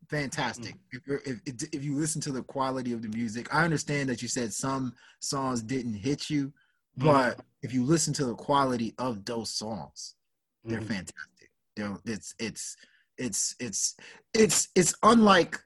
Fantastic. 0.09 0.75
If, 0.91 1.01
you're, 1.07 1.21
if 1.25 1.41
if 1.45 1.55
if 1.73 1.83
you 1.83 1.95
listen 1.95 2.21
to 2.21 2.31
the 2.31 2.43
quality 2.43 2.93
of 2.93 3.01
the 3.01 3.09
music, 3.09 3.53
I 3.53 3.65
understand 3.65 4.07
that 4.09 4.21
you 4.21 4.27
said 4.27 4.53
some 4.53 4.93
songs 5.19 5.61
didn't 5.63 5.95
hit 5.95 6.29
you, 6.29 6.53
but 6.95 7.41
if 7.63 7.73
you 7.73 7.83
listen 7.83 8.13
to 8.13 8.25
the 8.25 8.35
quality 8.35 8.93
of 8.99 9.25
those 9.25 9.49
songs, 9.49 10.15
they're 10.63 10.79
Mhm. 10.79 10.87
fantastic. 10.87 11.49
They're, 11.75 11.97
it's 12.05 12.35
it's 12.39 12.77
it's 13.17 13.55
it's 13.59 13.95
it's 14.33 14.69
it's 14.75 14.93
unlike 15.03 15.59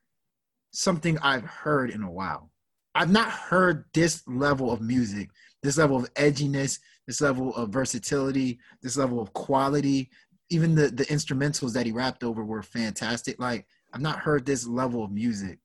something 0.72 1.18
I've 1.20 1.44
heard 1.46 1.90
in 1.92 2.04
a 2.04 2.12
while. 2.12 2.52
I've 2.96 3.12
not 3.12 3.30
heard 3.30 3.86
this 3.94 4.24
level 4.28 4.72
of 4.72 4.82
music, 4.82 5.30
this 5.64 5.78
level 5.78 5.98
of 5.98 6.14
edginess, 6.16 6.80
this 7.08 7.22
level 7.22 7.56
of 7.56 7.70
versatility, 7.70 8.60
this 8.82 8.98
level 8.98 9.20
of 9.20 9.34
quality. 9.34 10.10
Even 10.50 10.74
the 10.76 10.88
the 10.90 11.06
instrumentals 11.06 11.74
that 11.74 11.86
he 11.86 11.92
rapped 11.92 12.24
over 12.24 12.44
were 12.44 12.64
fantastic. 12.64 13.40
Like 13.40 13.68
I've 13.94 14.02
not 14.02 14.20
heard 14.20 14.46
this 14.46 14.66
level 14.68 15.04
of 15.04 15.12
music 15.12 15.60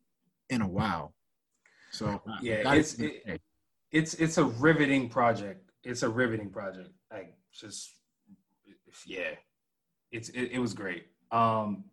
in 0.51 0.61
a 0.63 0.69
while. 0.69 1.15
So 1.91 2.23
Yeah, 2.43 2.55
it's- 2.75 2.99
it- 2.99 3.41
It's 3.91 4.15
it's 4.15 4.39
a 4.39 4.45
riveting 4.45 5.09
project. 5.09 5.71
It's 5.85 6.03
a 6.03 6.09
riveting 6.09 6.51
project. 6.51 6.91
Like 7.13 7.37
just 7.53 7.95
yeah, 9.07 9.37
it's 10.11 10.29
it, 10.31 10.51
it 10.53 10.59
was 10.59 10.75
great. 10.75 11.07
Um, 11.31 11.85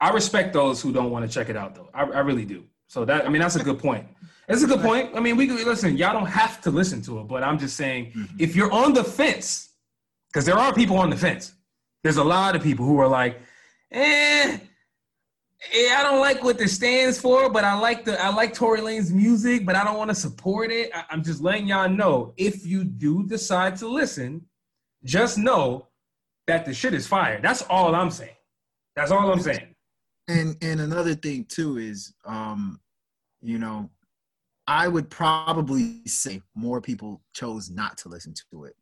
I 0.00 0.10
respect 0.10 0.52
those 0.52 0.80
who 0.80 0.92
don't 0.92 1.10
want 1.10 1.28
to 1.28 1.32
check 1.32 1.48
it 1.48 1.56
out 1.56 1.74
though. 1.74 1.88
I, 1.92 2.02
I 2.04 2.20
really 2.20 2.44
do. 2.44 2.64
So 2.86 3.04
that 3.04 3.26
I 3.26 3.28
mean 3.28 3.40
that's 3.42 3.56
a 3.56 3.62
good 3.62 3.78
point. 3.78 4.06
It's 4.48 4.62
a 4.62 4.66
good 4.66 4.80
point. 4.80 5.10
I 5.14 5.20
mean 5.20 5.36
we 5.36 5.46
could 5.46 5.60
listen. 5.66 5.96
Y'all 5.96 6.12
don't 6.12 6.26
have 6.26 6.60
to 6.62 6.70
listen 6.70 7.02
to 7.02 7.20
it, 7.20 7.24
but 7.28 7.42
I'm 7.42 7.58
just 7.58 7.76
saying 7.76 8.12
Mhm. 8.16 8.28
if 8.40 8.54
you're 8.56 8.72
on 8.72 8.92
the 8.94 9.04
fence, 9.04 9.70
because 10.28 10.44
there 10.46 10.58
are 10.58 10.72
people 10.72 10.96
on 10.98 11.10
the 11.10 11.16
fence. 11.16 11.52
There's 12.04 12.16
a 12.16 12.24
lot 12.24 12.54
of 12.56 12.62
people 12.62 12.86
who 12.86 12.98
are 13.00 13.08
like, 13.08 13.40
eh, 13.90 14.58
eh, 15.72 15.94
I 15.96 16.02
don't 16.04 16.20
like 16.20 16.42
what 16.44 16.56
this 16.58 16.74
stands 16.74 17.20
for, 17.20 17.50
but 17.50 17.64
I 17.64 17.78
like 17.78 18.04
the 18.04 18.22
I 18.22 18.28
like 18.32 18.54
Tory 18.54 18.80
Lanez' 18.80 19.10
music, 19.10 19.66
but 19.66 19.74
I 19.74 19.84
don't 19.84 19.98
want 19.98 20.10
to 20.10 20.14
support 20.14 20.70
it. 20.70 20.90
I, 20.94 21.04
I'm 21.10 21.22
just 21.24 21.40
letting 21.42 21.66
y'all 21.66 21.88
know 21.88 22.32
if 22.36 22.64
you 22.64 22.84
do 22.84 23.26
decide 23.26 23.76
to 23.78 23.88
listen, 23.88 24.46
just 25.04 25.38
know 25.38 25.88
that 26.46 26.64
the 26.64 26.72
shit 26.72 26.94
is 26.94 27.06
fire. 27.06 27.40
That's 27.42 27.62
all 27.62 27.94
I'm 27.94 28.10
saying. 28.10 28.36
That's 28.96 29.10
all 29.10 29.30
I'm 29.30 29.40
saying. 29.40 29.74
And 30.28 30.56
and 30.62 30.80
another 30.80 31.14
thing 31.14 31.44
too 31.44 31.78
is 31.78 32.14
um 32.26 32.78
you 33.40 33.58
know 33.58 33.90
i 34.66 34.86
would 34.86 35.10
probably 35.10 36.00
say 36.06 36.40
more 36.54 36.80
people 36.80 37.22
chose 37.34 37.70
not 37.70 37.96
to 37.98 38.08
listen 38.08 38.34
to 38.52 38.64
it. 38.64 38.76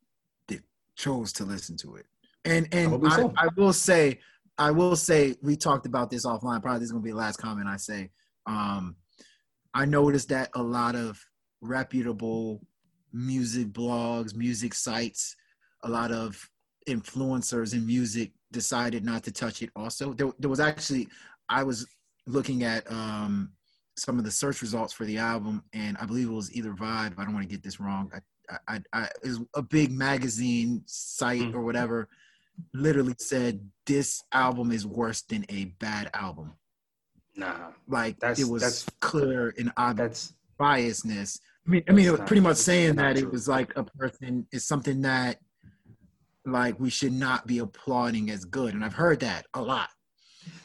They 0.48 0.60
chose 0.96 1.32
to 1.34 1.44
listen 1.44 1.76
to 1.78 1.96
it. 1.96 2.06
And 2.44 2.68
and 2.72 3.06
I, 3.06 3.16
so. 3.16 3.32
I 3.36 3.48
will 3.56 3.72
say 3.72 4.18
i 4.58 4.70
will 4.70 4.96
say 4.96 5.36
we 5.42 5.56
talked 5.56 5.86
about 5.86 6.10
this 6.10 6.26
offline. 6.26 6.60
Probably 6.62 6.80
this 6.80 6.86
is 6.86 6.92
going 6.92 7.02
to 7.02 7.06
be 7.06 7.12
the 7.12 7.18
last 7.18 7.36
comment 7.36 7.68
i 7.68 7.76
say. 7.76 8.10
Um 8.46 8.96
i 9.74 9.84
noticed 9.84 10.28
that 10.30 10.50
a 10.54 10.62
lot 10.62 10.94
of 10.96 11.24
reputable 11.60 12.60
music 13.12 13.68
blogs 13.68 14.34
music 14.34 14.74
sites 14.74 15.36
a 15.84 15.88
lot 15.88 16.12
of 16.12 16.50
influencers 16.88 17.74
in 17.74 17.86
music 17.86 18.32
decided 18.52 19.04
not 19.04 19.22
to 19.24 19.32
touch 19.32 19.62
it 19.62 19.70
also. 19.76 20.12
There, 20.12 20.32
there 20.38 20.50
was 20.50 20.60
actually 20.60 21.08
I 21.48 21.62
was 21.62 21.86
looking 22.26 22.64
at 22.64 22.90
um, 22.90 23.52
some 23.96 24.18
of 24.18 24.24
the 24.24 24.30
search 24.30 24.62
results 24.62 24.92
for 24.92 25.04
the 25.04 25.18
album, 25.18 25.62
and 25.72 25.96
I 25.98 26.06
believe 26.06 26.28
it 26.28 26.32
was 26.32 26.52
either 26.54 26.70
Vibe. 26.72 27.14
I 27.18 27.24
don't 27.24 27.34
want 27.34 27.44
to 27.48 27.50
get 27.54 27.62
this 27.62 27.78
wrong. 27.80 28.10
I, 28.14 28.56
I, 28.68 28.80
I, 28.92 29.02
it 29.24 29.28
was 29.28 29.40
a 29.54 29.62
big 29.62 29.90
magazine 29.92 30.82
site 30.86 31.40
Mm. 31.42 31.54
or 31.54 31.62
whatever. 31.62 32.08
Literally 32.72 33.14
said 33.18 33.60
this 33.84 34.22
album 34.32 34.72
is 34.72 34.86
worse 34.86 35.22
than 35.22 35.44
a 35.50 35.66
bad 35.78 36.10
album. 36.14 36.54
Nah, 37.36 37.70
Like 37.86 38.18
That's- 38.18 38.38
it 38.40 38.48
was 38.48 38.62
that's- 38.62 38.86
clear 39.00 39.52
and 39.58 39.70
obvious 39.76 40.32
biasness. 40.58 41.38
I 41.66 41.70
mean, 41.70 41.82
I 41.88 41.92
mean, 41.92 42.06
it 42.06 42.12
was 42.12 42.20
pretty 42.20 42.40
much 42.40 42.56
saying 42.58 42.96
that 42.96 43.16
true. 43.16 43.26
it 43.26 43.32
was 43.32 43.46
like 43.48 43.76
a 43.76 43.82
person 43.84 44.46
is 44.52 44.64
something 44.64 45.02
that 45.02 45.38
like 46.46 46.78
we 46.78 46.88
should 46.90 47.12
not 47.12 47.46
be 47.46 47.58
applauding 47.58 48.30
as 48.30 48.44
good, 48.44 48.72
and 48.72 48.84
I've 48.84 48.94
heard 48.94 49.18
that 49.20 49.46
a 49.52 49.60
lot. 49.60 49.90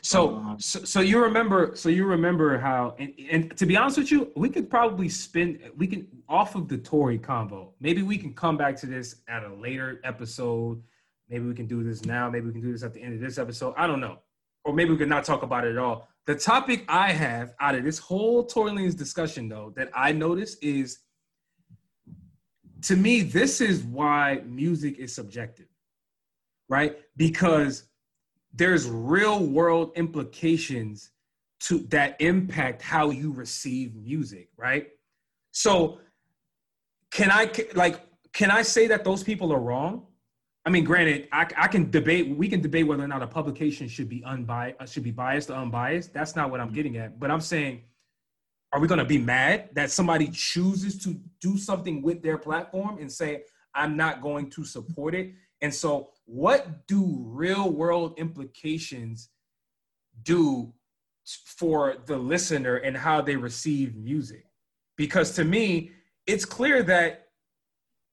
So, 0.02 0.36
Um, 0.36 0.60
so, 0.60 0.84
so 0.84 1.00
you 1.00 1.22
remember, 1.22 1.76
so 1.76 1.90
you 1.90 2.06
remember 2.06 2.58
how, 2.58 2.96
and, 2.98 3.14
and 3.30 3.58
to 3.58 3.66
be 3.66 3.78
honest 3.78 3.98
with 3.98 4.12
you, 4.12 4.32
we 4.36 4.50
could 4.50 4.70
probably 4.70 5.10
spin, 5.10 5.60
we 5.78 5.88
can 5.88 6.08
off 6.28 6.56
of 6.56 6.68
the 6.68 6.78
Tory 6.78 7.20
combo. 7.20 7.74
Maybe 7.80 8.02
we 8.02 8.18
can 8.18 8.34
come 8.34 8.58
back 8.58 8.76
to 8.78 8.88
this 8.88 9.18
at 9.28 9.44
a 9.44 9.54
later 9.54 10.02
episode. 10.04 10.82
Maybe 11.30 11.46
we 11.46 11.54
can 11.54 11.68
do 11.68 11.84
this 11.84 12.04
now. 12.04 12.30
Maybe 12.30 12.48
we 12.48 12.54
can 12.54 12.62
do 12.62 12.72
this 12.72 12.84
at 12.84 12.94
the 12.94 13.02
end 13.02 13.14
of 13.14 13.22
this 13.22 13.38
episode. 13.38 13.74
I 13.78 13.86
don't 13.88 14.00
know, 14.00 14.20
or 14.66 14.74
maybe 14.74 14.92
we 14.92 14.98
could 14.98 15.10
not 15.10 15.24
talk 15.24 15.44
about 15.44 15.66
it 15.66 15.72
at 15.72 15.78
all. 15.78 16.08
The 16.26 16.36
topic 16.36 16.84
I 16.88 17.12
have 17.12 17.54
out 17.60 17.76
of 17.76 17.84
this 17.84 17.98
whole 17.98 18.44
Tory 18.46 18.72
Lanez 18.72 18.98
discussion, 18.98 19.50
though, 19.50 19.72
that 19.76 19.90
I 19.96 20.12
noticed 20.12 20.64
is, 20.64 21.00
to 22.84 22.96
me, 22.96 23.22
this 23.22 23.62
is 23.62 23.84
why 23.84 24.42
music 24.46 24.98
is 24.98 25.14
subjective, 25.14 25.68
right? 26.70 26.98
Because 27.18 27.84
there's 28.54 28.90
real 28.90 29.44
world 29.44 29.92
implications 29.96 31.12
to 31.62 31.80
that 31.90 32.20
impact 32.20 32.82
how 32.82 33.10
you 33.10 33.32
receive 33.32 33.96
music 33.96 34.50
right? 34.58 34.88
So 35.52 36.00
can 37.12 37.30
i 37.32 37.52
like 37.76 38.02
can 38.34 38.52
i 38.52 38.62
say 38.62 38.88
that 38.88 39.04
those 39.04 39.24
people 39.24 39.52
are 39.54 39.60
wrong? 39.60 40.08
I 40.66 40.70
mean 40.70 40.84
granted 40.84 41.28
i, 41.32 41.48
I 41.58 41.68
can 41.68 41.90
debate 41.90 42.36
we 42.36 42.48
can 42.48 42.62
debate 42.62 42.88
whether 42.88 43.04
or 43.04 43.08
not 43.08 43.22
a 43.22 43.28
publication 43.28 43.88
should 43.88 44.10
be 44.10 44.24
unbiased 44.24 44.78
uh, 44.80 44.86
should 44.86 45.04
be 45.04 45.12
biased 45.12 45.50
or 45.50 45.56
unbiased. 45.56 46.14
That's 46.14 46.36
not 46.36 46.52
what 46.52 46.60
i'm 46.60 46.74
getting 46.74 46.98
at. 46.98 47.20
But 47.20 47.32
i'm 47.32 47.42
saying 47.42 47.84
are 48.74 48.80
we 48.80 48.88
going 48.88 49.00
to 49.00 49.06
be 49.06 49.18
mad 49.18 49.70
that 49.74 49.92
somebody 49.92 50.30
chooses 50.30 50.98
to 51.04 51.20
do 51.42 51.58
something 51.58 52.02
with 52.02 52.24
their 52.24 52.38
platform 52.38 52.98
and 53.00 53.12
say 53.12 53.44
i'm 53.76 53.98
not 53.98 54.22
going 54.22 54.50
to 54.50 54.64
support 54.64 55.14
it 55.14 55.34
and 55.62 55.74
so, 55.74 56.10
what 56.32 56.88
do 56.88 57.26
real 57.28 57.70
world 57.70 58.14
implications 58.18 59.30
do 60.24 60.74
for 61.46 61.98
the 62.06 62.16
listener 62.16 62.78
and 62.78 62.96
how 62.96 63.20
they 63.22 63.36
receive 63.36 63.98
music? 63.98 64.46
Because 64.96 65.32
to 65.36 65.44
me, 65.44 65.92
it's 66.26 66.46
clear 66.46 66.84
that 66.84 67.26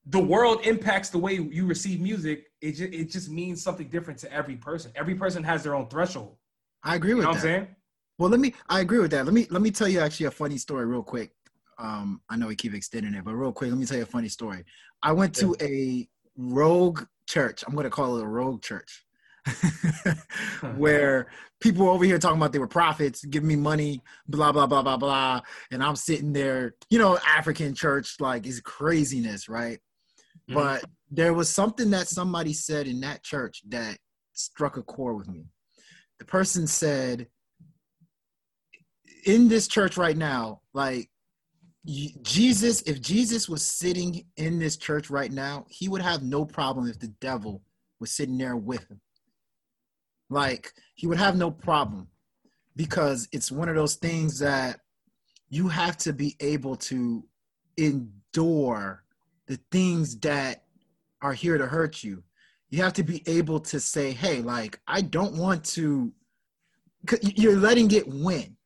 the 0.07 0.19
world 0.19 0.67
impacts 0.67 1.11
the 1.11 1.19
way 1.19 1.35
you 1.35 1.65
receive 1.65 2.01
music. 2.01 2.47
It 2.61 2.73
just, 2.73 2.93
it 2.93 3.09
just 3.09 3.31
means 3.31 3.63
something 3.63 3.87
different 3.89 4.19
to 4.21 4.33
every 4.33 4.57
person. 4.57 4.91
Every 4.97 5.15
person 5.15 5.45
has 5.45 5.63
their 5.63 5.77
own 5.77 5.87
threshold. 5.87 6.39
I 6.83 6.97
agree 6.97 7.11
You 7.11 7.19
with 7.19 7.27
know 7.27 7.35
that. 7.35 7.39
what 7.39 7.49
I'm 7.51 7.61
saying? 7.61 7.77
Well, 8.19 8.31
let 8.31 8.41
me. 8.41 8.53
I 8.69 8.81
agree 8.81 8.99
with 8.99 9.13
that. 9.13 9.27
Let 9.27 9.35
me 9.35 9.47
let 9.49 9.63
me 9.63 9.71
tell 9.71 9.87
you 9.87 10.01
actually 10.01 10.27
a 10.27 10.33
funny 10.33 10.59
story 10.59 10.87
real 10.87 11.05
quick. 11.05 11.31
Um, 11.79 12.21
I 12.29 12.37
know 12.37 12.49
we 12.49 12.57
keep 12.57 12.75
extending 12.75 13.15
it, 13.15 13.25
but 13.25 13.37
real 13.37 13.53
quick, 13.53 13.71
let 13.71 13.79
me 13.79 13.87
tell 13.87 13.97
you 13.97 14.03
a 14.03 14.07
funny 14.07 14.29
story. 14.29 14.65
I 15.05 15.13
went 15.13 15.37
to 15.37 15.55
a 15.61 16.09
rogue 16.37 17.05
church. 17.29 17.63
I'm 17.67 17.75
gonna 17.77 17.91
call 17.91 18.17
it 18.17 18.25
a 18.25 18.27
rogue 18.27 18.63
church, 18.63 19.05
where 20.77 21.29
people 21.61 21.89
over 21.89 22.05
here 22.05 22.19
talking 22.19 22.39
about 22.39 22.53
they 22.53 22.59
were 22.59 22.67
prophets, 22.67 23.25
giving 23.25 23.49
me 23.49 23.57
money, 23.57 24.03
blah 24.27 24.51
blah 24.51 24.67
blah 24.67 24.83
blah 24.83 24.97
blah, 24.97 25.41
and 25.71 25.83
I'm 25.83 25.97
sitting 25.97 26.33
there, 26.33 26.75
you 26.91 26.99
know, 26.99 27.19
African 27.27 27.75
church 27.75 28.17
like 28.19 28.47
is 28.47 28.61
craziness, 28.61 29.49
right? 29.49 29.79
Mhm. 30.51 30.55
But 30.55 30.85
there 31.11 31.35
was 31.35 31.49
something 31.49 31.91
that 31.91 32.09
somebody 32.09 32.53
said 32.53 32.87
in 32.89 33.01
that 33.01 33.23
church 33.23 33.63
that 33.69 33.99
struck 34.33 34.77
a 34.77 34.83
chord 34.83 35.19
with 35.19 35.29
me. 35.29 35.47
The 36.19 36.25
person 36.25 36.67
said, 36.67 37.29
in 39.25 39.49
this 39.49 39.69
church 39.69 39.97
right 39.97 40.17
now, 40.17 40.63
like 40.75 41.11
Jesus, 41.89 42.83
if 42.83 43.01
Jesus 43.01 43.49
was 43.49 43.65
sitting 43.65 44.27
in 44.37 44.59
this 44.59 44.77
church 44.77 45.09
right 45.09 45.33
now, 45.33 45.65
he 45.71 45.89
would 45.89 46.03
have 46.03 46.23
no 46.23 46.45
problem 46.45 46.87
if 46.87 46.99
the 46.99 47.09
devil 47.21 47.63
was 47.99 48.11
sitting 48.11 48.37
there 48.37 48.57
with 48.57 48.87
him. 48.91 49.01
Like 50.29 50.73
he 50.95 51.07
would 51.07 51.19
have 51.19 51.37
no 51.37 51.51
problem 51.51 52.09
because 52.77 53.27
it's 53.33 53.51
one 53.51 53.71
of 53.71 53.75
those 53.75 53.95
things 53.95 54.39
that 54.41 54.81
you 55.49 55.69
have 55.69 55.97
to 55.99 56.13
be 56.13 56.37
able 56.41 56.77
to 56.77 57.25
endure 57.79 59.03
the 59.47 59.59
things 59.71 60.19
that 60.19 60.65
are 61.23 61.33
here 61.33 61.57
to 61.57 61.67
hurt 61.67 62.05
you. 62.05 62.23
You 62.69 62.83
have 62.83 62.93
to 62.95 63.03
be 63.03 63.23
able 63.27 63.61
to 63.61 63.81
say, 63.81 64.13
hey, 64.13 64.43
like, 64.43 64.79
I 64.87 65.01
don't 65.01 65.37
want 65.37 65.65
to, 65.65 66.13
you're 67.23 67.57
letting 67.57 67.91
it 67.93 68.07
win. 68.07 68.58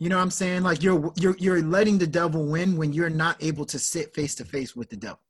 You 0.00 0.08
know 0.08 0.16
what 0.16 0.22
I'm 0.22 0.30
saying? 0.30 0.62
Like 0.62 0.82
you're 0.82 1.12
you're 1.16 1.36
you're 1.38 1.62
letting 1.62 1.98
the 1.98 2.06
devil 2.06 2.46
win 2.46 2.78
when 2.78 2.94
you're 2.94 3.10
not 3.10 3.36
able 3.42 3.66
to 3.66 3.78
sit 3.78 4.14
face 4.14 4.34
to 4.36 4.46
face 4.46 4.74
with 4.74 4.88
the 4.88 4.96
devil 4.96 5.20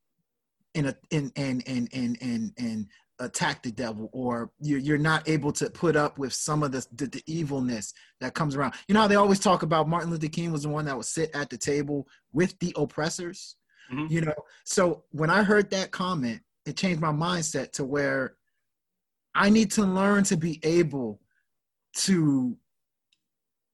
and 0.76 0.86
a, 0.86 0.96
and 1.10 1.32
and 1.34 1.62
and 1.66 1.88
and 1.92 2.16
and 2.22 2.52
and 2.56 2.86
attack 3.18 3.62
the 3.64 3.72
devil 3.72 4.08
or 4.12 4.50
you're, 4.60 4.78
you're 4.78 4.96
not 4.96 5.28
able 5.28 5.52
to 5.52 5.68
put 5.70 5.94
up 5.96 6.18
with 6.18 6.32
some 6.32 6.62
of 6.62 6.70
the, 6.70 6.86
the 6.94 7.06
the 7.06 7.22
evilness 7.26 7.92
that 8.20 8.34
comes 8.34 8.54
around. 8.54 8.74
You 8.86 8.94
know 8.94 9.00
how 9.00 9.08
they 9.08 9.16
always 9.16 9.40
talk 9.40 9.64
about 9.64 9.88
Martin 9.88 10.08
Luther 10.08 10.28
King 10.28 10.52
was 10.52 10.62
the 10.62 10.68
one 10.68 10.84
that 10.84 10.96
would 10.96 11.04
sit 11.04 11.34
at 11.34 11.50
the 11.50 11.58
table 11.58 12.06
with 12.32 12.56
the 12.60 12.72
oppressors. 12.76 13.56
Mhm. 13.92 14.08
You 14.08 14.20
know, 14.20 14.34
so 14.64 15.02
when 15.10 15.30
I 15.30 15.42
heard 15.42 15.68
that 15.70 15.90
comment, 15.90 16.42
it 16.64 16.76
changed 16.76 17.00
my 17.00 17.12
mindset 17.12 17.72
to 17.72 17.84
where 17.84 18.36
I 19.34 19.50
need 19.50 19.72
to 19.72 19.82
learn 19.82 20.22
to 20.24 20.36
be 20.36 20.60
able 20.62 21.20
to 21.96 22.56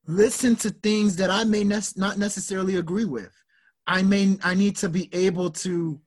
listen 0.06 0.56
to 0.56 0.70
things 0.70 1.16
that 1.16 1.30
I 1.30 1.44
may 1.44 1.64
ne- 1.64 1.80
not 1.96 2.18
necessarily 2.18 2.76
agree 2.76 3.04
with. 3.04 3.32
I 3.86 4.02
may 4.02 4.38
I 4.42 4.54
need 4.54 4.76
to 4.76 4.88
be 4.88 5.08
able 5.12 5.50
to 5.50 6.00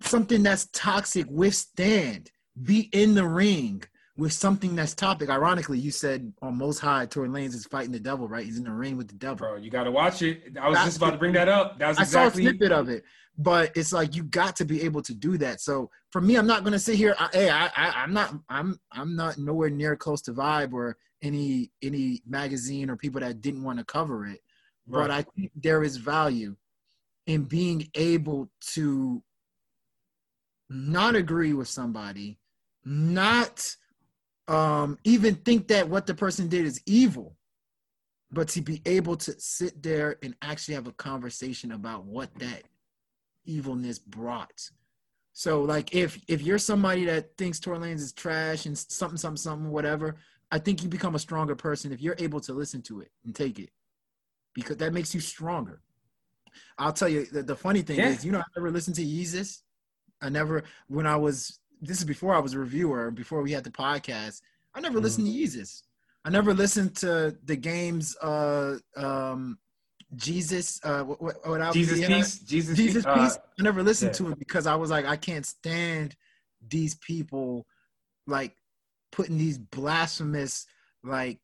something 0.00 0.42
that's 0.42 0.68
toxic 0.72 1.26
withstand, 1.28 2.30
be 2.62 2.88
in 2.92 3.14
the 3.14 3.26
ring 3.26 3.82
with 4.18 4.32
something 4.32 4.74
that's 4.74 4.94
topic. 4.94 5.30
Ironically, 5.30 5.78
you 5.78 5.92
said 5.92 6.32
on 6.42 6.58
Most 6.58 6.80
High, 6.80 7.06
Tory 7.06 7.28
Lanez 7.28 7.54
is 7.54 7.64
fighting 7.66 7.92
the 7.92 8.00
devil, 8.00 8.28
right? 8.28 8.44
He's 8.44 8.58
in 8.58 8.64
the 8.64 8.72
ring 8.72 8.96
with 8.96 9.06
the 9.06 9.14
devil. 9.14 9.36
Bro, 9.36 9.56
you 9.58 9.70
got 9.70 9.84
to 9.84 9.92
watch 9.92 10.22
it. 10.22 10.56
I 10.60 10.68
was 10.68 10.76
Got 10.76 10.84
just 10.86 10.96
about 10.96 11.12
to. 11.12 11.18
bring 11.18 11.32
that 11.34 11.48
up. 11.48 11.78
That 11.78 11.88
was 11.88 11.98
I 11.98 12.02
saw 12.02 12.26
a 12.26 12.30
snippet 12.32 12.72
of 12.72 12.88
it, 12.88 13.04
but 13.38 13.70
it's 13.76 13.92
like 13.92 14.16
you 14.16 14.24
got 14.24 14.56
to 14.56 14.64
be 14.64 14.82
able 14.82 15.02
to 15.02 15.14
do 15.14 15.38
that. 15.38 15.60
So 15.60 15.88
for 16.10 16.20
me, 16.20 16.34
I'm 16.36 16.48
not 16.48 16.64
gonna 16.64 16.80
sit 16.80 16.96
here. 16.96 17.14
I, 17.16 17.28
hey, 17.32 17.48
I, 17.48 17.66
I, 17.66 17.92
I'm 18.02 18.12
not. 18.12 18.34
I'm. 18.48 18.78
I'm 18.90 19.14
not 19.14 19.38
nowhere 19.38 19.70
near 19.70 19.94
close 19.94 20.20
to 20.22 20.32
Vibe 20.32 20.72
or 20.72 20.96
any 21.22 21.70
any 21.80 22.20
magazine 22.26 22.90
or 22.90 22.96
people 22.96 23.20
that 23.20 23.40
didn't 23.40 23.62
want 23.62 23.78
to 23.78 23.84
cover 23.84 24.26
it. 24.26 24.40
Right. 24.88 25.02
But 25.02 25.10
I 25.12 25.22
think 25.22 25.52
there 25.54 25.84
is 25.84 25.96
value 25.96 26.56
in 27.28 27.44
being 27.44 27.88
able 27.94 28.50
to 28.72 29.22
not 30.70 31.14
agree 31.14 31.52
with 31.52 31.68
somebody, 31.68 32.38
not 32.84 33.76
um, 34.48 34.98
even 35.04 35.34
think 35.36 35.68
that 35.68 35.88
what 35.88 36.06
the 36.06 36.14
person 36.14 36.48
did 36.48 36.64
is 36.64 36.80
evil, 36.86 37.36
but 38.30 38.48
to 38.48 38.62
be 38.62 38.82
able 38.86 39.16
to 39.16 39.38
sit 39.38 39.82
there 39.82 40.16
and 40.22 40.34
actually 40.42 40.74
have 40.74 40.86
a 40.86 40.92
conversation 40.92 41.72
about 41.72 42.04
what 42.04 42.34
that 42.38 42.62
evilness 43.44 43.98
brought. 43.98 44.70
So, 45.32 45.62
like, 45.62 45.94
if 45.94 46.18
if 46.28 46.42
you're 46.42 46.58
somebody 46.58 47.04
that 47.04 47.36
thinks 47.36 47.60
Tory 47.60 47.78
Lanez 47.78 48.00
is 48.00 48.12
trash 48.12 48.66
and 48.66 48.76
something, 48.76 49.18
something, 49.18 49.36
something, 49.36 49.70
whatever, 49.70 50.16
I 50.50 50.58
think 50.58 50.82
you 50.82 50.88
become 50.88 51.14
a 51.14 51.18
stronger 51.20 51.54
person 51.54 51.92
if 51.92 52.00
you're 52.00 52.16
able 52.18 52.40
to 52.40 52.52
listen 52.52 52.82
to 52.82 53.00
it 53.00 53.10
and 53.24 53.34
take 53.34 53.58
it, 53.58 53.70
because 54.54 54.78
that 54.78 54.92
makes 54.92 55.14
you 55.14 55.20
stronger. 55.20 55.80
I'll 56.78 56.92
tell 56.92 57.08
you 57.08 57.26
the, 57.26 57.42
the 57.42 57.54
funny 57.54 57.82
thing 57.82 57.98
Yeah. 57.98 58.08
is, 58.08 58.24
you 58.24 58.32
know, 58.32 58.40
I 58.40 58.44
never 58.56 58.70
listened 58.70 58.96
to 58.96 59.04
Yeezus. 59.04 59.62
I 60.20 60.28
never 60.28 60.64
when 60.88 61.06
I 61.06 61.16
was 61.16 61.60
this 61.80 61.98
is 61.98 62.04
before 62.04 62.34
I 62.34 62.38
was 62.38 62.54
a 62.54 62.58
reviewer, 62.58 63.10
before 63.10 63.42
we 63.42 63.52
had 63.52 63.64
the 63.64 63.70
podcast. 63.70 64.42
I 64.74 64.80
never 64.80 64.98
Mhm. 64.98 65.02
listened 65.02 65.26
to 65.26 65.32
Jesus. 65.32 65.82
I 66.24 66.30
never 66.30 66.52
listened 66.54 66.96
to 66.96 67.36
the 67.44 67.56
game's 67.56 68.16
uh 68.18 68.78
um 68.96 69.58
Jesus 70.16 70.80
uh 70.84 71.02
what, 71.04 71.20
what, 71.22 71.46
what 71.48 71.72
Jesus 71.72 72.06
Piece. 72.06 72.38
Jesus, 72.40 72.76
Jesus 72.76 73.04
Piece. 73.04 73.36
Uh, 73.36 73.40
I 73.58 73.62
never 73.62 73.82
listened 73.82 74.10
yeah. 74.10 74.26
to 74.26 74.32
it 74.32 74.38
because 74.38 74.66
I 74.66 74.74
was 74.74 74.90
like, 74.90 75.06
I 75.06 75.16
can't 75.16 75.46
stand 75.46 76.16
these 76.68 76.94
people 76.96 77.66
like 78.26 78.56
putting 79.12 79.38
these 79.38 79.58
blasphemous 79.58 80.66
like 81.02 81.38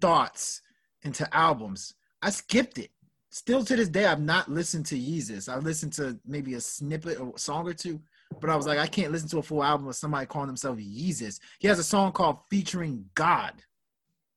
thoughts 0.00 0.62
into 1.02 1.34
albums. 1.34 1.94
I 2.22 2.30
skipped 2.30 2.78
it. 2.78 2.90
Still 3.30 3.64
to 3.64 3.76
this 3.76 3.88
day, 3.88 4.06
I've 4.06 4.20
not 4.20 4.50
listened 4.50 4.86
to 4.86 4.96
Jesus. 4.96 5.48
I've 5.48 5.64
listened 5.64 5.92
to 5.94 6.18
maybe 6.26 6.54
a 6.54 6.60
snippet 6.60 7.20
or 7.20 7.32
a 7.34 7.38
song 7.38 7.66
or 7.66 7.74
two, 7.74 8.00
but 8.40 8.50
I 8.50 8.56
was 8.56 8.66
like, 8.66 8.78
I 8.78 8.86
can't 8.86 9.12
listen 9.12 9.28
to 9.30 9.38
a 9.38 9.42
full 9.42 9.62
album 9.62 9.88
of 9.88 9.96
somebody 9.96 10.26
calling 10.26 10.46
themselves 10.46 10.82
Yeezus. 10.82 11.40
He 11.58 11.68
has 11.68 11.78
a 11.78 11.84
song 11.84 12.12
called 12.12 12.38
"Featuring 12.50 13.06
God," 13.14 13.54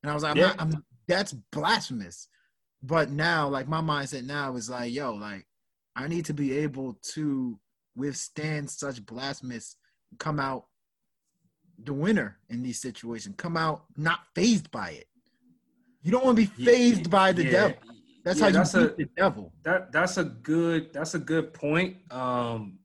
and 0.01 0.11
I 0.11 0.13
was 0.13 0.23
like, 0.23 0.31
I'm 0.31 0.37
Yeah. 0.37 0.47
not, 0.47 0.61
I'm, 0.61 0.83
that's 1.07 1.33
blasphemous. 1.33 2.27
But 2.81 3.11
now, 3.11 3.47
like 3.47 3.67
my 3.67 3.81
mindset 3.81 4.25
now 4.25 4.55
is 4.55 4.69
like, 4.69 4.91
yo, 4.91 5.13
like 5.13 5.45
I 5.95 6.07
need 6.07 6.25
to 6.25 6.33
be 6.33 6.57
able 6.57 6.97
to 7.13 7.59
withstand 7.95 8.69
such 8.69 9.05
blasphemous, 9.05 9.77
come 10.19 10.39
out 10.39 10.65
the 11.83 11.93
winner 11.93 12.37
in 12.49 12.61
these 12.61 12.81
situations, 12.81 13.35
come 13.37 13.57
out 13.57 13.85
not 13.95 14.19
phased 14.35 14.69
by 14.71 14.89
it. 14.91 15.07
You 16.01 16.11
don't 16.11 16.25
want 16.25 16.37
to 16.37 16.45
be 16.45 16.51
yeah, 16.57 16.65
phased 16.65 17.09
by 17.09 17.31
the 17.31 17.43
yeah, 17.43 17.51
devil. 17.51 17.77
That's 18.25 18.39
yeah, 18.39 18.43
how 18.43 18.47
you 18.49 18.53
that's 18.55 18.73
beat 18.73 18.81
a, 18.81 18.95
the 18.97 19.09
devil. 19.17 19.53
that 19.63 19.91
that's 19.91 20.17
a 20.17 20.23
good 20.25 20.91
that's 20.93 21.13
a 21.15 21.19
good 21.19 21.53
point. 21.53 21.97
Um, 22.11 22.79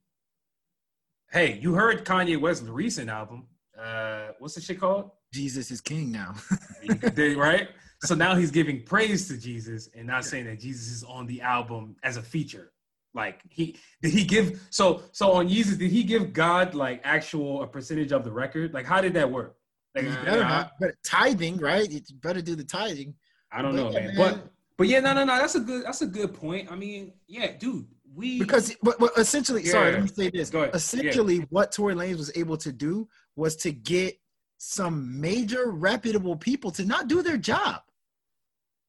hey, 1.31 1.59
you 1.61 1.73
heard 1.73 2.05
Kanye 2.05 2.39
West's 2.39 2.67
recent 2.67 3.09
album? 3.09 3.47
Uh, 3.79 4.29
what's 4.39 4.55
the 4.55 4.61
shit 4.61 4.79
called? 4.79 5.11
Jesus 5.33 5.71
is 5.71 5.81
king 5.81 6.11
now. 6.11 6.33
Right? 7.17 7.69
So 8.03 8.15
now 8.15 8.35
he's 8.35 8.51
giving 8.51 8.83
praise 8.83 9.27
to 9.27 9.37
Jesus 9.37 9.89
and 9.95 10.07
not 10.07 10.25
saying 10.25 10.45
that 10.45 10.59
Jesus 10.59 10.87
is 10.87 11.03
on 11.03 11.27
the 11.27 11.41
album 11.41 11.97
as 12.03 12.17
a 12.17 12.21
feature. 12.21 12.71
Like 13.13 13.41
he 13.49 13.77
did 14.01 14.13
he 14.13 14.23
give 14.23 14.61
so 14.69 15.03
so 15.11 15.31
on 15.33 15.49
Jesus 15.49 15.77
did 15.77 15.91
he 15.91 16.03
give 16.03 16.31
God 16.31 16.75
like 16.75 17.01
actual 17.03 17.63
a 17.63 17.67
percentage 17.67 18.11
of 18.11 18.23
the 18.23 18.31
record? 18.31 18.73
Like 18.73 18.85
how 18.85 19.01
did 19.01 19.13
that 19.15 19.29
work? 19.29 19.57
Like 19.95 20.05
You 20.05 20.11
uh, 20.11 20.25
better 20.25 20.43
I, 20.43 20.49
not, 20.49 20.71
but 20.79 20.91
tithing, 21.03 21.57
right? 21.57 21.89
You 21.89 22.01
better 22.21 22.41
do 22.41 22.55
the 22.55 22.63
tithing. 22.63 23.15
I 23.51 23.61
don't 23.61 23.75
But 23.75 23.83
know, 23.83 23.91
man. 23.91 24.07
man. 24.07 24.15
But 24.15 24.51
but 24.77 24.87
yeah, 24.87 25.01
no, 25.01 25.13
no, 25.13 25.25
no. 25.25 25.37
That's 25.37 25.55
a 25.55 25.59
good 25.59 25.85
that's 25.85 26.01
a 26.01 26.07
good 26.07 26.33
point. 26.33 26.71
I 26.71 26.75
mean, 26.75 27.13
yeah, 27.27 27.51
dude, 27.57 27.87
we 28.19 28.37
Because 28.37 28.75
but, 28.83 28.99
but 28.99 29.17
essentially, 29.17 29.63
sorry, 29.65 29.93
let 29.93 30.03
me 30.03 30.09
say 30.09 30.29
this. 30.29 30.49
Go 30.49 30.63
ahead. 30.63 30.75
Essentially, 30.75 31.37
what 31.49 31.71
Tory 31.71 31.95
Lanez 31.95 32.17
was 32.17 32.31
able 32.35 32.57
to 32.57 32.71
do 32.71 33.07
was 33.35 33.55
to 33.57 33.71
get 33.71 34.19
some 34.57 35.19
major 35.19 35.71
reputable 35.71 36.35
people 36.35 36.69
to 36.71 36.85
not 36.85 37.07
do 37.07 37.23
their 37.23 37.37
job. 37.37 37.81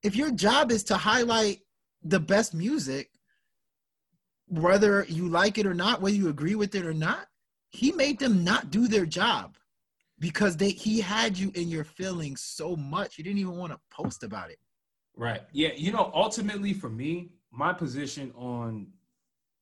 If 0.03 0.17
your 0.17 0.33
job 0.33 0.73
is 0.73 0.83
to 0.85 0.97
highlight 0.97 1.61
the 2.03 2.19
best 2.19 2.55
music, 2.55 3.11
whether 4.49 5.07
you 5.09 5.29
like 5.29 5.59
it 5.59 5.67
or 5.67 5.75
not, 5.75 6.01
whether 6.01 6.17
you 6.17 6.29
agree 6.29 6.57
with 6.57 6.75
it 6.75 6.85
or 6.85 6.95
not, 6.95 7.29
he 7.69 7.93
made 7.93 8.19
them 8.19 8.43
not 8.43 8.71
do 8.71 8.89
their 8.89 9.07
job 9.07 9.57
because 10.19 10.57
they 10.57 10.71
he 10.71 11.01
had 11.01 11.39
you 11.39 11.53
in 11.55 11.69
your 11.69 11.85
feelings 11.85 12.41
so 12.41 12.75
much 12.75 13.17
you 13.17 13.25
didn't 13.25 13.39
even 13.39 13.57
want 13.57 13.73
to 13.73 13.79
post 13.91 14.25
about 14.25 14.51
it. 14.51 14.59
Right. 15.17 15.43
Yeah. 15.53 15.71
You 15.77 15.93
know, 15.93 16.11
ultimately 16.15 16.73
for 16.73 16.89
me, 16.89 17.31
my 17.53 17.73
position 17.73 18.33
on, 18.37 18.89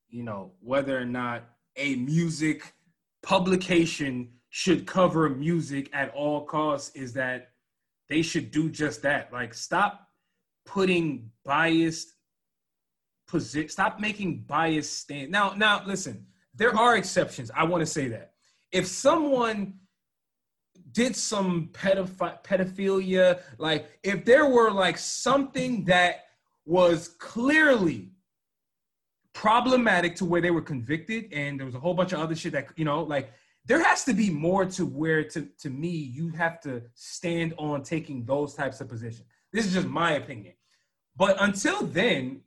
you 0.08 0.22
know, 0.22 0.52
whether 0.60 0.98
or 0.98 1.04
not 1.04 1.44
a 1.76 1.96
music 1.96 2.74
publication 3.22 4.30
should 4.50 4.86
cover 4.86 5.28
music 5.28 5.90
at 5.92 6.12
all 6.14 6.44
costs 6.44 6.94
is 6.94 7.12
that 7.12 7.50
they 8.08 8.22
should 8.22 8.50
do 8.50 8.70
just 8.70 9.02
that. 9.02 9.32
Like, 9.32 9.52
stop 9.52 10.08
putting 10.64 11.30
biased 11.44 12.14
position, 13.26 13.68
stop 13.68 14.00
making 14.00 14.44
biased 14.46 14.98
stand. 14.98 15.30
Now, 15.30 15.52
now, 15.56 15.82
listen, 15.86 16.26
there 16.54 16.74
are 16.74 16.96
exceptions. 16.96 17.50
I 17.54 17.64
want 17.64 17.82
to 17.82 17.86
say 17.86 18.08
that. 18.08 18.32
If 18.72 18.86
someone 18.86 19.74
did 20.92 21.14
some 21.14 21.68
pedophi- 21.72 22.42
pedophilia 22.42 23.40
like 23.58 23.98
if 24.02 24.24
there 24.24 24.46
were 24.46 24.70
like 24.70 24.96
something 24.96 25.84
that 25.84 26.24
was 26.64 27.08
clearly 27.18 28.10
problematic 29.38 30.16
to 30.16 30.24
where 30.24 30.40
they 30.40 30.50
were 30.50 30.60
convicted 30.60 31.32
and 31.32 31.60
there 31.60 31.64
was 31.64 31.76
a 31.76 31.78
whole 31.78 31.94
bunch 31.94 32.12
of 32.12 32.18
other 32.18 32.34
shit 32.34 32.52
that 32.52 32.66
you 32.74 32.84
know 32.84 33.04
like 33.04 33.32
there 33.66 33.80
has 33.80 34.02
to 34.02 34.12
be 34.12 34.28
more 34.30 34.64
to 34.64 34.84
where 34.84 35.22
to 35.22 35.48
to 35.62 35.70
me 35.70 35.90
you 35.90 36.28
have 36.30 36.60
to 36.60 36.82
stand 36.94 37.54
on 37.56 37.80
taking 37.84 38.24
those 38.24 38.52
types 38.54 38.80
of 38.80 38.88
positions 38.88 39.28
this 39.52 39.64
is 39.64 39.72
just 39.74 39.86
my 39.86 40.12
opinion. 40.22 40.54
But 41.16 41.36
until 41.38 41.86
then 41.86 42.40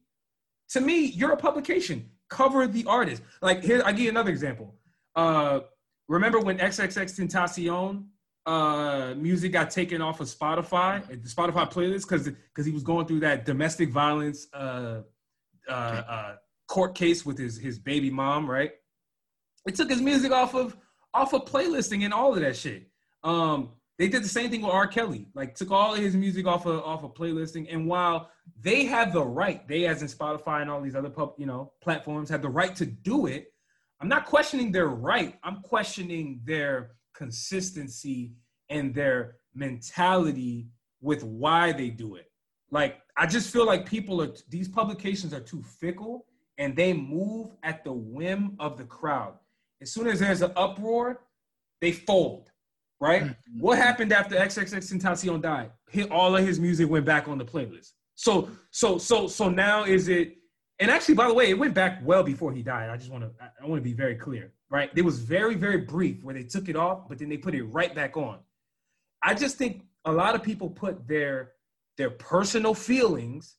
to 0.72 0.82
me 0.82 1.06
you're 1.06 1.32
a 1.32 1.38
publication. 1.38 2.10
Cover 2.30 2.68
the 2.68 2.84
artist. 2.86 3.22
Like 3.42 3.64
here 3.64 3.82
i 3.86 3.94
give 3.94 4.02
you 4.02 4.10
another 4.10 4.32
example. 4.32 4.76
Uh 5.16 5.62
remember 6.10 6.40
when 6.42 6.58
xxx 6.58 7.08
tentacion 7.18 8.04
uh 8.46 9.14
music 9.16 9.54
got 9.54 9.72
taken 9.72 10.02
off 10.02 10.20
of 10.20 10.28
Spotify, 10.28 11.08
the 11.08 11.30
Spotify 11.30 11.72
playlist, 11.72 12.04
because 12.04 12.26
because 12.26 12.66
he 12.66 12.74
was 12.74 12.84
going 12.84 13.06
through 13.08 13.22
that 13.22 13.46
domestic 13.46 13.90
violence 13.92 14.48
uh 14.54 15.04
uh, 15.70 15.72
uh 15.72 16.36
court 16.72 16.96
case 16.96 17.26
with 17.26 17.38
his 17.38 17.58
his 17.58 17.78
baby 17.78 18.10
mom, 18.10 18.50
right? 18.50 18.72
It 19.68 19.76
took 19.76 19.90
his 19.90 20.02
music 20.02 20.32
off 20.32 20.56
of 20.56 20.78
off 21.14 21.34
of 21.34 21.44
playlisting 21.44 22.06
and 22.06 22.14
all 22.14 22.34
of 22.34 22.40
that 22.40 22.56
shit. 22.56 22.90
Um, 23.26 23.72
they 24.00 24.08
did 24.08 24.24
the 24.24 24.30
same 24.30 24.50
thing 24.50 24.62
with 24.62 24.72
R. 24.72 24.88
Kelly, 24.88 25.28
like 25.36 25.54
took 25.54 25.70
all 25.70 25.94
of 25.94 26.00
his 26.00 26.16
music 26.16 26.48
off 26.48 26.66
of 26.66 26.82
off 26.84 27.04
of 27.04 27.14
playlisting. 27.14 27.68
And 27.70 27.88
while 27.88 28.30
they 28.60 28.86
have 28.86 29.12
the 29.12 29.24
right, 29.24 29.68
they 29.68 29.86
as 29.86 30.02
in 30.02 30.08
Spotify 30.08 30.62
and 30.62 30.72
all 30.72 30.82
these 30.82 30.96
other 30.96 31.10
pub, 31.10 31.34
you 31.38 31.46
know 31.46 31.74
platforms 31.84 32.30
have 32.30 32.42
the 32.42 32.50
right 32.50 32.74
to 32.78 32.86
do 32.86 33.26
it. 33.26 33.54
I'm 34.00 34.08
not 34.08 34.26
questioning 34.26 34.72
their 34.72 34.88
right. 34.88 35.38
I'm 35.44 35.58
questioning 35.58 36.40
their 36.46 36.92
consistency 37.14 38.34
and 38.70 38.96
their 38.96 39.36
mentality 39.54 40.70
with 41.02 41.24
why 41.26 41.74
they 41.74 41.90
do 41.90 42.16
it. 42.16 42.32
Like 42.72 43.02
I 43.18 43.26
just 43.28 43.52
feel 43.52 43.66
like 43.66 43.86
people 43.86 44.22
are 44.22 44.34
these 44.50 44.70
publications 44.70 45.34
are 45.34 45.42
too 45.42 45.62
fickle 45.64 46.26
and 46.62 46.76
they 46.76 46.94
move 46.94 47.56
at 47.64 47.84
the 47.84 47.92
whim 47.92 48.56
of 48.60 48.78
the 48.78 48.84
crowd. 48.84 49.34
As 49.82 49.92
soon 49.92 50.06
as 50.08 50.20
there's 50.20 50.44
an 50.44 50.52
uproar, 50.56 51.22
they 51.82 51.92
fold. 51.92 52.52
Right? 53.00 53.24
Mm-hmm. 53.24 53.60
What 53.60 53.80
happened 53.80 54.14
after 54.14 54.36
XXXTentacion 54.36 55.42
died? 55.42 55.72
Hit 55.90 56.12
all 56.12 56.36
of 56.36 56.46
his 56.46 56.60
music 56.60 56.88
went 56.88 57.04
back 57.04 57.28
on 57.28 57.40
the 57.40 57.46
playlist. 57.46 57.94
So 58.14 58.52
so 58.70 59.00
so 59.00 59.28
so 59.28 59.50
now 59.50 59.86
is 59.86 60.08
it 60.08 60.38
and 60.78 60.90
actually, 60.90 61.16
by 61.16 61.28
the 61.28 61.34
way, 61.34 61.50
it 61.50 61.58
went 61.58 61.74
back 61.74 62.00
well 62.04 62.24
before 62.24 62.52
he 62.52 62.62
died. 62.62 62.90
I 62.92 62.98
just 62.98 63.12
want 63.12 63.24
to 63.24 63.32
I 63.44 63.66
want 63.66 63.80
to 63.80 63.84
be 63.84 63.94
very 63.94 64.16
clear, 64.16 64.54
right? 64.70 64.92
It 64.96 65.04
was 65.04 65.18
very 65.18 65.56
very 65.56 65.78
brief 65.78 66.24
where 66.24 66.36
they 66.36 66.44
took 66.44 66.70
it 66.70 66.76
off, 66.76 67.10
but 67.10 67.18
then 67.18 67.30
they 67.30 67.38
put 67.38 67.56
it 67.56 67.64
right 67.64 67.94
back 67.96 68.18
on. 68.18 68.38
I 69.24 69.34
just 69.34 69.58
think 69.58 69.86
a 70.06 70.12
lot 70.12 70.36
of 70.36 70.44
people 70.44 70.70
put 70.70 71.08
their 71.08 71.54
their 71.98 72.12
personal 72.12 72.76
feelings 72.76 73.56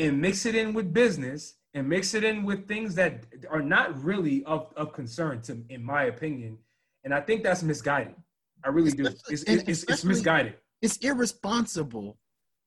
and 0.00 0.20
mix 0.20 0.46
it 0.46 0.54
in 0.54 0.72
with 0.72 0.92
business 0.92 1.54
and 1.74 1.88
mix 1.88 2.14
it 2.14 2.24
in 2.24 2.44
with 2.44 2.66
things 2.66 2.94
that 2.96 3.24
are 3.48 3.62
not 3.62 4.02
really 4.02 4.42
of, 4.44 4.72
of 4.76 4.92
concern 4.92 5.40
to 5.42 5.62
in 5.68 5.82
my 5.82 6.04
opinion. 6.04 6.58
And 7.04 7.14
i 7.14 7.20
think 7.20 7.42
that's 7.42 7.62
misguided. 7.62 8.14
I 8.64 8.68
really 8.68 8.90
do. 8.90 9.06
It's, 9.06 9.22
it's, 9.30 9.44
it's, 9.68 9.82
it's 9.84 10.04
misguided. 10.04 10.54
it's 10.82 10.98
irresponsible 10.98 12.18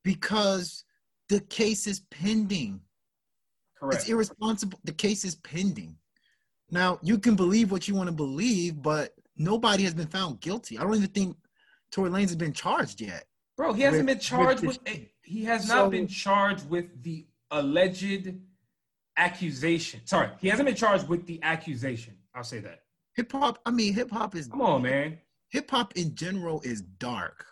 because 0.03 0.85
the 1.29 1.39
case 1.41 1.85
is 1.87 1.99
pending. 2.09 2.81
Correct. 3.79 4.01
it's 4.01 4.09
irresponsible. 4.09 4.79
The 4.85 4.93
case 4.93 5.23
is 5.23 5.35
pending. 5.35 5.95
Now 6.71 6.99
you 7.03 7.19
can 7.19 7.35
believe 7.35 7.71
what 7.71 7.87
you 7.87 7.95
want 7.95 8.07
to 8.07 8.15
believe 8.15 8.81
but 8.81 9.13
nobody 9.37 9.83
has 9.83 9.93
been 9.93 10.07
found 10.07 10.39
guilty. 10.39 10.77
I 10.77 10.83
don't 10.83 10.95
even 10.95 11.07
think 11.09 11.35
tory 11.91 12.09
lanez 12.09 12.21
has 12.21 12.35
been 12.35 12.53
charged 12.53 13.01
yet 13.01 13.25
bro 13.55 13.73
he 13.73 13.81
hasn't 13.83 14.05
with, 14.05 14.15
been 14.15 14.19
charged 14.19 14.65
with, 14.65 14.79
with 14.83 15.07
he 15.23 15.45
has 15.45 15.67
not 15.67 15.85
so, 15.85 15.89
been 15.89 16.07
charged 16.07 16.69
with 16.69 17.01
the 17.01 17.25
alleged 17.51 18.33
accusation. 19.17 20.01
Sorry, 20.05 20.29
he 20.39 20.49
hasn't 20.49 20.67
been 20.67 20.75
charged 20.75 21.07
with 21.07 21.25
the 21.25 21.39
accusation. 21.43 22.15
I'll 22.35 22.43
say 22.43 22.59
that. 22.59 22.81
Hip 23.15 23.31
hop, 23.31 23.59
I 23.65 23.71
mean, 23.71 23.93
hip 23.93 24.11
hop 24.11 24.35
is. 24.35 24.47
Come 24.47 24.61
on, 24.61 24.81
man. 24.83 25.17
Hip 25.49 25.69
hop 25.69 25.95
in 25.95 26.15
general 26.15 26.61
is 26.61 26.81
dark. 26.81 27.45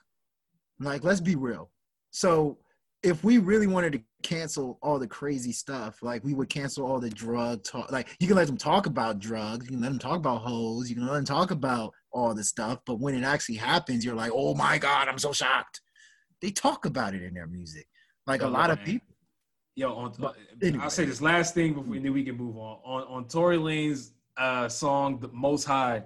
Like, 0.80 1.04
let's 1.04 1.22
be 1.22 1.36
real. 1.36 1.70
So, 2.10 2.58
if 3.04 3.24
we 3.24 3.38
really 3.38 3.68
wanted 3.68 3.94
to 3.94 4.02
cancel 4.22 4.78
all 4.82 5.00
the 5.00 5.08
crazy 5.08 5.52
stuff, 5.52 6.04
like 6.04 6.24
we 6.24 6.34
would 6.34 6.50
cancel 6.50 6.86
all 6.86 7.00
the 7.00 7.10
drug 7.10 7.64
talk. 7.64 7.92
Like, 7.92 8.10
you 8.20 8.28
can 8.28 8.36
let 8.36 8.48
them 8.48 8.58
talk 8.58 8.86
about 8.86 9.20
drugs, 9.20 9.66
you 9.66 9.72
can 9.72 9.82
let 9.82 9.90
them 9.90 10.00
talk 10.00 10.18
about 10.18 10.42
hoes, 10.42 10.90
you 10.90 10.96
can 10.96 11.08
let 11.08 11.14
them 11.14 11.26
talk 11.26 11.52
about 11.52 11.94
all 12.12 12.34
the 12.34 12.44
stuff. 12.44 12.80
But 12.86 13.00
when 13.00 13.16
it 13.16 13.24
actually 13.24 13.56
happens, 13.56 14.04
you're 14.04 14.16
like, 14.16 14.32
oh 14.34 14.56
my 14.56 14.78
God, 14.78 15.08
I'm 15.08 15.18
so 15.18 15.32
shocked. 15.32 15.82
They 16.42 16.52
talk 16.52 16.86
about 16.86 17.14
it 17.14 17.22
in 17.22 17.34
their 17.34 17.48
music. 17.48 17.88
Like, 18.28 18.42
a 18.42 18.48
lot 18.48 18.70
man. 18.70 18.78
of 18.78 18.86
people 18.86 19.12
Yo, 19.76 19.94
on, 19.96 20.14
anyway. 20.62 20.84
I'll 20.84 20.90
say 20.90 21.06
this 21.06 21.22
last 21.22 21.54
thing 21.54 21.74
before 21.74 21.96
then 21.96 22.14
we 22.14 22.24
can 22.24 22.36
move 22.36 22.58
on. 22.58 22.80
On 22.84 23.04
on 23.04 23.28
Tory 23.28 23.58
Lanez 23.58 24.12
uh, 24.38 24.68
song 24.68 25.20
"The 25.20 25.30
Most 25.30 25.64
High," 25.64 26.04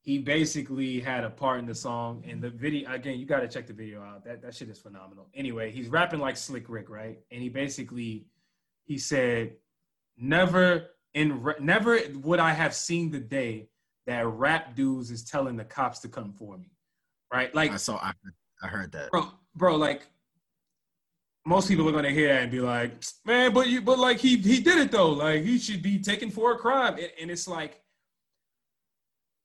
he 0.00 0.18
basically 0.18 0.98
had 1.00 1.22
a 1.22 1.30
part 1.30 1.60
in 1.60 1.66
the 1.66 1.74
song. 1.74 2.24
And 2.28 2.42
the 2.42 2.50
video 2.50 2.92
again, 2.92 3.18
you 3.20 3.26
got 3.26 3.40
to 3.40 3.48
check 3.48 3.68
the 3.68 3.72
video 3.72 4.02
out. 4.02 4.24
That 4.24 4.42
that 4.42 4.54
shit 4.56 4.68
is 4.68 4.78
phenomenal. 4.78 5.28
Anyway, 5.34 5.70
he's 5.70 5.88
rapping 5.88 6.18
like 6.18 6.36
Slick 6.36 6.68
Rick, 6.68 6.90
right? 6.90 7.20
And 7.30 7.40
he 7.40 7.48
basically 7.48 8.26
he 8.84 8.98
said, 8.98 9.52
"Never 10.18 10.90
in 11.14 11.44
never 11.60 12.00
would 12.14 12.40
I 12.40 12.52
have 12.52 12.74
seen 12.74 13.12
the 13.12 13.20
day 13.20 13.68
that 14.06 14.26
rap 14.26 14.74
dudes 14.74 15.12
is 15.12 15.24
telling 15.24 15.56
the 15.56 15.64
cops 15.64 16.00
to 16.00 16.08
come 16.08 16.32
for 16.32 16.58
me." 16.58 16.72
Right? 17.32 17.54
Like 17.54 17.70
I 17.70 17.76
saw, 17.76 17.96
I, 17.96 18.12
I 18.64 18.68
heard 18.68 18.92
that, 18.92 19.10
bro. 19.10 19.28
Bro, 19.54 19.76
like 19.76 20.06
most 21.44 21.68
people 21.68 21.86
are 21.88 21.92
gonna 21.92 22.10
hear 22.10 22.28
that 22.28 22.42
and 22.42 22.50
be 22.50 22.60
like, 22.60 22.92
man, 23.26 23.52
but 23.52 23.68
you, 23.68 23.82
but 23.82 23.98
like 23.98 24.18
he 24.18 24.38
he 24.38 24.60
did 24.60 24.78
it 24.78 24.90
though. 24.90 25.10
Like 25.10 25.42
he 25.42 25.58
should 25.58 25.82
be 25.82 25.98
taken 25.98 26.30
for 26.30 26.52
a 26.52 26.56
crime. 26.56 26.94
And, 26.94 27.10
and 27.20 27.30
it's 27.30 27.46
like, 27.46 27.82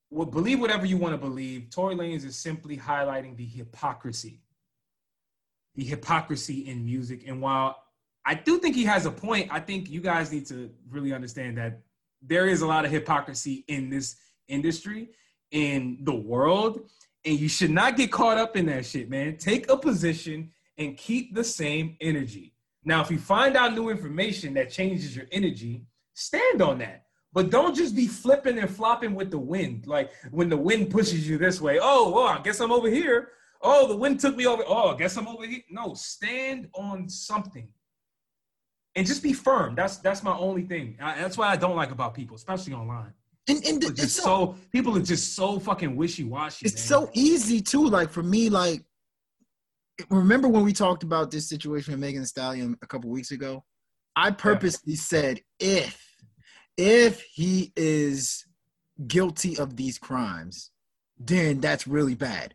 well, 0.09 0.25
believe 0.25 0.61
whatever 0.61 0.85
you 0.85 0.95
want 0.95 1.13
to 1.13 1.17
believe. 1.17 1.69
Tory 1.69 1.95
Lanez 1.95 2.23
is 2.23 2.37
simply 2.37 2.77
highlighting 2.77 3.35
the 3.35 3.45
hypocrisy, 3.45 4.41
the 5.75 5.83
hypocrisy 5.83 6.67
in 6.67 6.85
music. 6.85 7.25
And 7.27 7.41
while 7.41 7.75
I 8.25 8.35
do 8.35 8.57
think 8.57 8.75
he 8.75 8.85
has 8.85 9.05
a 9.05 9.11
point, 9.11 9.49
I 9.51 9.59
think 9.59 9.89
you 9.89 9.99
guys 9.99 10.31
need 10.31 10.45
to 10.47 10.69
really 10.89 11.13
understand 11.13 11.57
that 11.57 11.81
there 12.21 12.47
is 12.47 12.61
a 12.61 12.67
lot 12.67 12.85
of 12.85 12.91
hypocrisy 12.91 13.65
in 13.67 13.89
this 13.89 14.15
industry, 14.47 15.09
in 15.51 15.97
the 16.03 16.15
world, 16.15 16.89
and 17.25 17.39
you 17.39 17.49
should 17.49 17.71
not 17.71 17.97
get 17.97 18.11
caught 18.11 18.37
up 18.37 18.55
in 18.55 18.65
that 18.67 18.85
shit, 18.85 19.09
man. 19.09 19.37
Take 19.37 19.69
a 19.69 19.77
position 19.77 20.51
and 20.77 20.97
keep 20.97 21.35
the 21.35 21.43
same 21.43 21.97
energy. 21.99 22.53
Now, 22.85 23.01
if 23.01 23.11
you 23.11 23.17
find 23.17 23.57
out 23.57 23.73
new 23.73 23.89
information 23.89 24.53
that 24.53 24.69
changes 24.69 25.15
your 25.15 25.25
energy, 25.31 25.85
stand 26.13 26.61
on 26.61 26.79
that. 26.79 27.05
But 27.33 27.51
don't 27.51 27.75
just 27.75 27.95
be 27.95 28.07
flipping 28.07 28.57
and 28.57 28.69
flopping 28.69 29.13
with 29.13 29.29
the 29.29 29.37
wind. 29.37 29.85
Like 29.85 30.11
when 30.31 30.49
the 30.49 30.57
wind 30.57 30.89
pushes 30.89 31.27
you 31.27 31.37
this 31.37 31.61
way, 31.61 31.79
oh, 31.81 32.09
well, 32.09 32.27
I 32.27 32.41
guess 32.41 32.59
I'm 32.59 32.71
over 32.71 32.89
here. 32.89 33.29
Oh, 33.61 33.87
the 33.87 33.95
wind 33.95 34.19
took 34.19 34.35
me 34.35 34.47
over. 34.47 34.63
Oh, 34.65 34.95
I 34.95 34.97
guess 34.97 35.17
I'm 35.17 35.27
over 35.27 35.45
here. 35.45 35.61
No, 35.69 35.93
stand 35.93 36.69
on 36.73 37.09
something 37.09 37.67
and 38.95 39.05
just 39.05 39.21
be 39.21 39.33
firm. 39.33 39.75
That's 39.75 39.97
that's 39.97 40.23
my 40.23 40.35
only 40.35 40.63
thing. 40.63 40.97
I, 41.01 41.15
that's 41.21 41.37
what 41.37 41.49
I 41.49 41.55
don't 41.55 41.75
like 41.75 41.91
about 41.91 42.13
people, 42.13 42.35
especially 42.35 42.73
online. 42.73 43.13
And, 43.49 43.65
and 43.65 43.95
just 43.95 44.17
so, 44.17 44.23
so, 44.23 44.55
people 44.71 44.95
are 44.97 45.01
just 45.01 45.35
so 45.35 45.59
fucking 45.59 45.95
wishy 45.95 46.23
washy. 46.23 46.65
It's 46.65 46.89
man. 46.89 47.01
so 47.01 47.09
easy 47.13 47.61
too. 47.61 47.87
Like 47.87 48.09
for 48.09 48.23
me, 48.23 48.49
like 48.49 48.83
remember 50.09 50.47
when 50.47 50.63
we 50.63 50.73
talked 50.73 51.03
about 51.03 51.31
this 51.31 51.49
situation 51.49 51.93
with 51.93 51.99
Megan 51.99 52.21
Thee 52.21 52.27
Stallion 52.27 52.77
a 52.81 52.87
couple 52.87 53.09
weeks 53.09 53.31
ago? 53.31 53.63
I 54.15 54.31
purposely 54.31 54.93
yeah. 54.93 55.01
said 55.01 55.41
if 55.59 55.99
if 56.77 57.23
he 57.33 57.73
is 57.75 58.45
guilty 59.07 59.57
of 59.57 59.75
these 59.75 59.97
crimes, 59.97 60.71
then 61.17 61.59
that's 61.59 61.87
really 61.87 62.15
bad. 62.15 62.53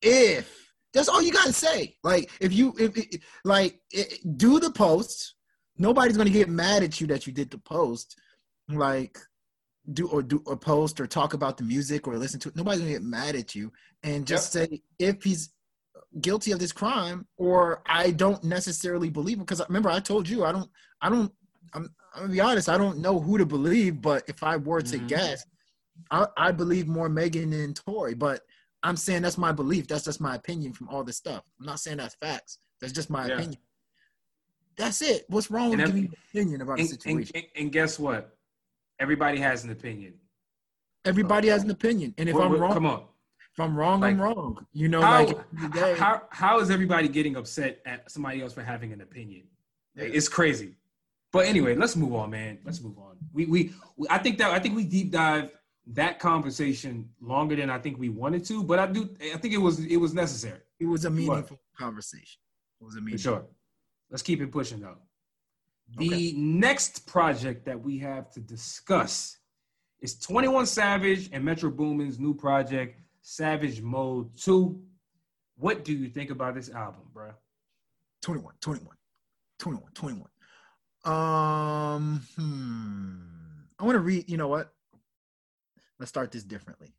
If 0.00 0.72
that's 0.92 1.08
all 1.08 1.22
you 1.22 1.32
gotta 1.32 1.52
say. 1.52 1.96
Like 2.02 2.30
if 2.40 2.52
you 2.52 2.74
if, 2.78 3.20
like 3.44 3.80
it, 3.90 4.18
do 4.36 4.60
the 4.60 4.70
post, 4.70 5.34
nobody's 5.78 6.16
gonna 6.16 6.30
get 6.30 6.48
mad 6.48 6.82
at 6.82 7.00
you 7.00 7.06
that 7.08 7.26
you 7.26 7.32
did 7.32 7.50
the 7.50 7.58
post. 7.58 8.18
Like 8.68 9.18
do 9.92 10.08
or 10.08 10.22
do 10.22 10.42
a 10.46 10.56
post 10.56 11.00
or 11.00 11.06
talk 11.06 11.34
about 11.34 11.56
the 11.56 11.64
music 11.64 12.06
or 12.06 12.16
listen 12.16 12.38
to 12.40 12.48
it. 12.48 12.56
Nobody's 12.56 12.80
gonna 12.80 12.92
get 12.92 13.02
mad 13.02 13.34
at 13.34 13.54
you. 13.54 13.72
And 14.02 14.26
just 14.26 14.54
yep. 14.54 14.68
say 14.70 14.82
if 14.98 15.22
he's 15.22 15.50
guilty 16.20 16.52
of 16.52 16.58
this 16.58 16.72
crime 16.72 17.26
or 17.36 17.82
I 17.86 18.10
don't 18.10 18.42
necessarily 18.44 19.08
believe 19.08 19.38
him 19.38 19.44
because 19.44 19.62
remember 19.68 19.88
I 19.88 20.00
told 20.00 20.28
you 20.28 20.44
I 20.44 20.52
don't 20.52 20.68
I 21.00 21.08
don't 21.08 21.32
I'm, 21.72 21.88
I'm 22.14 22.22
gonna 22.22 22.32
be 22.32 22.40
honest 22.40 22.68
I 22.68 22.76
don't 22.76 22.98
know 22.98 23.18
who 23.18 23.38
to 23.38 23.46
believe 23.46 24.02
but 24.02 24.24
if 24.28 24.42
I 24.42 24.56
were 24.56 24.82
to 24.82 24.96
mm-hmm. 24.96 25.06
guess 25.06 25.44
I, 26.10 26.26
I 26.36 26.52
believe 26.52 26.86
more 26.86 27.08
Megan 27.08 27.50
than 27.50 27.72
Tory 27.72 28.14
but 28.14 28.42
I'm 28.82 28.96
saying 28.96 29.22
that's 29.22 29.38
my 29.38 29.52
belief 29.52 29.88
that's 29.88 30.04
just 30.04 30.20
my 30.20 30.34
opinion 30.34 30.74
from 30.74 30.88
all 30.90 31.02
this 31.02 31.16
stuff 31.16 31.42
I'm 31.58 31.66
not 31.66 31.80
saying 31.80 31.96
that's 31.96 32.16
facts 32.16 32.58
that's 32.80 32.92
just 32.92 33.08
my 33.08 33.26
yeah. 33.26 33.34
opinion 33.34 33.60
that's 34.76 35.00
it 35.00 35.24
what's 35.28 35.50
wrong 35.50 35.70
with 35.70 35.78
giving 35.78 36.04
an 36.04 36.14
opinion 36.30 36.60
about 36.60 36.78
and, 36.78 36.88
a 36.88 36.90
situation 36.90 37.32
and, 37.36 37.46
and, 37.56 37.72
guess 37.72 37.98
what 37.98 38.36
everybody 39.02 39.38
has 39.38 39.64
an 39.64 39.70
opinion 39.70 40.14
everybody 41.04 41.48
has 41.48 41.62
an 41.62 41.70
opinion 41.70 42.14
and 42.18 42.28
if 42.28 42.36
I'm 42.36 42.52
wrong 42.52 42.72
come 42.72 42.86
on 42.86 43.04
if 43.52 43.60
I'm 43.60 43.76
wrong, 43.76 44.00
like, 44.00 44.14
I'm 44.14 44.20
wrong. 44.20 44.66
You 44.72 44.88
know, 44.88 45.02
how, 45.02 45.26
like 45.26 45.72
day, 45.74 45.94
how 45.98 46.22
how 46.30 46.60
is 46.60 46.70
everybody 46.70 47.06
getting 47.06 47.36
upset 47.36 47.82
at 47.84 48.10
somebody 48.10 48.40
else 48.40 48.54
for 48.54 48.62
having 48.62 48.92
an 48.92 49.02
opinion? 49.02 49.42
Yeah. 49.94 50.04
It's 50.04 50.28
crazy. 50.28 50.76
But 51.32 51.46
anyway, 51.46 51.74
let's 51.74 51.94
move 51.94 52.14
on, 52.14 52.30
man. 52.30 52.58
Let's 52.64 52.80
move 52.80 52.98
on. 52.98 53.16
We, 53.32 53.44
we 53.44 53.74
we 53.96 54.06
I 54.08 54.18
think 54.18 54.38
that 54.38 54.52
I 54.52 54.58
think 54.58 54.74
we 54.74 54.84
deep 54.84 55.10
dive 55.10 55.50
that 55.88 56.18
conversation 56.18 57.10
longer 57.20 57.56
than 57.56 57.68
I 57.68 57.78
think 57.78 57.98
we 57.98 58.08
wanted 58.08 58.44
to, 58.46 58.62
but 58.62 58.78
I 58.78 58.86
do 58.86 59.10
I 59.34 59.36
think 59.36 59.52
it 59.52 59.58
was 59.58 59.80
it 59.80 59.98
was 59.98 60.14
necessary. 60.14 60.60
It 60.80 60.86
was 60.86 61.04
a 61.04 61.10
meaningful 61.10 61.60
conversation. 61.76 62.40
It 62.80 62.84
was 62.84 62.96
a 62.96 63.00
meaningful. 63.02 63.18
For 63.18 63.38
sure. 63.40 63.46
Let's 64.10 64.22
keep 64.22 64.40
it 64.40 64.50
pushing 64.50 64.80
though. 64.80 64.96
The 65.96 66.06
okay. 66.06 66.32
next 66.36 67.06
project 67.06 67.66
that 67.66 67.80
we 67.80 67.98
have 67.98 68.30
to 68.32 68.40
discuss 68.40 69.38
is 70.00 70.18
21 70.18 70.66
Savage 70.66 71.28
and 71.32 71.44
Metro 71.44 71.70
Boomin's 71.70 72.18
new 72.18 72.34
project 72.34 72.98
Savage 73.20 73.80
Mode 73.80 74.30
2. 74.36 74.80
What 75.56 75.84
do 75.84 75.92
you 75.92 76.08
think 76.08 76.30
about 76.30 76.54
this 76.54 76.70
album, 76.70 77.02
bro? 77.12 77.32
21, 78.22 78.54
21, 78.60 78.96
21, 79.58 79.90
21. 79.94 80.28
Um, 81.04 82.22
hmm. 82.36 83.16
I 83.78 83.84
want 83.84 83.96
to 83.96 84.00
read, 84.00 84.30
you 84.30 84.36
know 84.36 84.48
what? 84.48 84.72
Let's 85.98 86.10
start 86.10 86.32
this 86.32 86.44
differently. 86.44 86.94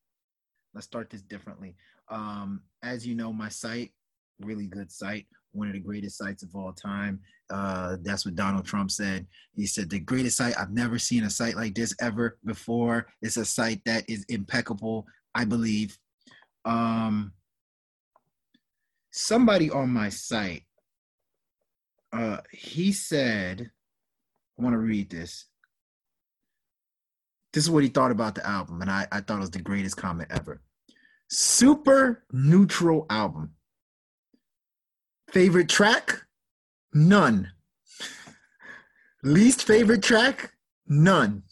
Let's 0.74 0.86
start 0.86 1.10
this 1.10 1.22
differently. 1.22 1.76
Um, 2.10 2.62
as 2.82 3.06
you 3.06 3.16
know, 3.16 3.34
my 3.34 3.50
site, 3.50 3.92
really 4.40 4.68
good 4.68 4.92
site, 4.92 5.28
one 5.54 5.68
of 5.68 5.74
the 5.74 5.80
greatest 5.80 6.18
sites 6.18 6.44
of 6.44 6.56
all 6.56 6.74
time. 6.74 7.20
Uh, 7.50 7.98
that's 8.02 8.26
what 8.26 8.36
Donald 8.36 8.66
Trump 8.66 8.92
said. 8.92 9.28
He 9.56 9.66
said, 9.66 9.90
the 9.90 10.00
greatest 10.00 10.38
site, 10.38 10.58
I've 10.60 10.72
never 10.72 11.00
seen 11.00 11.24
a 11.24 11.30
site 11.30 11.56
like 11.56 11.76
this 11.76 11.96
ever 12.02 12.38
before. 12.46 13.08
It's 13.22 13.38
a 13.38 13.46
site 13.46 13.82
that 13.86 14.10
is 14.10 14.26
impeccable, 14.30 15.06
I 15.36 15.46
believe 15.46 15.98
um 16.66 17.34
somebody 19.12 19.70
on 19.70 19.90
my 19.90 20.10
site 20.10 20.64
uh 22.14 22.38
he 22.52 22.92
said 22.92 23.70
i 24.58 24.64
want 24.64 24.74
to 24.74 24.78
read 24.78 25.10
this 25.10 25.46
this 27.52 27.64
is 27.64 27.70
what 27.70 27.84
he 27.84 27.90
thought 27.90 28.12
about 28.12 28.34
the 28.34 28.48
album 28.48 28.82
and 28.82 28.90
I, 28.90 29.06
I 29.12 29.20
thought 29.20 29.38
it 29.38 29.42
was 29.42 29.52
the 29.52 29.60
greatest 29.60 29.98
comment 29.98 30.30
ever 30.32 30.62
super 31.30 32.24
neutral 32.32 33.06
album 33.10 33.52
favorite 35.34 35.68
track 35.68 36.22
none 36.94 37.52
Least 39.24 39.64
favorite 39.64 40.04
track? 40.04 40.52
None. 40.86 41.44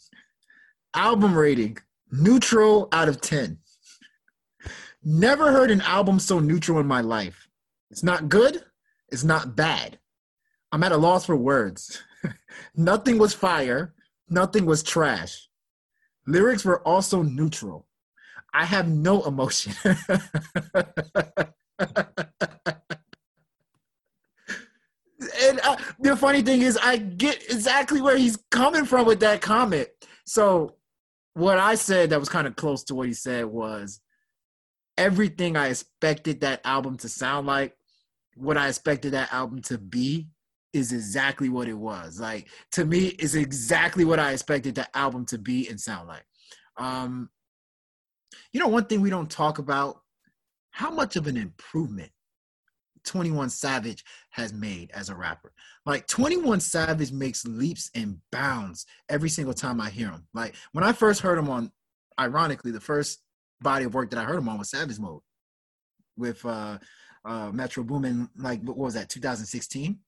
Album 0.92 1.34
rating? 1.34 1.78
Neutral 2.10 2.88
out 2.92 3.08
of 3.08 3.22
10. 3.22 3.56
Never 5.02 5.50
heard 5.50 5.70
an 5.70 5.80
album 5.80 6.18
so 6.18 6.38
neutral 6.38 6.80
in 6.80 6.86
my 6.86 7.00
life. 7.00 7.48
It's 7.90 8.02
not 8.02 8.28
good. 8.28 8.62
It's 9.10 9.24
not 9.24 9.56
bad. 9.56 9.98
I'm 10.70 10.84
at 10.84 10.92
a 10.92 10.98
loss 10.98 11.24
for 11.24 11.34
words. 11.34 12.02
nothing 12.76 13.16
was 13.16 13.32
fire. 13.32 13.94
Nothing 14.28 14.66
was 14.66 14.82
trash. 14.82 15.48
Lyrics 16.26 16.66
were 16.66 16.86
also 16.86 17.22
neutral. 17.22 17.86
I 18.52 18.66
have 18.66 18.86
no 18.86 19.22
emotion. 19.22 19.72
and 25.52 25.60
uh, 25.60 25.76
the 26.00 26.16
funny 26.16 26.40
thing 26.40 26.62
is, 26.62 26.78
I 26.82 26.96
get 26.96 27.42
exactly 27.50 28.00
where 28.00 28.16
he's 28.16 28.38
coming 28.50 28.86
from 28.86 29.06
with 29.06 29.20
that 29.20 29.42
comment. 29.42 29.88
So, 30.26 30.76
what 31.34 31.58
I 31.58 31.74
said 31.74 32.10
that 32.10 32.20
was 32.20 32.28
kind 32.28 32.46
of 32.46 32.56
close 32.56 32.84
to 32.84 32.94
what 32.94 33.06
he 33.06 33.14
said 33.14 33.44
was 33.46 34.00
everything 34.96 35.56
I 35.56 35.68
expected 35.68 36.40
that 36.40 36.60
album 36.64 36.96
to 36.98 37.08
sound 37.08 37.46
like, 37.46 37.76
what 38.34 38.56
I 38.56 38.68
expected 38.68 39.12
that 39.12 39.32
album 39.32 39.60
to 39.62 39.76
be, 39.76 40.28
is 40.72 40.92
exactly 40.92 41.50
what 41.50 41.68
it 41.68 41.78
was. 41.78 42.18
Like 42.18 42.48
to 42.72 42.86
me, 42.86 43.08
is 43.18 43.34
exactly 43.34 44.06
what 44.06 44.18
I 44.18 44.32
expected 44.32 44.74
the 44.74 44.96
album 44.96 45.26
to 45.26 45.38
be 45.38 45.68
and 45.68 45.78
sound 45.78 46.08
like. 46.08 46.24
Um, 46.78 47.28
you 48.54 48.60
know, 48.60 48.68
one 48.68 48.86
thing 48.86 49.02
we 49.02 49.10
don't 49.10 49.30
talk 49.30 49.58
about 49.58 50.00
how 50.70 50.90
much 50.90 51.16
of 51.16 51.26
an 51.26 51.36
improvement 51.36 52.10
21 53.04 53.50
Savage 53.50 54.04
has 54.30 54.52
made 54.52 54.90
as 54.92 55.08
a 55.08 55.14
rapper. 55.14 55.52
Like 55.86 56.06
21 56.06 56.60
Savage 56.60 57.12
makes 57.12 57.44
leaps 57.44 57.90
and 57.94 58.18
bounds 58.30 58.86
every 59.08 59.28
single 59.28 59.54
time 59.54 59.80
I 59.80 59.90
hear 59.90 60.10
him. 60.10 60.26
Like 60.34 60.54
when 60.72 60.84
I 60.84 60.92
first 60.92 61.20
heard 61.20 61.38
him 61.38 61.48
on, 61.48 61.70
ironically, 62.18 62.70
the 62.70 62.80
first 62.80 63.20
body 63.60 63.84
of 63.84 63.94
work 63.94 64.10
that 64.10 64.18
I 64.18 64.24
heard 64.24 64.38
him 64.38 64.48
on 64.48 64.58
was 64.58 64.70
Savage 64.70 64.98
Mode 64.98 65.22
with 66.16 66.44
uh, 66.44 66.78
uh, 67.24 67.50
Metro 67.52 67.82
Boomin. 67.82 68.28
Like 68.36 68.62
what 68.62 68.76
was 68.76 68.94
that? 68.94 69.08
2016, 69.08 69.98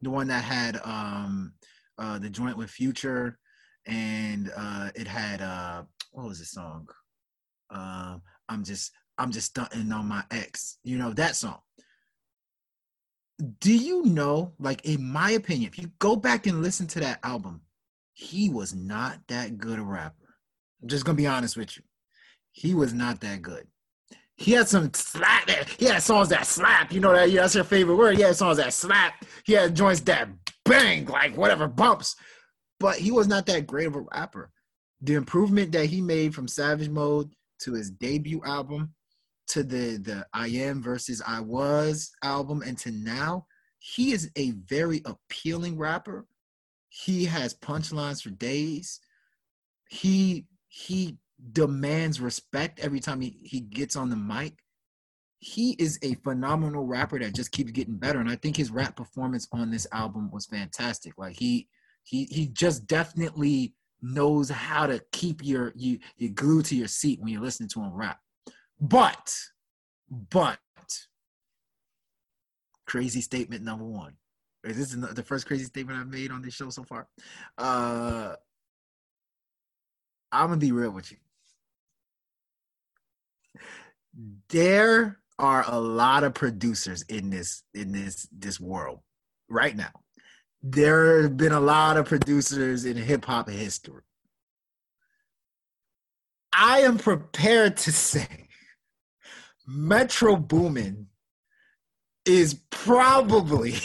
the 0.00 0.10
one 0.10 0.28
that 0.28 0.44
had 0.44 0.80
um, 0.84 1.54
uh, 1.98 2.18
the 2.18 2.30
joint 2.30 2.56
with 2.56 2.70
Future, 2.70 3.38
and 3.86 4.50
uh, 4.56 4.90
it 4.94 5.06
had 5.06 5.40
uh, 5.40 5.82
what 6.12 6.28
was 6.28 6.38
the 6.38 6.44
song? 6.44 6.88
Uh, 7.70 8.18
I'm 8.48 8.64
just 8.64 8.92
I'm 9.18 9.30
just 9.30 9.48
stunting 9.48 9.92
on 9.92 10.06
my 10.06 10.22
ex. 10.30 10.78
You 10.84 10.98
know 10.98 11.12
that 11.14 11.36
song 11.36 11.60
do 13.58 13.74
you 13.74 14.04
know, 14.04 14.52
like, 14.58 14.84
in 14.84 15.04
my 15.04 15.32
opinion, 15.32 15.68
if 15.68 15.78
you 15.78 15.90
go 15.98 16.16
back 16.16 16.46
and 16.46 16.62
listen 16.62 16.86
to 16.88 17.00
that 17.00 17.18
album, 17.22 17.62
he 18.12 18.48
was 18.48 18.74
not 18.74 19.18
that 19.28 19.58
good 19.58 19.78
a 19.78 19.82
rapper. 19.82 20.36
I'm 20.80 20.88
just 20.88 21.04
gonna 21.04 21.16
be 21.16 21.26
honest 21.26 21.56
with 21.56 21.76
you. 21.76 21.82
He 22.52 22.74
was 22.74 22.92
not 22.92 23.20
that 23.20 23.42
good. 23.42 23.66
He 24.36 24.52
had 24.52 24.68
some 24.68 24.92
slap. 24.94 25.48
He 25.78 25.86
had 25.86 26.02
songs 26.02 26.28
that 26.28 26.46
slap. 26.46 26.92
You 26.92 27.00
know 27.00 27.12
that? 27.12 27.30
Yeah, 27.30 27.42
that's 27.42 27.54
your 27.54 27.64
favorite 27.64 27.96
word. 27.96 28.16
He 28.16 28.22
had 28.22 28.36
songs 28.36 28.58
that 28.58 28.72
slap. 28.72 29.24
He 29.44 29.52
had 29.52 29.74
joints 29.74 30.00
that 30.02 30.28
bang, 30.64 31.06
like 31.06 31.36
whatever 31.36 31.68
bumps. 31.68 32.16
But 32.80 32.96
he 32.96 33.10
was 33.10 33.28
not 33.28 33.46
that 33.46 33.66
great 33.66 33.86
of 33.86 33.94
a 33.94 34.04
rapper. 34.12 34.50
The 35.00 35.14
improvement 35.14 35.72
that 35.72 35.86
he 35.86 36.00
made 36.00 36.34
from 36.34 36.48
Savage 36.48 36.88
Mode 36.88 37.32
to 37.60 37.72
his 37.72 37.90
debut 37.90 38.42
album 38.44 38.94
to 39.52 39.62
the 39.62 39.98
the 39.98 40.26
I 40.32 40.48
am 40.48 40.82
versus 40.82 41.20
I 41.26 41.40
was 41.40 42.10
album 42.22 42.62
and 42.64 42.78
to 42.78 42.90
now, 42.90 43.46
he 43.78 44.12
is 44.12 44.30
a 44.36 44.52
very 44.52 45.02
appealing 45.04 45.76
rapper. 45.76 46.26
He 46.88 47.26
has 47.26 47.54
punchlines 47.54 48.22
for 48.22 48.30
days. 48.30 49.00
He 49.90 50.46
he 50.68 51.18
demands 51.52 52.20
respect 52.20 52.80
every 52.80 53.00
time 53.00 53.20
he, 53.20 53.36
he 53.42 53.60
gets 53.60 53.94
on 53.94 54.08
the 54.08 54.16
mic. 54.16 54.54
He 55.38 55.72
is 55.72 55.98
a 56.02 56.14
phenomenal 56.14 56.86
rapper 56.86 57.18
that 57.18 57.34
just 57.34 57.52
keeps 57.52 57.72
getting 57.72 57.96
better. 57.96 58.20
And 58.20 58.30
I 58.30 58.36
think 58.36 58.56
his 58.56 58.70
rap 58.70 58.96
performance 58.96 59.48
on 59.52 59.70
this 59.70 59.86
album 59.92 60.30
was 60.30 60.46
fantastic. 60.46 61.12
Like 61.18 61.36
he 61.36 61.68
he 62.04 62.24
he 62.24 62.46
just 62.46 62.86
definitely 62.86 63.74
knows 64.00 64.48
how 64.48 64.86
to 64.86 65.02
keep 65.12 65.44
your 65.44 65.74
you 65.76 65.98
you 66.16 66.30
glued 66.30 66.64
to 66.66 66.76
your 66.76 66.88
seat 66.88 67.20
when 67.20 67.28
you're 67.28 67.42
listening 67.42 67.68
to 67.70 67.82
him 67.82 67.92
rap. 67.92 68.21
But, 68.82 69.32
but, 70.10 70.58
crazy 72.84 73.20
statement 73.20 73.62
number 73.62 73.84
one. 73.84 74.14
This 74.64 74.92
is 74.92 75.00
the 75.00 75.22
first 75.22 75.46
crazy 75.46 75.64
statement 75.64 76.00
I've 76.00 76.08
made 76.08 76.32
on 76.32 76.42
this 76.42 76.52
show 76.52 76.68
so 76.68 76.82
far. 76.82 77.06
Uh, 77.56 78.34
I'm 80.32 80.48
gonna 80.48 80.56
be 80.56 80.72
real 80.72 80.90
with 80.90 81.12
you. 81.12 81.18
There 84.48 85.20
are 85.38 85.64
a 85.66 85.80
lot 85.80 86.24
of 86.24 86.34
producers 86.34 87.02
in 87.08 87.30
this 87.30 87.62
in 87.74 87.92
this 87.92 88.28
this 88.32 88.58
world 88.58 88.98
right 89.48 89.76
now. 89.76 89.92
There 90.62 91.22
have 91.22 91.36
been 91.36 91.52
a 91.52 91.60
lot 91.60 91.96
of 91.96 92.06
producers 92.06 92.84
in 92.84 92.96
hip 92.96 93.24
hop 93.24 93.48
history. 93.48 94.02
I 96.52 96.80
am 96.80 96.98
prepared 96.98 97.76
to 97.78 97.92
say 97.92 98.48
Metro 99.66 100.36
Boomin 100.36 101.08
is 102.24 102.54
probably 102.70 103.70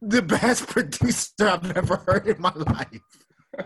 the 0.00 0.22
best 0.22 0.66
producer 0.66 1.48
I've 1.48 1.76
ever 1.76 1.96
heard 1.96 2.26
in 2.26 2.40
my 2.40 2.52
life. 2.54 3.00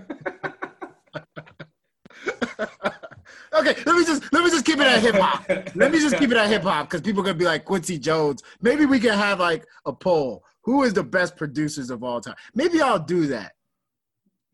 okay, 3.54 3.74
let 3.86 3.96
me 3.96 4.04
just 4.04 4.32
let 4.32 4.44
me 4.44 4.50
just 4.50 4.64
keep 4.64 4.80
it 4.80 4.86
at 4.86 5.00
hip 5.00 5.14
hop. 5.14 5.48
Let 5.74 5.92
me 5.92 5.98
just 5.98 6.16
keep 6.16 6.30
it 6.30 6.36
at 6.36 6.48
hip 6.48 6.62
hop 6.62 6.88
because 6.88 7.02
people 7.02 7.20
are 7.22 7.24
gonna 7.24 7.38
be 7.38 7.44
like 7.44 7.64
Quincy 7.64 7.98
Jones. 7.98 8.42
Maybe 8.60 8.86
we 8.86 8.98
can 8.98 9.16
have 9.16 9.40
like 9.40 9.64
a 9.86 9.92
poll. 9.92 10.44
Who 10.62 10.82
is 10.82 10.94
the 10.94 11.04
best 11.04 11.36
producers 11.36 11.90
of 11.90 12.02
all 12.02 12.20
time? 12.20 12.36
Maybe 12.54 12.80
I'll 12.80 12.98
do 12.98 13.26
that. 13.28 13.53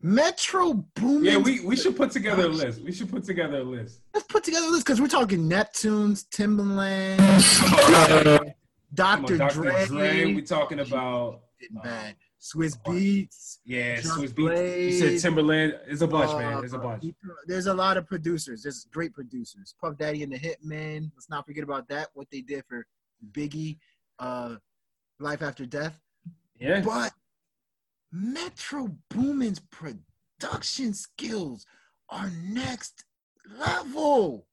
Metro 0.03 0.73
Boomin. 0.95 1.25
Yeah, 1.25 1.37
we, 1.37 1.61
we 1.61 1.77
should 1.77 1.97
put 1.97 2.11
together 2.11 2.45
a 2.45 2.49
list. 2.49 2.81
We 2.81 2.93
should 2.93 3.11
put 3.11 3.25
together 3.25 3.59
a 3.59 3.63
list. 3.63 4.01
Let's 4.15 4.27
put 4.27 4.45
together 4.45 4.67
a 4.67 4.71
list 4.71 4.87
because 4.87 5.01
we're 5.01 5.09
talking 5.09 5.49
Neptunes, 5.49 6.27
Timbaland, 6.29 7.21
uh, 7.21 8.45
Dr. 8.95 9.37
Dre. 9.37 9.87
Dre. 9.87 10.35
We 10.35 10.43
talking 10.43 10.81
about 10.81 11.41
bad. 11.83 12.17
Swizz 12.41 12.81
Beatz. 12.83 13.59
Yeah, 13.65 13.99
Swizz 13.99 14.33
Beatz. 14.33 14.85
You 14.85 14.93
said 14.93 15.21
Timberland. 15.21 15.79
There's 15.85 16.01
a 16.01 16.07
bunch, 16.07 16.31
uh, 16.31 16.39
man. 16.39 16.61
There's 16.61 16.73
a 16.73 16.79
bunch. 16.79 17.05
There's 17.47 17.67
a 17.67 17.75
lot 17.75 17.99
of 17.99 18.07
producers. 18.07 18.63
There's 18.63 18.87
great 18.91 19.13
producers. 19.13 19.75
Puff 19.79 19.99
Daddy 19.99 20.23
and 20.23 20.33
the 20.33 20.39
Hitmen. 20.39 21.11
Let's 21.15 21.29
not 21.29 21.45
forget 21.45 21.63
about 21.63 21.89
that. 21.89 22.09
What 22.15 22.29
they 22.33 22.41
did 22.41 22.65
for 22.67 22.87
Biggie, 23.33 23.77
uh, 24.19 24.57
Life 25.19 25.43
After 25.43 25.67
Death. 25.67 26.01
Yeah. 26.59 26.81
But 26.81 27.13
Metro 28.13 28.89
Boomin's 29.09 29.61
production 29.61 30.95
skills 30.95 31.65
are 32.09 32.31
next 32.43 33.05
level. 33.59 34.47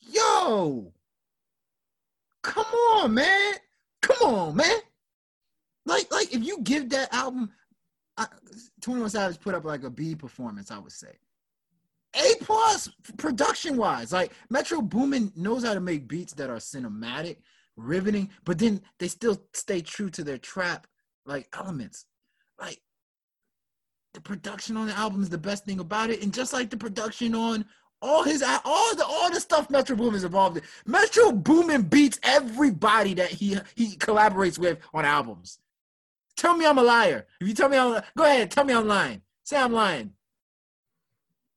Yo, 0.00 0.92
come 2.42 2.64
on, 2.64 3.14
man. 3.14 3.54
Come 4.02 4.34
on, 4.34 4.56
man. 4.56 4.78
Like, 5.86 6.12
like 6.12 6.34
if 6.34 6.44
you 6.44 6.60
give 6.62 6.90
that 6.90 7.12
album, 7.14 7.50
I, 8.16 8.26
21 8.82 9.10
Savage 9.10 9.40
put 9.40 9.54
up 9.54 9.64
like 9.64 9.84
a 9.84 9.90
B 9.90 10.14
performance, 10.14 10.70
I 10.70 10.78
would 10.78 10.92
say. 10.92 11.18
A 12.14 12.34
plus 12.42 12.90
production 13.16 13.76
wise. 13.76 14.12
Like 14.12 14.32
Metro 14.50 14.80
Boomin 14.80 15.32
knows 15.34 15.64
how 15.64 15.74
to 15.74 15.80
make 15.80 16.08
beats 16.08 16.34
that 16.34 16.50
are 16.50 16.56
cinematic, 16.56 17.38
riveting, 17.76 18.30
but 18.44 18.58
then 18.58 18.82
they 18.98 19.08
still 19.08 19.42
stay 19.54 19.80
true 19.80 20.10
to 20.10 20.24
their 20.24 20.38
trap 20.38 20.86
like 21.26 21.48
elements 21.56 22.06
like 22.58 22.80
the 24.14 24.20
production 24.20 24.76
on 24.76 24.86
the 24.86 24.94
album 24.94 25.22
is 25.22 25.28
the 25.28 25.38
best 25.38 25.64
thing 25.64 25.80
about 25.80 26.10
it, 26.10 26.22
and 26.22 26.32
just 26.32 26.52
like 26.52 26.70
the 26.70 26.76
production 26.76 27.34
on 27.34 27.64
all 28.00 28.22
his 28.22 28.42
all 28.42 28.94
the 28.96 29.04
all 29.04 29.30
the 29.30 29.40
stuff 29.40 29.70
Metro 29.70 29.96
Boomin 29.96 30.16
is 30.16 30.24
involved 30.24 30.56
in. 30.56 30.62
Metro 30.86 31.32
Boomin 31.32 31.82
beats 31.82 32.18
everybody 32.22 33.14
that 33.14 33.30
he 33.30 33.58
he 33.74 33.96
collaborates 33.96 34.58
with 34.58 34.78
on 34.94 35.04
albums. 35.04 35.58
Tell 36.36 36.56
me 36.56 36.66
I'm 36.66 36.78
a 36.78 36.82
liar. 36.82 37.26
If 37.40 37.48
you 37.48 37.54
tell 37.54 37.68
me 37.68 37.76
I'm 37.76 38.02
go 38.16 38.24
ahead, 38.24 38.50
tell 38.50 38.64
me 38.64 38.74
I'm 38.74 38.86
lying. 38.86 39.22
Say 39.44 39.56
I'm 39.56 39.72
lying. 39.72 40.12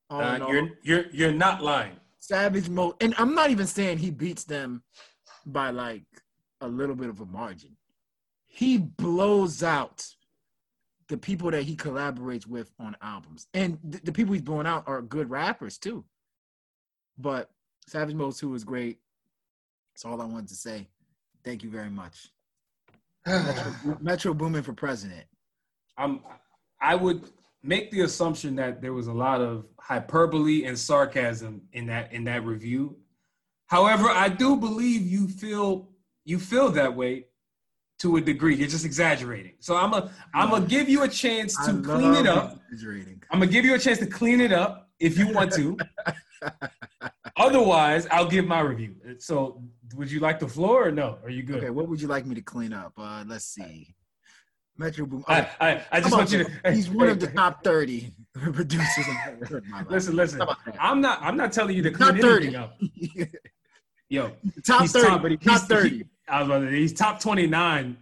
Oh, 0.10 0.19
uh, 0.19 0.38
no. 0.38 0.52
You're 0.52 0.69
you're 0.84 1.06
you're 1.11 1.32
not 1.32 1.64
lying. 1.64 1.95
Savage 2.19 2.69
mode, 2.69 2.95
and 3.02 3.14
I'm 3.18 3.34
not 3.34 3.49
even 3.49 3.68
saying 3.68 3.98
he 3.98 4.11
beats 4.11 4.44
them 4.44 4.84
by 5.45 5.69
like 5.69 6.03
a 6.61 6.68
little 6.68 6.95
bit 6.95 7.10
of 7.10 7.22
a 7.22 7.26
margin. 7.26 7.76
He 8.45 8.78
blows 8.78 9.64
out 9.64 10.06
the 11.11 11.17
people 11.17 11.51
that 11.51 11.63
he 11.63 11.75
collaborates 11.75 12.47
with 12.47 12.71
on 12.79 12.95
albums. 13.01 13.45
And 13.53 13.77
th- 13.91 14.01
the 14.01 14.13
people 14.13 14.31
he's 14.31 14.41
blowing 14.41 14.65
out 14.65 14.85
are 14.88 15.01
good 15.01 15.29
rappers 15.29 15.77
too. 15.77 16.05
But 17.17 17.51
Savage 17.85 18.15
Mode 18.15 18.33
2 18.33 18.55
is 18.55 18.63
great. 18.63 18.97
That's 19.93 20.05
all 20.05 20.21
I 20.21 20.25
wanted 20.25 20.47
to 20.47 20.55
say. 20.55 20.88
Thank 21.43 21.63
you 21.63 21.69
very 21.69 21.89
much. 21.89 22.29
Metro, 23.27 23.97
Metro 23.99 24.33
Boomin 24.33 24.63
for 24.63 24.71
president. 24.71 25.25
I'm 25.97 26.21
I 26.79 26.95
would 26.95 27.29
make 27.61 27.91
the 27.91 28.01
assumption 28.01 28.55
that 28.55 28.81
there 28.81 28.93
was 28.93 29.07
a 29.07 29.13
lot 29.13 29.41
of 29.41 29.65
hyperbole 29.79 30.63
and 30.63 30.79
sarcasm 30.79 31.61
in 31.73 31.88
that 31.88 32.13
in 32.13 32.23
that 32.23 32.45
review. 32.45 32.95
However, 33.67 34.07
I 34.07 34.29
do 34.29 34.55
believe 34.55 35.01
you 35.01 35.27
feel 35.27 35.89
you 36.23 36.39
feel 36.39 36.69
that 36.69 36.95
way 36.95 37.25
to 38.02 38.18
a 38.18 38.22
degree. 38.22 38.56
You're 38.56 38.68
just 38.68 38.86
exaggerating. 38.86 39.53
So 39.60 39.76
I'm 39.76 39.94
a 39.94 40.11
I'm 40.34 40.49
gonna 40.49 40.65
give 40.65 40.90
you 40.90 41.03
a 41.03 41.07
chance 41.07 41.57
I 41.60 41.72
to 41.72 41.82
clean 41.82 42.15
it 42.15 42.26
up. 42.28 42.60
exaggerating. 42.72 43.22
I'm 43.30 43.40
gonna 43.40 43.52
give 43.52 43.64
you 43.64 43.76
a 43.76 43.80
chance 43.80 43.99
to 43.99 44.07
clean 44.07 44.41
it 44.41 44.52
up 44.52 44.90
if 44.99 45.18
you 45.18 45.30
want 45.32 45.52
to. 45.53 45.78
Otherwise, 47.38 48.07
I'll 48.11 48.28
give 48.28 48.45
my 48.45 48.60
review. 48.61 48.95
So, 49.19 49.61
would 49.95 50.10
you 50.11 50.19
like 50.19 50.40
the 50.40 50.48
floor 50.48 50.88
or 50.88 50.91
no? 50.91 51.19
Are 51.23 51.30
you 51.30 51.44
good? 51.44 51.57
Okay, 51.57 51.69
what 51.69 51.88
would 51.88 52.02
you 52.02 52.07
like 52.07 52.26
me 52.26 52.34
to 52.36 52.41
clean 52.41 52.73
up? 52.73 52.94
Uh, 52.98 53.23
let's 53.28 53.45
see. 53.45 53.94
Metro 54.78 55.06
Boom. 55.06 55.23
I, 55.28 55.48
I, 55.60 55.82
I 55.91 56.02
just 56.02 56.11
want 56.11 56.32
you 56.32 56.44
to. 56.44 56.72
He's 56.72 56.90
one 56.90 57.07
of 57.10 57.19
the 57.19 57.28
top 57.41 57.64
thirty 57.64 58.14
producers. 58.34 59.06
I've 59.07 59.34
ever 59.34 59.45
heard 59.45 59.64
in 59.65 59.69
my 59.69 59.78
life. 59.80 59.88
Listen, 59.91 60.15
listen. 60.15 60.40
How 60.40 60.45
about 60.45 60.57
that? 60.65 60.76
I'm 60.80 61.02
not. 61.02 61.22
I'm 61.22 61.38
not 61.38 61.52
telling 61.53 61.76
you 61.76 61.84
to 61.84 61.91
Top 61.91 62.10
clean 62.10 62.22
30. 62.22 62.48
anything 62.48 62.56
up. 62.56 62.80
Yo, 64.10 64.32
top 64.65 64.88
thirty. 64.88 65.38
top, 65.38 65.60
top 65.60 65.68
thirty. 65.69 66.06
I 66.32 66.40
was 66.40 66.48
about 66.48 66.60
to 66.60 66.70
say, 66.72 66.76
he's 66.78 66.94
top 66.94 67.20
29. 67.20 67.98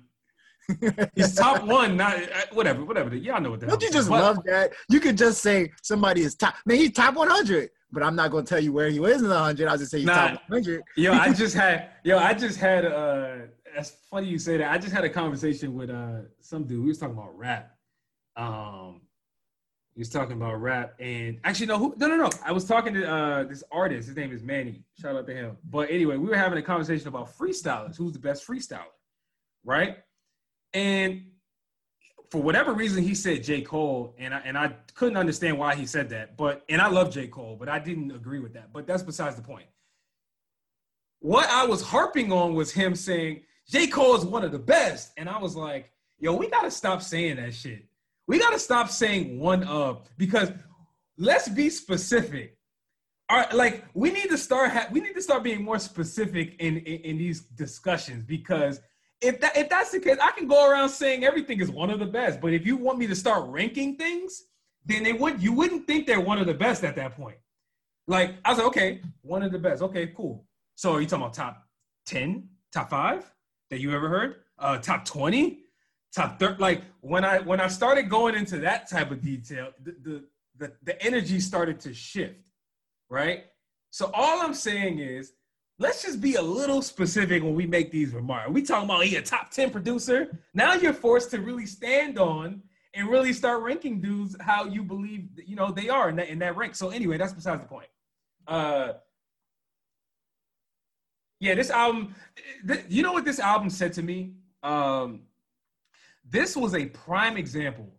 He's 1.16 1.34
top 1.36 1.64
one. 1.66 1.98
Not 1.98 2.16
uh, 2.16 2.28
whatever. 2.54 2.86
Whatever. 2.86 3.16
Y'all 3.16 3.42
know 3.42 3.52
what 3.52 3.60
the 3.60 3.66
Don't 3.68 3.82
you 3.82 3.92
just 3.92 4.08
But- 4.10 4.22
love 4.22 4.44
that? 4.46 4.72
You 4.90 5.00
could 5.00 5.18
just 5.18 5.42
say 5.42 5.72
somebody 5.82 6.22
is 6.22 6.36
top. 6.36 6.56
Man, 6.66 6.78
he's 6.78 6.92
top 6.92 7.16
100, 7.16 7.70
but 7.92 8.04
I'm 8.04 8.16
not 8.16 8.30
going 8.32 8.46
to 8.46 8.50
tell 8.50 8.60
you 8.64 8.72
where 8.72 8.90
he 8.90 9.00
is 9.04 9.22
in 9.22 9.28
the 9.30 9.34
100. 9.34 9.68
I'll 9.68 9.78
just 9.78 9.90
say 9.92 9.98
he's 10.00 10.06
Nah. 10.08 10.30
top 10.32 10.42
100. 10.48 10.84
Yo, 10.96 11.12
I 11.14 11.34
just 11.34 11.56
had. 11.64 11.90
Yo, 12.04 12.18
I 12.20 12.34
just 12.36 12.60
had. 12.60 12.86
Uh, 12.86 13.38
that's 13.76 13.92
funny 14.12 14.28
you 14.28 14.38
say 14.38 14.58
that. 14.58 14.72
I 14.72 14.78
just 14.78 14.94
had 14.94 15.04
a 15.06 15.10
conversation 15.10 15.74
with 15.76 15.90
uh 15.90 16.22
some 16.40 16.66
dude. 16.66 16.82
We 16.84 16.88
was 16.90 16.98
talking 17.00 17.16
about 17.18 17.36
rap. 17.38 17.76
Um, 18.36 19.02
he 20.00 20.02
was 20.02 20.10
talking 20.10 20.38
about 20.38 20.62
rap, 20.62 20.94
and 21.02 21.42
actually, 21.44 21.66
no, 21.66 21.78
who? 21.78 21.94
No, 21.98 22.08
no, 22.08 22.16
no. 22.16 22.30
I 22.46 22.54
was 22.54 22.64
talking 22.64 22.94
to 22.94 23.06
uh 23.06 23.44
this 23.44 23.66
artist. 23.70 24.08
His 24.08 24.16
name 24.16 24.32
is 24.32 24.42
Manny. 24.42 24.82
Shout 24.98 25.14
out 25.14 25.28
to 25.28 25.34
him. 25.34 25.58
But 25.70 25.92
anyway, 25.92 26.16
we 26.16 26.30
were 26.30 26.38
having 26.38 26.58
a 26.58 26.62
conversation 26.62 27.10
about 27.10 27.38
freestylers. 27.38 27.98
Who's 27.98 28.14
the 28.14 28.20
best 28.20 28.48
freestyler, 28.48 28.96
right? 29.66 29.98
And 30.74 31.26
for 32.32 32.42
whatever 32.42 32.72
reason, 32.72 33.04
he 33.04 33.14
said 33.14 33.44
J. 33.44 33.60
Cole, 33.62 34.16
and 34.18 34.34
I 34.34 34.40
and 34.46 34.58
I 34.58 34.74
couldn't 34.94 35.18
understand 35.18 35.60
why 35.60 35.76
he 35.76 35.86
said 35.86 36.08
that. 36.12 36.38
But 36.38 36.64
and 36.70 36.82
I 36.82 36.88
love 36.88 37.12
J. 37.12 37.28
Cole, 37.28 37.58
but 37.60 37.68
I 37.68 37.78
didn't 37.78 38.12
agree 38.12 38.40
with 38.40 38.54
that. 38.54 38.72
But 38.72 38.88
that's 38.88 39.04
besides 39.04 39.36
the 39.36 39.42
point. 39.42 39.68
What 41.20 41.50
I 41.50 41.66
was 41.66 41.82
harping 41.82 42.32
on 42.32 42.56
was 42.56 42.72
him 42.72 42.96
saying 42.96 43.42
J. 43.68 43.88
Cole 43.88 44.16
is 44.16 44.24
one 44.24 44.46
of 44.46 44.54
the 44.54 44.60
best, 44.60 45.12
and 45.18 45.28
I 45.28 45.40
was 45.40 45.58
like, 45.58 45.92
yo, 46.20 46.36
we 46.36 46.48
gotta 46.48 46.72
stop 46.72 47.02
saying 47.02 47.36
that 47.36 47.54
shit. 47.54 47.89
We 48.30 48.38
gotta 48.38 48.60
stop 48.60 48.90
saying 48.92 49.40
one 49.40 49.64
of 49.64 50.08
because 50.16 50.52
let's 51.18 51.50
be 51.50 51.68
specific. 51.72 52.60
All 53.28 53.38
right, 53.38 53.52
like 53.54 53.86
we 53.96 54.12
need 54.12 54.30
to 54.30 54.38
start 54.38 54.70
ha- 54.70 54.88
we 54.92 55.02
need 55.02 55.16
to 55.16 55.22
start 55.24 55.42
being 55.42 55.64
more 55.64 55.80
specific 55.80 56.56
in, 56.60 56.78
in 56.78 57.02
in 57.02 57.18
these 57.18 57.42
discussions 57.42 58.24
because 58.24 58.82
if 59.20 59.42
that 59.42 59.58
if 59.58 59.68
that's 59.68 59.90
the 59.90 60.00
case, 60.00 60.18
I 60.22 60.30
can 60.30 60.48
go 60.48 60.70
around 60.70 60.90
saying 60.90 61.24
everything 61.24 61.60
is 61.60 61.72
one 61.72 61.90
of 61.90 61.98
the 61.98 62.06
best. 62.06 62.40
But 62.40 62.54
if 62.54 62.68
you 62.68 62.78
want 62.78 63.00
me 63.00 63.08
to 63.08 63.16
start 63.16 63.50
ranking 63.50 63.96
things, 63.96 64.44
then 64.86 65.02
they 65.02 65.14
would 65.14 65.42
you 65.42 65.52
wouldn't 65.52 65.88
think 65.88 66.06
they're 66.06 66.22
one 66.22 66.38
of 66.38 66.46
the 66.46 66.54
best 66.54 66.84
at 66.84 66.96
that 66.98 67.16
point. 67.16 67.38
Like 68.08 68.36
I 68.46 68.50
was 68.52 68.60
like, 68.60 68.68
okay, 68.68 69.02
one 69.24 69.42
of 69.42 69.52
the 69.52 69.58
best. 69.58 69.82
Okay, 69.82 70.14
cool. 70.16 70.46
So 70.76 70.94
are 70.94 71.02
you 71.02 71.08
talking 71.08 71.24
about 71.24 71.34
top 71.34 71.64
10, 72.06 72.48
top 72.72 72.92
five 72.92 73.26
that 73.72 73.80
you 73.80 73.92
ever 73.92 74.08
heard? 74.08 74.36
Uh 74.60 74.78
top 74.78 75.04
20, 75.04 75.64
top 76.16 76.40
30. 76.40 76.62
Like 76.62 76.84
when 77.02 77.24
I 77.24 77.40
when 77.40 77.60
I 77.60 77.68
started 77.68 78.10
going 78.10 78.36
into 78.36 78.58
that 78.60 78.90
type 78.90 79.12
of 79.12 79.22
detail, 79.22 79.72
the 79.84 79.96
the 80.02 80.24
the, 80.58 80.74
the 80.84 81.02
energy 81.02 81.40
started 81.40 81.80
to 81.82 81.94
shift, 81.94 82.36
right? 83.10 83.46
So 83.92 84.12
all 84.14 84.42
I'm 84.42 84.54
saying 84.54 85.00
is 85.00 85.34
let's 85.80 86.04
just 86.04 86.22
be 86.22 86.36
a 86.36 86.42
little 86.42 86.82
specific 86.82 87.42
when 87.42 87.56
we 87.56 87.66
make 87.66 87.92
these 87.92 88.14
remarks. 88.14 88.52
We 88.52 88.62
talking 88.62 88.90
about 88.90 89.06
he 89.06 89.16
a 89.16 89.22
top 89.22 89.50
10 89.50 89.72
producer. 89.72 90.38
Now 90.54 90.74
you're 90.74 90.94
forced 90.94 91.32
to 91.32 91.40
really 91.40 91.66
stand 91.66 92.20
on 92.20 92.62
and 92.94 93.08
really 93.08 93.34
start 93.34 93.64
ranking 93.64 94.02
dudes 94.02 94.36
how 94.42 94.66
you 94.66 94.84
believe 94.84 95.30
you 95.46 95.56
know 95.56 95.72
they 95.72 95.90
are 95.90 96.10
in 96.10 96.18
that 96.18 96.28
in 96.30 96.40
that 96.40 96.56
rank. 96.58 96.76
So 96.76 96.90
anyway, 96.90 97.18
that's 97.18 97.34
besides 97.34 97.62
the 97.62 97.68
point. 97.68 97.88
Uh 98.48 98.94
yeah, 101.40 101.56
this 101.56 101.70
album 101.70 102.16
th- 102.68 102.86
you 102.90 103.02
know 103.02 103.14
what 103.14 103.26
this 103.26 103.40
album 103.40 103.70
said 103.70 103.94
to 103.94 104.04
me? 104.04 104.34
Um 104.62 105.22
this 106.30 106.56
was 106.56 106.76
a 106.76 106.86
prime 106.86 107.38
example. 107.38 107.90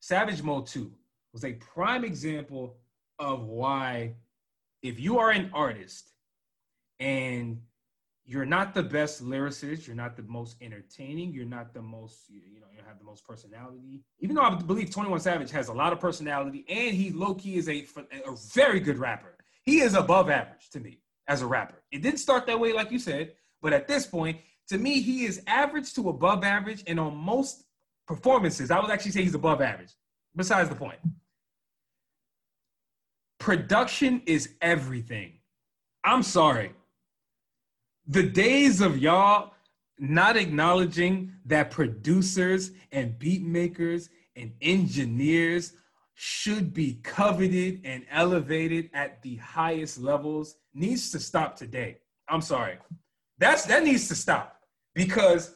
Savage 0.00 0.42
Mode 0.42 0.66
2 0.66 0.90
was 1.32 1.44
a 1.44 1.52
prime 1.52 2.04
example 2.04 2.76
of 3.18 3.44
why 3.44 4.14
if 4.82 4.98
you 4.98 5.18
are 5.18 5.30
an 5.30 5.50
artist 5.54 6.10
and 6.98 7.60
you're 8.24 8.44
not 8.44 8.74
the 8.74 8.82
best 8.82 9.24
lyricist, 9.24 9.86
you're 9.86 9.96
not 9.96 10.16
the 10.16 10.22
most 10.22 10.56
entertaining, 10.60 11.32
you're 11.32 11.44
not 11.44 11.74
the 11.74 11.82
most, 11.82 12.28
you 12.28 12.60
know, 12.60 12.66
you 12.70 12.78
don't 12.78 12.86
have 12.86 12.98
the 12.98 13.04
most 13.04 13.26
personality. 13.26 14.02
Even 14.20 14.36
though 14.36 14.42
I 14.42 14.54
believe 14.54 14.90
21 14.90 15.20
Savage 15.20 15.50
has 15.50 15.68
a 15.68 15.72
lot 15.72 15.92
of 15.92 16.00
personality 16.00 16.64
and 16.68 16.94
he 16.94 17.10
low 17.10 17.34
key 17.34 17.56
is 17.56 17.68
a, 17.68 17.86
a 18.26 18.36
very 18.52 18.80
good 18.80 18.98
rapper. 18.98 19.36
He 19.64 19.80
is 19.80 19.94
above 19.94 20.30
average 20.30 20.70
to 20.70 20.80
me 20.80 21.00
as 21.28 21.42
a 21.42 21.46
rapper. 21.46 21.82
It 21.90 22.02
didn't 22.02 22.18
start 22.18 22.46
that 22.46 22.58
way, 22.58 22.72
like 22.72 22.90
you 22.90 22.98
said, 22.98 23.32
but 23.60 23.72
at 23.72 23.86
this 23.86 24.06
point, 24.06 24.38
to 24.72 24.78
me, 24.78 25.00
he 25.00 25.24
is 25.24 25.42
average 25.46 25.94
to 25.94 26.08
above 26.08 26.44
average. 26.44 26.82
And 26.86 26.98
on 26.98 27.16
most 27.16 27.64
performances, 28.06 28.70
I 28.70 28.80
would 28.80 28.90
actually 28.90 29.12
say 29.12 29.22
he's 29.22 29.34
above 29.34 29.60
average. 29.60 29.92
Besides 30.34 30.68
the 30.68 30.74
point, 30.74 30.98
production 33.38 34.22
is 34.26 34.54
everything. 34.60 35.38
I'm 36.04 36.22
sorry 36.22 36.72
the 38.06 38.22
days 38.22 38.80
of 38.80 38.98
y'all 38.98 39.52
not 39.98 40.36
acknowledging 40.36 41.32
that 41.46 41.70
producers 41.70 42.72
and 42.90 43.18
beat 43.18 43.42
makers 43.42 44.08
and 44.34 44.52
engineers 44.60 45.74
should 46.14 46.74
be 46.74 46.94
coveted 47.02 47.80
and 47.84 48.04
elevated 48.10 48.90
at 48.92 49.22
the 49.22 49.36
highest 49.36 49.98
levels 49.98 50.56
needs 50.74 51.10
to 51.10 51.20
stop 51.20 51.56
today. 51.56 51.98
I'm 52.28 52.40
sorry. 52.40 52.78
That's 53.38 53.64
that 53.66 53.84
needs 53.84 54.08
to 54.08 54.14
stop 54.14 54.51
because 54.94 55.54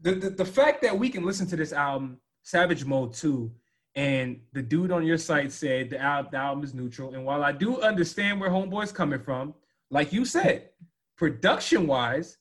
the, 0.00 0.12
the, 0.12 0.30
the 0.30 0.44
fact 0.44 0.82
that 0.82 0.98
we 0.98 1.08
can 1.08 1.24
listen 1.24 1.46
to 1.48 1.56
this 1.56 1.72
album, 1.72 2.18
Savage 2.42 2.84
Mode 2.84 3.14
2, 3.14 3.50
and 3.94 4.40
the 4.52 4.62
dude 4.62 4.92
on 4.92 5.04
your 5.04 5.18
site 5.18 5.50
said 5.50 5.90
the 5.90 5.98
album, 5.98 6.30
the 6.32 6.38
album 6.38 6.64
is 6.64 6.74
neutral. 6.74 7.14
And 7.14 7.24
while 7.24 7.42
I 7.42 7.52
do 7.52 7.80
understand 7.80 8.40
where 8.40 8.50
Homeboy's 8.50 8.92
coming 8.92 9.20
from, 9.20 9.54
like 9.90 10.12
you 10.12 10.24
said, 10.24 10.68
production 11.16 11.86
wise, 11.86 12.38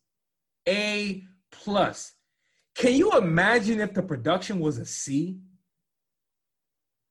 A 0.68 1.24
plus. 1.52 2.14
Can 2.76 2.94
you 2.94 3.12
imagine 3.14 3.80
if 3.80 3.94
the 3.94 4.04
production 4.04 4.60
was 4.60 4.78
a 4.78 4.86
C? 4.86 5.40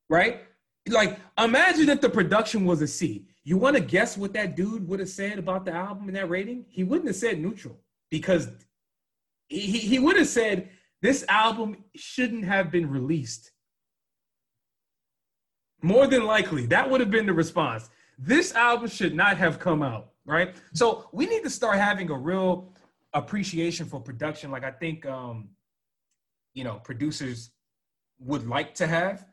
Right? 0.09 0.43
Like, 0.89 1.19
imagine 1.37 1.89
if 1.89 2.01
the 2.01 2.09
production 2.09 2.65
was 2.65 2.81
a 2.83 2.87
C. 2.87 3.27
You 3.43 3.57
want 3.57 3.75
to 3.77 3.83
guess 3.83 4.17
what 4.17 4.33
that 4.35 4.55
dude 4.55 4.87
would 4.87 5.01
have 5.01 5.09
said 5.09 5.39
about 5.39 5.65
the 5.65 5.73
album 5.73 6.07
and 6.07 6.17
that 6.17 6.31
rating? 6.31 6.67
He 6.69 6.85
wouldn't 6.85 7.09
have 7.09 7.17
said 7.17 7.41
neutral 7.41 7.81
because 8.11 8.49
he, 9.49 9.79
he 9.79 9.99
would 9.99 10.17
have 10.17 10.29
said 10.29 10.71
this 11.03 11.25
album 11.29 11.85
shouldn't 11.95 12.45
have 12.45 12.71
been 12.71 12.89
released. 12.91 13.53
More 15.83 16.07
than 16.07 16.25
likely, 16.25 16.67
that 16.67 16.89
would 16.89 17.01
have 17.01 17.11
been 17.11 17.27
the 17.27 17.33
response. 17.33 17.91
This 18.19 18.55
album 18.55 18.89
should 18.89 19.15
not 19.15 19.37
have 19.37 19.59
come 19.59 19.83
out, 19.83 20.13
right? 20.25 20.55
So 20.73 21.09
we 21.13 21.27
need 21.27 21.43
to 21.45 21.51
start 21.51 21.77
having 21.79 22.11
a 22.11 22.19
real 22.19 22.73
appreciation 23.13 23.87
for 23.87 24.01
production, 24.01 24.51
like 24.51 24.65
I 24.65 24.71
think 24.71 25.07
um, 25.07 25.51
you 26.55 26.65
know 26.65 26.81
producers 26.83 27.51
would 28.19 28.47
like 28.47 28.75
to 28.77 28.87
have. 28.87 29.27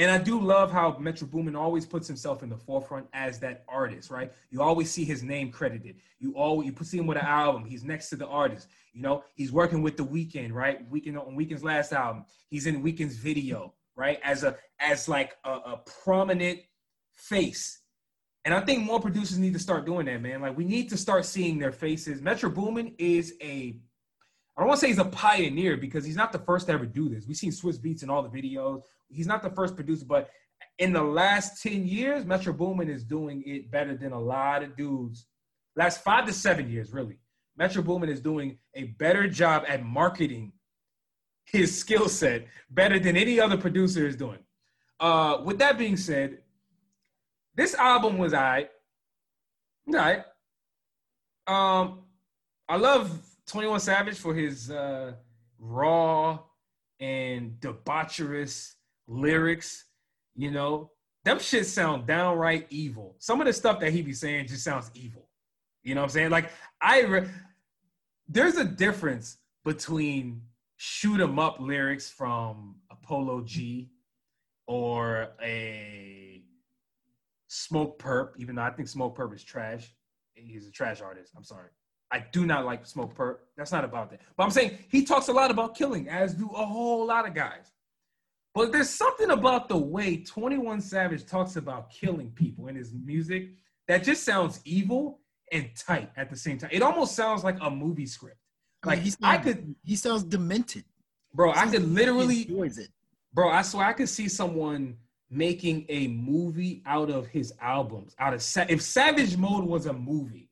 And 0.00 0.10
I 0.10 0.16
do 0.16 0.40
love 0.40 0.72
how 0.72 0.96
Metro 0.98 1.28
Boomin 1.28 1.54
always 1.54 1.84
puts 1.84 2.08
himself 2.08 2.42
in 2.42 2.48
the 2.48 2.56
forefront 2.56 3.06
as 3.12 3.38
that 3.40 3.64
artist, 3.68 4.10
right? 4.10 4.32
You 4.50 4.62
always 4.62 4.90
see 4.90 5.04
his 5.04 5.22
name 5.22 5.52
credited. 5.52 5.96
You 6.18 6.32
always 6.32 6.66
you 6.70 6.84
see 6.86 6.96
him 6.96 7.06
with 7.06 7.18
an 7.18 7.26
album. 7.26 7.66
He's 7.66 7.84
next 7.84 8.08
to 8.08 8.16
the 8.16 8.26
artist. 8.26 8.68
You 8.94 9.02
know, 9.02 9.24
he's 9.34 9.52
working 9.52 9.82
with 9.82 9.98
the 9.98 10.02
Weeknd, 10.06 10.52
right? 10.52 10.90
Weeknd 10.90 11.20
on 11.20 11.36
Weeknd's 11.36 11.62
last 11.62 11.92
album. 11.92 12.24
He's 12.48 12.66
in 12.66 12.82
Weeknd's 12.82 13.16
video, 13.16 13.74
right? 13.94 14.18
As 14.24 14.42
a 14.42 14.56
as 14.78 15.06
like 15.06 15.36
a, 15.44 15.50
a 15.50 15.82
prominent 16.02 16.60
face. 17.12 17.80
And 18.46 18.54
I 18.54 18.62
think 18.62 18.82
more 18.82 19.00
producers 19.00 19.38
need 19.38 19.52
to 19.52 19.58
start 19.58 19.84
doing 19.84 20.06
that, 20.06 20.22
man. 20.22 20.40
Like 20.40 20.56
we 20.56 20.64
need 20.64 20.88
to 20.88 20.96
start 20.96 21.26
seeing 21.26 21.58
their 21.58 21.72
faces. 21.72 22.22
Metro 22.22 22.48
Boomin 22.48 22.94
is 22.96 23.34
a 23.42 23.78
I 24.56 24.62
don't 24.62 24.68
want 24.68 24.80
to 24.80 24.86
say 24.86 24.88
he's 24.88 24.98
a 24.98 25.04
pioneer 25.04 25.76
because 25.76 26.06
he's 26.06 26.16
not 26.16 26.32
the 26.32 26.38
first 26.38 26.68
to 26.68 26.72
ever 26.72 26.86
do 26.86 27.10
this. 27.10 27.26
We've 27.26 27.36
seen 27.36 27.52
Swizz 27.52 27.78
Beatz 27.78 28.02
in 28.02 28.08
all 28.08 28.22
the 28.22 28.30
videos. 28.30 28.82
He's 29.10 29.26
not 29.26 29.42
the 29.42 29.50
first 29.50 29.74
producer, 29.74 30.04
but 30.06 30.30
in 30.78 30.92
the 30.92 31.02
last 31.02 31.62
10 31.62 31.86
years, 31.86 32.24
Metro 32.24 32.52
Boomin 32.52 32.88
is 32.88 33.04
doing 33.04 33.42
it 33.44 33.70
better 33.70 33.96
than 33.96 34.12
a 34.12 34.20
lot 34.20 34.62
of 34.62 34.76
dudes. 34.76 35.26
Last 35.76 36.02
five 36.02 36.26
to 36.26 36.32
seven 36.32 36.70
years, 36.70 36.92
really. 36.92 37.18
Metro 37.56 37.82
Boomin 37.82 38.08
is 38.08 38.20
doing 38.20 38.58
a 38.74 38.84
better 38.84 39.28
job 39.28 39.64
at 39.68 39.84
marketing 39.84 40.52
his 41.44 41.78
skill 41.78 42.08
set 42.08 42.46
better 42.70 42.98
than 42.98 43.16
any 43.16 43.40
other 43.40 43.56
producer 43.56 44.06
is 44.06 44.16
doing. 44.16 44.38
Uh, 44.98 45.38
with 45.44 45.58
that 45.58 45.78
being 45.78 45.96
said, 45.96 46.38
this 47.54 47.74
album 47.74 48.18
was 48.18 48.32
I. 48.32 48.68
Right. 49.86 50.22
Um, 51.46 52.04
I 52.68 52.76
love 52.76 53.10
21 53.46 53.80
Savage 53.80 54.18
for 54.18 54.34
his 54.34 54.70
uh, 54.70 55.14
raw 55.58 56.38
and 57.00 57.52
debaucherous 57.60 58.74
lyrics. 59.10 59.84
You 60.36 60.50
know, 60.50 60.90
them 61.24 61.38
shit 61.38 61.66
sound 61.66 62.06
downright 62.06 62.66
evil. 62.70 63.16
Some 63.18 63.40
of 63.40 63.46
the 63.46 63.52
stuff 63.52 63.80
that 63.80 63.92
he 63.92 64.00
be 64.00 64.12
saying 64.12 64.46
just 64.46 64.64
sounds 64.64 64.90
evil. 64.94 65.28
You 65.82 65.94
know 65.94 66.02
what 66.02 66.06
I'm 66.06 66.10
saying? 66.10 66.30
Like 66.30 66.50
I, 66.80 67.02
re- 67.02 67.28
there's 68.28 68.56
a 68.56 68.64
difference 68.64 69.38
between 69.64 70.42
shoot 70.76 71.20
'em 71.20 71.38
up 71.38 71.60
lyrics 71.60 72.08
from 72.08 72.76
a 72.90 72.96
Polo 72.96 73.42
G 73.42 73.90
or 74.66 75.28
a 75.42 76.42
Smokepurpp, 77.50 78.30
even 78.38 78.54
though 78.54 78.62
I 78.62 78.70
think 78.70 78.88
Smokepurpp 78.88 79.34
is 79.34 79.42
trash. 79.42 79.92
He's 80.34 80.66
a 80.66 80.70
trash 80.70 81.02
artist. 81.02 81.32
I'm 81.36 81.44
sorry. 81.44 81.68
I 82.12 82.24
do 82.32 82.46
not 82.46 82.64
like 82.64 82.84
Smokepurpp. 82.84 83.36
That's 83.56 83.72
not 83.72 83.84
about 83.84 84.10
that. 84.10 84.20
But 84.36 84.44
I'm 84.44 84.50
saying 84.50 84.78
he 84.88 85.04
talks 85.04 85.28
a 85.28 85.32
lot 85.32 85.50
about 85.50 85.76
killing, 85.76 86.08
as 86.08 86.34
do 86.34 86.48
a 86.48 86.64
whole 86.64 87.06
lot 87.06 87.26
of 87.26 87.34
guys. 87.34 87.72
But 88.54 88.72
there's 88.72 88.90
something 88.90 89.30
about 89.30 89.68
the 89.68 89.76
way 89.76 90.16
21 90.18 90.80
Savage 90.80 91.24
talks 91.26 91.56
about 91.56 91.90
killing 91.90 92.30
people 92.32 92.66
in 92.66 92.74
his 92.74 92.92
music 92.92 93.50
that 93.86 94.02
just 94.02 94.24
sounds 94.24 94.60
evil 94.64 95.20
and 95.52 95.70
tight 95.76 96.10
at 96.16 96.30
the 96.30 96.36
same 96.36 96.58
time. 96.58 96.70
It 96.72 96.82
almost 96.82 97.14
sounds 97.14 97.44
like 97.44 97.56
a 97.60 97.70
movie 97.70 98.06
script. 98.06 98.38
I 98.82 98.86
mean, 98.88 98.96
Like 98.96 99.04
he 99.04 99.12
I 99.22 99.34
sounds, 99.34 99.44
could, 99.44 99.74
he 99.84 99.96
sounds 99.96 100.22
demented. 100.24 100.84
bro, 101.34 101.52
I 101.52 101.66
could 101.66 101.82
literally, 101.88 102.42
enjoys 102.42 102.78
it. 102.78 102.88
bro, 103.32 103.50
I 103.50 103.62
swear 103.62 103.86
I 103.86 103.92
could 103.92 104.08
see 104.08 104.28
someone 104.28 104.96
making 105.30 105.86
a 105.88 106.08
movie 106.08 106.82
out 106.86 107.08
of 107.10 107.26
his 107.28 107.52
albums. 107.60 108.16
Out 108.18 108.34
of 108.34 108.42
Sa- 108.42 108.66
if 108.68 108.82
Savage 108.82 109.36
Mode 109.36 109.64
was 109.64 109.86
a 109.86 109.92
movie, 109.92 110.50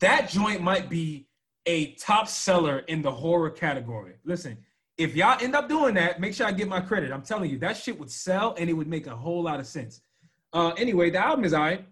that 0.00 0.28
joint 0.28 0.60
might 0.60 0.88
be 0.90 1.28
a 1.66 1.92
top 1.94 2.28
seller 2.28 2.80
in 2.80 3.02
the 3.02 3.10
horror 3.10 3.50
category. 3.50 4.14
Listen, 4.24 4.56
if 4.98 5.14
y'all 5.14 5.42
end 5.42 5.54
up 5.54 5.68
doing 5.68 5.94
that, 5.94 6.20
make 6.20 6.34
sure 6.34 6.46
I 6.46 6.52
get 6.52 6.68
my 6.68 6.80
credit. 6.80 7.12
I'm 7.12 7.22
telling 7.22 7.50
you, 7.50 7.58
that 7.58 7.76
shit 7.76 7.98
would 7.98 8.10
sell 8.10 8.54
and 8.58 8.70
it 8.70 8.72
would 8.72 8.86
make 8.86 9.06
a 9.06 9.14
whole 9.14 9.42
lot 9.42 9.60
of 9.60 9.66
sense. 9.66 10.00
Uh, 10.52 10.70
anyway, 10.78 11.10
the 11.10 11.18
album 11.18 11.44
is 11.44 11.52
alright. 11.52 11.86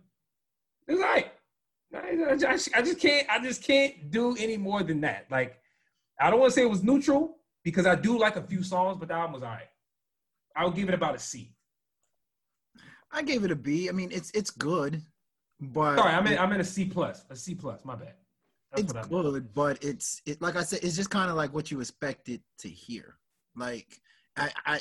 It's 0.89 1.01
alright. 1.01 1.33
I, 1.95 2.33
I 2.33 2.37
just, 2.37 2.75
I 2.75 2.83
just 2.83 2.99
can't. 2.99 3.29
I 3.31 3.39
just 3.41 3.63
can't 3.63 4.11
do 4.11 4.35
any 4.37 4.57
more 4.57 4.83
than 4.83 5.01
that. 5.03 5.27
Like, 5.31 5.59
I 6.21 6.31
don't 6.31 6.41
want 6.41 6.53
to 6.53 6.55
say 6.55 6.63
it 6.63 6.71
was 6.71 6.83
neutral 6.83 7.37
because 7.63 7.87
I 7.87 7.95
do 7.95 8.19
like 8.19 8.37
a 8.37 8.43
few 8.43 8.63
songs, 8.63 8.97
but 8.99 9.09
the 9.09 9.15
album 9.15 9.35
was 9.35 9.43
alright. 9.43 9.69
I 10.57 10.65
would 10.65 10.75
give 10.75 10.89
it 10.89 10.95
about 10.95 11.15
a 11.15 11.19
C. 11.19 11.55
I 13.13 13.23
gave 13.23 13.45
it 13.45 13.51
a 13.51 13.57
B. 13.57 13.89
I 13.89 13.93
mean, 13.93 14.11
it's 14.13 14.31
it's 14.33 14.51
good, 14.51 15.03
but 15.61 15.97
Sorry, 15.97 16.13
I'm 16.13 16.27
in. 16.27 16.39
I'm 16.39 16.53
in 16.53 16.61
a 16.61 16.65
C 16.65 16.85
plus. 16.85 17.25
A 17.31 17.37
C 17.37 17.55
plus. 17.55 17.85
My 17.85 17.95
bad. 17.95 18.15
That's 18.77 18.93
it's 18.93 19.09
good, 19.09 19.55
but 19.55 19.83
it's 19.83 20.21
it 20.27 20.41
like 20.43 20.57
I 20.57 20.63
said, 20.63 20.81
it's 20.83 20.97
just 20.97 21.11
kind 21.11 21.31
of 21.31 21.37
like 21.37 21.55
what 21.55 21.71
you 21.71 21.81
expected 21.81 22.41
to 22.59 22.69
hear. 22.69 23.17
Like 23.57 24.01
I, 24.37 24.51
I 24.67 24.81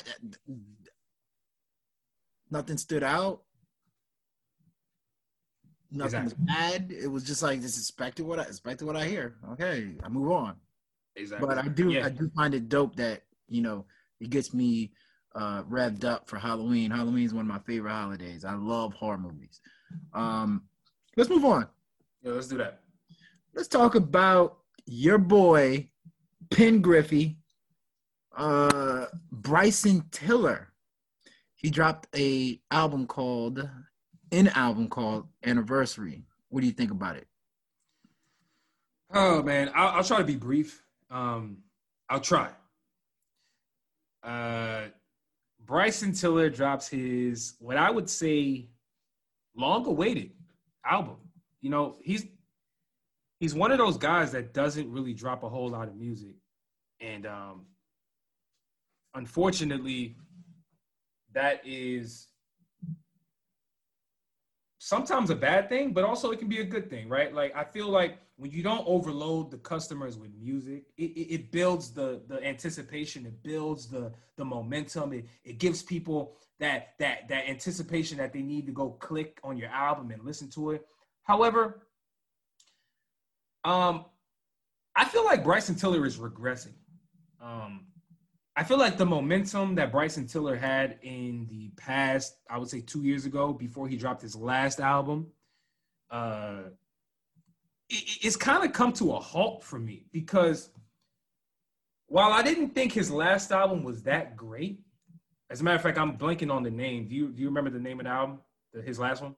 nothing 2.50 2.76
stood 2.76 3.02
out. 3.02 3.42
Nothing 5.90 6.24
was 6.24 6.34
bad. 6.34 6.90
It 6.90 7.06
was 7.06 7.22
just 7.22 7.42
like 7.42 7.60
just 7.60 7.78
expected 7.78 8.26
what 8.26 8.40
I 8.40 8.42
expected 8.42 8.84
what 8.86 8.96
I 8.96 9.06
hear. 9.06 9.36
Okay, 9.52 9.94
I 10.02 10.08
move 10.08 10.32
on. 10.32 10.56
Exactly. 11.14 11.46
But 11.46 11.58
I 11.58 11.68
do 11.68 11.90
Yeah. 11.90 12.06
I 12.06 12.08
do 12.08 12.30
find 12.34 12.54
it 12.54 12.68
dope 12.68 12.96
that 12.96 13.22
you 13.48 13.62
know 13.62 13.86
it 14.20 14.30
gets 14.30 14.52
me 14.52 14.92
uh 15.36 15.62
revved 15.64 16.04
up 16.04 16.28
for 16.28 16.36
Halloween. 16.36 16.90
Halloween 16.90 17.24
is 17.24 17.34
one 17.34 17.42
of 17.42 17.52
my 17.52 17.60
favorite 17.60 17.92
holidays. 17.92 18.44
I 18.44 18.54
love 18.54 18.92
horror 18.94 19.18
movies. 19.18 19.60
Um, 20.12 20.64
let's 21.16 21.30
move 21.30 21.44
on. 21.44 21.68
Yeah, 22.22 22.32
let's 22.32 22.48
do 22.48 22.56
that. 22.56 22.80
Let's 23.54 23.68
talk 23.68 23.94
about 23.94 24.58
your 24.84 25.16
boy 25.16 25.88
Pen 26.50 26.80
Griffey, 26.80 27.38
uh, 28.36 29.06
Bryson 29.30 30.04
Tiller. 30.10 30.72
He 31.54 31.70
dropped 31.70 32.08
a 32.16 32.60
album 32.72 33.06
called 33.06 33.68
an 34.32 34.48
album 34.48 34.88
called 34.88 35.28
Anniversary. 35.44 36.24
What 36.48 36.62
do 36.62 36.66
you 36.66 36.72
think 36.72 36.90
about 36.90 37.14
it? 37.14 37.28
Oh 39.12 39.40
man, 39.44 39.70
I'll, 39.72 39.98
I'll 39.98 40.04
try 40.04 40.18
to 40.18 40.24
be 40.24 40.34
brief. 40.34 40.82
Um, 41.08 41.58
I'll 42.08 42.18
try. 42.18 42.50
Uh, 44.24 44.86
Bryson 45.64 46.12
Tiller 46.12 46.50
drops 46.50 46.88
his 46.88 47.54
what 47.60 47.76
I 47.76 47.88
would 47.88 48.10
say 48.10 48.66
long-awaited 49.54 50.32
album. 50.84 51.18
You 51.60 51.70
know, 51.70 51.96
he's 52.02 52.26
he's 53.44 53.54
one 53.54 53.70
of 53.70 53.76
those 53.76 53.98
guys 53.98 54.32
that 54.32 54.54
doesn't 54.54 54.90
really 54.90 55.12
drop 55.12 55.42
a 55.42 55.48
whole 55.50 55.68
lot 55.68 55.86
of 55.86 55.96
music, 55.96 56.34
and 56.98 57.26
um, 57.26 57.66
unfortunately, 59.12 60.16
that 61.34 61.60
is 61.62 62.28
sometimes 64.78 65.28
a 65.28 65.34
bad 65.34 65.68
thing, 65.68 65.92
but 65.92 66.04
also 66.04 66.30
it 66.30 66.38
can 66.38 66.48
be 66.48 66.60
a 66.60 66.64
good 66.64 66.88
thing, 66.88 67.06
right? 67.06 67.34
Like 67.34 67.54
I 67.54 67.64
feel 67.64 67.90
like 67.90 68.16
when 68.36 68.50
you 68.50 68.62
don't 68.62 68.86
overload 68.88 69.50
the 69.50 69.58
customers 69.58 70.16
with 70.16 70.30
music, 70.40 70.84
it, 70.96 71.10
it, 71.10 71.34
it 71.34 71.52
builds 71.52 71.90
the 71.90 72.22
the 72.26 72.42
anticipation, 72.42 73.26
it 73.26 73.42
builds 73.42 73.88
the 73.88 74.10
the 74.38 74.44
momentum, 74.46 75.12
it, 75.12 75.26
it 75.44 75.58
gives 75.58 75.82
people 75.82 76.38
that 76.60 76.94
that 76.98 77.28
that 77.28 77.46
anticipation 77.46 78.16
that 78.16 78.32
they 78.32 78.40
need 78.40 78.64
to 78.64 78.72
go 78.72 78.92
click 78.92 79.38
on 79.44 79.58
your 79.58 79.68
album 79.68 80.12
and 80.12 80.24
listen 80.24 80.48
to 80.52 80.70
it. 80.70 80.86
However, 81.24 81.82
um, 83.64 84.04
I 84.96 85.04
feel 85.06 85.24
like 85.24 85.42
Bryson 85.42 85.74
Tiller 85.74 86.04
is 86.04 86.18
regressing. 86.18 86.74
Um, 87.42 87.86
I 88.56 88.62
feel 88.62 88.78
like 88.78 88.96
the 88.96 89.06
momentum 89.06 89.74
that 89.74 89.90
Bryson 89.90 90.26
Tiller 90.26 90.54
had 90.54 90.98
in 91.02 91.46
the 91.50 91.70
past, 91.76 92.36
I 92.48 92.58
would 92.58 92.68
say 92.68 92.80
two 92.80 93.02
years 93.02 93.26
ago, 93.26 93.52
before 93.52 93.88
he 93.88 93.96
dropped 93.96 94.22
his 94.22 94.36
last 94.36 94.80
album, 94.80 95.26
uh, 96.10 96.62
it, 97.88 98.18
it's 98.22 98.36
kind 98.36 98.64
of 98.64 98.72
come 98.72 98.92
to 98.94 99.12
a 99.12 99.20
halt 99.20 99.64
for 99.64 99.78
me 99.78 100.06
because 100.12 100.70
while 102.06 102.32
I 102.32 102.42
didn't 102.42 102.70
think 102.70 102.92
his 102.92 103.10
last 103.10 103.50
album 103.50 103.82
was 103.82 104.02
that 104.04 104.36
great, 104.36 104.80
as 105.50 105.60
a 105.60 105.64
matter 105.64 105.76
of 105.76 105.82
fact, 105.82 105.98
I'm 105.98 106.16
blanking 106.16 106.52
on 106.52 106.62
the 106.62 106.70
name. 106.70 107.08
Do 107.08 107.14
you 107.14 107.28
do 107.28 107.40
you 107.40 107.48
remember 107.48 107.70
the 107.70 107.80
name 107.80 107.98
of 107.98 108.04
the 108.04 108.10
album? 108.10 108.38
The, 108.72 108.82
his 108.82 108.98
last 108.98 109.22
one? 109.22 109.34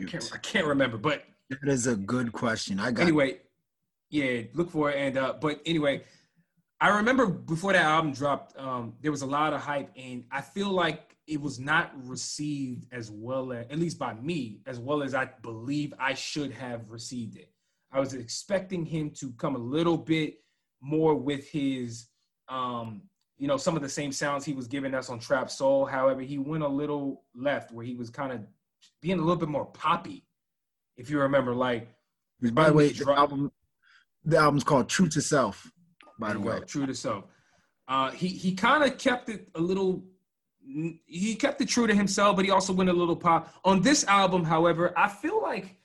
I 0.00 0.04
can't, 0.04 0.30
I 0.34 0.38
can't 0.38 0.66
remember, 0.66 0.96
but 0.96 1.24
that 1.50 1.68
is 1.68 1.86
a 1.86 1.96
good 1.96 2.32
question. 2.32 2.78
I 2.80 2.90
got 2.90 3.02
anyway, 3.02 3.38
yeah, 4.10 4.42
look 4.54 4.70
for 4.70 4.90
it. 4.90 4.96
And 4.96 5.16
uh, 5.16 5.34
but 5.40 5.60
anyway, 5.66 6.04
I 6.80 6.88
remember 6.88 7.26
before 7.26 7.72
that 7.72 7.84
album 7.84 8.12
dropped, 8.12 8.56
um, 8.58 8.94
there 9.00 9.10
was 9.10 9.22
a 9.22 9.26
lot 9.26 9.52
of 9.52 9.60
hype, 9.60 9.90
and 9.96 10.24
I 10.30 10.40
feel 10.40 10.70
like 10.70 11.16
it 11.26 11.40
was 11.40 11.58
not 11.58 11.92
received 12.08 12.86
as 12.92 13.10
well 13.10 13.52
as, 13.52 13.66
at 13.68 13.78
least 13.78 13.98
by 13.98 14.14
me, 14.14 14.60
as 14.66 14.78
well 14.78 15.02
as 15.02 15.14
I 15.14 15.28
believe 15.42 15.92
I 15.98 16.14
should 16.14 16.52
have 16.52 16.90
received 16.90 17.36
it. 17.36 17.50
I 17.92 18.00
was 18.00 18.14
expecting 18.14 18.84
him 18.86 19.10
to 19.12 19.32
come 19.32 19.54
a 19.54 19.58
little 19.58 19.96
bit 19.96 20.38
more 20.80 21.14
with 21.14 21.48
his, 21.48 22.06
um, 22.48 23.02
you 23.36 23.46
know, 23.46 23.56
some 23.56 23.76
of 23.76 23.82
the 23.82 23.88
same 23.88 24.12
sounds 24.12 24.44
he 24.44 24.52
was 24.52 24.68
giving 24.68 24.94
us 24.94 25.10
on 25.10 25.18
Trap 25.18 25.50
Soul. 25.50 25.84
However, 25.84 26.22
he 26.22 26.38
went 26.38 26.62
a 26.62 26.68
little 26.68 27.24
left 27.34 27.72
where 27.72 27.84
he 27.84 27.94
was 27.94 28.08
kind 28.08 28.32
of 28.32 28.40
being 29.00 29.18
a 29.18 29.22
little 29.22 29.36
bit 29.36 29.48
more 29.48 29.66
poppy, 29.66 30.24
if 30.96 31.10
you 31.10 31.20
remember, 31.20 31.54
like 31.54 31.88
Which, 32.40 32.54
by 32.54 32.68
the 32.68 32.74
way, 32.74 32.88
the 32.88 33.12
album, 33.12 33.52
the 34.24 34.36
album's 34.36 34.64
called 34.64 34.88
True 34.88 35.08
to 35.08 35.20
Self. 35.20 35.70
By 36.18 36.32
the 36.32 36.40
way, 36.40 36.60
true 36.66 36.86
to 36.86 36.94
self. 36.94 37.24
Uh, 37.86 38.10
he 38.10 38.28
he 38.28 38.54
kind 38.54 38.82
of 38.82 38.98
kept 38.98 39.28
it 39.28 39.48
a 39.54 39.60
little. 39.60 40.04
He 41.06 41.34
kept 41.36 41.60
it 41.60 41.68
true 41.68 41.86
to 41.86 41.94
himself, 41.94 42.36
but 42.36 42.44
he 42.44 42.50
also 42.50 42.72
went 42.72 42.90
a 42.90 42.92
little 42.92 43.16
pop 43.16 43.54
on 43.64 43.80
this 43.80 44.04
album. 44.04 44.44
However, 44.44 44.92
I 44.98 45.08
feel 45.08 45.40
like 45.40 45.76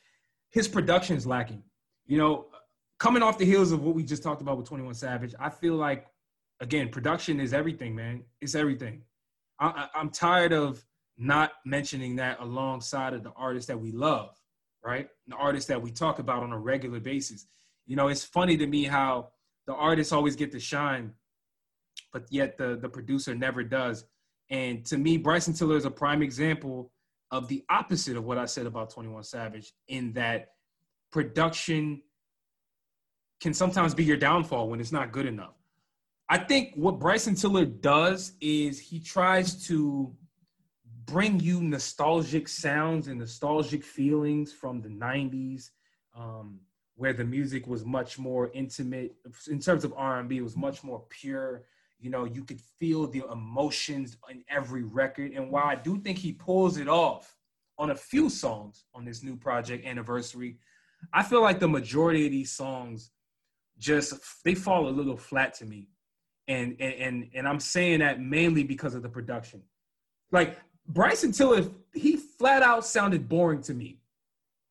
his 0.50 0.68
production 0.68 1.16
is 1.16 1.26
lacking. 1.26 1.64
You 2.06 2.18
know, 2.18 2.48
coming 3.00 3.24
off 3.24 3.38
the 3.38 3.46
heels 3.46 3.72
of 3.72 3.84
what 3.84 3.96
we 3.96 4.04
just 4.04 4.24
talked 4.24 4.42
about 4.42 4.58
with 4.58 4.68
Twenty 4.68 4.84
One 4.84 4.96
Savage, 4.96 5.36
I 5.40 5.50
feel 5.50 5.76
like 5.76 6.08
again, 6.60 6.90
production 6.90 7.40
is 7.40 7.54
everything, 7.54 7.96
man. 7.96 8.24
It's 8.42 8.56
everything. 8.56 9.04
I, 9.60 9.68
I, 9.68 10.00
I'm 10.00 10.10
tired 10.10 10.52
of 10.52 10.84
not 11.18 11.52
mentioning 11.66 12.16
that 12.18 12.40
alongside 12.40 13.14
of 13.14 13.24
the 13.24 13.32
artists 13.36 13.68
that 13.68 13.80
we 13.80 13.92
love, 13.92 14.36
right? 14.84 15.08
The 15.28 15.36
artists 15.36 15.68
that 15.68 15.82
we 15.82 15.92
talk 15.92 16.20
about 16.20 16.44
on 16.44 16.52
a 16.52 16.58
regular 16.58 17.00
basis. 17.00 17.48
You 17.86 17.96
know, 17.96 18.08
it's 18.08 18.24
funny 18.24 18.58
to 18.58 18.68
me 18.68 18.84
how 18.84 19.30
the 19.68 19.74
artists 19.74 20.12
always 20.12 20.36
get 20.36 20.52
to 20.52 20.60
shine, 20.60 21.12
but 22.12 22.26
yet 22.30 22.58
the 22.58 22.78
the 22.82 22.90
producer 22.90 23.36
never 23.36 23.64
does. 23.64 24.06
And 24.50 24.86
to 24.86 24.98
me, 24.98 25.18
Bryson 25.18 25.54
Tiller 25.54 25.78
is 25.78 25.86
a 25.86 25.92
prime 25.92 26.22
example 26.22 26.92
of 27.32 27.48
the 27.48 27.64
opposite 27.70 28.16
of 28.16 28.26
what 28.26 28.38
I 28.38 28.46
said 28.46 28.68
about 28.68 28.92
21 28.92 29.24
Savage, 29.24 29.74
in 29.88 30.14
that 30.14 30.50
production 31.12 32.02
can 33.42 33.54
sometimes 33.54 33.96
be 33.96 34.04
your 34.04 34.18
downfall 34.18 34.70
when 34.70 34.80
it's 34.80 34.92
not 34.92 35.12
good 35.12 35.26
enough. 35.26 35.56
I 36.30 36.38
think 36.38 36.74
what 36.76 37.00
Bryson 37.00 37.36
Tiller 37.36 37.66
does 37.66 38.34
is 38.40 38.80
he 38.80 39.00
tries 39.00 39.68
to 39.68 40.16
bring 41.06 41.40
you 41.40 41.62
nostalgic 41.62 42.48
sounds 42.48 43.08
and 43.08 43.20
nostalgic 43.20 43.84
feelings 43.84 44.54
from 44.54 44.82
the 44.82 44.90
90s 44.90 45.72
um, 46.16 46.60
where 46.96 47.14
the 47.14 47.24
music 47.24 47.68
was 47.68 47.84
much 47.86 48.20
more 48.20 48.52
intimate 48.54 49.16
in 49.50 49.60
terms 49.60 49.84
of 49.84 49.94
r&b 49.98 50.38
it 50.38 50.44
was 50.44 50.56
much 50.56 50.84
more 50.84 51.04
pure. 51.10 51.64
You 52.00 52.10
know 52.10 52.26
you 52.26 52.44
could 52.44 52.60
feel 52.80 53.08
the 53.08 53.24
emotions 53.32 54.18
in 54.30 54.44
every 54.50 54.84
record. 54.84 55.32
And 55.32 55.50
while 55.50 55.66
i 55.66 55.76
do 55.76 55.98
think 56.00 56.18
he 56.18 56.34
pulls 56.34 56.78
it 56.78 56.88
off 56.88 57.36
on 57.78 57.90
a 57.92 57.96
few 57.96 58.30
songs 58.30 58.86
on 58.94 59.06
this 59.06 59.24
new 59.24 59.36
project 59.36 59.86
anniversary 59.86 60.58
i 61.12 61.24
feel 61.24 61.42
like 61.42 61.60
the 61.60 61.68
majority 61.68 62.26
of 62.26 62.32
these 62.32 62.52
songs 62.52 63.12
just 63.78 64.14
they 64.44 64.56
fall 64.56 64.88
a 64.88 64.90
little 64.90 65.18
flat 65.18 65.54
to 65.56 65.66
me. 65.66 65.88
And 66.48 66.76
and 66.80 66.94
and, 66.94 67.30
and 67.34 67.48
i'm 67.48 67.60
saying 67.60 68.00
that 68.00 68.20
mainly 68.20 68.64
because 68.64 68.96
of 68.96 69.02
the 69.02 69.10
production. 69.10 69.64
Like 70.32 70.58
bryson 70.88 71.32
tiller 71.32 71.66
he 71.94 72.16
flat 72.16 72.62
out 72.62 72.86
sounded 72.86 73.28
boring 73.30 73.62
to 73.62 73.74
me 73.74 73.98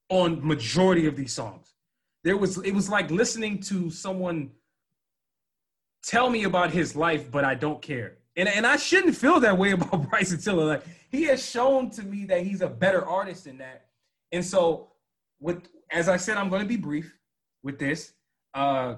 on 0.09 0.47
majority 0.47 1.07
of 1.07 1.17
these 1.17 1.33
songs 1.33 1.75
there 2.25 2.37
was 2.37 2.59
it 2.59 2.73
was 2.73 2.89
like 2.89 3.11
listening 3.11 3.59
to 3.59 3.91
someone 3.91 4.51
tell 6.03 6.29
me 6.29 6.45
about 6.45 6.71
his 6.71 6.95
life, 6.97 7.31
but 7.31 7.45
I 7.45 7.55
don't 7.55 7.81
care. 7.81 8.19
And, 8.37 8.49
and 8.49 8.67
I 8.67 8.77
shouldn't 8.77 9.17
feel 9.17 9.41
that 9.41 9.57
way 9.57 9.71
about 9.73 10.09
Bryson 10.09 10.41
Tiller. 10.41 10.65
Like 10.65 10.85
he 11.11 11.25
has 11.25 11.49
shown 11.49 11.91
to 11.91 12.03
me 12.03 12.25
that 12.27 12.43
he's 12.43 12.61
a 12.61 12.69
better 12.69 13.07
artist 13.07 13.45
than 13.45 13.59
that. 13.59 13.87
And 14.33 14.45
so 14.45 14.89
with 15.41 15.69
as 15.91 16.09
I 16.09 16.17
said, 16.17 16.39
I'm 16.39 16.49
going 16.49 16.63
to 16.63 16.69
be 16.69 16.77
brief 16.77 17.15
with 17.63 17.79
this. 17.79 18.15
Uh, 18.55 18.97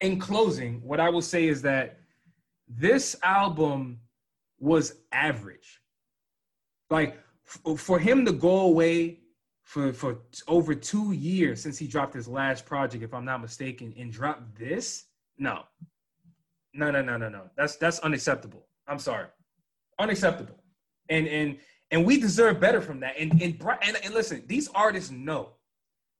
in 0.00 0.18
closing, 0.18 0.80
what 0.82 1.00
I 1.00 1.08
will 1.08 1.22
say 1.22 1.48
is 1.48 1.62
that 1.62 1.98
this 2.68 3.16
album 3.22 3.98
was 4.58 4.94
average. 5.12 5.80
Like 6.90 7.18
f- 7.46 7.78
for 7.78 7.98
him 7.98 8.24
to 8.24 8.32
go 8.32 8.60
away 8.60 9.20
for 9.64 9.92
for 9.92 10.18
over 10.46 10.74
two 10.74 11.12
years 11.12 11.60
since 11.60 11.76
he 11.76 11.88
dropped 11.88 12.14
his 12.14 12.28
last 12.28 12.64
project, 12.64 13.02
if 13.02 13.12
I'm 13.12 13.24
not 13.24 13.40
mistaken, 13.40 13.92
and 13.98 14.12
dropped 14.12 14.56
this. 14.58 15.06
No, 15.38 15.64
no, 16.72 16.90
no, 16.90 17.02
no, 17.02 17.16
no, 17.16 17.28
no. 17.28 17.50
That's 17.56 17.76
that's 17.76 17.98
unacceptable. 18.00 18.66
I'm 18.86 18.98
sorry, 18.98 19.26
unacceptable. 19.98 20.62
And 21.08 21.26
and 21.26 21.58
and 21.90 22.04
we 22.04 22.20
deserve 22.20 22.60
better 22.60 22.80
from 22.80 23.00
that. 23.00 23.14
And 23.18 23.32
and 23.42 23.60
and, 23.82 23.96
and 24.04 24.14
listen, 24.14 24.44
these 24.46 24.68
artists 24.74 25.10
know, 25.10 25.50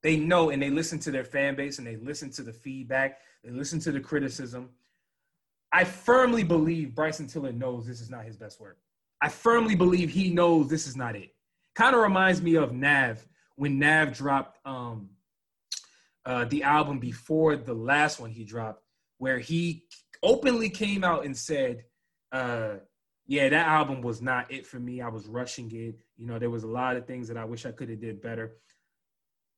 they 0.03 0.17
know, 0.17 0.51
and 0.51 0.61
they 0.61 0.71
listen 0.71 0.99
to 1.01 1.11
their 1.11 1.25
fan 1.25 1.55
base, 1.55 1.79
and 1.79 1.87
they 1.87 1.97
listen 1.97 2.31
to 2.33 2.43
the 2.43 2.53
feedback, 2.53 3.19
they 3.45 3.51
listen 3.51 3.79
to 3.81 3.93
the 3.93 4.01
criticism. 4.01 4.71
I 5.73 5.85
firmly 5.85 6.43
believe 6.43 6.95
Bryson 6.95 7.27
Tiller 7.27 7.53
knows 7.53 7.87
this 7.87 8.01
is 8.01 8.11
not 8.11 8.25
his 8.25 8.37
best 8.37 8.61
work. 8.61 8.79
I 9.21 9.29
firmly 9.29 9.75
believe 9.75 10.11
he 10.11 10.31
knows 10.31 10.69
this 10.69 10.87
is 10.87 10.97
not 10.97 11.17
it. 11.17 11.35
Kind 11.75 11.95
of 11.95 12.03
reminds 12.03 12.41
me 12.43 12.55
of 12.57 12.73
Nav 12.73 13.27
when 13.57 13.79
Nav 13.79 14.15
dropped 14.15 14.59
um, 14.67 15.11
uh, 16.25 16.45
the 16.47 16.63
album 16.63 16.99
before 16.99 17.57
the 17.57 17.75
last 17.75 18.21
one 18.21 18.31
he 18.31 18.45
dropped, 18.45 18.83
where 19.19 19.39
he 19.39 19.85
openly 20.23 20.71
came 20.71 21.05
out 21.05 21.25
and 21.25 21.37
said, 21.37 21.85
uh, 22.33 22.75
"Yeah, 23.27 23.49
that 23.49 23.67
album 23.67 24.03
was 24.03 24.23
not 24.23 24.51
it 24.51 24.67
for 24.67 24.79
me. 24.79 25.01
I 25.01 25.09
was 25.09 25.27
rushing 25.27 25.71
it. 25.73 25.97
You 26.17 26.27
know, 26.27 26.39
there 26.39 26.51
was 26.51 26.65
a 26.65 26.69
lot 26.69 26.97
of 26.97 27.07
things 27.07 27.29
that 27.29 27.37
I 27.37 27.45
wish 27.45 27.67
I 27.67 27.73
could 27.73 27.89
have 27.89 28.01
did 28.01 28.21
better." 28.21 28.57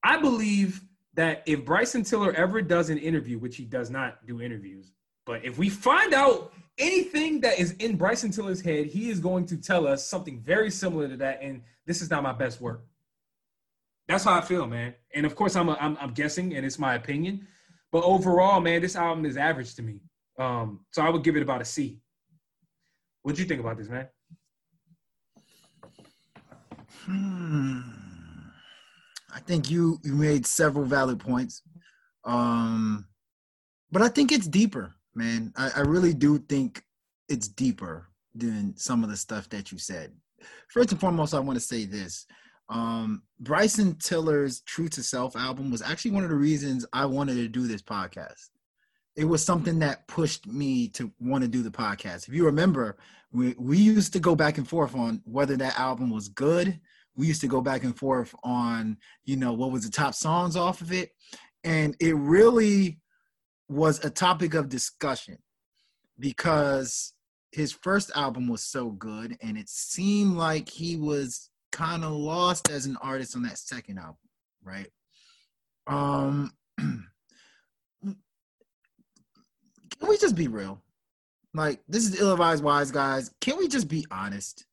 I 0.02 0.20
believe 0.20 0.82
that 1.14 1.42
if 1.46 1.64
Bryson 1.64 2.04
Tiller 2.04 2.32
ever 2.32 2.62
does 2.62 2.90
an 2.90 2.98
interview, 2.98 3.38
which 3.38 3.56
he 3.56 3.64
does 3.64 3.90
not 3.90 4.24
do 4.26 4.40
interviews, 4.40 4.92
but 5.28 5.44
if 5.44 5.58
we 5.58 5.68
find 5.68 6.14
out 6.14 6.54
anything 6.78 7.42
that 7.42 7.58
is 7.58 7.72
in 7.72 7.96
Bryson 7.96 8.30
Tiller's 8.30 8.62
head, 8.62 8.86
he 8.86 9.10
is 9.10 9.20
going 9.20 9.44
to 9.44 9.58
tell 9.58 9.86
us 9.86 10.06
something 10.06 10.40
very 10.40 10.70
similar 10.70 11.06
to 11.06 11.18
that. 11.18 11.40
And 11.42 11.60
this 11.86 12.00
is 12.00 12.08
not 12.08 12.22
my 12.22 12.32
best 12.32 12.62
work. 12.62 12.82
That's 14.08 14.24
how 14.24 14.38
I 14.38 14.40
feel, 14.40 14.66
man. 14.66 14.94
And 15.14 15.26
of 15.26 15.36
course, 15.36 15.54
I'm, 15.54 15.68
a, 15.68 15.74
I'm 15.74 15.98
I'm 16.00 16.14
guessing, 16.14 16.56
and 16.56 16.64
it's 16.64 16.78
my 16.78 16.94
opinion. 16.94 17.46
But 17.92 18.04
overall, 18.04 18.58
man, 18.62 18.80
this 18.80 18.96
album 18.96 19.26
is 19.26 19.36
average 19.36 19.74
to 19.74 19.82
me. 19.82 20.00
Um, 20.38 20.80
so 20.92 21.02
I 21.02 21.10
would 21.10 21.22
give 21.22 21.36
it 21.36 21.42
about 21.42 21.60
a 21.60 21.64
C. 21.66 22.00
What 23.20 23.34
do 23.34 23.42
you 23.42 23.48
think 23.48 23.60
about 23.60 23.76
this, 23.76 23.90
man? 23.90 24.08
Hmm. 27.04 27.80
I 29.34 29.40
think 29.40 29.70
you 29.70 30.00
you 30.02 30.14
made 30.14 30.46
several 30.46 30.86
valid 30.86 31.20
points, 31.20 31.60
um, 32.24 33.06
but 33.92 34.00
I 34.00 34.08
think 34.08 34.32
it's 34.32 34.46
deeper, 34.46 34.94
man. 35.18 35.52
I, 35.56 35.70
I 35.76 35.80
really 35.80 36.14
do 36.14 36.38
think 36.38 36.82
it's 37.28 37.48
deeper 37.48 38.08
than 38.34 38.76
some 38.76 39.04
of 39.04 39.10
the 39.10 39.16
stuff 39.16 39.48
that 39.50 39.70
you 39.70 39.78
said. 39.78 40.12
First 40.68 40.92
and 40.92 41.00
foremost, 41.00 41.34
I 41.34 41.40
want 41.40 41.58
to 41.58 41.64
say 41.64 41.84
this: 41.84 42.24
um, 42.70 43.22
Bryson 43.40 43.96
Tiller's 43.96 44.60
True 44.60 44.88
to 44.88 45.02
Self 45.02 45.36
album 45.36 45.70
was 45.70 45.82
actually 45.82 46.12
one 46.12 46.24
of 46.24 46.30
the 46.30 46.36
reasons 46.36 46.86
I 46.92 47.04
wanted 47.06 47.34
to 47.34 47.48
do 47.48 47.66
this 47.66 47.82
podcast. 47.82 48.48
It 49.16 49.24
was 49.24 49.44
something 49.44 49.80
that 49.80 50.06
pushed 50.06 50.46
me 50.46 50.88
to 50.90 51.12
want 51.18 51.42
to 51.42 51.48
do 51.48 51.62
the 51.62 51.70
podcast. 51.70 52.28
If 52.28 52.34
you 52.34 52.46
remember, 52.46 52.98
we, 53.32 53.54
we 53.58 53.76
used 53.76 54.12
to 54.12 54.20
go 54.20 54.36
back 54.36 54.58
and 54.58 54.68
forth 54.68 54.94
on 54.94 55.20
whether 55.24 55.56
that 55.56 55.78
album 55.78 56.10
was 56.10 56.28
good. 56.28 56.78
We 57.16 57.26
used 57.26 57.40
to 57.40 57.48
go 57.48 57.60
back 57.60 57.82
and 57.82 57.98
forth 57.98 58.32
on, 58.44 58.96
you 59.24 59.36
know, 59.36 59.52
what 59.52 59.72
was 59.72 59.84
the 59.84 59.90
top 59.90 60.14
songs 60.14 60.56
off 60.56 60.82
of 60.82 60.92
it. 60.92 61.10
And 61.64 61.96
it 61.98 62.14
really 62.14 63.00
was 63.68 64.04
a 64.04 64.10
topic 64.10 64.54
of 64.54 64.68
discussion 64.68 65.38
because 66.18 67.12
his 67.52 67.72
first 67.72 68.10
album 68.14 68.48
was 68.48 68.62
so 68.62 68.90
good 68.90 69.36
and 69.42 69.56
it 69.56 69.68
seemed 69.68 70.36
like 70.36 70.68
he 70.68 70.96
was 70.96 71.50
kind 71.72 72.04
of 72.04 72.12
lost 72.12 72.70
as 72.70 72.86
an 72.86 72.96
artist 73.00 73.36
on 73.36 73.42
that 73.42 73.58
second 73.58 73.98
album, 73.98 74.16
right? 74.62 74.88
Um, 75.86 76.52
can 76.78 77.08
we 80.06 80.18
just 80.18 80.34
be 80.34 80.48
real? 80.48 80.82
Like, 81.54 81.80
this 81.88 82.04
is 82.04 82.20
ill 82.20 82.32
advised 82.32 82.62
wise 82.62 82.90
guys. 82.90 83.30
Can 83.40 83.56
we 83.56 83.68
just 83.68 83.88
be 83.88 84.06
honest? 84.10 84.66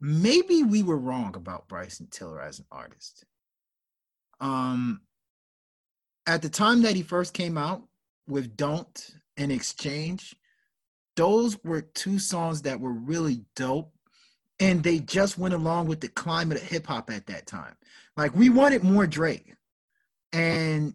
Maybe 0.00 0.62
we 0.62 0.82
were 0.82 0.98
wrong 0.98 1.34
about 1.36 1.68
Bryson 1.68 2.08
Tiller 2.10 2.40
as 2.40 2.58
an 2.58 2.66
artist. 2.70 3.24
Um, 4.40 5.02
at 6.26 6.42
the 6.42 6.48
time 6.48 6.82
that 6.82 6.96
he 6.96 7.02
first 7.02 7.34
came 7.34 7.56
out 7.56 7.82
with 8.26 8.56
Don't 8.56 9.10
and 9.36 9.50
Exchange, 9.50 10.36
those 11.16 11.62
were 11.64 11.80
two 11.82 12.18
songs 12.18 12.62
that 12.62 12.80
were 12.80 12.92
really 12.92 13.44
dope 13.56 13.92
and 14.60 14.82
they 14.82 14.98
just 14.98 15.38
went 15.38 15.54
along 15.54 15.86
with 15.86 16.00
the 16.00 16.08
climate 16.08 16.58
of 16.58 16.68
hip 16.68 16.86
hop 16.86 17.10
at 17.10 17.26
that 17.26 17.46
time. 17.46 17.74
Like 18.16 18.36
we 18.36 18.50
wanted 18.50 18.84
more 18.84 19.06
Drake, 19.06 19.54
and 20.32 20.94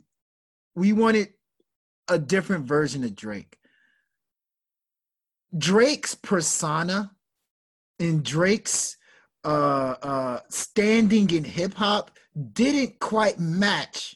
we 0.76 0.93
wanted 0.93 1.30
a 2.07 2.19
different 2.19 2.65
version 2.65 3.03
of 3.03 3.15
Drake. 3.15 3.57
Drake's 5.57 6.14
persona 6.14 7.11
and 7.99 8.23
Drake's 8.23 8.97
uh, 9.43 9.95
uh, 10.02 10.39
standing 10.49 11.30
in 11.31 11.43
hip 11.43 11.73
hop 11.73 12.11
didn't 12.53 12.99
quite 12.99 13.39
match 13.39 14.15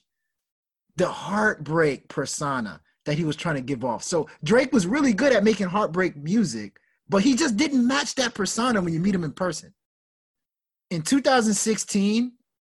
the 1.00 1.08
heartbreak 1.08 2.10
persona 2.10 2.82
that 3.06 3.18
he 3.18 3.24
was 3.24 3.38
trying 3.38 3.56
to 3.56 3.62
give 3.62 3.86
off. 3.86 4.04
So 4.04 4.30
Drake 4.44 4.74
was 4.74 4.86
really 4.86 5.14
good 5.14 5.32
at 5.32 5.46
making 5.46 5.68
heartbreak 5.68 6.18
music, 6.18 6.78
but 7.08 7.24
he 7.24 7.36
just 7.36 7.56
didn't 7.56 7.88
match 7.88 8.16
that 8.16 8.34
persona 8.34 8.82
when 8.82 8.94
you 8.94 9.00
meet 9.00 9.16
him 9.16 9.24
in 9.24 9.32
person. 9.32 9.74
In 10.92 11.02
2016, 11.02 12.34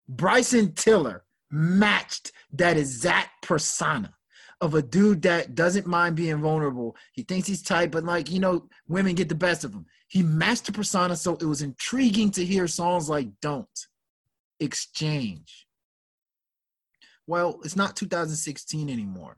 Bryson 0.10 0.74
Tiller 0.74 1.24
matched 1.52 2.32
that 2.54 2.78
exact 2.78 3.44
persona 3.44 4.12
of 4.60 4.74
a 4.74 4.82
dude 4.82 5.22
that 5.22 5.54
doesn't 5.54 5.86
mind 5.86 6.16
being 6.16 6.42
vulnerable. 6.42 6.96
He 7.14 7.22
thinks 7.22 7.48
he's 7.48 7.62
tight, 7.62 7.92
but 7.92 8.06
like, 8.06 8.32
you 8.32 8.40
know, 8.40 8.68
women 8.88 9.14
get 9.14 9.30
the 9.30 9.36
best 9.36 9.64
of 9.64 9.74
him. 9.74 9.86
He 10.08 10.24
matched 10.24 10.66
the 10.66 10.72
persona, 10.72 11.16
so 11.16 11.36
it 11.36 11.46
was 11.46 11.62
intriguing 11.62 12.32
to 12.32 12.44
hear 12.44 12.68
songs 12.68 13.08
like 13.08 13.28
Don't, 13.42 13.88
Exchange. 14.60 15.65
Well, 17.28 17.60
it's 17.64 17.76
not 17.76 17.96
2016 17.96 18.90
anymore. 18.90 19.38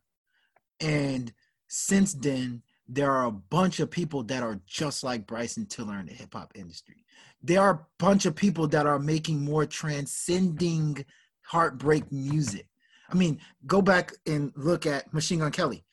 And 0.80 1.34
since 1.68 2.14
then, 2.14 2.64
there 2.88 3.12
are 3.12 3.26
a 3.26 3.32
bunch 3.32 3.80
of 3.80 3.92
people 3.92 4.24
that 4.24 4.44
are 4.44 4.60
just 4.66 5.04
like 5.04 5.28
Bryson 5.28 5.66
Tiller 5.66 6.00
in 6.00 6.06
the 6.06 6.14
hip 6.14 6.34
hop 6.34 6.54
industry. 6.56 7.04
There 7.44 7.62
are 7.62 7.72
a 7.72 7.86
bunch 8.00 8.26
of 8.26 8.36
people 8.36 8.68
that 8.70 8.86
are 8.86 9.00
making 9.00 9.44
more 9.44 9.66
transcending 9.66 11.06
heartbreak 11.42 12.12
music. 12.12 12.68
I 13.10 13.16
mean, 13.16 13.40
go 13.66 13.82
back 13.82 14.14
and 14.26 14.52
look 14.56 14.86
at 14.86 15.14
Machine 15.14 15.40
Gun 15.40 15.52
Kelly. 15.52 15.86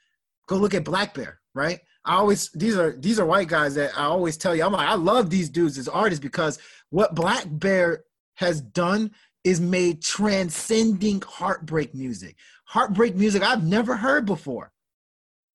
Go 0.46 0.56
look 0.56 0.74
at 0.74 0.84
blackbear, 0.84 1.34
right? 1.54 1.80
I 2.04 2.16
always 2.16 2.50
these 2.50 2.76
are 2.76 2.92
these 2.98 3.18
are 3.18 3.24
white 3.24 3.48
guys 3.48 3.74
that 3.76 3.96
I 3.96 4.04
always 4.04 4.36
tell 4.36 4.54
you 4.54 4.62
I'm 4.62 4.72
like 4.72 4.88
I 4.88 4.94
love 4.94 5.30
these 5.30 5.48
dudes 5.48 5.78
as 5.78 5.88
artists 5.88 6.22
because 6.22 6.58
what 6.90 7.14
blackbear 7.14 8.00
has 8.34 8.60
done 8.60 9.10
is 9.44 9.60
made 9.60 10.02
transcending 10.02 11.22
heartbreak 11.26 11.94
music. 11.94 12.36
Heartbreak 12.64 13.14
music 13.14 13.42
I've 13.42 13.64
never 13.64 13.96
heard 13.96 14.24
before. 14.24 14.72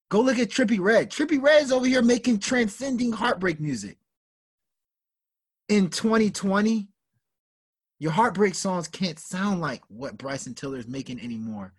Go 0.10 0.22
look 0.22 0.40
at 0.40 0.50
Trippie 0.50 0.80
Redd. 0.80 1.12
Trippie 1.12 1.42
Redd 1.42 1.64
is 1.64 1.72
over 1.72 1.86
here 1.86 2.02
making 2.02 2.40
transcending 2.40 3.12
heartbreak 3.12 3.60
music. 3.60 3.98
In 5.68 5.90
2020, 5.90 6.88
your 8.00 8.12
heartbreak 8.12 8.56
songs 8.56 8.88
can't 8.88 9.20
sound 9.20 9.62
like 9.62 9.82
what 9.88 10.18
Bryson 10.18 10.54
Tiller 10.56 10.78
is 10.78 10.88
making 10.88 11.20
anymore. 11.20 11.74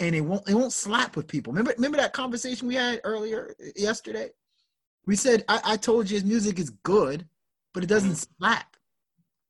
And 0.00 0.14
it 0.14 0.20
won't 0.20 0.48
it 0.48 0.54
won't 0.54 0.72
slap 0.72 1.16
with 1.16 1.26
people. 1.26 1.52
Remember, 1.52 1.74
remember 1.76 1.98
that 1.98 2.12
conversation 2.12 2.68
we 2.68 2.76
had 2.76 3.00
earlier 3.04 3.54
yesterday? 3.76 4.30
We 5.06 5.16
said 5.16 5.44
I, 5.48 5.60
I 5.64 5.76
told 5.76 6.08
you 6.08 6.14
his 6.14 6.24
music 6.24 6.58
is 6.58 6.70
good, 6.70 7.26
but 7.74 7.82
it 7.82 7.88
doesn't 7.88 8.12
mm-hmm. 8.12 8.44
slap. 8.44 8.76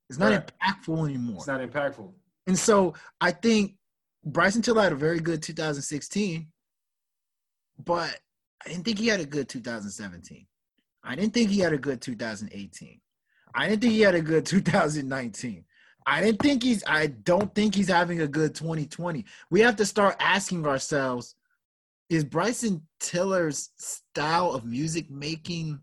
It's 0.08 0.18
not 0.18 0.32
right. 0.32 0.52
impactful 0.60 1.08
anymore. 1.08 1.36
It's 1.36 1.46
not 1.46 1.60
impactful. 1.60 2.12
And 2.46 2.58
so 2.58 2.94
I 3.20 3.30
think 3.30 3.74
Bryson 4.24 4.62
Tiller 4.62 4.82
had 4.82 4.92
a 4.92 4.96
very 4.96 5.20
good 5.20 5.42
2016, 5.42 6.48
but 7.84 8.18
I 8.64 8.68
didn't 8.68 8.84
think 8.84 8.98
he 8.98 9.08
had 9.08 9.20
a 9.20 9.26
good 9.26 9.48
2017. 9.48 10.46
I 11.04 11.14
didn't 11.14 11.34
think 11.34 11.50
he 11.50 11.60
had 11.60 11.72
a 11.72 11.78
good 11.78 12.00
2018. 12.00 13.00
I 13.54 13.68
didn't 13.68 13.82
think 13.82 13.92
he 13.92 14.00
had 14.00 14.14
a 14.14 14.20
good 14.20 14.46
2019. 14.46 15.64
I 16.06 16.22
didn't 16.22 16.40
think 16.40 16.62
he's 16.62 16.82
I 16.86 17.08
don't 17.08 17.54
think 17.54 17.74
he's 17.74 17.88
having 17.88 18.22
a 18.22 18.26
good 18.26 18.54
2020. 18.54 19.24
We 19.50 19.60
have 19.60 19.76
to 19.76 19.84
start 19.84 20.16
asking 20.20 20.66
ourselves 20.66 21.34
is 22.08 22.24
Bryson 22.24 22.82
Tiller's 23.00 23.70
style 23.76 24.52
of 24.52 24.64
music 24.64 25.10
making 25.10 25.80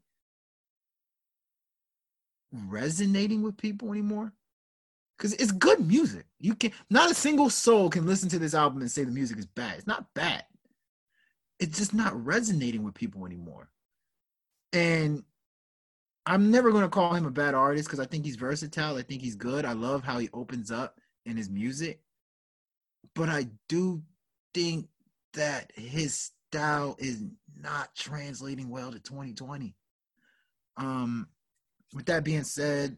resonating 2.67 3.41
with 3.41 3.57
people 3.57 3.91
anymore? 3.91 4.33
Because 5.17 5.33
it's 5.33 5.51
good 5.51 5.85
music. 5.85 6.25
You 6.39 6.55
can 6.55 6.71
not 6.89 7.11
a 7.11 7.15
single 7.15 7.49
soul 7.49 7.89
can 7.89 8.05
listen 8.05 8.29
to 8.29 8.39
this 8.39 8.53
album 8.53 8.81
and 8.81 8.91
say 8.91 9.03
the 9.03 9.11
music 9.11 9.37
is 9.37 9.45
bad. 9.45 9.77
It's 9.77 9.87
not 9.87 10.13
bad. 10.13 10.43
It's 11.59 11.77
just 11.77 11.93
not 11.93 12.25
resonating 12.25 12.83
with 12.83 12.93
people 12.93 13.25
anymore. 13.25 13.69
And 14.73 15.23
I'm 16.25 16.51
never 16.51 16.71
going 16.71 16.83
to 16.83 16.89
call 16.89 17.13
him 17.13 17.25
a 17.25 17.31
bad 17.31 17.53
artist 17.53 17.87
because 17.87 17.99
I 17.99 18.05
think 18.05 18.25
he's 18.25 18.35
versatile. 18.35 18.97
I 18.97 19.03
think 19.03 19.21
he's 19.21 19.35
good. 19.35 19.63
I 19.63 19.73
love 19.73 20.03
how 20.03 20.17
he 20.17 20.29
opens 20.33 20.71
up 20.71 20.99
in 21.25 21.37
his 21.37 21.49
music. 21.49 22.01
But 23.13 23.29
I 23.29 23.47
do 23.69 24.01
think 24.53 24.87
that 25.33 25.71
his 25.75 26.31
style 26.49 26.95
is 26.99 27.23
not 27.55 27.95
translating 27.95 28.69
well 28.69 28.91
to 28.91 28.99
2020. 28.99 29.75
Um, 30.77 31.27
with 31.95 32.05
that 32.07 32.25
being 32.25 32.43
said, 32.43 32.97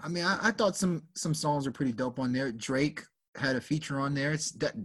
I 0.00 0.08
mean, 0.08 0.24
I, 0.24 0.38
I, 0.40 0.50
thought 0.52 0.76
some 0.76 1.02
some 1.16 1.34
songs 1.34 1.66
were 1.66 1.72
pretty 1.72 1.92
dope 1.92 2.20
on 2.20 2.32
there. 2.32 2.52
Drake 2.52 3.02
had 3.36 3.56
a 3.56 3.60
feature 3.60 3.98
on 3.98 4.14
there. 4.14 4.32
It's 4.32 4.52
that 4.52 4.76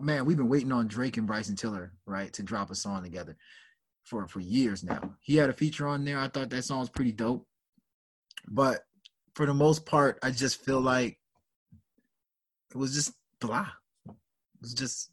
man, 0.00 0.24
we've 0.24 0.36
been 0.36 0.48
waiting 0.48 0.70
on 0.70 0.86
Drake 0.86 1.16
and 1.16 1.26
Bryson 1.26 1.56
Tiller, 1.56 1.92
right, 2.06 2.32
to 2.34 2.42
drop 2.42 2.70
a 2.70 2.74
song 2.74 3.02
together 3.02 3.36
for 4.04 4.28
for 4.28 4.40
years 4.40 4.84
now. 4.84 5.14
He 5.20 5.36
had 5.36 5.50
a 5.50 5.54
feature 5.54 5.88
on 5.88 6.04
there. 6.04 6.18
I 6.18 6.28
thought 6.28 6.50
that 6.50 6.62
song 6.62 6.80
was 6.80 6.88
pretty 6.88 7.12
dope. 7.12 7.46
But 8.48 8.84
for 9.34 9.44
the 9.44 9.54
most 9.54 9.84
part, 9.84 10.18
I 10.22 10.30
just 10.30 10.64
feel 10.64 10.80
like 10.80 11.18
it 12.70 12.76
was 12.76 12.94
just 12.94 13.12
blah. 13.40 13.68
It 14.06 14.14
was 14.60 14.74
just 14.74 15.10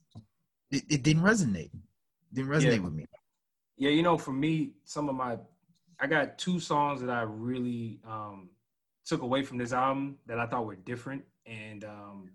it, 0.72 0.84
it 0.90 1.04
didn't 1.04 1.24
resonate. 1.24 1.72
It 1.74 2.34
didn't 2.34 2.52
resonate 2.52 2.76
yeah. 2.76 2.80
with 2.80 2.94
me. 2.94 3.06
Yeah, 3.78 3.90
you 3.90 4.04
know, 4.04 4.18
for 4.18 4.34
me, 4.34 4.74
some 4.86 5.10
of 5.10 5.16
my 5.16 5.38
I 6.00 6.08
got 6.08 6.38
two 6.38 6.60
songs 6.60 7.02
that 7.02 7.10
I 7.10 7.22
really 7.22 8.00
um, 8.08 8.50
took 9.06 9.22
away 9.22 9.44
from 9.44 9.58
this 9.58 9.74
album 9.74 10.18
that 10.28 10.40
I 10.40 10.46
thought 10.46 10.66
were 10.66 10.76
different 10.76 11.24
and 11.46 11.84
um, 11.84 12.32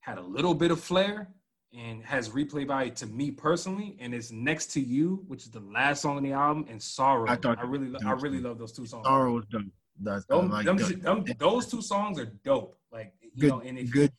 had 0.00 0.18
a 0.18 0.22
little 0.22 0.54
bit 0.54 0.70
of 0.70 0.80
flair 0.80 1.28
and 1.76 2.02
has 2.04 2.30
replay 2.30 2.66
value 2.66 2.92
to 2.92 3.06
me 3.06 3.30
personally. 3.30 3.96
And 4.00 4.14
it's 4.14 4.30
"Next 4.30 4.66
to 4.72 4.80
You," 4.80 5.24
which 5.26 5.42
is 5.44 5.50
the 5.50 5.60
last 5.60 6.02
song 6.02 6.16
on 6.16 6.22
the 6.22 6.32
album, 6.32 6.66
and 6.68 6.82
"Sorrow." 6.82 7.28
I, 7.28 7.36
thought 7.36 7.58
I 7.58 7.64
really, 7.64 7.92
I 8.04 8.12
really 8.12 8.40
love 8.40 8.58
those 8.58 8.72
two 8.72 8.86
songs. 8.86 9.06
Sorrow 9.06 9.34
was 9.34 9.44
dope. 9.46 9.62
That's 10.00 10.24
them, 10.24 10.50
like 10.50 10.66
them, 10.66 10.76
them, 10.76 11.24
those 11.38 11.66
two 11.66 11.82
songs 11.82 12.18
are 12.18 12.26
dope. 12.44 12.76
Like 12.90 13.12
you 13.20 13.42
good, 13.42 13.48
know, 13.48 13.60
and 13.60 13.78
if, 13.78 13.90
good, 13.90 14.12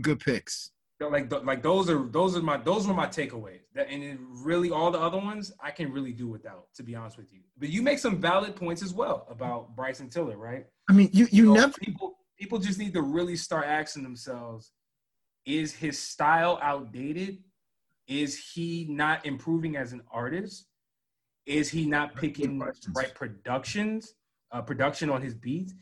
good 0.00 0.20
picks 0.20 0.70
like 1.00 1.30
like 1.44 1.62
those 1.62 1.90
are 1.90 2.04
those 2.08 2.36
are 2.36 2.42
my 2.42 2.56
those 2.56 2.86
were 2.86 2.94
my 2.94 3.06
takeaways. 3.06 3.60
That 3.74 3.90
and 3.90 4.18
really 4.44 4.70
all 4.70 4.90
the 4.90 5.00
other 5.00 5.18
ones 5.18 5.52
I 5.60 5.70
can 5.70 5.92
really 5.92 6.12
do 6.12 6.26
without, 6.26 6.68
to 6.76 6.82
be 6.82 6.94
honest 6.94 7.16
with 7.18 7.32
you. 7.32 7.40
But 7.58 7.68
you 7.68 7.82
make 7.82 7.98
some 7.98 8.18
valid 8.18 8.56
points 8.56 8.82
as 8.82 8.94
well 8.94 9.26
about 9.30 9.76
Bryson 9.76 10.08
Tiller, 10.08 10.36
right? 10.36 10.66
I 10.88 10.92
mean, 10.92 11.10
you 11.12 11.28
you 11.30 11.46
so 11.46 11.52
never 11.52 11.72
people 11.72 12.16
people 12.38 12.58
just 12.58 12.78
need 12.78 12.94
to 12.94 13.02
really 13.02 13.36
start 13.36 13.66
asking 13.66 14.04
themselves: 14.04 14.72
Is 15.44 15.74
his 15.74 15.98
style 15.98 16.58
outdated? 16.62 17.38
Is 18.08 18.38
he 18.54 18.86
not 18.88 19.26
improving 19.26 19.76
as 19.76 19.92
an 19.92 20.02
artist? 20.10 20.66
Is 21.44 21.68
he 21.68 21.86
not 21.86 22.14
picking 22.14 22.58
right 22.58 23.14
productions, 23.14 24.14
uh, 24.50 24.62
production 24.62 25.10
on 25.10 25.20
his 25.20 25.34
beats? 25.34 25.74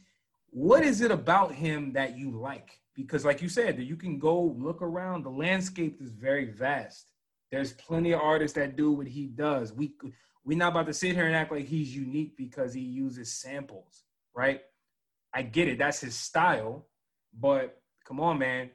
What 0.51 0.85
is 0.85 1.01
it 1.01 1.11
about 1.11 1.53
him 1.53 1.93
that 1.93 2.19
you 2.19 2.31
like? 2.31 2.81
Because 2.95 3.25
like 3.25 3.43
you 3.43 3.49
said 3.49 3.79
you 3.79 3.97
can 3.97 4.19
go 4.19 4.55
look 4.59 4.81
around 4.83 5.25
the 5.25 5.31
landscape 5.31 6.01
is 6.01 6.11
very 6.11 6.47
vast. 6.47 7.11
There's 7.51 7.73
plenty 7.73 8.13
of 8.13 8.21
artists 8.21 8.57
that 8.57 8.77
do 8.77 8.93
what 8.93 9.07
he 9.07 9.27
does. 9.27 9.73
We 9.73 9.95
we're 10.45 10.59
not 10.59 10.73
about 10.73 10.87
to 10.87 10.95
sit 10.95 11.15
here 11.15 11.27
and 11.27 11.35
act 11.35 11.53
like 11.53 11.67
he's 11.67 11.95
unique 11.95 12.37
because 12.37 12.73
he 12.75 12.81
uses 12.81 13.33
samples 13.33 14.05
right? 14.37 14.63
I 15.33 15.43
get 15.43 15.69
it 15.69 15.79
that's 15.79 16.01
his 16.01 16.15
style 16.15 16.87
but 17.39 17.81
come 18.07 18.21
on 18.21 18.39
man. 18.39 18.71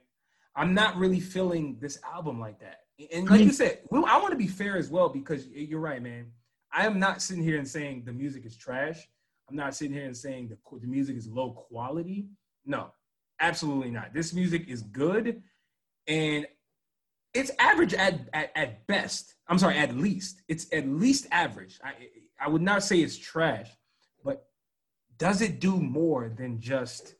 I'm 0.54 0.74
not 0.74 0.96
really 0.96 1.20
feeling 1.20 1.78
this 1.80 1.98
album 2.04 2.40
like 2.40 2.60
that. 2.60 2.80
And 3.12 3.28
like 3.30 3.40
you 3.40 3.52
said 3.52 3.78
i 3.90 4.18
want 4.18 4.30
to 4.30 4.36
be 4.36 4.46
fair 4.46 4.76
as 4.76 4.90
well 4.90 5.08
because 5.08 5.46
you're 5.48 5.80
right 5.80 6.02
man. 6.02 6.32
I 6.72 6.86
am 6.86 7.00
not 7.00 7.22
sitting 7.22 7.42
here 7.42 7.58
and 7.58 7.66
saying 7.66 8.04
the 8.04 8.12
music 8.12 8.44
is 8.46 8.56
trash. 8.56 9.08
I'm 9.48 9.56
not 9.56 9.74
sitting 9.74 9.94
here 9.94 10.04
and 10.04 10.16
saying 10.16 10.48
the, 10.48 10.78
the 10.78 10.86
music 10.86 11.16
is 11.16 11.26
low 11.26 11.50
quality. 11.50 12.28
No 12.64 12.92
Absolutely 13.40 13.90
not. 13.90 14.12
This 14.12 14.34
music 14.34 14.68
is 14.68 14.82
good 14.82 15.42
and 16.06 16.46
it's 17.32 17.50
average 17.58 17.94
at, 17.94 18.28
at, 18.32 18.52
at 18.56 18.86
best. 18.86 19.34
I'm 19.48 19.58
sorry, 19.58 19.78
at 19.78 19.96
least. 19.96 20.42
It's 20.48 20.66
at 20.72 20.88
least 20.88 21.26
average. 21.30 21.78
I, 21.84 21.92
I 22.40 22.48
would 22.48 22.62
not 22.62 22.82
say 22.82 23.00
it's 23.00 23.16
trash, 23.16 23.70
but 24.24 24.46
does 25.18 25.40
it 25.40 25.60
do 25.60 25.76
more 25.76 26.28
than 26.28 26.60
just 26.60 27.14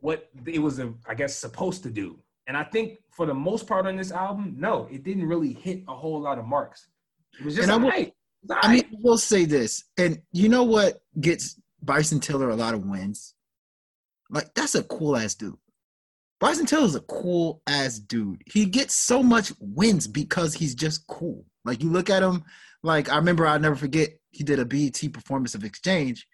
what 0.00 0.28
it 0.46 0.60
was, 0.60 0.80
I 1.08 1.14
guess, 1.14 1.36
supposed 1.36 1.82
to 1.84 1.90
do? 1.90 2.18
And 2.46 2.56
I 2.56 2.62
think 2.62 2.98
for 3.10 3.26
the 3.26 3.34
most 3.34 3.66
part 3.66 3.86
on 3.86 3.96
this 3.96 4.12
album, 4.12 4.54
no, 4.56 4.88
it 4.90 5.02
didn't 5.02 5.26
really 5.26 5.52
hit 5.52 5.82
a 5.88 5.94
whole 5.94 6.20
lot 6.20 6.38
of 6.38 6.46
marks. 6.46 6.88
It 7.38 7.44
was 7.44 7.56
just 7.56 7.68
and 7.68 7.84
I, 7.84 8.12
will, 8.46 8.56
I 8.62 8.72
mean, 8.72 8.84
we'll 9.02 9.18
say 9.18 9.44
this, 9.44 9.84
and 9.98 10.22
you 10.32 10.48
know 10.48 10.62
what 10.62 11.00
gets 11.20 11.60
Bryson 11.82 12.20
Tiller 12.20 12.50
a 12.50 12.56
lot 12.56 12.74
of 12.74 12.84
wins? 12.84 13.34
Like 14.30 14.54
that's 14.54 14.74
a 14.74 14.82
cool 14.84 15.16
ass 15.16 15.34
dude. 15.34 15.58
Bryson 16.38 16.66
Tiller 16.66 16.84
is 16.84 16.94
a 16.94 17.00
cool 17.00 17.62
ass 17.66 17.98
dude. 17.98 18.42
He 18.46 18.66
gets 18.66 18.94
so 18.94 19.22
much 19.22 19.52
wins 19.58 20.06
because 20.06 20.54
he's 20.54 20.74
just 20.74 21.06
cool. 21.06 21.44
Like 21.64 21.82
you 21.82 21.90
look 21.90 22.10
at 22.10 22.22
him, 22.22 22.44
like 22.82 23.10
I 23.10 23.16
remember 23.16 23.46
I'll 23.46 23.58
never 23.58 23.76
forget 23.76 24.10
he 24.30 24.44
did 24.44 24.58
a 24.58 24.64
BET 24.64 25.00
performance 25.12 25.54
of 25.54 25.64
Exchange. 25.64 26.26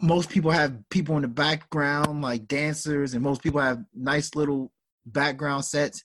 Most 0.00 0.30
people 0.30 0.50
have 0.50 0.78
people 0.90 1.16
in 1.16 1.22
the 1.22 1.28
background, 1.28 2.22
like 2.22 2.46
dancers, 2.46 3.14
and 3.14 3.22
most 3.22 3.42
people 3.42 3.60
have 3.60 3.82
nice 3.94 4.34
little 4.34 4.72
background 5.04 5.64
sets. 5.64 6.02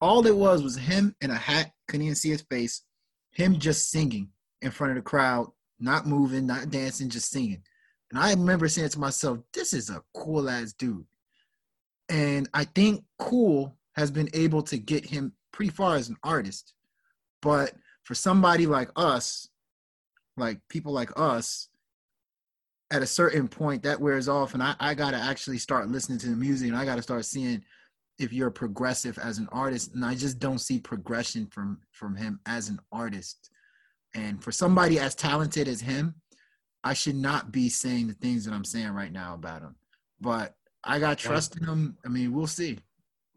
All 0.00 0.26
it 0.26 0.36
was 0.36 0.62
was 0.62 0.76
him 0.76 1.14
in 1.20 1.30
a 1.30 1.36
hat, 1.36 1.72
couldn't 1.88 2.06
even 2.06 2.14
see 2.14 2.30
his 2.30 2.42
face, 2.42 2.82
him 3.32 3.58
just 3.58 3.90
singing 3.90 4.30
in 4.62 4.70
front 4.70 4.92
of 4.92 4.96
the 4.96 5.02
crowd, 5.02 5.48
not 5.78 6.06
moving, 6.06 6.46
not 6.46 6.70
dancing, 6.70 7.08
just 7.08 7.30
singing. 7.30 7.62
And 8.12 8.20
I 8.20 8.30
remember 8.30 8.68
saying 8.68 8.90
to 8.90 9.00
myself, 9.00 9.38
this 9.54 9.72
is 9.72 9.88
a 9.88 10.02
cool 10.14 10.50
ass 10.50 10.74
dude. 10.74 11.06
And 12.10 12.46
I 12.52 12.64
think 12.64 13.04
Cool 13.18 13.74
has 13.96 14.10
been 14.10 14.28
able 14.34 14.62
to 14.64 14.76
get 14.76 15.06
him 15.06 15.32
pretty 15.50 15.70
far 15.70 15.96
as 15.96 16.10
an 16.10 16.18
artist. 16.22 16.74
But 17.40 17.72
for 18.04 18.14
somebody 18.14 18.66
like 18.66 18.90
us, 18.96 19.48
like 20.36 20.60
people 20.68 20.92
like 20.92 21.10
us, 21.18 21.68
at 22.90 23.00
a 23.00 23.06
certain 23.06 23.48
point 23.48 23.82
that 23.82 23.98
wears 23.98 24.28
off 24.28 24.52
and 24.52 24.62
I, 24.62 24.74
I 24.78 24.92
gotta 24.92 25.16
actually 25.16 25.56
start 25.56 25.88
listening 25.88 26.18
to 26.18 26.28
the 26.28 26.36
music 26.36 26.68
and 26.68 26.76
I 26.76 26.84
gotta 26.84 27.00
start 27.00 27.24
seeing 27.24 27.64
if 28.18 28.34
you're 28.34 28.50
progressive 28.50 29.18
as 29.18 29.38
an 29.38 29.48
artist. 29.50 29.94
And 29.94 30.04
I 30.04 30.14
just 30.14 30.38
don't 30.38 30.58
see 30.58 30.78
progression 30.78 31.46
from 31.46 31.78
from 31.92 32.14
him 32.14 32.40
as 32.44 32.68
an 32.68 32.78
artist. 32.92 33.50
And 34.14 34.44
for 34.44 34.52
somebody 34.52 34.98
as 34.98 35.14
talented 35.14 35.68
as 35.68 35.80
him, 35.80 36.14
I 36.84 36.94
should 36.94 37.16
not 37.16 37.52
be 37.52 37.68
saying 37.68 38.08
the 38.08 38.14
things 38.14 38.44
that 38.44 38.52
I'm 38.52 38.64
saying 38.64 38.90
right 38.90 39.12
now 39.12 39.34
about 39.34 39.62
him. 39.62 39.76
But 40.20 40.56
I 40.84 40.98
got 40.98 41.18
trust 41.18 41.56
in 41.56 41.64
him. 41.64 41.96
I 42.04 42.08
mean, 42.08 42.32
we'll 42.32 42.46
see. 42.46 42.78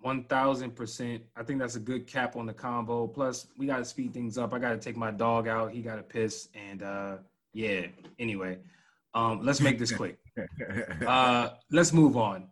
One 0.01 0.23
thousand 0.25 0.75
percent. 0.75 1.23
I 1.35 1.43
think 1.43 1.59
that's 1.59 1.75
a 1.75 1.79
good 1.79 2.05
cap 2.05 2.35
on 2.35 2.45
the 2.45 2.53
combo. 2.53 3.07
Plus, 3.07 3.47
we 3.57 3.65
got 3.65 3.77
to 3.77 3.85
speed 3.85 4.13
things 4.13 4.37
up. 4.37 4.53
I 4.53 4.59
got 4.59 4.69
to 4.69 4.77
take 4.77 4.97
my 4.97 5.11
dog 5.11 5.47
out. 5.47 5.71
He 5.71 5.81
got 5.81 5.95
to 5.95 6.03
piss, 6.03 6.49
and 6.53 6.83
uh, 6.83 7.17
yeah. 7.53 7.87
Anyway, 8.19 8.59
um, 9.15 9.43
let's 9.43 9.61
make 9.61 9.79
this 9.79 9.91
quick. 9.91 10.17
Uh, 11.07 11.51
let's 11.71 11.93
move 11.93 12.17
on. 12.17 12.49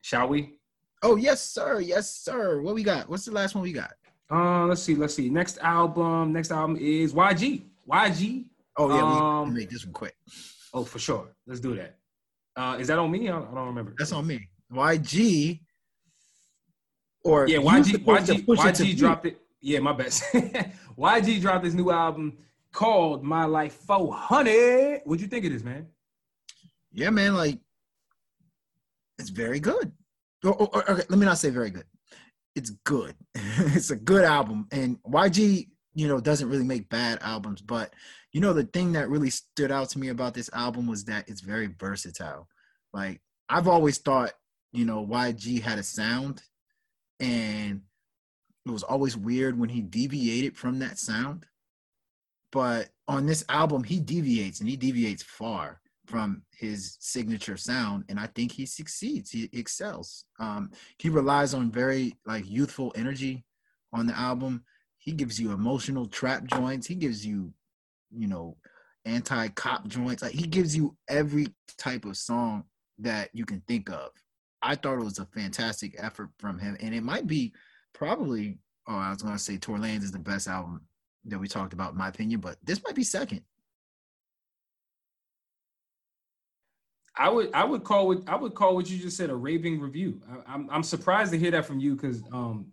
Shall 0.00 0.28
we? 0.28 0.58
Oh 1.02 1.16
yes, 1.16 1.44
sir. 1.44 1.80
Yes, 1.80 2.08
sir. 2.14 2.60
What 2.62 2.76
we 2.76 2.84
got? 2.84 3.08
What's 3.08 3.24
the 3.24 3.32
last 3.32 3.56
one 3.56 3.64
we 3.64 3.72
got? 3.72 3.94
Uh, 4.30 4.64
let's 4.66 4.82
see. 4.82 4.94
Let's 4.94 5.14
see. 5.14 5.28
Next 5.28 5.58
album. 5.58 6.32
Next 6.32 6.52
album 6.52 6.76
is 6.76 7.12
YG. 7.12 7.64
YG. 7.90 8.44
Oh 8.78 8.88
yeah, 8.94 9.40
Um, 9.40 9.48
we 9.52 9.60
make 9.60 9.70
this 9.70 9.84
one 9.84 9.92
quick. 9.92 10.14
Oh, 10.72 10.84
for 10.84 10.98
sure. 10.98 11.28
Let's 11.46 11.60
do 11.60 11.74
that. 11.76 11.98
Uh, 12.56 12.76
is 12.78 12.86
that 12.88 12.98
on 12.98 13.10
me? 13.10 13.28
I 13.28 13.32
don't, 13.32 13.50
I 13.50 13.54
don't 13.54 13.66
remember. 13.66 13.94
That's 13.98 14.12
on 14.12 14.26
me. 14.26 14.48
YG. 14.72 15.60
Or 17.24 17.48
Yeah, 17.48 17.58
you 17.58 17.62
YG. 17.64 18.04
YG. 18.04 18.04
push 18.46 18.64
it 18.64 18.74
to 18.76 18.84
YG 18.84 18.96
dropped 18.98 19.26
it. 19.26 19.40
Yeah, 19.60 19.80
my 19.80 19.92
best. 19.92 20.22
YG 20.98 21.40
dropped 21.40 21.64
his 21.64 21.74
new 21.74 21.90
album 21.90 22.38
called 22.72 23.24
My 23.24 23.44
Life 23.44 23.78
4Hunnid. 23.86 25.00
What'd 25.04 25.20
you 25.20 25.26
think 25.28 25.44
of 25.44 25.52
this, 25.52 25.64
man? 25.64 25.86
Yeah, 26.92 27.10
man. 27.10 27.34
Like, 27.34 27.58
it's 29.18 29.30
very 29.30 29.58
good. 29.58 29.92
Or- 30.44 30.54
or- 30.54 30.90
okay, 30.90 31.02
let 31.08 31.18
me 31.18 31.26
not 31.26 31.38
say 31.38 31.50
very 31.50 31.70
good. 31.70 31.84
It's 32.54 32.70
good. 32.84 33.14
it's 33.34 33.90
a 33.90 33.96
good 33.96 34.24
album, 34.24 34.66
and 34.70 34.98
YG, 35.02 35.68
you 35.98 36.06
know, 36.06 36.20
doesn't 36.20 36.48
really 36.48 36.64
make 36.64 36.88
bad 36.88 37.18
albums. 37.22 37.60
But 37.60 37.92
you 38.32 38.40
know, 38.40 38.52
the 38.52 38.62
thing 38.62 38.92
that 38.92 39.08
really 39.08 39.30
stood 39.30 39.72
out 39.72 39.88
to 39.90 39.98
me 39.98 40.08
about 40.08 40.32
this 40.32 40.48
album 40.52 40.86
was 40.86 41.04
that 41.06 41.28
it's 41.28 41.40
very 41.40 41.66
versatile. 41.66 42.46
Like, 42.92 43.20
I've 43.48 43.66
always 43.66 43.98
thought, 43.98 44.32
you 44.70 44.84
know, 44.84 45.04
YG 45.04 45.60
had 45.60 45.80
a 45.80 45.82
sound, 45.82 46.40
and 47.18 47.82
it 48.64 48.70
was 48.70 48.84
always 48.84 49.16
weird 49.16 49.58
when 49.58 49.70
he 49.70 49.80
deviated 49.80 50.56
from 50.56 50.78
that 50.78 51.00
sound. 51.00 51.46
But 52.52 52.90
on 53.08 53.26
this 53.26 53.44
album, 53.48 53.82
he 53.82 53.98
deviates, 53.98 54.60
and 54.60 54.68
he 54.68 54.76
deviates 54.76 55.24
far 55.24 55.80
from 56.06 56.42
his 56.56 56.96
signature 57.00 57.58
sound 57.58 58.02
and 58.08 58.18
i 58.18 58.26
think 58.28 58.50
he 58.50 58.64
succeeds 58.64 59.30
he 59.30 59.50
excels 59.52 60.24
um 60.40 60.70
he 60.96 61.10
relies 61.10 61.52
on 61.52 61.70
very 61.70 62.14
like 62.24 62.48
youthful 62.48 62.90
energy 62.96 63.44
on 63.92 64.06
the 64.06 64.18
album 64.18 64.64
he 65.08 65.14
gives 65.14 65.40
you 65.40 65.52
emotional 65.52 66.04
trap 66.04 66.44
joints. 66.44 66.86
He 66.86 66.94
gives 66.94 67.24
you 67.24 67.50
you 68.14 68.28
know 68.28 68.58
anti-cop 69.06 69.88
joints. 69.88 70.20
Like 70.22 70.34
he 70.34 70.46
gives 70.46 70.76
you 70.76 70.98
every 71.08 71.46
type 71.78 72.04
of 72.04 72.14
song 72.14 72.64
that 72.98 73.30
you 73.32 73.46
can 73.46 73.62
think 73.66 73.88
of. 73.88 74.10
I 74.60 74.74
thought 74.74 74.98
it 74.98 75.04
was 75.04 75.18
a 75.18 75.24
fantastic 75.24 75.94
effort 75.96 76.28
from 76.38 76.58
him. 76.58 76.76
And 76.80 76.94
it 76.94 77.02
might 77.02 77.26
be 77.26 77.54
probably 77.94 78.58
oh 78.86 78.96
i 78.96 79.08
was 79.08 79.22
going 79.22 79.34
to 79.34 79.38
say 79.42 79.56
Tory 79.56 79.80
Lanez 79.80 80.02
is 80.02 80.12
the 80.12 80.18
best 80.18 80.46
album 80.46 80.82
that 81.24 81.38
we 81.38 81.48
talked 81.48 81.72
about 81.72 81.92
in 81.92 81.98
my 81.98 82.08
opinion 82.08 82.38
but 82.40 82.56
this 82.62 82.82
might 82.84 82.94
be 82.94 83.02
second. 83.02 83.40
I 87.16 87.30
would 87.30 87.48
I 87.54 87.64
would 87.64 87.82
call 87.82 88.08
what 88.08 88.28
I 88.28 88.36
would 88.36 88.54
call 88.54 88.74
what 88.74 88.90
you 88.90 88.98
just 88.98 89.16
said 89.16 89.30
a 89.30 89.34
raving 89.34 89.80
review. 89.80 90.20
I, 90.30 90.52
I'm 90.52 90.68
I'm 90.70 90.82
surprised 90.82 91.32
to 91.32 91.38
hear 91.38 91.52
that 91.52 91.64
from 91.64 91.80
you 91.80 91.94
because 91.94 92.22
um, 92.30 92.66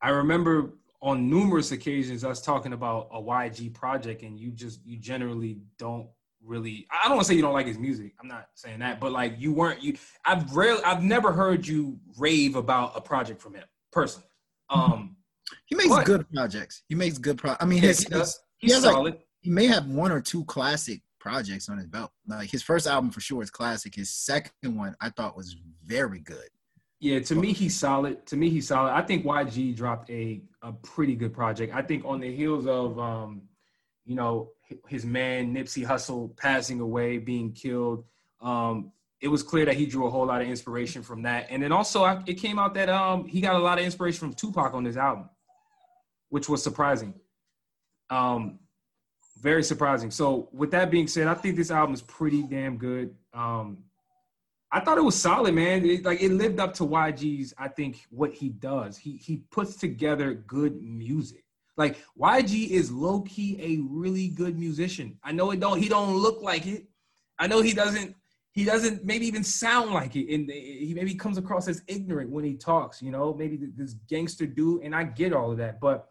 I 0.00 0.10
remember 0.10 0.72
on 1.06 1.30
numerous 1.30 1.70
occasions 1.70 2.24
us 2.24 2.42
talking 2.42 2.72
about 2.72 3.08
a 3.12 3.22
YG 3.22 3.72
project 3.72 4.22
and 4.22 4.40
you 4.40 4.50
just 4.50 4.84
you 4.84 4.96
generally 4.98 5.60
don't 5.78 6.08
really 6.44 6.84
I 6.90 7.06
don't 7.06 7.16
want 7.16 7.26
to 7.26 7.28
say 7.28 7.36
you 7.36 7.42
don't 7.42 7.52
like 7.52 7.66
his 7.68 7.78
music. 7.78 8.12
I'm 8.20 8.26
not 8.26 8.48
saying 8.54 8.80
that, 8.80 8.98
but 8.98 9.12
like 9.12 9.36
you 9.38 9.52
weren't 9.52 9.80
you 9.82 9.96
I've 10.24 10.52
rarely 10.54 10.82
I've 10.82 11.04
never 11.04 11.32
heard 11.32 11.64
you 11.64 11.98
rave 12.18 12.56
about 12.56 12.96
a 12.96 13.00
project 13.00 13.40
from 13.40 13.54
him 13.54 13.64
personally. 13.92 14.26
Um, 14.68 15.16
He 15.66 15.76
makes 15.76 15.90
But- 15.90 16.06
good 16.06 16.28
projects. 16.34 16.82
He 16.88 16.96
makes 16.96 17.18
good 17.18 17.38
pro. 17.38 17.54
I 17.60 17.64
mean, 17.66 17.80
his, 17.80 18.00
he 18.00 18.06
does. 18.06 18.40
He's 18.58 18.74
has, 18.74 18.84
like, 18.84 19.20
he 19.42 19.50
may 19.50 19.66
have 19.68 19.86
one 19.86 20.10
or 20.10 20.20
two 20.20 20.44
classic 20.46 21.02
projects 21.20 21.68
on 21.68 21.78
his 21.78 21.86
belt. 21.86 22.10
Like 22.26 22.50
his 22.50 22.64
first 22.64 22.88
album 22.88 23.10
for 23.12 23.20
sure 23.20 23.42
is 23.44 23.50
classic. 23.50 23.94
His 23.94 24.10
second 24.12 24.76
one 24.76 24.96
I 25.00 25.10
thought 25.10 25.36
was 25.36 25.54
very 25.84 26.18
good. 26.18 26.48
Yeah, 26.98 27.20
to 27.20 27.34
me 27.34 27.52
he's 27.52 27.76
solid. 27.78 28.24
To 28.26 28.36
me 28.36 28.48
he's 28.48 28.68
solid. 28.68 28.92
I 28.92 29.02
think 29.02 29.24
YG 29.24 29.76
dropped 29.76 30.10
a 30.10 30.42
a 30.62 30.72
pretty 30.72 31.14
good 31.14 31.32
project. 31.34 31.74
I 31.74 31.82
think 31.82 32.04
on 32.04 32.20
the 32.20 32.34
heels 32.34 32.66
of 32.66 32.98
um, 32.98 33.42
you 34.04 34.14
know, 34.14 34.50
his 34.88 35.04
man 35.04 35.54
Nipsey 35.54 35.86
Hussle 35.86 36.36
passing 36.36 36.80
away, 36.80 37.18
being 37.18 37.52
killed, 37.52 38.04
um, 38.40 38.92
it 39.20 39.28
was 39.28 39.42
clear 39.42 39.64
that 39.64 39.76
he 39.76 39.86
drew 39.86 40.06
a 40.06 40.10
whole 40.10 40.26
lot 40.26 40.42
of 40.42 40.48
inspiration 40.48 41.02
from 41.02 41.22
that. 41.22 41.46
And 41.50 41.62
then 41.62 41.72
also 41.72 42.04
I, 42.04 42.22
it 42.26 42.34
came 42.34 42.58
out 42.58 42.74
that 42.74 42.88
um 42.88 43.26
he 43.26 43.40
got 43.40 43.54
a 43.54 43.58
lot 43.58 43.78
of 43.78 43.84
inspiration 43.84 44.20
from 44.20 44.34
Tupac 44.34 44.74
on 44.74 44.84
this 44.84 44.96
album, 44.96 45.28
which 46.28 46.48
was 46.48 46.62
surprising. 46.62 47.14
Um 48.10 48.58
very 49.40 49.62
surprising. 49.62 50.10
So 50.10 50.48
with 50.52 50.70
that 50.70 50.90
being 50.90 51.08
said, 51.08 51.26
I 51.26 51.34
think 51.34 51.56
this 51.56 51.70
album 51.70 51.94
is 51.94 52.02
pretty 52.02 52.42
damn 52.42 52.76
good. 52.76 53.14
Um 53.32 53.78
I 54.76 54.80
thought 54.80 54.98
it 54.98 55.04
was 55.04 55.18
solid, 55.18 55.54
man. 55.54 55.86
It, 55.86 56.04
like 56.04 56.22
it 56.22 56.32
lived 56.32 56.60
up 56.60 56.74
to 56.74 56.82
YG's. 56.82 57.54
I 57.56 57.66
think 57.66 58.06
what 58.10 58.34
he 58.34 58.50
does. 58.50 58.98
He 58.98 59.16
he 59.16 59.38
puts 59.50 59.74
together 59.74 60.34
good 60.34 60.82
music. 60.82 61.44
Like 61.78 61.96
YG 62.20 62.68
is 62.68 62.92
low 62.92 63.22
key 63.22 63.56
a 63.58 63.80
really 63.90 64.28
good 64.28 64.58
musician. 64.58 65.16
I 65.24 65.32
know 65.32 65.50
it 65.50 65.60
don't. 65.60 65.80
He 65.80 65.88
don't 65.88 66.16
look 66.16 66.42
like 66.42 66.66
it. 66.66 66.84
I 67.38 67.46
know 67.46 67.62
he 67.62 67.72
doesn't. 67.72 68.14
He 68.52 68.64
doesn't 68.64 69.02
maybe 69.02 69.26
even 69.26 69.44
sound 69.44 69.92
like 69.92 70.14
it, 70.14 70.30
and 70.34 70.50
he 70.50 70.92
maybe 70.94 71.14
comes 71.14 71.38
across 71.38 71.68
as 71.68 71.80
ignorant 71.88 72.28
when 72.28 72.44
he 72.44 72.52
talks. 72.52 73.00
You 73.00 73.12
know, 73.12 73.32
maybe 73.32 73.58
this 73.74 73.94
gangster 74.10 74.44
dude, 74.44 74.82
and 74.82 74.94
I 74.94 75.04
get 75.04 75.32
all 75.32 75.52
of 75.52 75.56
that. 75.56 75.80
But 75.80 76.06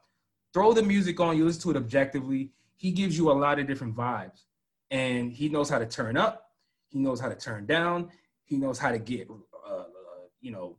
throw 0.56 0.74
the 0.74 0.82
music 0.82 1.20
on, 1.20 1.38
you 1.38 1.46
listen 1.46 1.62
to 1.62 1.70
it 1.70 1.78
objectively. 1.78 2.50
He 2.78 2.90
gives 2.90 3.16
you 3.16 3.30
a 3.30 3.34
lot 3.34 3.60
of 3.60 3.68
different 3.68 3.96
vibes, 3.96 4.46
and 4.90 5.32
he 5.32 5.50
knows 5.50 5.70
how 5.70 5.78
to 5.78 5.86
turn 5.86 6.18
up. 6.18 6.42
He 6.90 6.98
knows 6.98 7.20
how 7.20 7.30
to 7.30 7.36
turn 7.36 7.68
down. 7.68 8.10
He 8.46 8.58
knows 8.58 8.80
how 8.80 8.92
to 8.92 9.00
get, 9.00 9.28
uh, 9.30 9.84
you 10.42 10.52
know, 10.52 10.78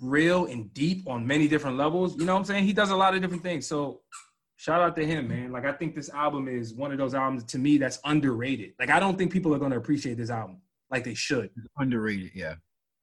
real 0.00 0.46
and 0.46 0.72
deep 0.74 1.08
on 1.08 1.26
many 1.26 1.48
different 1.48 1.76
levels. 1.76 2.16
You 2.16 2.24
know 2.24 2.34
what 2.34 2.40
I'm 2.40 2.44
saying? 2.44 2.64
He 2.64 2.72
does 2.72 2.90
a 2.90 2.96
lot 2.96 3.14
of 3.14 3.22
different 3.22 3.42
things. 3.42 3.66
So 3.66 4.02
shout 4.56 4.80
out 4.80 4.96
to 4.96 5.06
him, 5.06 5.28
man. 5.28 5.52
Like 5.52 5.64
I 5.64 5.72
think 5.72 5.94
this 5.94 6.10
album 6.10 6.48
is 6.48 6.74
one 6.74 6.92
of 6.92 6.98
those 6.98 7.14
albums 7.14 7.44
to 7.44 7.58
me 7.58 7.78
that's 7.78 7.98
underrated. 8.04 8.74
Like 8.78 8.90
I 8.90 9.00
don't 9.00 9.16
think 9.16 9.32
people 9.32 9.54
are 9.54 9.58
going 9.58 9.70
to 9.70 9.78
appreciate 9.78 10.16
this 10.16 10.30
album 10.30 10.60
like 10.90 11.04
they 11.04 11.14
should. 11.14 11.50
Underrated, 11.78 12.32
yeah. 12.34 12.54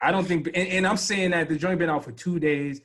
I 0.02 0.12
don't 0.12 0.26
think, 0.26 0.48
and, 0.48 0.68
and 0.68 0.88
I'm 0.88 0.98
saying 0.98 1.32
that 1.32 1.48
the 1.48 1.56
joint 1.58 1.80
been 1.80 1.90
out 1.90 2.04
for 2.04 2.12
two 2.12 2.40
days. 2.40 2.82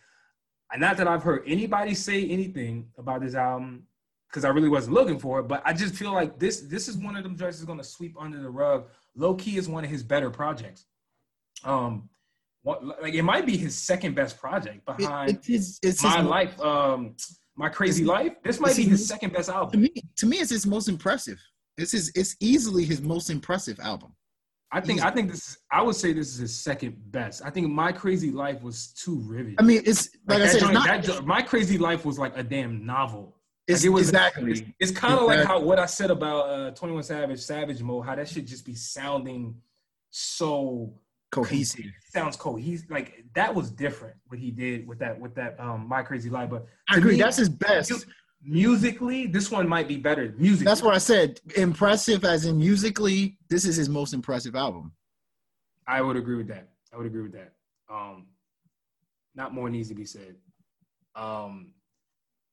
And 0.71 0.81
not 0.81 0.97
that 0.99 1.09
I've 1.09 1.23
heard 1.23 1.43
anybody 1.47 1.95
say 1.95 2.29
anything 2.29 2.89
about 2.99 3.23
this 3.23 3.35
album 3.35 3.85
because 4.29 4.45
I 4.45 4.51
really 4.51 4.69
wasn't 4.69 4.95
looking 4.95 5.19
for 5.19 5.41
it, 5.41 5.45
but 5.45 5.63
I 5.65 5.73
just 5.73 5.95
feel 5.95 6.13
like 6.13 6.39
this 6.39 6.61
this 6.61 6.89
is 6.89 6.97
one 6.99 7.17
of 7.17 7.23
them 7.23 7.37
joints 7.37 7.57
that's 7.57 7.67
going 7.67 7.79
to 7.79 7.85
sweep 7.85 8.15
under 8.21 8.41
the 8.41 8.51
rug. 8.51 8.87
Low 9.17 9.35
key 9.35 9.57
is 9.57 9.69
one 9.69 9.85
of 9.85 9.91
his 9.91 10.03
better 10.03 10.31
projects. 10.31 10.85
Um, 11.65 12.09
what, 12.63 12.85
like 13.03 13.15
it 13.15 13.23
might 13.23 13.47
be 13.47 13.57
his 13.57 13.77
second 13.77 14.15
best 14.15 14.39
project 14.39 14.83
It, 14.89 14.97
behind 14.99 15.39
it's 15.49 15.79
it's 15.83 16.03
my 16.03 16.19
his, 16.19 16.27
life. 16.27 16.61
Um, 16.61 17.17
my 17.57 17.69
crazy 17.69 18.05
life. 18.05 18.33
This 18.45 18.61
might 18.61 18.77
be 18.77 18.83
his- 18.85 19.01
his 19.01 19.09
second 19.09 19.33
best 19.33 19.49
album 19.49 19.73
To 19.73 19.79
me, 19.79 19.93
to 20.17 20.27
me, 20.27 20.37
it's 20.39 20.51
his 20.51 20.67
most 20.67 20.89
impressive. 20.89 21.41
It's 21.77 21.93
his. 21.93 22.11
It's 22.15 22.37
easily 22.41 22.85
his 22.85 23.01
most 23.01 23.31
impressive 23.31 23.79
album. 23.81 24.15
I 24.71 24.81
think 24.81 25.03
I 25.03 25.11
think 25.11 25.31
this. 25.31 25.49
Is, 25.51 25.59
I 25.73 25.81
would 25.81 25.95
say 25.97 26.13
this 26.13 26.29
is 26.29 26.39
his 26.39 26.55
second 26.55 26.97
best. 27.11 27.41
I 27.45 27.51
think 27.51 27.69
my 27.71 27.91
crazy 27.93 28.31
life 28.31 28.61
was 28.63 28.89
too 28.93 29.17
riveting. 29.21 29.57
I 29.59 29.63
mean, 29.63 29.83
it's 29.87 30.11
like, 30.27 30.37
I 30.37 30.41
that 30.41 30.51
said, 30.51 30.61
joint- 30.61 30.75
not. 30.75 30.87
that 30.87 31.05
jo- 31.05 31.23
my 31.23 31.41
crazy 31.41 31.79
life 31.79 32.05
was 32.05 32.19
like 32.19 32.37
a 32.37 32.43
damn 32.43 32.85
novel. 32.85 33.37
it's, 33.67 33.81
Like, 33.83 33.87
it 33.87 33.91
was 33.91 34.09
exactly. 34.09 34.51
It's, 34.53 34.63
it's 34.81 34.91
kind 34.93 35.15
of 35.15 35.23
like 35.27 35.45
how 35.47 35.61
what 35.61 35.79
I 35.79 35.87
said 35.87 36.11
about 36.11 36.49
uh, 36.51 36.71
Twenty 36.73 36.95
One 36.95 37.03
Savage, 37.03 37.41
Savage 37.41 37.81
Mode. 37.83 38.05
How 38.05 38.15
that 38.17 38.29
should 38.29 38.47
just 38.47 38.67
be 38.67 38.75
sounding 38.75 39.55
so 40.11 40.93
cohesive. 41.31 41.85
sounds 42.13 42.37
cohesive. 42.37 42.91
Like 42.91 43.25
that 43.35 43.55
was 43.55 43.71
different 43.71 44.17
what 44.29 44.39
he 44.39 44.51
did 44.51 44.87
with 44.87 44.99
that 45.01 45.19
with 45.19 45.35
that 45.35 45.59
um 45.61 45.87
My 45.89 46.03
Crazy 46.03 46.31
Life. 46.31 46.51
But 46.51 46.67
I 46.89 46.97
agree. 46.99 47.13
me, 47.13 47.19
That's 47.23 47.37
his 47.37 47.49
best. 47.49 47.91
mu- 47.91 47.99
musically, 48.43 49.27
this 49.27 49.51
one 49.51 49.69
might 49.69 49.89
be 49.89 49.97
better. 49.97 50.35
Music. 50.39 50.65
That's 50.65 50.83
what 50.83 50.95
I 50.95 50.99
said. 50.99 51.41
Impressive, 51.57 52.25
as 52.25 52.45
in 52.47 52.59
musically, 52.59 53.37
this 53.49 53.65
is 53.65 53.77
his 53.77 53.89
most 53.89 54.15
impressive 54.15 54.55
album. 54.57 54.93
I 55.87 56.01
would 56.03 56.17
agree 56.17 56.37
with 56.37 56.49
that. 56.49 56.69
I 56.93 56.97
would 56.97 57.07
agree 57.07 57.23
with 57.23 57.33
that. 57.33 57.53
Um, 57.91 58.27
not 59.35 59.55
more 59.55 59.71
needs 59.71 59.89
to 59.89 59.95
be 59.95 60.05
said. 60.05 60.37
Um, 61.15 61.73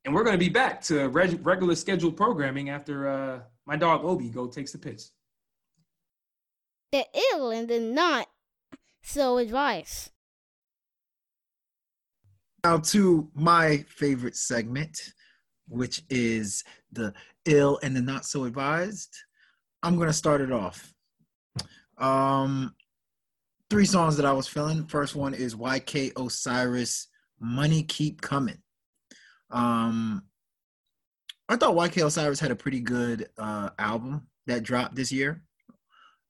and 0.06 0.14
we're 0.14 0.24
going 0.24 0.36
to 0.38 0.44
be 0.44 0.50
back 0.50 0.82
to 0.84 1.08
reg- 1.10 1.46
regular 1.46 1.76
scheduled 1.76 2.16
programming 2.16 2.70
after 2.70 3.08
uh, 3.10 3.40
my 3.66 3.76
dog 3.76 4.04
Obi 4.06 4.30
go 4.30 4.48
takes 4.48 4.72
the 4.72 4.78
piss. 4.78 5.12
The 6.92 7.06
ill 7.34 7.50
and 7.52 7.68
the 7.68 7.80
not 7.80 8.28
so 9.06 9.38
advice. 9.38 10.10
Now 12.64 12.80
to 12.80 13.30
my 13.36 13.86
favorite 13.88 14.36
segment, 14.36 14.98
which 15.68 16.02
is 16.10 16.64
the 16.92 17.14
ill 17.46 17.80
and 17.84 17.96
the 17.96 18.02
not 18.02 18.26
so 18.26 18.46
advised. 18.46 19.16
I'm 19.84 19.98
gonna 19.98 20.14
start 20.14 20.42
it 20.42 20.52
off. 20.52 20.92
Um, 21.98 22.74
three 23.70 23.86
songs 23.86 24.18
that 24.18 24.26
I 24.26 24.34
was 24.34 24.48
feeling. 24.48 24.88
First 24.88 25.16
one 25.16 25.34
is 25.34 25.56
YK 25.56 26.14
Osiris, 26.18 27.08
"Money 27.40 27.84
Keep 27.84 28.22
Coming." 28.22 28.62
Um, 29.52 30.24
I 31.48 31.56
thought 31.56 31.76
YK 31.76 32.04
Osiris 32.06 32.40
had 32.40 32.52
a 32.52 32.56
pretty 32.56 32.80
good 32.80 33.30
uh, 33.38 33.70
album 33.78 34.28
that 34.48 34.64
dropped 34.64 34.96
this 34.96 35.12
year. 35.12 35.44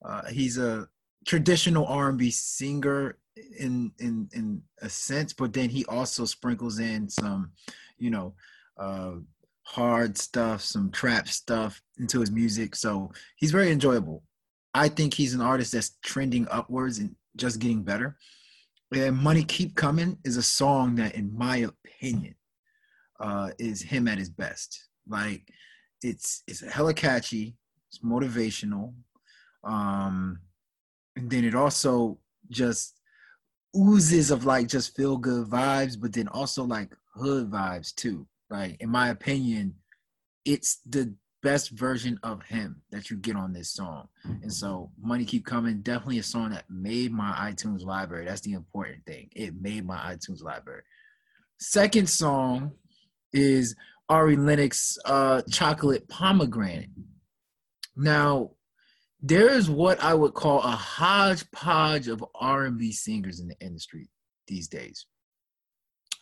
Uh, 0.04 0.26
he's 0.28 0.58
a 0.58 0.90
traditional 1.26 1.86
R&B 1.86 2.32
singer 2.32 3.18
in 3.60 3.92
in 4.00 4.30
in 4.34 4.62
a 4.82 4.90
sense, 4.90 5.34
but 5.34 5.54
then 5.54 5.70
he 5.70 5.86
also 5.86 6.26
sprinkles 6.26 6.80
in 6.80 7.10
some, 7.10 7.52
you 7.98 8.10
know, 8.10 8.34
uh, 8.78 9.14
hard 9.64 10.18
stuff, 10.18 10.62
some 10.62 10.92
trap 10.92 11.28
stuff 11.28 11.82
into 11.98 12.20
his 12.20 12.32
music. 12.32 12.76
So 12.76 13.12
he's 13.36 13.52
very 13.52 13.72
enjoyable. 13.72 14.24
I 14.74 14.90
think 14.90 15.14
he's 15.14 15.34
an 15.34 15.42
artist 15.42 15.72
that's 15.72 15.98
trending 16.04 16.48
upwards 16.50 17.00
and 17.00 17.16
just 17.36 17.60
getting 17.60 17.84
better. 17.84 18.18
And 18.94 19.18
Money 19.18 19.44
Keep 19.44 19.76
Coming 19.76 20.18
is 20.24 20.38
a 20.38 20.44
song 20.44 20.96
that, 20.96 21.16
in 21.16 21.36
my 21.36 21.58
opinion, 21.58 22.36
uh, 23.20 23.52
is 23.58 23.82
him 23.82 24.08
at 24.08 24.18
his 24.18 24.30
best. 24.30 24.88
Like 25.08 25.50
it's 26.02 26.44
it's 26.48 26.62
hella 26.62 26.94
catchy, 26.94 27.56
it's 27.90 28.00
motivational, 28.00 28.94
um, 29.64 30.40
and 31.16 31.30
then 31.30 31.44
it 31.46 31.56
also 31.56 32.20
just 32.50 33.00
oozes 33.76 34.32
of 34.32 34.46
like 34.46 34.68
just 34.68 34.96
feel 34.96 35.18
good 35.18 35.48
vibes, 35.48 36.00
but 36.00 36.14
then 36.14 36.28
also 36.30 36.64
like 36.64 36.96
hood 37.16 37.50
vibes 37.50 37.94
too. 37.94 38.28
Like 38.50 38.78
in 38.82 38.90
my 38.90 39.10
opinion, 39.10 39.76
it's 40.46 40.80
the 40.86 41.14
best 41.42 41.70
version 41.72 42.20
of 42.24 42.42
him 42.44 42.82
that 42.92 43.10
you 43.10 43.18
get 43.18 43.36
on 43.36 43.54
this 43.54 43.70
song. 43.70 44.08
And 44.24 44.52
so 44.52 44.92
Money 45.00 45.26
Keep 45.26 45.46
Coming, 45.46 45.82
definitely 45.82 46.20
a 46.20 46.24
song 46.24 46.52
that 46.52 46.66
made 46.70 47.12
my 47.12 47.32
iTunes 47.52 47.84
library. 47.84 48.26
That's 48.26 48.42
the 48.42 48.54
important 48.54 49.06
thing. 49.06 49.30
It 49.36 49.54
made 49.60 49.86
my 49.86 49.98
iTunes 49.98 50.42
library. 50.42 50.82
Second 51.60 52.10
song 52.10 52.72
is 53.32 53.76
Ari 54.10 54.38
Lennox 54.38 54.98
uh 55.06 55.42
Chocolate 55.52 56.08
Pomegranate. 56.08 56.90
Now, 57.96 58.52
there 59.28 59.50
is 59.50 59.72
what 59.72 60.04
I 60.04 60.14
would 60.14 60.36
call 60.36 60.62
a 60.62 60.70
hodgepodge 60.70 62.08
of 62.08 62.24
R&B 62.36 62.92
singers 62.92 63.40
in 63.40 63.48
the 63.48 63.60
industry 63.60 64.08
these 64.48 64.68
days. 64.68 65.08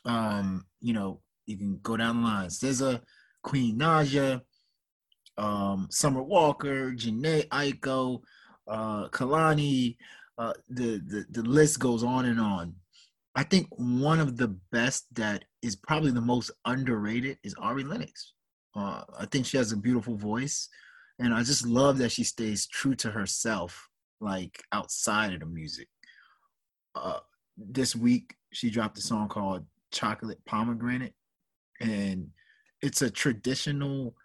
Um, 0.05 0.65
you 0.79 0.93
know, 0.93 1.19
you 1.45 1.57
can 1.57 1.79
go 1.81 1.97
down 1.97 2.21
the 2.21 2.27
line. 2.27 2.47
SZA, 2.47 3.01
Queen 3.43 3.77
Naija, 3.77 4.39
um, 5.37 5.87
Summer 5.91 6.23
Walker, 6.23 6.91
Jhené 6.91 7.45
Aiko, 7.49 8.21
uh, 8.69 9.09
Kehlani. 9.09 9.97
Uh, 10.37 10.53
the, 10.69 11.01
the 11.05 11.25
the 11.29 11.43
list 11.43 11.79
goes 11.79 12.03
on 12.03 12.25
and 12.25 12.39
on. 12.39 12.73
I 13.35 13.43
think 13.43 13.67
one 13.71 14.19
of 14.19 14.37
the 14.37 14.55
best 14.71 15.05
that 15.15 15.43
is 15.61 15.75
probably 15.75 16.11
the 16.11 16.21
most 16.21 16.51
underrated 16.65 17.37
is 17.43 17.53
Ari 17.55 17.83
Lennox. 17.83 18.33
Uh, 18.75 19.03
I 19.19 19.25
think 19.25 19.45
she 19.45 19.57
has 19.57 19.73
a 19.73 19.77
beautiful 19.77 20.15
voice, 20.15 20.69
and 21.19 21.33
I 21.33 21.43
just 21.43 21.65
love 21.65 21.97
that 21.99 22.11
she 22.11 22.23
stays 22.23 22.67
true 22.67 22.95
to 22.95 23.11
herself, 23.11 23.89
like 24.19 24.61
outside 24.71 25.33
of 25.33 25.41
the 25.41 25.45
music. 25.45 25.87
Uh, 26.95 27.19
this 27.57 27.95
week, 27.95 28.35
she 28.51 28.69
dropped 28.69 28.97
a 28.97 29.01
song 29.01 29.27
called 29.29 29.65
"Chocolate 29.91 30.43
Pomegranate," 30.45 31.13
and 31.79 32.29
it's 32.81 33.01
a 33.01 33.09
traditional 33.09 34.15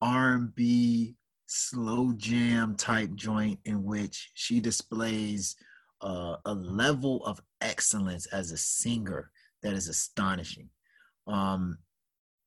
R&B 0.00 1.16
slow 1.46 2.12
jam 2.16 2.74
type 2.76 3.14
joint 3.14 3.60
in 3.64 3.84
which 3.84 4.30
she 4.34 4.58
displays 4.58 5.54
uh, 6.00 6.36
a 6.46 6.54
level 6.54 7.24
of 7.24 7.40
excellence 7.60 8.26
as 8.26 8.50
a 8.50 8.56
singer 8.56 9.30
that 9.62 9.74
is 9.74 9.88
astonishing. 9.88 10.68
Um, 11.26 11.78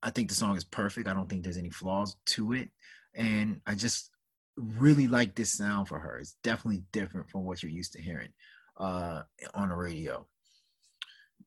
I 0.03 0.09
think 0.09 0.29
the 0.29 0.35
song 0.35 0.57
is 0.57 0.63
perfect. 0.63 1.07
I 1.07 1.13
don't 1.13 1.29
think 1.29 1.43
there's 1.43 1.57
any 1.57 1.69
flaws 1.69 2.17
to 2.27 2.53
it, 2.53 2.69
and 3.15 3.61
I 3.65 3.75
just 3.75 4.11
really 4.57 5.07
like 5.07 5.35
this 5.35 5.53
sound 5.53 5.87
for 5.87 5.99
her. 5.99 6.19
It's 6.19 6.37
definitely 6.43 6.83
different 6.91 7.29
from 7.29 7.43
what 7.43 7.61
you're 7.61 7.71
used 7.71 7.93
to 7.93 8.01
hearing 8.01 8.29
uh, 8.79 9.23
on 9.53 9.69
the 9.69 9.75
radio 9.75 10.25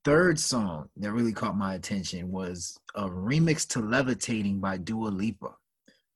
third 0.05 0.39
song 0.39 0.89
that 0.97 1.13
really 1.13 1.33
caught 1.33 1.57
my 1.57 1.75
attention 1.75 2.31
was 2.31 2.79
a 2.95 3.03
remix 3.03 3.67
to 3.69 3.81
Levitating 3.81 4.61
by 4.61 4.77
Dua 4.77 5.09
Lipa. 5.09 5.55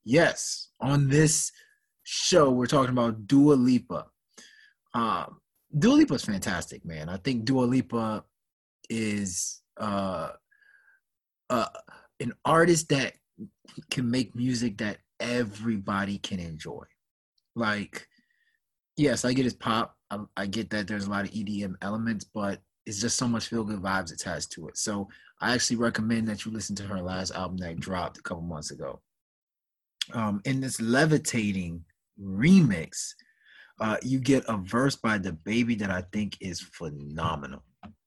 Yes, 0.05 0.69
on 0.81 1.09
this 1.09 1.53
show, 2.05 2.51
we're 2.51 2.67
talking 2.67 2.93
about 2.93 3.27
Dua 3.27 3.55
Lipa. 3.55 4.07
Um, 4.95 5.41
Dua 5.79 5.99
is 5.99 6.25
fantastic, 6.25 6.85
man. 6.85 7.09
I 7.09 7.17
think 7.19 7.45
Dua 7.45 7.65
Lipa 7.65 8.25
is 8.89 9.63
uh, 9.79 10.31
uh, 11.51 11.69
an 12.21 12.33
artist 12.45 12.89
that 12.91 13.15
can 13.91 14.11
make 14.11 14.35
music 14.35 14.79
that 14.79 14.99
everybody 15.23 16.19
can 16.19 16.41
enjoy. 16.41 16.85
Like, 17.55 18.07
yes, 18.97 19.25
I 19.25 19.33
get 19.33 19.45
his 19.45 19.55
pop. 19.55 19.97
I, 20.11 20.19
I 20.37 20.47
get 20.47 20.71
that 20.71 20.87
there's 20.87 21.07
a 21.07 21.11
lot 21.11 21.25
of 21.25 21.31
EDM 21.31 21.75
elements, 21.81 22.25
but 22.25 22.61
it's 22.85 23.01
just 23.01 23.17
so 23.17 23.29
much 23.29 23.47
feel 23.47 23.65
good 23.65 23.81
vibes 23.81 24.13
attached 24.13 24.51
to 24.53 24.69
it. 24.69 24.77
So 24.77 25.09
I 25.41 25.55
actually 25.55 25.77
recommend 25.77 26.29
that 26.29 26.45
you 26.45 26.53
listen 26.53 26.77
to 26.77 26.85
her 26.85 27.01
last 27.01 27.33
album 27.33 27.57
that 27.59 27.81
dropped 27.81 28.19
a 28.19 28.23
couple 28.23 28.43
months 28.43 28.71
ago. 28.71 29.01
Um, 30.13 30.41
in 30.45 30.61
this 30.61 30.81
levitating 30.81 31.85
remix, 32.21 33.13
uh, 33.81 33.97
you 34.03 34.19
get 34.19 34.45
a 34.49 34.57
verse 34.57 34.97
by 34.97 35.19
the 35.19 35.33
baby 35.33 35.77
that 35.77 35.91
I 35.91 36.03
think 36.13 36.37
is 36.41 36.61
phenomenal, 36.61 37.63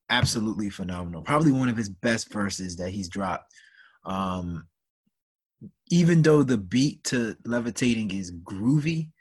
absolutely 0.10 0.70
phenomenal. 0.70 1.22
Probably 1.22 1.52
one 1.52 1.70
of 1.70 1.78
his 1.78 1.90
best 1.90 2.32
verses 2.32 2.76
that 2.78 2.92
he's 2.92 3.10
dropped. 3.10 3.54
Um, 4.06 4.68
even 5.90 6.22
though 6.22 6.44
the 6.44 6.58
beat 6.58 7.04
to 7.06 7.36
levitating 7.46 8.12
is 8.12 8.32
groovy, 8.32 9.12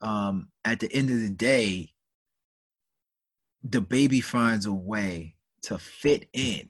um, 0.00 0.48
at 0.64 0.80
the 0.80 0.92
end 0.92 1.10
of 1.10 1.20
the 1.20 1.30
day, 1.30 1.90
the 3.62 3.80
baby 3.80 4.20
finds 4.20 4.66
a 4.66 4.72
way 4.72 5.34
to 5.62 5.78
fit 5.78 6.28
in 6.32 6.68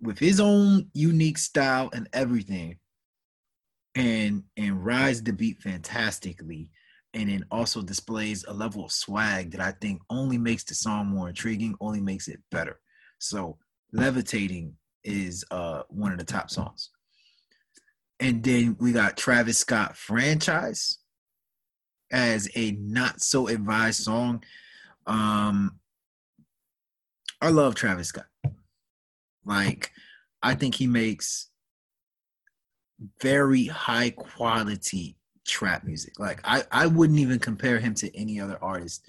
with 0.00 0.18
his 0.18 0.40
own 0.40 0.88
unique 0.92 1.38
style 1.38 1.88
and 1.92 2.08
everything 2.12 2.78
and 3.94 4.42
and 4.56 4.84
rides 4.84 5.22
the 5.22 5.32
beat 5.32 5.62
fantastically 5.62 6.70
and 7.12 7.30
then 7.30 7.44
also 7.52 7.80
displays 7.80 8.44
a 8.48 8.52
level 8.52 8.84
of 8.84 8.90
swag 8.90 9.52
that 9.52 9.60
I 9.60 9.70
think 9.80 10.02
only 10.10 10.36
makes 10.36 10.64
the 10.64 10.74
song 10.74 11.06
more 11.06 11.28
intriguing, 11.28 11.76
only 11.80 12.00
makes 12.00 12.26
it 12.26 12.40
better. 12.50 12.80
So 13.20 13.58
Levitating 13.94 14.74
is 15.04 15.44
uh 15.52 15.82
one 15.88 16.10
of 16.10 16.18
the 16.18 16.24
top 16.24 16.50
songs. 16.50 16.90
And 18.24 18.42
then 18.42 18.76
we 18.80 18.92
got 18.92 19.18
Travis 19.18 19.58
Scott 19.58 19.98
franchise 19.98 20.96
as 22.10 22.48
a 22.54 22.70
not 22.72 23.20
so 23.20 23.48
advised 23.48 24.02
song 24.02 24.42
um, 25.06 25.78
I 27.42 27.50
love 27.50 27.74
Travis 27.74 28.08
Scott. 28.08 28.24
Like, 29.44 29.92
I 30.42 30.54
think 30.54 30.74
he 30.74 30.86
makes 30.86 31.50
very 33.20 33.66
high 33.66 34.08
quality 34.08 35.18
trap 35.46 35.84
music. 35.84 36.18
Like, 36.18 36.40
I, 36.44 36.64
I 36.72 36.86
wouldn't 36.86 37.18
even 37.18 37.38
compare 37.38 37.78
him 37.78 37.92
to 37.96 38.16
any 38.18 38.40
other 38.40 38.56
artist 38.62 39.06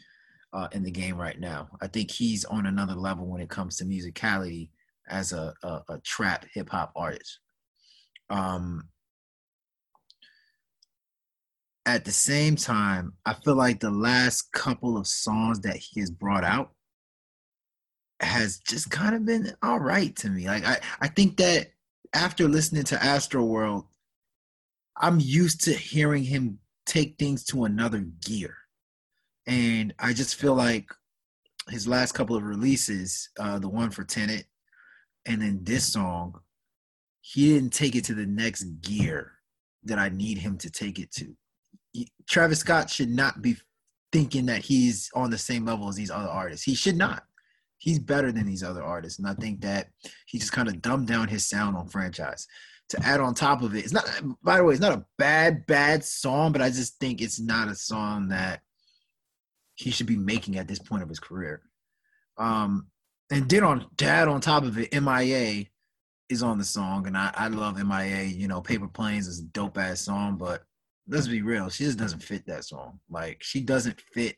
uh, 0.52 0.68
in 0.74 0.84
the 0.84 0.92
game 0.92 1.16
right 1.16 1.40
now. 1.40 1.70
I 1.80 1.88
think 1.88 2.12
he's 2.12 2.44
on 2.44 2.66
another 2.66 2.96
level 2.96 3.28
when 3.28 3.40
it 3.40 3.50
comes 3.50 3.78
to 3.78 3.86
musicality 3.86 4.72
as 5.08 5.32
a, 5.32 5.54
a, 5.64 5.82
a 5.88 5.98
trap 6.00 6.46
hip 6.54 6.70
hop 6.70 6.92
artist. 6.98 7.40
Um, 8.30 8.90
at 11.86 12.06
the 12.06 12.12
same 12.12 12.56
time, 12.56 13.14
I 13.26 13.34
feel 13.34 13.56
like 13.56 13.80
the 13.80 13.92
last 13.92 14.52
couple 14.52 14.98
of 14.98 15.08
songs 15.08 15.60
that 15.62 15.78
he 15.78 16.00
has 16.00 16.10
brought 16.10 16.44
out 16.44 16.72
has 18.20 18.60
just 18.60 18.90
kind 18.90 19.16
of 19.16 19.26
been 19.26 19.54
all 19.62 19.80
right 19.80 20.16
to 20.18 20.30
me. 20.30 20.48
Like 20.48 20.66
I, 20.66 20.80
I 21.02 21.08
think 21.08 21.38
that 21.38 21.68
after 22.14 22.48
listening 22.48 22.86
to 22.86 22.96
Astroworld, 22.96 23.86
I'm 24.98 25.20
used 25.20 25.64
to 25.66 25.74
hearing 25.74 26.24
him 26.24 26.60
take 26.86 27.18
things 27.18 27.44
to 27.46 27.66
another 27.66 28.06
gear. 28.26 28.56
And 29.46 29.94
I 30.00 30.14
just 30.14 30.36
feel 30.36 30.56
like 30.56 30.90
his 31.70 31.88
last 31.88 32.14
couple 32.14 32.36
of 32.36 32.44
releases, 32.44 33.30
uh, 33.40 33.60
the 33.60 33.70
one 33.70 33.92
for 33.92 34.04
Tenet 34.04 34.46
and 35.26 35.42
then 35.42 35.60
this 35.64 35.92
song, 35.92 36.40
he 37.22 37.54
didn't 37.54 37.74
take 37.74 37.96
it 37.96 38.06
to 38.06 38.14
the 38.14 38.26
next 38.26 38.64
gear 38.82 39.34
that 39.84 40.00
I 40.00 40.10
need 40.10 40.38
him 40.38 40.58
to 40.60 40.70
take 40.70 41.00
it 41.00 41.12
to. 41.14 41.36
Travis 42.28 42.60
Scott 42.60 42.90
should 42.90 43.10
not 43.10 43.42
be 43.42 43.58
thinking 44.12 44.46
that 44.46 44.64
he's 44.64 45.10
on 45.14 45.30
the 45.30 45.38
same 45.38 45.66
level 45.66 45.90
as 45.90 45.96
these 45.96 46.12
other 46.12 46.30
artists. 46.30 46.66
He 46.66 46.76
should 46.76 46.98
not. 46.98 47.24
He's 47.78 48.00
better 48.00 48.32
than 48.32 48.46
these 48.46 48.64
other 48.64 48.84
artists, 48.84 49.20
and 49.20 49.28
I 49.28 49.34
think 49.34 49.62
that 49.62 49.90
he 50.26 50.40
just 50.40 50.54
kind 50.54 50.68
of 50.68 50.82
dumbed 50.82 51.08
down 51.08 51.28
his 51.28 51.46
sound 51.46 51.76
on 51.76 51.88
franchise. 51.88 52.48
To 52.90 53.04
add 53.04 53.20
on 53.20 53.34
top 53.34 53.62
of 53.62 53.76
it, 53.76 53.84
it's 53.84 53.94
not. 53.94 54.08
By 54.44 54.58
the 54.58 54.64
way, 54.64 54.74
it's 54.74 54.82
not 54.82 54.98
a 54.98 55.06
bad 55.18 55.66
bad 55.66 56.04
song, 56.04 56.52
but 56.52 56.62
I 56.62 56.70
just 56.70 57.00
think 57.00 57.22
it's 57.22 57.40
not 57.40 57.68
a 57.68 57.76
song 57.76 58.30
that 58.30 58.62
he 59.76 59.92
should 59.92 60.08
be 60.08 60.18
making 60.18 60.58
at 60.58 60.68
this 60.68 60.80
point 60.80 61.04
of 61.04 61.10
his 61.10 61.20
career. 61.20 61.62
Um, 62.38 62.88
and 63.32 63.50
then 63.50 63.64
on 63.64 63.86
to 63.98 64.06
add 64.06 64.28
on 64.28 64.40
top 64.40 64.64
of 64.64 64.78
it, 64.78 64.94
MIA 64.94 65.66
is 66.30 66.44
on 66.44 66.58
the 66.58 66.64
song, 66.64 67.08
and 67.08 67.18
I, 67.18 67.32
I 67.36 67.48
love 67.48 67.84
MIA. 67.84 68.24
You 68.24 68.48
know, 68.48 68.62
Paper 68.62 68.88
Planes 68.88 69.28
is 69.28 69.40
a 69.40 69.46
dope 69.46 69.78
ass 69.78 70.02
song, 70.02 70.38
but 70.38 70.64
let's 71.08 71.28
be 71.28 71.42
real, 71.42 71.70
she 71.70 71.86
just 71.86 72.00
doesn't 72.00 72.24
fit 72.24 72.46
that 72.48 72.66
song. 72.66 73.00
Like 73.10 73.44
she 73.44 73.62
doesn't 73.62 74.02
fit 74.14 74.38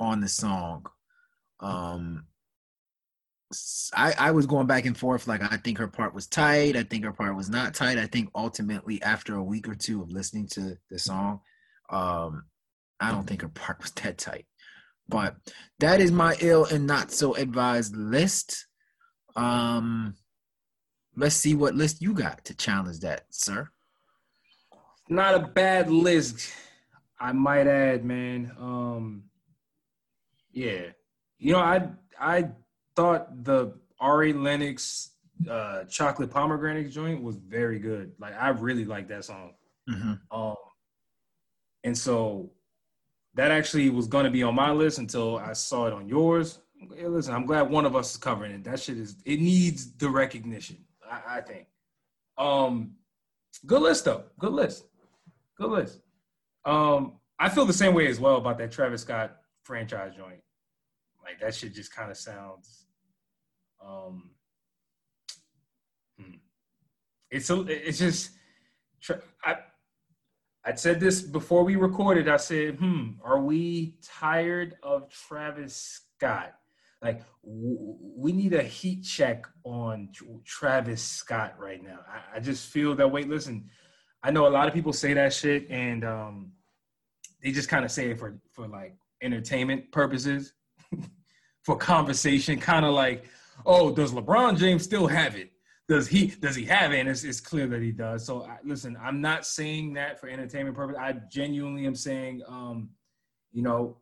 on 0.00 0.20
the 0.20 0.28
song 0.28 0.86
Um, 1.60 2.26
I, 3.94 4.14
I 4.18 4.30
was 4.32 4.46
going 4.46 4.66
back 4.66 4.86
and 4.86 4.96
forth. 4.96 5.26
Like 5.28 5.42
I 5.42 5.56
think 5.58 5.78
her 5.78 5.88
part 5.88 6.14
was 6.14 6.26
tight. 6.26 6.76
I 6.76 6.82
think 6.82 7.04
her 7.04 7.12
part 7.12 7.36
was 7.36 7.48
not 7.48 7.74
tight. 7.74 7.98
I 7.98 8.06
think 8.06 8.30
ultimately, 8.34 9.02
after 9.02 9.36
a 9.36 9.42
week 9.44 9.68
or 9.68 9.74
two 9.74 10.02
of 10.02 10.10
listening 10.10 10.48
to 10.52 10.76
the 10.90 10.98
song, 10.98 11.40
um, 11.90 12.44
I 13.00 13.10
don't 13.12 13.26
think 13.26 13.42
her 13.42 13.48
part 13.48 13.80
was 13.82 13.92
that 13.92 14.18
tight. 14.18 14.46
But 15.08 15.36
that 15.80 16.00
is 16.00 16.10
my 16.12 16.36
ill 16.40 16.64
and 16.66 16.86
not 16.86 17.12
so 17.12 17.34
advised 17.36 17.96
list. 17.96 18.66
Um, 19.36 20.16
let's 21.16 21.36
see 21.36 21.54
what 21.54 21.74
list 21.76 22.02
you 22.02 22.14
got 22.14 22.44
to 22.46 22.56
challenge 22.56 23.00
that, 23.00 23.24
sir. 23.30 23.68
Not 25.08 25.34
a 25.34 25.40
bad 25.40 25.90
list, 25.90 26.52
I 27.18 27.32
might 27.32 27.66
add, 27.66 28.04
man. 28.04 28.52
Um, 28.58 29.24
yeah, 30.52 30.86
you 31.38 31.52
know, 31.52 31.60
I 31.60 31.88
I 32.18 32.48
thought 32.94 33.44
the 33.44 33.74
Ari 34.00 34.32
Lennox 34.32 35.10
uh, 35.48 35.84
chocolate 35.84 36.30
pomegranate 36.30 36.90
joint 36.90 37.22
was 37.22 37.36
very 37.36 37.78
good. 37.78 38.12
Like 38.18 38.34
I 38.40 38.48
really 38.48 38.84
like 38.84 39.08
that 39.08 39.24
song. 39.24 39.54
Mm-hmm. 39.88 40.14
Um, 40.36 40.56
and 41.84 41.96
so 41.96 42.50
that 43.34 43.50
actually 43.50 43.90
was 43.90 44.06
going 44.06 44.24
to 44.24 44.30
be 44.30 44.42
on 44.42 44.54
my 44.54 44.72
list 44.72 44.98
until 44.98 45.38
I 45.38 45.52
saw 45.52 45.86
it 45.86 45.92
on 45.92 46.08
yours. 46.08 46.58
Hey, 46.94 47.06
listen, 47.06 47.34
I'm 47.34 47.46
glad 47.46 47.70
one 47.70 47.84
of 47.84 47.94
us 47.94 48.12
is 48.12 48.16
covering 48.16 48.52
it. 48.52 48.64
That 48.64 48.80
shit 48.80 48.98
is 48.98 49.16
it 49.24 49.40
needs 49.40 49.92
the 49.92 50.08
recognition. 50.08 50.78
I, 51.08 51.38
I 51.38 51.40
think. 51.42 51.66
Um, 52.38 52.92
good 53.64 53.82
list 53.82 54.04
though. 54.06 54.24
Good 54.38 54.52
list. 54.52 54.84
Good 55.56 55.70
list. 55.70 56.00
Um, 56.64 57.14
I 57.38 57.48
feel 57.48 57.64
the 57.64 57.72
same 57.72 57.94
way 57.94 58.06
as 58.06 58.18
well 58.18 58.36
about 58.36 58.58
that 58.58 58.72
Travis 58.72 59.02
Scott 59.02 59.36
franchise 59.62 60.14
joint. 60.16 60.40
Like 61.22 61.40
that 61.40 61.54
shit 61.54 61.74
just 61.74 61.94
kind 61.94 62.10
of 62.10 62.16
sounds 62.16 62.86
um, 63.84 64.30
hmm. 66.18 66.36
it's 67.30 67.50
a, 67.50 67.60
it's 67.62 67.98
just 67.98 68.30
I 69.44 69.56
I 70.64 70.74
said 70.74 70.98
this 70.98 71.22
before 71.22 71.64
we 71.64 71.76
recorded. 71.76 72.28
I 72.28 72.38
said, 72.38 72.76
"Hmm, 72.76 73.12
are 73.22 73.40
we 73.40 73.98
tired 74.02 74.76
of 74.82 75.08
Travis 75.10 76.00
Scott? 76.16 76.54
Like, 77.02 77.22
w- 77.44 77.96
we 78.16 78.32
need 78.32 78.54
a 78.54 78.62
heat 78.62 79.02
check 79.02 79.46
on 79.64 80.08
Travis 80.44 81.02
Scott 81.02 81.54
right 81.58 81.82
now. 81.82 82.00
I, 82.08 82.38
I, 82.38 82.40
just 82.40 82.68
feel 82.70 82.94
that 82.96 83.12
way. 83.12 83.22
Listen, 83.22 83.68
I 84.26 84.32
know 84.32 84.48
a 84.48 84.50
lot 84.50 84.66
of 84.66 84.74
people 84.74 84.92
say 84.92 85.14
that 85.14 85.32
shit, 85.32 85.70
and 85.70 86.04
um, 86.04 86.50
they 87.44 87.52
just 87.52 87.68
kind 87.68 87.84
of 87.84 87.92
say 87.92 88.10
it 88.10 88.18
for 88.18 88.40
for 88.50 88.66
like 88.66 88.96
entertainment 89.22 89.92
purposes, 89.92 90.52
for 91.62 91.76
conversation, 91.76 92.58
kind 92.58 92.84
of 92.84 92.92
like, 92.92 93.24
oh, 93.64 93.92
does 93.92 94.10
LeBron 94.10 94.58
James 94.58 94.82
still 94.82 95.06
have 95.06 95.36
it? 95.36 95.52
Does 95.88 96.08
he 96.08 96.26
does 96.26 96.56
he 96.56 96.64
have 96.64 96.92
it? 96.92 96.98
And 96.98 97.08
it's, 97.08 97.22
it's 97.22 97.38
clear 97.38 97.68
that 97.68 97.80
he 97.80 97.92
does. 97.92 98.26
So 98.26 98.42
I, 98.42 98.56
listen, 98.64 98.98
I'm 99.00 99.20
not 99.20 99.46
saying 99.46 99.92
that 99.92 100.18
for 100.18 100.28
entertainment 100.28 100.74
purpose. 100.74 100.96
I 100.98 101.12
genuinely 101.30 101.86
am 101.86 101.94
saying, 101.94 102.42
um, 102.48 102.90
you 103.52 103.62
know, 103.62 103.96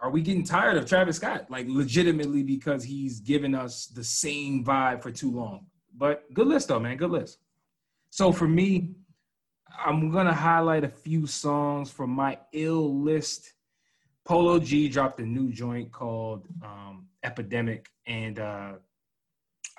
are 0.00 0.10
we 0.10 0.22
getting 0.22 0.44
tired 0.44 0.76
of 0.76 0.86
Travis 0.86 1.16
Scott? 1.16 1.50
Like 1.50 1.66
legitimately 1.68 2.44
because 2.44 2.84
he's 2.84 3.18
given 3.18 3.56
us 3.56 3.86
the 3.86 4.04
same 4.04 4.64
vibe 4.64 5.02
for 5.02 5.10
too 5.10 5.32
long. 5.32 5.66
But 5.96 6.32
good 6.32 6.46
list 6.46 6.68
though, 6.68 6.78
man. 6.78 6.96
Good 6.96 7.10
list. 7.10 7.38
So 8.10 8.30
for 8.30 8.46
me, 8.46 8.94
I'm 9.84 10.10
gonna 10.10 10.34
highlight 10.34 10.84
a 10.84 10.88
few 10.88 11.26
songs 11.26 11.90
from 11.90 12.10
my 12.10 12.38
ill 12.52 13.00
list. 13.00 13.52
Polo 14.24 14.58
G 14.58 14.88
dropped 14.88 15.20
a 15.20 15.26
new 15.26 15.52
joint 15.52 15.92
called 15.92 16.46
um, 16.62 17.06
Epidemic, 17.22 17.90
and 18.06 18.38
uh, 18.38 18.72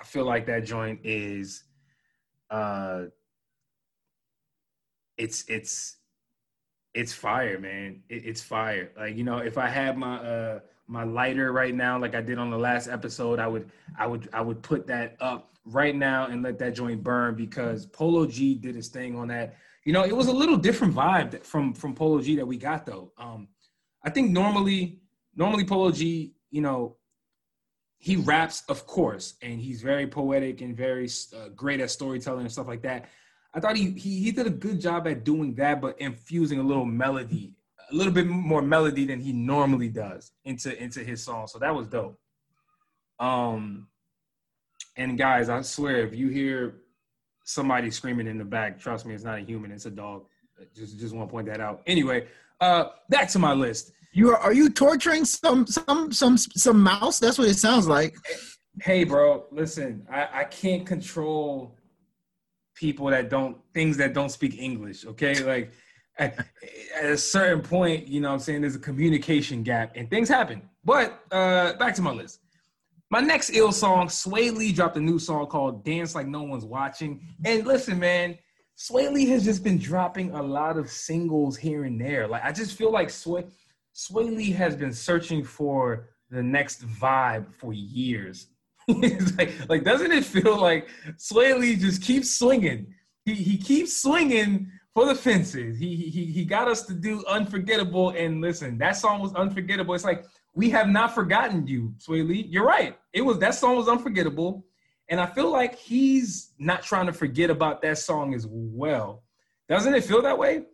I 0.00 0.04
feel 0.04 0.24
like 0.24 0.46
that 0.46 0.64
joint 0.64 1.00
is 1.04 1.64
uh 2.50 3.06
it's 5.16 5.44
it's 5.48 5.96
it's 6.94 7.12
fire, 7.12 7.58
man. 7.58 8.02
It, 8.08 8.24
it's 8.24 8.40
fire. 8.40 8.90
Like, 8.96 9.16
you 9.16 9.24
know, 9.24 9.38
if 9.38 9.58
I 9.58 9.68
had 9.68 9.96
my 9.96 10.16
uh 10.18 10.60
my 10.88 11.04
lighter 11.04 11.52
right 11.52 11.74
now, 11.74 11.98
like 11.98 12.14
I 12.14 12.20
did 12.20 12.38
on 12.38 12.50
the 12.50 12.58
last 12.58 12.88
episode, 12.88 13.38
I 13.38 13.46
would 13.46 13.70
I 13.98 14.06
would 14.06 14.28
I 14.32 14.40
would 14.40 14.62
put 14.62 14.86
that 14.86 15.16
up 15.20 15.52
right 15.64 15.94
now 15.94 16.26
and 16.26 16.42
let 16.42 16.58
that 16.60 16.74
joint 16.74 17.02
burn 17.02 17.34
because 17.34 17.86
Polo 17.86 18.26
G 18.26 18.54
did 18.54 18.74
his 18.74 18.88
thing 18.88 19.16
on 19.16 19.28
that. 19.28 19.56
You 19.86 19.92
know, 19.92 20.04
it 20.04 20.16
was 20.16 20.26
a 20.26 20.32
little 20.32 20.56
different 20.56 20.94
vibe 20.94 21.44
from 21.44 21.72
from 21.72 21.94
Polo 21.94 22.20
G 22.20 22.34
that 22.36 22.46
we 22.46 22.56
got 22.58 22.84
though. 22.84 23.12
Um 23.16 23.46
I 24.02 24.10
think 24.10 24.32
normally 24.32 24.98
normally 25.36 25.64
Polo 25.64 25.92
G, 25.92 26.34
you 26.50 26.60
know, 26.60 26.96
he 27.98 28.16
raps, 28.16 28.64
of 28.68 28.84
course, 28.84 29.34
and 29.42 29.60
he's 29.60 29.82
very 29.82 30.08
poetic 30.08 30.60
and 30.60 30.76
very 30.76 31.08
uh, 31.36 31.50
great 31.54 31.80
at 31.80 31.90
storytelling 31.92 32.40
and 32.40 32.52
stuff 32.52 32.66
like 32.66 32.82
that. 32.82 33.08
I 33.54 33.60
thought 33.60 33.76
he, 33.76 33.92
he 33.92 34.24
he 34.24 34.32
did 34.32 34.48
a 34.48 34.50
good 34.66 34.80
job 34.80 35.06
at 35.06 35.24
doing 35.24 35.54
that, 35.54 35.80
but 35.80 35.96
infusing 36.00 36.58
a 36.58 36.64
little 36.64 36.84
melody, 36.84 37.54
a 37.92 37.94
little 37.94 38.12
bit 38.12 38.26
more 38.26 38.62
melody 38.62 39.04
than 39.06 39.20
he 39.20 39.32
normally 39.32 39.88
does 39.88 40.32
into 40.44 40.76
into 40.82 41.04
his 41.04 41.22
song. 41.22 41.46
So 41.46 41.60
that 41.60 41.72
was 41.72 41.86
dope. 41.86 42.18
Um, 43.20 43.86
and 44.96 45.16
guys, 45.16 45.48
I 45.48 45.62
swear, 45.62 46.04
if 46.04 46.12
you 46.12 46.28
hear 46.28 46.82
somebody 47.46 47.90
screaming 47.90 48.26
in 48.26 48.36
the 48.36 48.44
back, 48.44 48.78
trust 48.78 49.06
me, 49.06 49.14
it's 49.14 49.24
not 49.24 49.38
a 49.38 49.40
human, 49.40 49.70
it's 49.72 49.86
a 49.86 49.90
dog. 49.90 50.24
Just 50.74 50.98
just 50.98 51.14
want 51.14 51.28
to 51.28 51.32
point 51.32 51.46
that 51.46 51.60
out. 51.60 51.82
Anyway, 51.86 52.26
uh, 52.60 52.86
back 53.08 53.28
to 53.30 53.38
my 53.38 53.52
list. 53.52 53.92
You 54.12 54.30
are, 54.30 54.38
are 54.38 54.52
you 54.52 54.68
torturing 54.68 55.24
some 55.24 55.66
some 55.66 56.12
some 56.12 56.36
some 56.36 56.82
mouse? 56.82 57.18
That's 57.18 57.38
what 57.38 57.48
it 57.48 57.54
sounds 57.54 57.86
like. 57.86 58.16
Hey, 58.82 59.04
bro, 59.04 59.46
listen, 59.50 60.06
I, 60.10 60.28
I 60.32 60.44
can't 60.44 60.86
control 60.86 61.74
people 62.74 63.06
that 63.06 63.30
don't 63.30 63.56
things 63.74 63.96
that 63.98 64.12
don't 64.12 64.30
speak 64.30 64.58
English. 64.58 65.06
Okay, 65.06 65.42
like 65.44 65.72
at, 66.18 66.38
at 66.98 67.10
a 67.10 67.18
certain 67.18 67.62
point, 67.62 68.06
you 68.06 68.20
know, 68.20 68.32
I'm 68.32 68.38
saying 68.38 68.62
there's 68.62 68.76
a 68.76 68.80
communication 68.80 69.62
gap 69.62 69.92
and 69.94 70.08
things 70.08 70.28
happen. 70.28 70.62
But 70.84 71.20
uh, 71.30 71.74
back 71.74 71.94
to 71.96 72.02
my 72.02 72.12
list. 72.12 72.40
My 73.10 73.20
next 73.20 73.50
ill 73.50 73.70
song, 73.70 74.08
Swae 74.08 74.54
Lee 74.54 74.72
dropped 74.72 74.96
a 74.96 75.00
new 75.00 75.18
song 75.18 75.46
called 75.46 75.84
Dance 75.84 76.14
Like 76.14 76.26
No 76.26 76.42
One's 76.42 76.64
Watching. 76.64 77.20
And 77.44 77.64
listen, 77.64 78.00
man, 78.00 78.36
Swae 78.76 79.12
Lee 79.12 79.26
has 79.26 79.44
just 79.44 79.62
been 79.62 79.78
dropping 79.78 80.32
a 80.32 80.42
lot 80.42 80.76
of 80.76 80.90
singles 80.90 81.56
here 81.56 81.84
and 81.84 82.00
there. 82.00 82.26
Like 82.26 82.44
I 82.44 82.50
just 82.52 82.76
feel 82.76 82.90
like 82.90 83.10
Sway 83.10 83.44
Swae 83.94 84.36
Lee 84.36 84.50
has 84.50 84.76
been 84.76 84.92
searching 84.92 85.44
for 85.44 86.10
the 86.30 86.42
next 86.42 86.86
vibe 86.86 87.46
for 87.54 87.72
years. 87.72 88.48
like, 88.88 89.68
like, 89.68 89.84
doesn't 89.84 90.12
it 90.12 90.24
feel 90.24 90.60
like 90.60 90.88
Swae 91.16 91.58
Lee 91.58 91.76
just 91.76 92.02
keeps 92.02 92.36
swinging? 92.36 92.92
He 93.24 93.34
he 93.34 93.56
keeps 93.56 94.02
swinging 94.02 94.70
for 94.92 95.06
the 95.06 95.14
fences. 95.14 95.78
He 95.78 95.96
he 95.96 96.26
he 96.26 96.44
got 96.44 96.68
us 96.68 96.82
to 96.86 96.94
do 96.94 97.24
unforgettable. 97.26 98.10
And 98.10 98.40
listen, 98.40 98.78
that 98.78 98.96
song 98.96 99.20
was 99.20 99.32
unforgettable. 99.34 99.94
It's 99.94 100.04
like 100.04 100.24
we 100.56 100.70
have 100.70 100.88
not 100.88 101.14
forgotten 101.14 101.66
you, 101.66 101.94
Swae 101.98 102.26
Lee. 102.26 102.46
You're 102.48 102.64
right. 102.64 102.98
It 103.12 103.20
was 103.20 103.38
that 103.40 103.54
song 103.54 103.76
was 103.76 103.88
unforgettable, 103.88 104.64
and 105.10 105.20
I 105.20 105.26
feel 105.26 105.52
like 105.52 105.76
he's 105.76 106.54
not 106.58 106.82
trying 106.82 107.06
to 107.06 107.12
forget 107.12 107.50
about 107.50 107.82
that 107.82 107.98
song 107.98 108.34
as 108.34 108.46
well. 108.48 109.22
Doesn't 109.68 109.94
it 109.94 110.04
feel 110.04 110.22
that 110.22 110.38
way? 110.38 110.64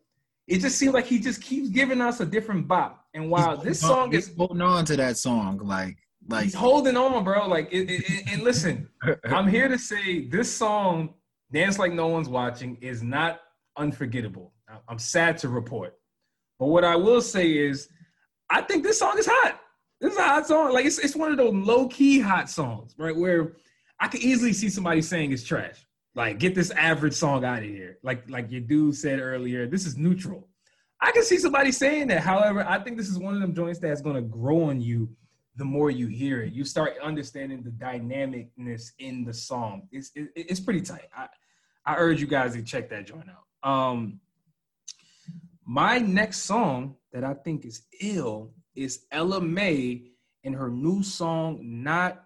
It 0.46 0.60
just 0.60 0.78
seems 0.78 0.94
like 0.94 1.06
he 1.06 1.18
just 1.18 1.42
keeps 1.42 1.68
giving 1.68 2.00
us 2.00 2.20
a 2.20 2.26
different 2.26 2.68
bop. 2.68 3.04
And 3.12 3.28
while 3.28 3.56
he's 3.56 3.64
this 3.64 3.80
song 3.80 4.08
on, 4.08 4.14
is 4.14 4.32
holding 4.36 4.62
on 4.62 4.84
to 4.84 4.96
that 4.96 5.16
song, 5.16 5.58
like 5.58 5.98
like 6.28 6.44
he's 6.44 6.54
holding 6.54 6.96
on, 6.96 7.24
bro. 7.24 7.48
Like, 7.48 7.68
it, 7.72 7.90
it, 7.90 8.04
it, 8.08 8.32
and 8.32 8.42
listen, 8.44 8.88
I'm 9.24 9.48
here 9.48 9.66
to 9.66 9.78
say 9.78 10.28
this 10.28 10.54
song, 10.54 11.14
"Dance 11.52 11.80
Like 11.80 11.92
No 11.92 12.06
One's 12.06 12.28
Watching," 12.28 12.76
is 12.80 13.02
not 13.02 13.40
unforgettable. 13.76 14.52
I'm 14.88 15.00
sad 15.00 15.38
to 15.38 15.48
report, 15.48 15.94
but 16.60 16.66
what 16.66 16.84
I 16.84 16.94
will 16.94 17.20
say 17.20 17.50
is, 17.50 17.88
I 18.48 18.62
think 18.62 18.84
this 18.84 19.00
song 19.00 19.18
is 19.18 19.26
hot. 19.28 19.58
This 20.02 20.14
is 20.14 20.18
a 20.18 20.22
hot 20.22 20.46
song. 20.48 20.72
Like, 20.72 20.84
it's 20.84 20.98
it's 20.98 21.14
one 21.14 21.30
of 21.30 21.38
those 21.38 21.54
low 21.54 21.86
key 21.86 22.18
hot 22.18 22.50
songs, 22.50 22.92
right? 22.98 23.16
Where 23.16 23.52
I 24.00 24.08
could 24.08 24.20
easily 24.20 24.52
see 24.52 24.68
somebody 24.68 25.00
saying 25.00 25.30
it's 25.30 25.44
trash. 25.44 25.86
Like, 26.16 26.40
get 26.40 26.56
this 26.56 26.72
average 26.72 27.14
song 27.14 27.44
out 27.44 27.60
of 27.60 27.68
here. 27.68 27.98
Like, 28.02 28.28
like 28.28 28.50
your 28.50 28.62
dude 28.62 28.96
said 28.96 29.20
earlier, 29.20 29.68
this 29.68 29.86
is 29.86 29.96
neutral. 29.96 30.48
I 31.00 31.12
can 31.12 31.22
see 31.22 31.38
somebody 31.38 31.70
saying 31.70 32.08
that. 32.08 32.20
However, 32.20 32.66
I 32.68 32.80
think 32.80 32.96
this 32.96 33.08
is 33.08 33.18
one 33.18 33.34
of 33.34 33.40
them 33.40 33.54
joints 33.54 33.78
that's 33.78 34.02
going 34.02 34.16
to 34.16 34.22
grow 34.22 34.64
on 34.64 34.80
you 34.80 35.08
the 35.54 35.64
more 35.64 35.90
you 35.90 36.08
hear 36.08 36.42
it. 36.42 36.52
You 36.52 36.64
start 36.64 36.94
understanding 37.00 37.62
the 37.62 37.70
dynamicness 37.70 38.90
in 38.98 39.24
the 39.24 39.32
song. 39.32 39.88
It's 39.92 40.10
it, 40.16 40.30
it's 40.34 40.60
pretty 40.60 40.80
tight. 40.80 41.08
I 41.16 41.28
I 41.86 41.94
urge 41.96 42.20
you 42.20 42.26
guys 42.26 42.54
to 42.54 42.62
check 42.62 42.90
that 42.90 43.06
joint 43.06 43.28
out. 43.28 43.70
Um, 43.70 44.18
my 45.64 45.98
next 45.98 46.38
song 46.38 46.96
that 47.12 47.22
I 47.22 47.34
think 47.34 47.64
is 47.64 47.82
ill 48.00 48.52
is 48.74 49.06
Ella 49.10 49.40
Mai 49.40 50.02
and 50.44 50.54
her 50.54 50.68
new 50.68 51.02
song, 51.02 51.60
Not 51.62 52.24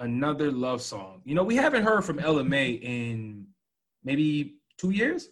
Another 0.00 0.50
Love 0.50 0.82
Song. 0.82 1.22
You 1.24 1.34
know, 1.34 1.44
we 1.44 1.56
haven't 1.56 1.84
heard 1.84 2.04
from 2.04 2.18
Ella 2.18 2.44
Mai 2.44 2.78
in 2.82 3.46
maybe 4.02 4.56
two 4.76 4.90
years 4.90 5.28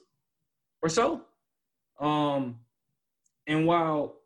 or 0.83 0.89
so. 0.89 1.23
Um, 2.01 2.59
and 3.47 3.67
while 3.67 4.17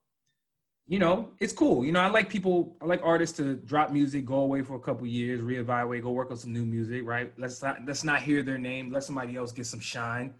you 0.88 1.00
know, 1.00 1.30
it's 1.40 1.52
cool. 1.52 1.84
You 1.84 1.90
know, 1.90 2.00
I 2.00 2.08
like 2.08 2.28
people, 2.28 2.76
I 2.80 2.84
like 2.84 3.00
artists 3.02 3.36
to 3.38 3.56
drop 3.56 3.90
music, 3.90 4.24
go 4.24 4.36
away 4.36 4.62
for 4.62 4.76
a 4.76 4.80
couple 4.80 5.04
years, 5.06 5.40
reevaluate, 5.40 6.02
go 6.02 6.12
work 6.12 6.30
on 6.30 6.36
some 6.36 6.52
new 6.52 6.64
music, 6.64 7.02
right? 7.04 7.32
Let's 7.36 7.60
not 7.60 7.78
let's 7.84 8.04
not 8.04 8.22
hear 8.22 8.42
their 8.42 8.58
name, 8.58 8.92
let 8.92 9.02
somebody 9.02 9.36
else 9.36 9.50
get 9.50 9.66
some 9.66 9.80
shine. 9.80 10.34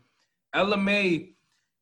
Ella 0.54 0.76
Mai 0.76 1.30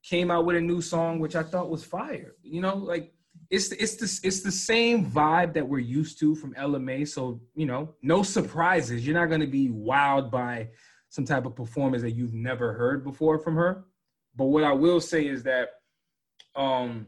came 0.03 0.31
out 0.31 0.47
with 0.47 0.57
a 0.57 0.61
new 0.61 0.81
song, 0.81 1.19
which 1.19 1.37
I 1.37 1.43
thought 1.43 1.69
was 1.69 1.85
fire. 1.85 2.37
You 2.43 2.63
know, 2.63 2.77
like 2.77 3.13
it's 3.51 3.73
it's 3.73 3.97
the 3.97 4.27
it's 4.27 4.43
the 4.43 4.53
same 4.53 5.07
vibe 5.07 5.53
that 5.55 5.67
we're 5.67 5.79
used 5.79 6.19
to 6.21 6.35
from 6.35 6.55
Ella 6.57 6.79
Mai. 6.79 7.05
So 7.05 7.41
you 7.55 7.67
know, 7.67 7.95
no 8.03 8.23
surprises. 8.23 9.07
You're 9.07 9.19
not 9.19 9.27
gonna 9.27 9.47
be 9.47 9.69
wowed 9.69 10.31
by 10.31 10.69
some 11.09 11.25
type 11.25 11.47
of 11.47 11.55
performance 11.55 12.03
that 12.03 12.13
you've 12.13 12.35
never 12.35 12.73
heard 12.73 13.05
before 13.05 13.39
from 13.39 13.57
her. 13.57 13.85
But 14.35 14.47
what 14.47 14.65
I 14.65 14.73
will 14.73 15.01
say 15.01 15.27
is 15.27 15.43
that 15.45 15.71
um 16.57 17.07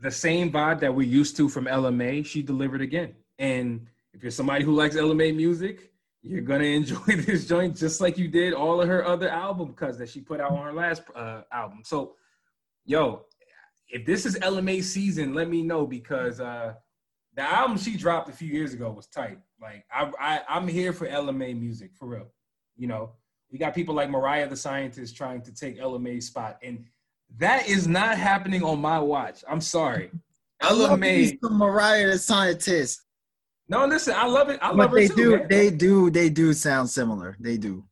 the 0.00 0.10
same 0.10 0.52
vibe 0.52 0.80
that 0.80 0.94
we're 0.94 1.02
used 1.02 1.36
to 1.36 1.48
from 1.48 1.66
Ella 1.66 1.90
Mai, 1.90 2.22
she 2.22 2.42
delivered 2.42 2.80
again. 2.80 3.14
And 3.38 3.86
if 4.14 4.22
you're 4.22 4.30
somebody 4.30 4.64
who 4.64 4.72
likes 4.72 4.96
Ella 4.96 5.14
Mai 5.14 5.32
music, 5.32 5.92
you're 6.22 6.40
gonna 6.40 6.64
enjoy 6.80 7.16
this 7.16 7.46
joint 7.46 7.76
just 7.76 8.00
like 8.00 8.18
you 8.18 8.28
did 8.28 8.52
all 8.52 8.80
of 8.80 8.88
her 8.88 9.04
other 9.04 9.28
album 9.28 9.74
cuts 9.74 9.98
that 9.98 10.08
she 10.08 10.20
put 10.20 10.40
out 10.40 10.52
on 10.52 10.64
her 10.64 10.72
last 10.72 11.02
uh, 11.14 11.42
album. 11.52 11.80
So, 11.84 12.14
yo, 12.84 13.24
if 13.88 14.04
this 14.06 14.26
is 14.26 14.36
Ella 14.42 14.62
Mai 14.62 14.80
season, 14.80 15.34
let 15.34 15.48
me 15.48 15.62
know 15.62 15.86
because 15.86 16.40
uh, 16.40 16.74
the 17.34 17.42
album 17.42 17.78
she 17.78 17.96
dropped 17.96 18.28
a 18.28 18.32
few 18.32 18.48
years 18.48 18.72
ago 18.74 18.90
was 18.90 19.06
tight. 19.06 19.38
Like 19.60 19.84
I, 19.92 20.10
I 20.20 20.40
I'm 20.48 20.68
here 20.68 20.92
for 20.92 21.06
Ella 21.06 21.32
Mai 21.32 21.52
music 21.54 21.90
for 21.94 22.08
real. 22.08 22.26
You 22.76 22.86
know, 22.88 23.12
we 23.50 23.58
got 23.58 23.74
people 23.74 23.94
like 23.94 24.10
Mariah 24.10 24.48
the 24.48 24.56
Scientist 24.56 25.16
trying 25.16 25.42
to 25.42 25.54
take 25.54 25.78
Ella 25.78 25.98
Mai's 25.98 26.26
spot, 26.26 26.58
and 26.62 26.84
that 27.38 27.68
is 27.68 27.86
not 27.88 28.16
happening 28.18 28.62
on 28.62 28.80
my 28.80 28.98
watch. 28.98 29.42
I'm 29.48 29.60
sorry. 29.60 30.10
I 30.60 30.68
Ella 30.70 30.82
love 30.88 31.00
Mai. 31.00 31.06
me 31.06 31.38
some 31.42 31.56
Mariah 31.58 32.06
the 32.10 32.18
Scientist. 32.18 33.02
No, 33.68 33.84
listen, 33.86 34.14
I 34.16 34.26
love 34.26 34.48
it. 34.48 34.58
I 34.62 34.68
love 34.68 34.76
But 34.76 34.90
her 34.90 34.96
they 34.96 35.08
too, 35.08 35.14
do, 35.14 35.36
man. 35.36 35.46
they 35.48 35.70
do, 35.70 36.10
they 36.10 36.30
do 36.30 36.52
sound 36.54 36.88
similar. 36.88 37.36
They 37.38 37.58
do. 37.58 37.84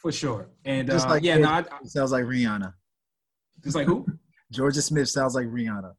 for 0.00 0.12
sure. 0.12 0.48
And 0.64 0.88
Just 0.88 1.06
uh, 1.06 1.10
like 1.10 1.22
yeah, 1.24 1.36
no, 1.36 1.48
I, 1.48 1.64
sounds 1.84 2.12
like 2.12 2.24
Rihanna. 2.24 2.72
just 3.62 3.74
like 3.76 3.86
who? 3.86 4.06
Jorja 4.52 4.82
Smith 4.82 5.08
sounds 5.08 5.34
like 5.34 5.46
Rihanna. 5.46 5.92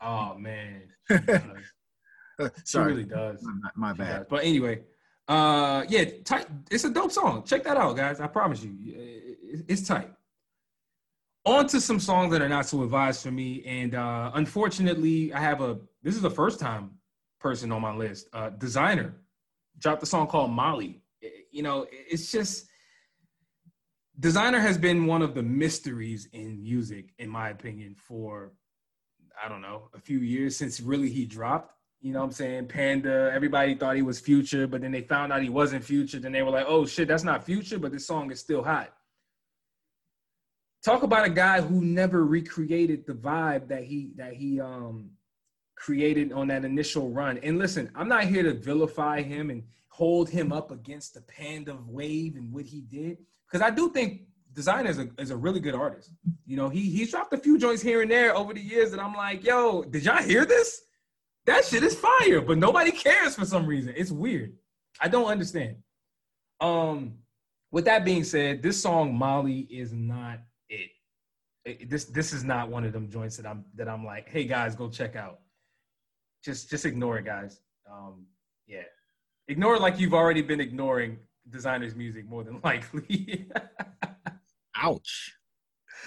Oh 0.00 0.34
man, 0.36 0.82
she. 1.10 2.48
She 2.66 2.78
really 2.78 3.04
does. 3.04 3.42
my, 3.42 3.70
my 3.76 3.92
bad. 3.92 4.18
does. 4.18 4.26
But 4.28 4.44
anyway, 4.44 4.82
uh, 5.28 5.84
yeah, 5.88 6.04
tight. 6.24 6.46
It's 6.70 6.84
a 6.84 6.90
dope 6.90 7.12
song. 7.12 7.44
Check 7.44 7.64
that 7.64 7.76
out, 7.76 7.96
guys. 7.96 8.20
I 8.20 8.26
promise 8.26 8.62
you, 8.62 8.74
it's 9.68 9.86
tight. 9.86 10.10
On 11.46 11.66
to 11.68 11.80
some 11.80 12.00
songs 12.00 12.32
that 12.32 12.42
are 12.42 12.48
not 12.48 12.66
so 12.66 12.82
advised 12.82 13.22
for 13.22 13.30
me, 13.30 13.62
and 13.64 13.94
uh, 13.94 14.32
unfortunately, 14.34 15.32
I 15.32 15.40
have 15.40 15.60
a. 15.60 15.78
This 16.02 16.16
is 16.16 16.22
the 16.22 16.30
first 16.30 16.58
time 16.58 16.90
person 17.40 17.70
on 17.72 17.82
my 17.82 17.94
list. 17.94 18.28
Uh, 18.32 18.50
Desiigner 18.50 19.12
dropped 19.78 20.02
a 20.02 20.06
song 20.06 20.26
called 20.26 20.50
Molly. 20.50 21.02
You 21.50 21.62
know, 21.62 21.86
it's 21.90 22.32
just 22.32 22.66
Desiigner 24.20 24.60
has 24.60 24.78
been 24.78 25.06
one 25.06 25.22
of 25.22 25.34
the 25.34 25.42
mysteries 25.42 26.28
in 26.32 26.62
music, 26.62 27.12
in 27.18 27.28
my 27.28 27.48
opinion, 27.48 27.96
for 27.96 28.52
I 29.42 29.48
don't 29.48 29.60
know 29.60 29.88
a 29.94 29.98
few 29.98 30.18
years 30.18 30.56
since 30.56 30.80
really 30.80 31.10
he 31.10 31.24
dropped. 31.26 31.72
You 32.00 32.12
know 32.12 32.20
what 32.20 32.26
I'm 32.26 32.32
saying? 32.32 32.68
Panda, 32.68 33.30
everybody 33.34 33.74
thought 33.74 33.96
he 33.96 34.02
was 34.02 34.20
Future, 34.20 34.66
but 34.66 34.82
then 34.82 34.92
they 34.92 35.00
found 35.00 35.32
out 35.32 35.42
he 35.42 35.48
wasn't 35.48 35.82
Future. 35.82 36.20
Then 36.20 36.32
they 36.32 36.42
were 36.42 36.50
like, 36.50 36.66
oh 36.68 36.86
shit, 36.86 37.08
that's 37.08 37.24
not 37.24 37.44
Future, 37.44 37.78
but 37.78 37.92
this 37.92 38.06
song 38.06 38.30
is 38.30 38.38
still 38.38 38.62
hot. 38.62 38.92
Talk 40.84 41.02
about 41.02 41.26
a 41.26 41.30
guy 41.30 41.62
who 41.62 41.80
never 41.80 42.24
recreated 42.24 43.06
the 43.06 43.14
vibe 43.14 43.68
that 43.68 43.84
he 43.84 44.12
that 44.16 44.34
he 44.34 44.60
um 44.60 45.10
created 45.76 46.32
on 46.32 46.48
that 46.48 46.64
initial 46.64 47.10
run. 47.10 47.38
And 47.42 47.58
listen, 47.58 47.90
I'm 47.94 48.08
not 48.08 48.24
here 48.24 48.42
to 48.42 48.54
vilify 48.54 49.22
him 49.22 49.50
and 49.50 49.64
hold 49.88 50.28
him 50.28 50.52
up 50.52 50.70
against 50.70 51.14
the 51.14 51.22
Panda 51.22 51.76
wave 51.86 52.36
and 52.36 52.52
what 52.52 52.66
he 52.66 52.80
did, 52.80 53.18
because 53.46 53.62
I 53.62 53.70
do 53.70 53.90
think 53.90 54.22
Desiigner 54.52 54.88
is 54.88 54.98
a, 54.98 55.08
is 55.18 55.30
a 55.30 55.36
really 55.36 55.60
good 55.60 55.74
artist. 55.74 56.10
You 56.46 56.56
know, 56.56 56.68
he 56.68 56.90
he's 56.90 57.10
dropped 57.10 57.32
a 57.32 57.38
few 57.38 57.58
joints 57.58 57.82
here 57.82 58.02
and 58.02 58.10
there 58.10 58.36
over 58.36 58.54
the 58.54 58.60
years 58.60 58.90
that 58.92 59.00
I'm 59.00 59.14
like, 59.14 59.44
yo, 59.44 59.82
did 59.82 60.04
y'all 60.04 60.22
hear 60.22 60.44
this? 60.44 60.82
That 61.46 61.64
shit 61.64 61.82
is 61.82 61.94
fire, 61.94 62.40
but 62.40 62.56
nobody 62.58 62.90
cares 62.90 63.34
for 63.34 63.44
some 63.44 63.66
reason. 63.66 63.92
It's 63.96 64.10
weird. 64.10 64.54
I 65.00 65.08
don't 65.08 65.26
understand. 65.26 65.76
Um, 66.60 67.14
with 67.70 67.84
that 67.86 68.04
being 68.04 68.24
said, 68.24 68.62
this 68.62 68.80
song 68.80 69.14
Molly 69.14 69.60
is 69.70 69.92
not 69.92 70.38
it. 70.68 70.90
It- 71.64 71.90
This 71.90 72.04
this 72.06 72.32
is 72.32 72.44
not 72.44 72.70
one 72.70 72.84
of 72.84 72.92
them 72.92 73.10
joints 73.10 73.36
that 73.38 73.46
I'm 73.46 73.64
that 73.74 73.88
I'm 73.88 74.04
like, 74.04 74.28
hey 74.28 74.44
guys, 74.44 74.74
go 74.76 74.88
check 74.88 75.16
out. 75.16 75.40
Just 76.44 76.70
just 76.70 76.86
ignore 76.86 77.18
it, 77.18 77.24
guys. 77.24 77.60
Um, 77.90 78.26
yeah, 78.66 78.82
ignore 79.48 79.74
it 79.74 79.80
like 79.82 79.98
you've 79.98 80.14
already 80.14 80.42
been 80.42 80.60
ignoring 80.60 81.18
Desiigner's 81.50 81.94
music 81.94 82.28
more 82.28 82.44
than 82.44 82.60
likely. 82.64 83.48
Ouch. 84.76 85.34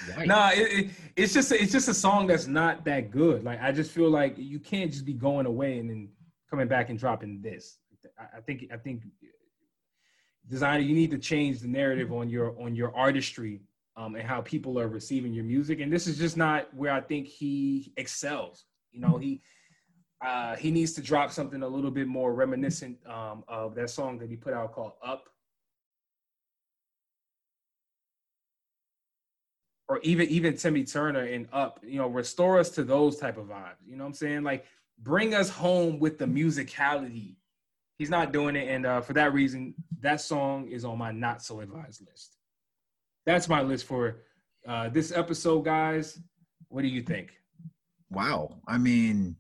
Yikes. 0.09 0.27
Nah, 0.27 0.51
it, 0.53 0.57
it, 0.57 0.89
it's 1.15 1.33
just 1.33 1.51
it's 1.51 1.71
just 1.71 1.87
a 1.87 1.93
song 1.93 2.27
that's 2.27 2.47
not 2.47 2.85
that 2.85 3.09
good. 3.09 3.43
Like 3.43 3.61
I 3.61 3.71
just 3.71 3.91
feel 3.91 4.09
like 4.09 4.35
you 4.37 4.59
can't 4.59 4.91
just 4.91 5.05
be 5.05 5.13
going 5.13 5.45
away 5.45 5.79
and 5.79 5.89
then 5.89 6.09
coming 6.49 6.67
back 6.67 6.89
and 6.89 6.99
dropping 6.99 7.41
this. 7.41 7.79
I, 8.19 8.37
I 8.37 8.41
think 8.41 8.65
I 8.71 8.77
think 8.77 9.03
Desiigner, 10.49 10.85
you 10.85 10.93
need 10.93 11.11
to 11.11 11.17
change 11.17 11.59
the 11.59 11.67
narrative 11.67 12.13
on 12.13 12.29
your 12.29 12.55
on 12.61 12.75
your 12.75 12.95
artistry 12.95 13.61
um, 13.95 14.15
and 14.15 14.23
how 14.23 14.41
people 14.41 14.79
are 14.79 14.87
receiving 14.87 15.33
your 15.33 15.43
music. 15.43 15.79
And 15.81 15.91
this 15.91 16.07
is 16.07 16.17
just 16.17 16.37
not 16.37 16.73
where 16.73 16.91
I 16.91 17.01
think 17.01 17.27
he 17.27 17.91
excels. 17.97 18.65
You 18.91 19.01
know, 19.01 19.17
he 19.17 19.41
uh, 20.25 20.55
he 20.55 20.71
needs 20.71 20.93
to 20.93 21.01
drop 21.01 21.31
something 21.31 21.61
a 21.61 21.67
little 21.67 21.91
bit 21.91 22.07
more 22.07 22.33
reminiscent 22.33 22.97
um, 23.07 23.43
of 23.47 23.75
that 23.75 23.89
song 23.89 24.17
that 24.19 24.29
he 24.29 24.35
put 24.35 24.53
out 24.53 24.73
called 24.73 24.93
Up. 25.03 25.29
or 29.89 29.99
even 30.03 30.27
even 30.27 30.55
Timmy 30.57 30.83
Turner 30.83 31.21
and 31.21 31.47
Up, 31.53 31.79
you 31.83 31.97
know, 31.97 32.07
restore 32.07 32.59
us 32.59 32.69
to 32.71 32.83
those 32.83 33.17
type 33.17 33.37
of 33.37 33.45
vibes. 33.45 33.75
You 33.87 33.95
know 33.95 34.03
what 34.03 34.09
I'm 34.09 34.13
saying? 34.13 34.43
Like 34.43 34.65
bring 34.99 35.33
us 35.33 35.49
home 35.49 35.99
with 35.99 36.17
the 36.17 36.25
musicality. 36.25 37.35
He's 37.97 38.09
not 38.09 38.31
doing 38.31 38.55
it, 38.55 38.67
and 38.67 38.85
uh, 38.85 39.01
for 39.01 39.13
that 39.13 39.33
reason, 39.33 39.73
that 40.01 40.21
song 40.21 40.67
is 40.67 40.85
on 40.85 40.97
my 40.97 41.11
not 41.11 41.41
so 41.41 41.61
advised 41.61 42.05
list. 42.07 42.37
That's 43.25 43.49
my 43.49 43.61
list 43.61 43.85
for 43.85 44.23
uh, 44.67 44.89
this 44.89 45.11
episode, 45.11 45.65
guys. 45.65 46.19
What 46.69 46.83
do 46.83 46.87
you 46.89 47.01
think? 47.01 47.31
Wow. 48.11 48.59
I 48.67 48.77
mean, 48.77 49.35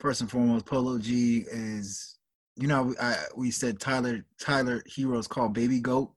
first 0.00 0.20
and 0.20 0.30
foremost, 0.30 0.66
Polo 0.66 0.98
G 0.98 1.44
is, 1.50 2.18
you 2.56 2.66
know, 2.66 2.94
I, 3.00 3.16
we 3.36 3.50
said 3.50 3.78
Tyler 3.78 4.24
Tyler 4.40 4.82
Herro's 4.96 5.28
called 5.28 5.54
Baby 5.54 5.80
Goat. 5.80 6.12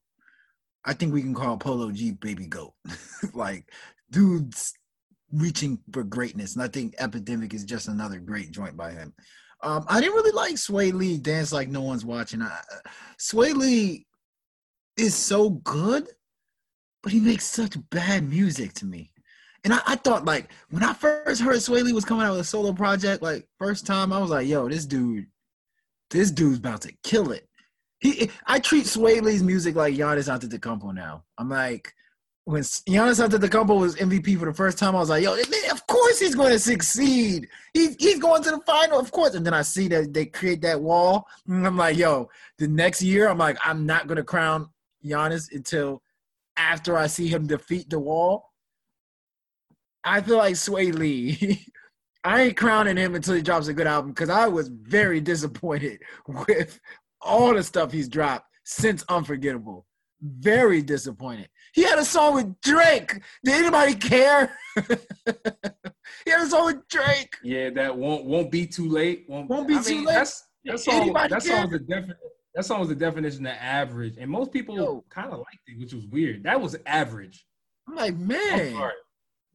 I 0.85 0.93
think 0.93 1.13
we 1.13 1.21
can 1.21 1.33
call 1.33 1.57
Polo 1.57 1.91
G 1.91 2.11
Baby 2.11 2.47
Goat. 2.47 2.73
like, 3.33 3.71
dude's 4.09 4.73
reaching 5.31 5.79
for 5.91 6.03
greatness, 6.03 6.55
and 6.55 6.63
I 6.63 6.67
think 6.67 6.95
Epidemic 6.97 7.53
is 7.53 7.63
just 7.65 7.87
another 7.87 8.19
great 8.19 8.51
joint 8.51 8.75
by 8.77 8.91
him. 8.91 9.13
Um, 9.61 9.85
I 9.87 10.01
didn't 10.01 10.15
really 10.15 10.31
like 10.31 10.55
Swae 10.55 10.93
Lee 10.93 11.17
dance 11.17 11.53
like 11.53 11.69
no 11.69 11.81
one's 11.81 12.03
watching. 12.03 12.41
I, 12.41 12.59
Swae 13.17 13.53
Lee 13.53 14.05
is 14.97 15.15
so 15.15 15.49
good, 15.49 16.07
but 17.01 17.11
he 17.11 17.19
makes 17.19 17.45
such 17.45 17.77
bad 17.89 18.29
music 18.29 18.73
to 18.73 18.85
me. 18.85 19.12
And 19.63 19.73
I, 19.73 19.81
I, 19.85 19.95
thought 19.95 20.25
like 20.25 20.49
when 20.71 20.83
I 20.83 20.93
first 20.93 21.41
heard 21.41 21.55
Swae 21.57 21.83
Lee 21.83 21.93
was 21.93 22.03
coming 22.03 22.25
out 22.25 22.31
with 22.31 22.41
a 22.41 22.45
solo 22.45 22.73
project, 22.73 23.21
like 23.21 23.47
first 23.57 23.85
time, 23.85 24.11
I 24.11 24.19
was 24.19 24.29
like, 24.29 24.47
yo, 24.47 24.67
this 24.67 24.85
dude, 24.85 25.27
this 26.09 26.31
dude's 26.31 26.57
about 26.57 26.81
to 26.81 26.93
kill 27.03 27.31
it. 27.31 27.47
He 27.99 28.29
I 28.45 28.59
treat 28.59 28.85
Swae 28.85 29.21
Lee's 29.21 29.41
music 29.41 29.75
like 29.75 29.93
Giannis 29.93 30.29
Antetokounmpo 30.29 30.93
now. 30.93 31.23
I'm 31.37 31.49
like, 31.49 31.93
when 32.45 32.61
Giannis 32.61 33.25
Antetokounmpo 33.25 33.79
was 33.79 33.95
MVP 33.95 34.37
for 34.37 34.45
the 34.45 34.53
first 34.53 34.77
time, 34.77 34.95
I 34.95 34.99
was 34.99 35.09
like, 35.09 35.23
yo, 35.23 35.33
man, 35.35 35.71
of 35.71 35.87
course 35.87 36.19
he's 36.19 36.35
going 36.35 36.51
to 36.51 36.59
succeed. 36.59 37.47
He's 37.73 37.95
he's 37.95 38.19
going 38.19 38.43
to 38.43 38.51
the 38.51 38.59
final, 38.65 38.99
of 38.99 39.11
course. 39.11 39.35
And 39.35 39.45
then 39.45 39.53
I 39.53 39.61
see 39.61 39.87
that 39.87 40.13
they 40.13 40.25
create 40.25 40.61
that 40.63 40.81
wall, 40.81 41.25
and 41.47 41.65
I'm 41.65 41.77
like, 41.77 41.95
yo, 41.95 42.29
the 42.57 42.67
next 42.67 43.01
year, 43.01 43.29
I'm 43.29 43.37
like, 43.37 43.57
I'm 43.63 43.85
not 43.85 44.07
going 44.07 44.17
to 44.17 44.23
crown 44.23 44.69
Giannis 45.05 45.53
until 45.53 46.01
after 46.57 46.97
I 46.97 47.07
see 47.07 47.27
him 47.27 47.47
defeat 47.47 47.89
the 47.89 47.99
wall. 47.99 48.52
I 50.03 50.21
feel 50.21 50.37
like 50.37 50.55
Swae 50.55 50.93
Lee. 50.93 51.65
I 52.23 52.43
ain't 52.43 52.57
crowning 52.57 52.95
him 52.95 53.15
until 53.15 53.35
he 53.35 53.41
drops 53.41 53.67
a 53.67 53.73
good 53.73 53.87
album 53.87 54.11
because 54.11 54.29
I 54.29 54.47
was 54.47 54.69
very 54.69 55.19
disappointed 55.19 55.99
with 56.47 56.79
all 57.21 57.53
the 57.53 57.63
stuff 57.63 57.91
he's 57.91 58.07
dropped 58.07 58.47
since 58.63 59.03
Unforgettable. 59.09 59.85
Very 60.21 60.81
disappointed. 60.81 61.49
He 61.73 61.83
had 61.83 61.99
a 61.99 62.05
song 62.05 62.35
with 62.35 62.61
Drake. 62.61 63.21
Did 63.43 63.55
anybody 63.55 63.95
care? 63.95 64.55
he 64.75 66.31
had 66.31 66.41
a 66.41 66.45
song 66.45 66.67
with 66.67 66.87
Drake. 66.87 67.33
Yeah, 67.43 67.71
that 67.71 67.97
won't 67.97 68.23
won't 68.23 68.49
be 68.49 68.65
too 68.65 68.87
late. 68.87 69.25
Won't, 69.27 69.49
Won't 69.49 69.67
be 69.67 69.75
I 69.75 69.81
too 69.81 69.95
mean, 69.95 70.05
late. 70.05 70.13
That's 70.13 70.43
that 70.63 70.79
song. 70.79 71.11
That 71.13 71.43
song 71.43 71.61
was 71.63 71.71
the 71.71 71.79
definition. 71.79 72.17
That 72.55 72.65
song 72.65 72.79
was 72.79 72.89
the 72.89 72.95
definition 72.95 73.45
of 73.47 73.55
average, 73.59 74.15
and 74.17 74.29
most 74.29 74.53
people 74.53 75.03
kind 75.09 75.31
of 75.31 75.39
liked 75.39 75.63
it, 75.67 75.79
which 75.79 75.93
was 75.93 76.05
weird. 76.05 76.43
That 76.43 76.61
was 76.61 76.77
average. 76.85 77.45
I'm 77.89 77.95
like, 77.95 78.15
man. 78.15 78.91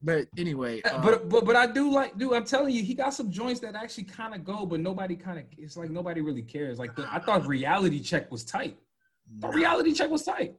But 0.01 0.27
anyway, 0.37 0.81
uh, 0.83 1.01
but 1.01 1.27
but 1.27 1.45
but 1.45 1.55
I 1.57 1.67
do 1.67 1.91
like, 1.91 2.17
dude. 2.17 2.33
I'm 2.33 2.45
telling 2.45 2.73
you, 2.73 2.83
he 2.83 2.93
got 2.93 3.13
some 3.13 3.29
joints 3.29 3.59
that 3.61 3.75
actually 3.75 4.05
kind 4.05 4.33
of 4.33 4.45
go, 4.45 4.65
but 4.65 4.79
nobody 4.79 5.15
kind 5.15 5.39
of. 5.39 5.45
It's 5.57 5.75
like 5.75 5.89
nobody 5.89 6.21
really 6.21 6.41
cares. 6.41 6.79
Like 6.79 6.95
the, 6.95 7.07
I 7.11 7.19
thought 7.19 7.45
Reality 7.45 7.99
Check 7.99 8.31
was 8.31 8.45
tight. 8.45 8.77
The 9.39 9.47
nah, 9.47 9.53
Reality 9.53 9.93
Check 9.93 10.09
was 10.09 10.23
tight, 10.23 10.55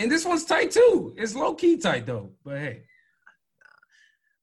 and 0.00 0.10
this 0.10 0.24
one's 0.24 0.44
tight 0.44 0.72
too. 0.72 1.14
It's 1.16 1.36
low 1.36 1.54
key 1.54 1.76
tight 1.76 2.06
though. 2.06 2.30
But 2.44 2.58
hey, 2.58 2.82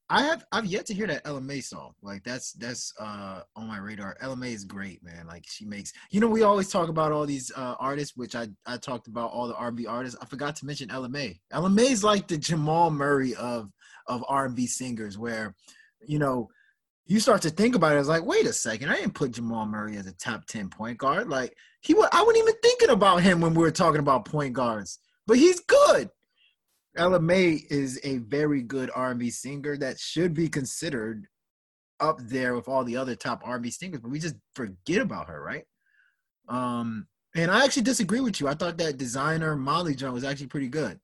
I 0.08 0.22
have 0.22 0.46
I've 0.52 0.66
yet 0.66 0.86
to 0.86 0.94
hear 0.94 1.08
that 1.08 1.22
Ella 1.24 1.40
Mai 1.40 1.60
song. 1.60 1.92
Like 2.00 2.22
that's 2.22 2.52
that's 2.52 2.92
uh 3.00 3.40
on 3.56 3.66
my 3.66 3.78
radar. 3.78 4.16
Ella 4.20 4.36
Mai 4.36 4.48
is 4.48 4.64
great, 4.64 5.02
man. 5.02 5.26
Like 5.26 5.44
she 5.48 5.64
makes 5.64 5.92
you 6.10 6.20
know 6.20 6.28
we 6.28 6.42
always 6.42 6.68
talk 6.68 6.88
about 6.88 7.10
all 7.10 7.26
these 7.26 7.50
uh 7.56 7.74
artists, 7.80 8.16
which 8.16 8.36
I 8.36 8.48
I 8.66 8.76
talked 8.76 9.08
about 9.08 9.32
all 9.32 9.48
the 9.48 9.56
R&B 9.56 9.86
artists. 9.86 10.18
I 10.22 10.26
forgot 10.26 10.54
to 10.56 10.66
mention 10.66 10.90
Ella 10.90 11.08
Mai. 11.08 11.38
LMA 11.52 11.90
is 11.90 12.04
like 12.04 12.28
the 12.28 12.38
Jamal 12.38 12.90
Murray 12.90 13.34
of 13.34 13.72
of 14.08 14.24
R&B 14.28 14.66
singers, 14.66 15.18
where 15.18 15.54
you 16.06 16.18
know 16.18 16.48
you 17.06 17.20
start 17.20 17.42
to 17.42 17.50
think 17.50 17.74
about 17.74 17.94
it. 17.94 18.00
It's 18.00 18.08
like, 18.08 18.24
wait 18.24 18.46
a 18.46 18.52
second, 18.52 18.90
I 18.90 18.96
didn't 18.96 19.14
put 19.14 19.32
Jamal 19.32 19.66
Murray 19.66 19.96
as 19.96 20.06
a 20.06 20.12
top 20.12 20.46
ten 20.46 20.68
point 20.68 20.98
guard. 20.98 21.28
Like 21.28 21.56
he 21.80 21.94
was, 21.94 22.08
I 22.12 22.22
wasn't 22.22 22.48
even 22.48 22.54
thinking 22.62 22.90
about 22.90 23.22
him 23.22 23.40
when 23.40 23.54
we 23.54 23.62
were 23.62 23.70
talking 23.70 24.00
about 24.00 24.24
point 24.24 24.52
guards, 24.52 24.98
but 25.26 25.38
he's 25.38 25.60
good. 25.60 26.10
Ella 26.96 27.20
Mai 27.20 27.60
is 27.70 28.00
a 28.04 28.18
very 28.18 28.62
good 28.62 28.90
R&B 28.94 29.30
singer 29.30 29.76
that 29.76 30.00
should 30.00 30.32
be 30.32 30.48
considered 30.48 31.26
up 32.00 32.18
there 32.22 32.54
with 32.54 32.68
all 32.68 32.84
the 32.84 32.96
other 32.96 33.14
top 33.14 33.42
R&B 33.44 33.70
singers, 33.70 34.00
but 34.00 34.10
we 34.10 34.18
just 34.18 34.36
forget 34.54 35.02
about 35.02 35.28
her, 35.28 35.42
right? 35.42 35.64
Um, 36.48 37.06
and 37.34 37.50
I 37.50 37.64
actually 37.64 37.82
disagree 37.82 38.20
with 38.20 38.40
you. 38.40 38.48
I 38.48 38.54
thought 38.54 38.78
that 38.78 38.98
Desiigner 38.98 39.58
Molly 39.58 39.94
Jones 39.94 40.14
was 40.14 40.24
actually 40.24 40.46
pretty 40.46 40.68
good. 40.68 40.98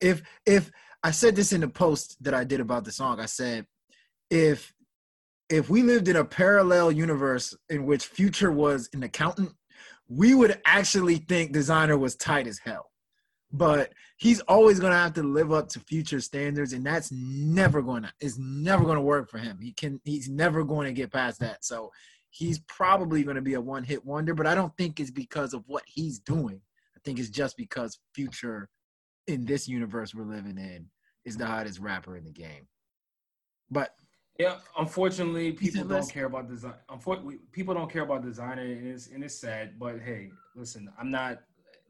If 0.00 0.22
if 0.44 0.70
I 1.02 1.10
said 1.10 1.34
this 1.34 1.52
in 1.52 1.60
the 1.60 1.68
post 1.68 2.16
that 2.22 2.34
I 2.34 2.44
did 2.44 2.60
about 2.60 2.84
the 2.84 2.92
song, 2.92 3.20
I 3.20 3.26
said 3.26 3.66
if 4.30 4.72
if 5.48 5.68
we 5.68 5.82
lived 5.82 6.08
in 6.08 6.16
a 6.16 6.24
parallel 6.24 6.92
universe 6.92 7.54
in 7.68 7.84
which 7.84 8.06
Future 8.06 8.50
was 8.50 8.88
an 8.94 9.02
accountant, 9.02 9.52
we 10.08 10.34
would 10.34 10.58
actually 10.64 11.16
think 11.16 11.52
Desiigner 11.52 11.98
was 11.98 12.16
tight 12.16 12.46
as 12.46 12.58
hell. 12.58 12.90
But 13.52 13.92
he's 14.16 14.40
always 14.42 14.80
going 14.80 14.92
to 14.92 14.98
have 14.98 15.12
to 15.14 15.22
live 15.22 15.52
up 15.52 15.68
to 15.70 15.80
future 15.80 16.20
standards 16.20 16.72
and 16.72 16.86
that's 16.86 17.12
never 17.12 17.82
going 17.82 18.04
to 18.04 18.12
is 18.20 18.38
never 18.38 18.84
going 18.84 18.96
to 18.96 19.02
work 19.02 19.28
for 19.28 19.36
him. 19.36 19.58
He 19.60 19.72
can 19.72 20.00
he's 20.04 20.30
never 20.30 20.64
going 20.64 20.86
to 20.86 20.92
get 20.94 21.12
past 21.12 21.40
that. 21.40 21.62
So 21.64 21.90
he's 22.30 22.60
probably 22.60 23.24
going 23.24 23.36
to 23.36 23.42
be 23.42 23.54
a 23.54 23.60
one 23.60 23.84
hit 23.84 24.02
wonder 24.06 24.32
but 24.32 24.46
i 24.46 24.54
don't 24.54 24.74
think 24.78 24.98
it's 24.98 25.10
because 25.10 25.52
of 25.52 25.64
what 25.66 25.82
he's 25.86 26.18
doing. 26.18 26.62
I 26.96 27.00
think 27.04 27.18
it's 27.18 27.28
just 27.28 27.58
because 27.58 27.98
future 28.14 28.70
in 29.26 29.44
this 29.44 29.68
universe 29.68 30.14
we're 30.14 30.24
living 30.24 30.58
in 30.58 30.86
is 31.24 31.36
the 31.36 31.46
hottest 31.46 31.78
rapper 31.78 32.16
in 32.16 32.24
the 32.24 32.32
game 32.32 32.66
but 33.70 33.94
yeah, 34.38 34.56
unfortunately, 34.78 35.52
people 35.52 35.84
don't 35.84 36.10
care 36.10 36.24
about 36.24 36.48
design. 36.48 36.74
Unfortunately, 36.88 37.38
people 37.52 37.74
don't 37.74 37.90
care 37.90 38.02
about 38.02 38.24
Desiigner, 38.24 38.78
and 38.78 38.86
it's 38.86 39.08
and 39.08 39.22
it's 39.22 39.38
sad. 39.38 39.78
But 39.78 40.00
hey, 40.00 40.30
listen, 40.56 40.90
I'm 40.98 41.10
not. 41.10 41.40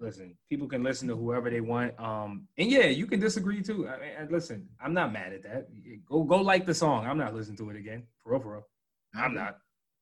Listen, 0.00 0.36
people 0.48 0.66
can 0.66 0.82
listen 0.82 1.06
to 1.08 1.16
whoever 1.16 1.48
they 1.48 1.60
want. 1.60 1.98
Um, 2.00 2.48
and 2.58 2.68
yeah, 2.68 2.86
you 2.86 3.06
can 3.06 3.20
disagree 3.20 3.62
too. 3.62 3.88
I 3.88 3.98
mean, 4.00 4.10
and 4.18 4.32
listen, 4.32 4.68
I'm 4.84 4.92
not 4.92 5.12
mad 5.12 5.32
at 5.32 5.44
that. 5.44 5.68
Go 6.08 6.24
go 6.24 6.38
like 6.38 6.66
the 6.66 6.74
song. 6.74 7.06
I'm 7.06 7.18
not 7.18 7.34
listening 7.34 7.56
to 7.58 7.70
it 7.70 7.76
again. 7.76 8.02
For 8.24 8.32
real, 8.32 8.40
for 8.40 8.52
real. 8.54 8.66
I'm 9.14 9.34
not. 9.34 9.58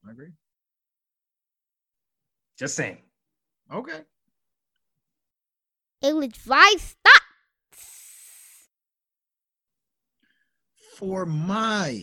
i 0.07 0.11
agree 0.11 0.31
Just 2.59 2.77
saying. 2.77 2.99
okay 3.73 4.01
Ill-advised 6.03 6.97
thoughts. 7.05 7.20
For 11.01 11.25
my 11.25 11.99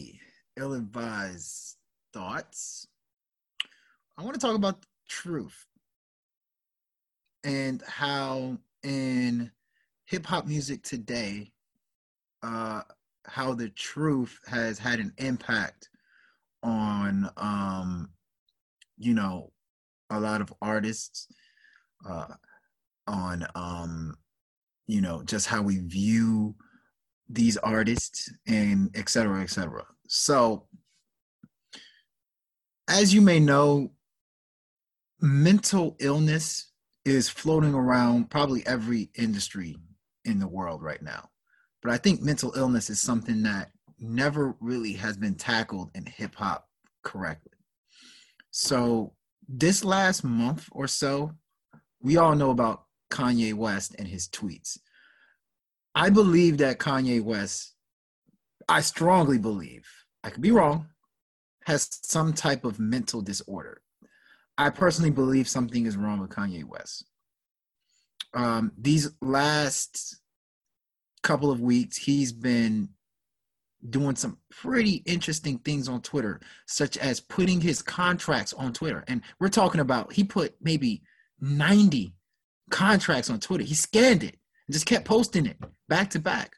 ill-advised 0.57 1.77
thoughts 2.11 2.87
i 4.17 4.23
want 4.23 4.33
to 4.33 4.39
talk 4.39 4.55
about 4.55 4.83
truth 5.07 5.67
and 7.43 7.83
how 7.85 8.57
in 8.81 9.51
hip-hop 10.05 10.47
music 10.47 10.81
today 10.81 11.51
uh 12.41 12.81
how 13.27 13.53
the 13.53 13.69
truth 13.69 14.39
has 14.47 14.79
had 14.79 14.99
an 14.99 15.13
impact 15.19 15.89
on 16.63 17.29
um 17.37 18.09
you 18.97 19.13
know 19.13 19.51
a 20.09 20.19
lot 20.19 20.41
of 20.41 20.51
artists 20.59 21.27
uh 22.09 22.33
on 23.05 23.45
um 23.53 24.15
you 24.87 25.01
know 25.01 25.21
just 25.21 25.45
how 25.45 25.61
we 25.61 25.77
view 25.81 26.55
these 27.29 27.57
artists 27.57 28.31
and 28.47 28.89
et 28.95 29.09
cetera, 29.09 29.41
et 29.41 29.49
cetera. 29.49 29.85
So, 30.07 30.67
as 32.89 33.13
you 33.13 33.21
may 33.21 33.39
know, 33.39 33.91
mental 35.19 35.95
illness 35.99 36.71
is 37.05 37.29
floating 37.29 37.73
around 37.73 38.29
probably 38.29 38.65
every 38.65 39.09
industry 39.15 39.75
in 40.25 40.39
the 40.39 40.47
world 40.47 40.81
right 40.81 41.01
now. 41.01 41.29
But 41.81 41.91
I 41.91 41.97
think 41.97 42.21
mental 42.21 42.53
illness 42.55 42.89
is 42.89 43.01
something 43.01 43.43
that 43.43 43.71
never 43.99 44.55
really 44.59 44.93
has 44.93 45.17
been 45.17 45.35
tackled 45.35 45.91
in 45.95 46.05
hip 46.05 46.35
hop 46.35 46.67
correctly. 47.03 47.53
So, 48.51 49.13
this 49.49 49.83
last 49.85 50.23
month 50.23 50.67
or 50.71 50.87
so, 50.87 51.31
we 52.01 52.17
all 52.17 52.35
know 52.35 52.49
about 52.49 52.83
Kanye 53.09 53.53
West 53.53 53.95
and 53.97 54.07
his 54.07 54.27
tweets. 54.27 54.77
I 55.97 56.11
believe 56.11 56.59
that 56.59 56.77
Kanye 56.77 57.23
West, 57.23 57.73
I 58.69 58.81
strongly 58.81 59.39
believe, 59.39 59.87
I 60.23 60.29
could 60.29 60.43
be 60.43 60.51
wrong, 60.51 60.89
has 61.65 61.89
some 62.03 62.33
type 62.33 62.65
of 62.65 62.79
mental 62.79 63.19
disorder. 63.19 63.81
I 64.59 64.69
personally 64.69 65.09
believe 65.09 65.49
something 65.49 65.87
is 65.87 65.97
wrong 65.97 66.19
with 66.19 66.29
Kanye 66.29 66.63
West. 66.63 67.03
Um, 68.35 68.73
these 68.77 69.09
last 69.23 70.21
couple 71.23 71.49
of 71.49 71.61
weeks, 71.61 71.97
he's 71.97 72.31
been 72.31 72.89
doing 73.89 74.15
some 74.17 74.37
pretty 74.51 75.01
interesting 75.07 75.57
things 75.57 75.89
on 75.89 76.03
Twitter, 76.03 76.41
such 76.67 76.97
as 76.97 77.21
putting 77.21 77.59
his 77.59 77.81
contracts 77.81 78.53
on 78.53 78.71
Twitter. 78.71 79.03
And 79.07 79.23
we're 79.39 79.49
talking 79.49 79.81
about 79.81 80.13
he 80.13 80.23
put 80.23 80.53
maybe 80.61 81.01
90 81.41 82.13
contracts 82.69 83.31
on 83.31 83.39
Twitter. 83.39 83.63
He 83.63 83.73
scanned 83.73 84.21
it 84.23 84.37
just 84.71 84.85
kept 84.85 85.05
posting 85.05 85.45
it 85.45 85.57
back 85.87 86.09
to 86.11 86.19
back. 86.19 86.51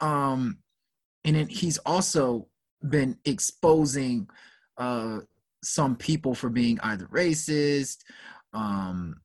Um, 0.00 0.58
and 1.24 1.36
then 1.36 1.48
he's 1.48 1.78
also 1.78 2.48
been 2.88 3.16
exposing 3.24 4.28
uh, 4.76 5.20
some 5.62 5.96
people 5.96 6.34
for 6.34 6.50
being 6.50 6.78
either 6.80 7.06
racist, 7.06 7.98
um, 8.52 9.16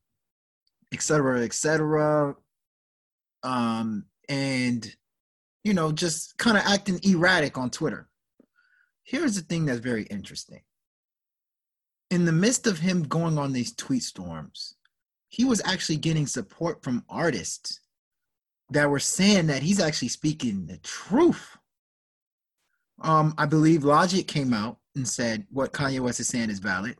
et 0.92 1.02
cetera, 1.02 1.42
et 1.44 1.52
cetera. 1.52 2.34
Um, 3.42 4.06
and, 4.28 4.94
you 5.64 5.74
know, 5.74 5.92
just 5.92 6.38
kind 6.38 6.56
of 6.56 6.62
acting 6.64 7.00
erratic 7.02 7.58
on 7.58 7.70
Twitter. 7.70 8.08
Here's 9.04 9.34
the 9.34 9.42
thing 9.42 9.66
that's 9.66 9.80
very 9.80 10.04
interesting. 10.04 10.62
In 12.10 12.24
the 12.24 12.32
midst 12.32 12.66
of 12.66 12.78
him 12.78 13.02
going 13.02 13.38
on 13.38 13.52
these 13.52 13.74
tweet 13.74 14.02
storms, 14.02 14.76
he 15.30 15.44
was 15.44 15.62
actually 15.64 15.96
getting 15.96 16.26
support 16.26 16.82
from 16.82 17.04
artists 17.08 17.80
that 18.70 18.90
were 18.90 18.98
saying 18.98 19.46
that 19.46 19.62
he's 19.62 19.80
actually 19.80 20.08
speaking 20.08 20.66
the 20.66 20.76
truth. 20.78 21.56
Um, 23.00 23.34
I 23.38 23.46
believe 23.46 23.84
Logic 23.84 24.26
came 24.26 24.52
out 24.52 24.78
and 24.96 25.08
said 25.08 25.46
what 25.50 25.72
Kanye 25.72 26.00
West 26.00 26.20
is 26.20 26.28
saying 26.28 26.50
is 26.50 26.58
valid. 26.58 26.96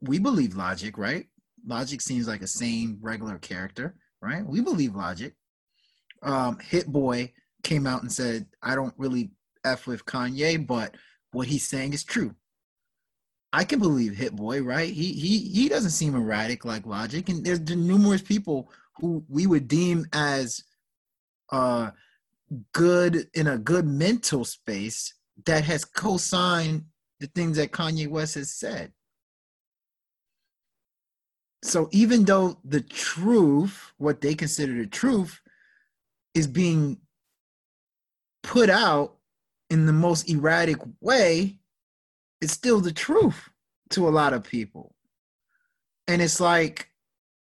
We 0.00 0.18
believe 0.18 0.56
Logic, 0.56 0.96
right? 0.96 1.26
Logic 1.66 2.00
seems 2.00 2.26
like 2.26 2.42
a 2.42 2.46
sane, 2.46 2.98
regular 3.00 3.38
character, 3.38 3.96
right? 4.20 4.46
We 4.46 4.60
believe 4.60 4.94
Logic. 4.94 5.34
Um, 6.22 6.58
Hit 6.60 6.86
Boy 6.86 7.32
came 7.64 7.88
out 7.88 8.02
and 8.02 8.12
said, 8.12 8.46
I 8.62 8.76
don't 8.76 8.94
really 8.96 9.32
F 9.64 9.88
with 9.88 10.04
Kanye, 10.06 10.64
but 10.64 10.96
what 11.32 11.48
he's 11.48 11.68
saying 11.68 11.92
is 11.92 12.04
true. 12.04 12.34
I 13.52 13.64
can 13.64 13.78
believe 13.78 14.16
Hit 14.16 14.34
Boy, 14.34 14.62
right? 14.62 14.92
He 14.92 15.12
he 15.12 15.38
he 15.38 15.68
doesn't 15.68 15.90
seem 15.90 16.14
erratic 16.14 16.64
like 16.64 16.86
Logic, 16.86 17.28
and 17.28 17.44
there's 17.44 17.60
numerous 17.60 18.22
people 18.22 18.70
who 18.98 19.24
we 19.28 19.46
would 19.46 19.68
deem 19.68 20.06
as 20.12 20.64
uh 21.50 21.90
good 22.72 23.28
in 23.34 23.46
a 23.46 23.58
good 23.58 23.86
mental 23.86 24.44
space 24.44 25.14
that 25.46 25.64
has 25.64 25.84
co-signed 25.84 26.84
the 27.20 27.26
things 27.28 27.56
that 27.56 27.72
Kanye 27.72 28.08
West 28.08 28.34
has 28.34 28.52
said. 28.54 28.92
So 31.62 31.88
even 31.92 32.24
though 32.24 32.58
the 32.64 32.80
truth, 32.80 33.92
what 33.96 34.20
they 34.20 34.34
consider 34.34 34.74
the 34.74 34.86
truth, 34.86 35.40
is 36.34 36.46
being 36.46 36.98
put 38.42 38.68
out 38.68 39.16
in 39.70 39.86
the 39.86 39.92
most 39.92 40.28
erratic 40.28 40.78
way, 41.00 41.60
it's 42.42 42.52
still 42.52 42.80
the 42.80 42.92
truth 42.92 43.48
to 43.90 44.08
a 44.08 44.10
lot 44.10 44.34
of 44.34 44.44
people. 44.44 44.94
And 46.08 46.20
it's 46.20 46.40
like 46.40 46.90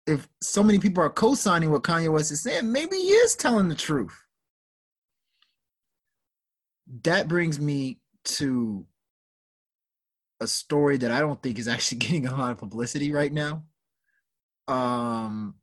if 0.07 0.27
so 0.41 0.63
many 0.63 0.79
people 0.79 1.03
are 1.03 1.09
co-signing 1.09 1.71
what 1.71 1.83
Kanye 1.83 2.11
West 2.11 2.31
is 2.31 2.41
saying, 2.43 2.71
maybe 2.71 2.95
he 2.95 3.09
is 3.09 3.35
telling 3.35 3.67
the 3.67 3.75
truth. 3.75 4.17
that 7.03 7.27
brings 7.29 7.59
me 7.59 7.99
to 8.25 8.85
a 10.41 10.47
story 10.47 10.97
that 10.97 11.11
I 11.11 11.21
don't 11.21 11.41
think 11.41 11.57
is 11.57 11.67
actually 11.67 11.97
getting 12.05 12.27
a 12.27 12.35
lot 12.35 12.51
of 12.51 12.57
publicity 12.57 13.11
right 13.11 13.31
now. 13.31 13.63
Um, 14.67 15.55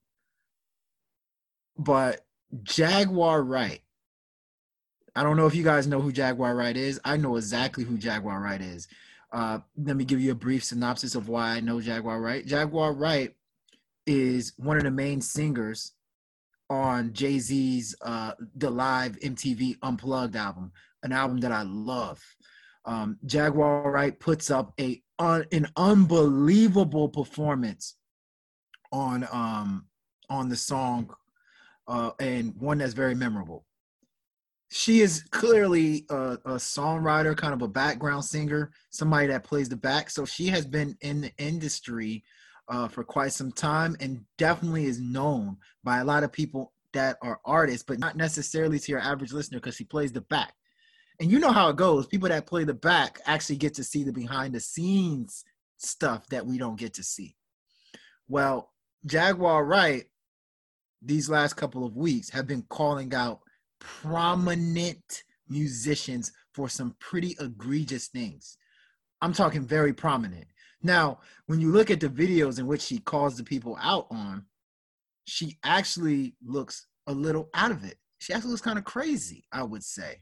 but 1.77 2.25
Jaguar 2.63 3.43
Wright. 3.43 3.83
I 5.15 5.23
don't 5.23 5.37
know 5.37 5.47
if 5.47 5.55
you 5.55 5.65
guys 5.65 5.87
know 5.87 6.01
who 6.01 6.13
Jaguar 6.13 6.55
Wright 6.55 6.77
is. 6.77 7.01
I 7.05 7.17
know 7.17 7.37
exactly 7.37 7.85
who 7.85 7.99
Jaguar 7.99 8.41
Wright 8.41 8.61
is. 8.61 8.89
Uh, 9.33 9.59
let 9.77 9.97
me 9.97 10.05
give 10.05 10.21
you 10.21 10.33
a 10.33 10.37
brief 10.37 10.65
synopsis 10.65 11.15
of 11.15 11.29
why 11.29 11.51
I 11.51 11.61
know 11.61 11.81
Jaguar 11.81 12.21
Wright. 12.21 12.47
Jaguar 12.47 12.95
Wright 12.95 13.35
is 14.07 14.55
one 14.57 14.79
of 14.79 14.85
the 14.85 14.91
main 14.91 15.21
singers 15.21 15.93
on 16.71 17.13
Jay 17.13 17.39
Z's 17.39 17.95
uh, 18.03 18.33
the 18.57 18.71
live 18.71 19.19
MTV 19.21 19.77
Unplugged 19.83 20.37
album, 20.37 20.73
an 21.03 21.13
album 21.13 21.41
that 21.41 21.53
I 21.53 21.63
love. 21.63 22.23
Um, 22.85 23.19
Jaguar 23.27 23.91
Wright 23.91 24.19
puts 24.19 24.51
up 24.51 24.73
a 24.81 25.03
uh, 25.19 25.43
an 25.53 25.67
unbelievable 25.77 27.09
performance 27.09 27.97
on 28.93 29.27
um, 29.31 29.87
on 30.31 30.49
the 30.49 30.57
song, 30.57 31.15
uh, 31.87 32.13
and 32.19 32.55
one 32.57 32.79
that's 32.79 32.95
very 32.95 33.15
memorable. 33.15 33.65
She 34.71 35.01
is 35.01 35.23
clearly 35.31 36.05
a, 36.11 36.39
a 36.45 36.55
songwriter, 36.57 37.37
kind 37.37 37.55
of 37.55 37.63
a 37.63 37.69
background 37.69 38.25
singer, 38.25 38.71
somebody 38.91 39.29
that 39.29 39.45
plays 39.45 39.69
the 39.69 39.77
back. 39.77 40.11
So 40.11 40.25
she 40.25 40.47
has 40.49 40.67
been 40.67 40.97
in 41.01 41.23
the 41.23 41.33
industry 41.39 42.23
uh, 42.69 42.89
for 42.89 43.03
quite 43.03 43.33
some 43.33 43.51
time 43.51 43.97
and 44.01 44.25
definitely 44.37 44.85
is 44.85 45.01
known 45.01 45.57
by 45.85 45.99
a 45.99 46.05
lot 46.05 46.23
of 46.23 46.33
people 46.33 46.73
that 46.93 47.17
are 47.23 47.41
artists, 47.45 47.83
but 47.83 47.99
not 47.99 48.17
necessarily 48.17 48.79
to 48.79 48.93
your 48.93 49.01
average 49.01 49.33
listener 49.33 49.59
because 49.59 49.77
she 49.77 49.85
plays 49.85 50.13
the 50.13 50.21
back. 50.23 50.55
And 51.21 51.31
you 51.31 51.39
know 51.39 51.51
how 51.51 51.71
it 51.71 51.77
goes. 51.77 52.07
People 52.07 52.29
that 52.29 52.47
play 52.47 52.65
the 52.65 52.75
back 52.75 53.21
actually 53.27 53.57
get 53.57 53.75
to 53.75 53.85
see 53.85 54.05
the 54.05 54.13
behind 54.13 54.55
the 54.55 54.61
scenes 54.61 55.45
stuff 55.79 56.27
that 56.29 56.47
we 56.47 56.59
don't 56.59 56.79
get 56.79 56.95
to 56.95 57.03
see. 57.03 57.37
Well, 58.29 58.71
Jaguar 59.07 59.65
Wright, 59.65 60.05
these 61.01 61.31
last 61.31 61.55
couple 61.55 61.87
of 61.87 61.97
weeks, 61.97 62.31
have 62.31 62.47
been 62.47 62.63
calling 62.69 63.15
out 63.15 63.41
prominent 63.81 65.25
musicians 65.49 66.33
for 66.53 66.69
some 66.69 66.95
pretty 67.01 67.37
egregious 67.41 68.09
things. 68.09 68.57
I'm 69.21 69.33
talking 69.33 69.63
very 69.63 69.93
prominent. 69.93 70.47
Now, 70.83 71.21
when 71.47 71.61
you 71.61 71.73
look 71.73 71.91
at 71.91 72.01
the 72.01 72.09
videos 72.09 72.59
in 72.59 72.67
which 72.67 72.83
she 72.83 72.99
calls 72.99 73.37
the 73.37 73.45
people 73.45 73.77
out 73.81 74.07
on, 74.11 74.45
she 75.25 75.59
actually 75.65 76.35
looks 76.45 76.87
a 77.07 77.13
little 77.13 77.49
out 77.55 77.71
of 77.71 77.85
it. 77.85 77.97
She 78.19 78.33
actually 78.33 78.51
looks 78.51 78.63
kind 78.63 78.79
of 78.79 78.85
crazy, 78.85 79.45
I 79.53 79.63
would 79.63 79.85
say. 79.85 80.21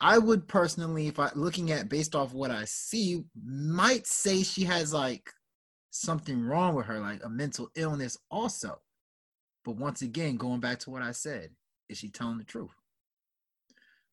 I 0.00 0.18
would 0.18 0.46
personally, 0.48 1.06
if 1.06 1.18
I 1.18 1.30
looking 1.34 1.70
at 1.70 1.88
based 1.88 2.14
off 2.14 2.34
what 2.34 2.50
I 2.50 2.64
see, 2.66 3.24
might 3.46 4.06
say 4.06 4.42
she 4.42 4.64
has 4.64 4.92
like 4.92 5.30
something 5.90 6.44
wrong 6.44 6.74
with 6.74 6.86
her, 6.86 7.00
like 7.00 7.24
a 7.24 7.28
mental 7.28 7.70
illness 7.74 8.18
also. 8.30 8.80
But 9.64 9.76
once 9.76 10.02
again, 10.02 10.36
going 10.36 10.60
back 10.60 10.78
to 10.80 10.90
what 10.90 11.02
I 11.02 11.12
said, 11.12 11.50
is 11.88 11.98
she 11.98 12.08
telling 12.08 12.38
the 12.38 12.44
truth? 12.44 12.74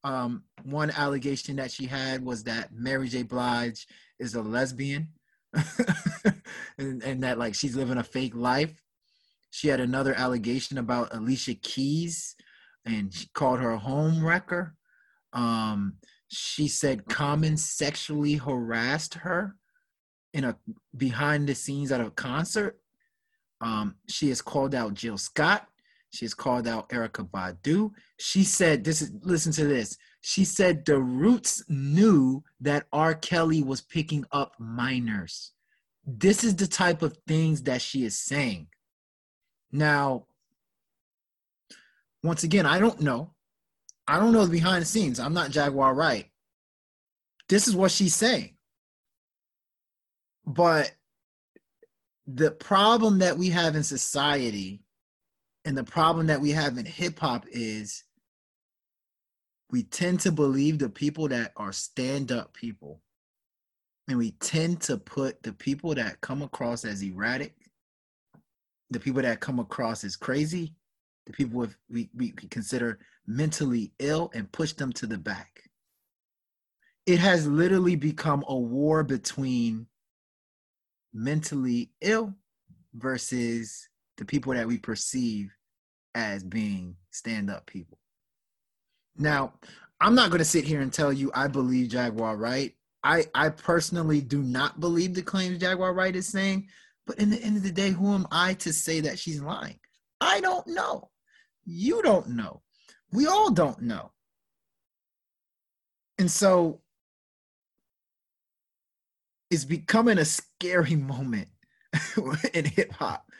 Um, 0.03 0.43
one 0.64 0.91
allegation 0.91 1.57
that 1.57 1.72
she 1.72 1.85
had 1.85 2.26
was 2.26 2.43
that 2.43 2.73
Mary 2.73 3.07
J. 3.07 3.23
Blige 3.23 3.85
is 4.19 4.34
a 4.34 4.41
lesbian 4.41 5.10
and, 6.77 7.03
and 7.03 7.23
that 7.23 7.38
like 7.38 7.53
she's 7.53 7.76
living 7.76 7.98
a 7.98 8.03
fake 8.03 8.35
life. 8.35 8.81
She 9.52 9.68
had 9.68 9.80
another 9.80 10.14
allegation 10.15 10.77
about 10.77 11.14
Alicia 11.14 11.56
Keys 11.56 12.35
and 12.85 13.14
she 13.14 13.27
called 13.34 13.60
her 13.60 13.72
a 13.72 13.80
home 13.80 14.26
wrecker. 14.26 14.76
Um, 15.34 15.98
she 16.30 16.68
said 16.68 17.07
Common 17.07 17.57
sexually 17.57 18.35
harassed 18.35 19.15
her 19.15 19.56
in 20.34 20.45
a 20.45 20.56
behind 20.95 21.48
the 21.48 21.56
scenes 21.56 21.91
at 21.91 22.02
a 22.02 22.10
concert. 22.11 22.80
Um, 23.60 23.95
she 24.07 24.30
has 24.30 24.41
called 24.41 24.73
out 24.73 24.93
Jill 24.93 25.18
Scott. 25.18 25.68
She 26.11 26.25
has 26.25 26.33
called 26.33 26.67
out 26.67 26.89
Erykah 26.89 27.29
Badu. 27.29 27.91
She 28.19 28.43
said, 28.43 28.83
"This 28.83 29.01
is 29.01 29.11
listen 29.21 29.51
to 29.53 29.65
this." 29.65 29.97
She 30.19 30.45
said 30.45 30.85
the 30.85 30.99
Roots 30.99 31.63
knew 31.67 32.43
that 32.59 32.88
R. 32.91 33.15
Kelly 33.15 33.63
was 33.63 33.81
picking 33.81 34.25
up 34.31 34.53
minors. 34.59 35.53
This 36.05 36.43
is 36.43 36.55
the 36.55 36.67
type 36.67 37.01
of 37.01 37.17
things 37.27 37.63
that 37.63 37.81
she 37.81 38.03
is 38.03 38.19
saying. 38.19 38.67
Now, 39.71 40.27
once 42.23 42.43
again, 42.43 42.65
I 42.65 42.77
don't 42.77 42.99
know. 43.01 43.33
I 44.07 44.19
don't 44.19 44.33
know 44.33 44.45
the 44.45 44.51
behind 44.51 44.81
the 44.81 44.88
scenes. 44.88 45.19
I'm 45.19 45.33
not 45.33 45.51
Jaguar 45.51 45.93
Wright. 45.93 46.29
This 47.47 47.67
is 47.67 47.75
what 47.75 47.91
she's 47.91 48.15
saying. 48.15 48.57
But 50.45 50.93
the 52.27 52.51
problem 52.51 53.19
that 53.19 53.38
we 53.38 53.49
have 53.49 53.75
in 53.75 53.83
society 53.83 54.83
and 55.65 55.77
the 55.77 55.83
problem 55.83 56.27
that 56.27 56.41
we 56.41 56.51
have 56.51 56.77
in 56.77 56.85
hip 56.85 57.19
hop 57.19 57.45
is 57.51 58.03
we 59.69 59.83
tend 59.83 60.19
to 60.21 60.31
believe 60.31 60.79
the 60.79 60.89
people 60.89 61.27
that 61.29 61.53
are 61.55 61.71
stand 61.71 62.31
up 62.31 62.53
people. 62.53 63.01
And 64.07 64.17
we 64.17 64.31
tend 64.31 64.81
to 64.81 64.97
put 64.97 65.41
the 65.43 65.53
people 65.53 65.95
that 65.95 66.19
come 66.21 66.41
across 66.41 66.83
as 66.83 67.01
erratic, 67.01 67.55
the 68.89 68.99
people 68.99 69.21
that 69.21 69.39
come 69.39 69.59
across 69.59 70.03
as 70.03 70.15
crazy, 70.17 70.73
the 71.27 71.31
people 71.31 71.59
with, 71.59 71.77
we, 71.89 72.09
we 72.15 72.31
consider 72.31 72.99
mentally 73.27 73.93
ill 73.99 74.31
and 74.33 74.51
push 74.51 74.73
them 74.73 74.91
to 74.93 75.05
the 75.05 75.17
back. 75.17 75.61
It 77.05 77.19
has 77.19 77.47
literally 77.47 77.95
become 77.95 78.43
a 78.47 78.57
war 78.57 79.03
between 79.03 79.88
mentally 81.13 81.91
ill 82.01 82.33
versus 82.93 83.88
the 84.17 84.25
people 84.25 84.53
that 84.53 84.67
we 84.67 84.77
perceive 84.77 85.51
as 86.15 86.43
being 86.43 86.95
stand 87.11 87.49
up 87.49 87.65
people. 87.65 87.97
Now, 89.17 89.53
I'm 89.99 90.15
not 90.15 90.29
going 90.29 90.39
to 90.39 90.45
sit 90.45 90.65
here 90.65 90.81
and 90.81 90.91
tell 90.91 91.13
you 91.13 91.31
I 91.33 91.47
believe 91.47 91.89
Jaguar 91.89 92.35
Wright. 92.35 92.73
I, 93.03 93.25
I 93.33 93.49
personally 93.49 94.21
do 94.21 94.41
not 94.43 94.79
believe 94.79 95.13
the 95.13 95.21
claims 95.21 95.57
Jaguar 95.57 95.93
Wright 95.93 96.15
is 96.15 96.27
saying, 96.27 96.67
but 97.07 97.17
in 97.19 97.29
the 97.29 97.41
end 97.41 97.57
of 97.57 97.63
the 97.63 97.71
day, 97.71 97.89
who 97.89 98.13
am 98.13 98.27
I 98.31 98.53
to 98.55 98.71
say 98.71 98.99
that 99.01 99.17
she's 99.17 99.41
lying? 99.41 99.79
I 100.19 100.39
don't 100.39 100.67
know. 100.67 101.09
You 101.65 102.01
don't 102.03 102.29
know. 102.29 102.61
We 103.11 103.25
all 103.27 103.51
don't 103.51 103.81
know. 103.81 104.11
And 106.17 106.29
so 106.29 106.81
it's 109.49 109.65
becoming 109.65 110.19
a 110.19 110.25
scary 110.25 110.95
moment 110.95 111.49
in 112.53 112.65
hip 112.65 112.91
hop 112.93 113.31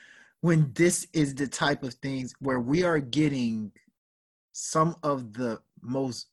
when 0.42 0.72
this 0.74 1.08
is 1.14 1.36
the 1.36 1.48
type 1.48 1.84
of 1.84 1.94
things 1.96 2.34
where 2.40 2.60
we 2.60 2.84
are 2.84 3.00
getting 3.00 3.72
some 4.54 4.96
of 5.04 5.34
the 5.34 5.60
most 5.82 6.28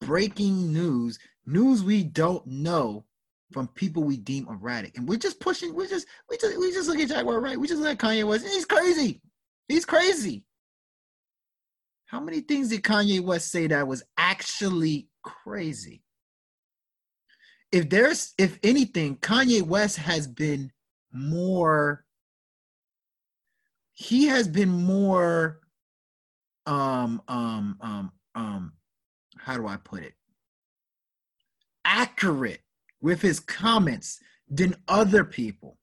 breaking 0.00 0.72
news, 0.72 1.18
news 1.46 1.84
we 1.84 2.02
don't 2.02 2.44
know 2.46 3.04
from 3.52 3.68
people 3.68 4.02
we 4.02 4.16
deem 4.16 4.48
erratic. 4.48 4.96
And 4.96 5.08
we're 5.08 5.18
just 5.18 5.40
pushing, 5.40 5.74
we're 5.74 5.88
just, 5.88 6.06
we 6.28 6.38
just, 6.38 6.58
we 6.58 6.72
just 6.72 6.88
look 6.88 6.98
at 6.98 7.08
Jaguar 7.08 7.40
Wright. 7.40 7.58
We 7.58 7.68
just 7.68 7.80
look 7.80 7.92
at 7.92 7.98
Kanye 7.98 8.26
West. 8.26 8.46
He's 8.46 8.64
crazy. 8.64 9.20
He's 9.68 9.84
crazy. 9.84 10.44
How 12.06 12.20
many 12.20 12.40
things 12.40 12.70
did 12.70 12.82
Kanye 12.82 13.20
West 13.20 13.50
say 13.50 13.66
that 13.68 13.86
was 13.86 14.02
actually 14.16 15.08
crazy? 15.22 16.02
If 17.70 17.88
there's, 17.88 18.34
if 18.36 18.58
anything, 18.62 19.16
Kanye 19.16 19.62
West 19.62 19.96
has 19.98 20.26
been 20.26 20.72
more, 21.12 22.04
he 24.00 24.28
has 24.28 24.48
been 24.48 24.70
more 24.70 25.60
um 26.64 27.20
um 27.28 27.76
um 27.82 28.12
um 28.34 28.72
how 29.36 29.58
do 29.58 29.66
I 29.66 29.76
put 29.76 30.02
it? 30.02 30.14
Accurate 31.84 32.62
with 33.02 33.20
his 33.20 33.40
comments 33.40 34.18
than 34.48 34.74
other 34.88 35.22
people. 35.22 35.76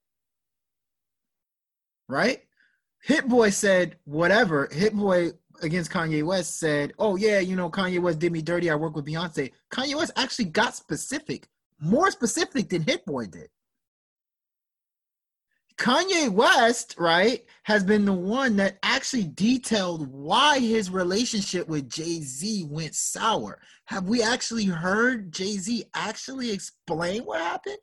Right? 2.10 2.42
Hit 3.04 3.28
Boy 3.28 3.52
said 3.52 3.98
whatever. 4.06 4.68
Hit 4.72 4.96
Boy 4.96 5.30
against 5.62 5.92
Kanye 5.92 6.24
West 6.24 6.60
said, 6.60 6.94
"Oh 6.98 7.18
yeah, 7.18 7.40
you 7.40 7.56
know 7.56 7.70
Kanye 7.70 8.02
West 8.02 8.18
did 8.18 8.32
me 8.32 8.42
dirty. 8.42 8.72
I 8.72 8.76
work 8.76 8.96
with 8.96 9.06
Beyonce." 9.06 9.52
Kanye 9.72 9.94
West 9.94 10.14
actually 10.16 10.46
got 10.46 10.76
specific, 10.76 11.48
more 11.80 12.10
specific 12.10 12.70
than 12.70 12.82
Hit 12.82 13.06
Boy 13.06 13.28
did. 13.28 13.50
Kanye 15.78 16.30
West, 16.30 16.96
right, 16.98 17.46
has 17.64 17.84
been 17.84 18.06
the 18.06 18.14
one 18.14 18.56
that 18.56 18.80
actually 18.82 19.26
detailed 19.26 20.08
why 20.08 20.60
his 20.60 20.90
relationship 20.90 21.68
with 21.68 21.90
Jay 21.90 22.22
Z 22.22 22.64
went 22.64 22.96
sour. 22.96 23.60
Have 23.86 24.08
we 24.08 24.24
actually 24.24 24.66
heard 24.66 25.32
Jay 25.32 25.58
Z 25.58 25.84
actually 25.94 26.52
explain 26.52 27.24
what 27.24 27.40
happened? 27.42 27.78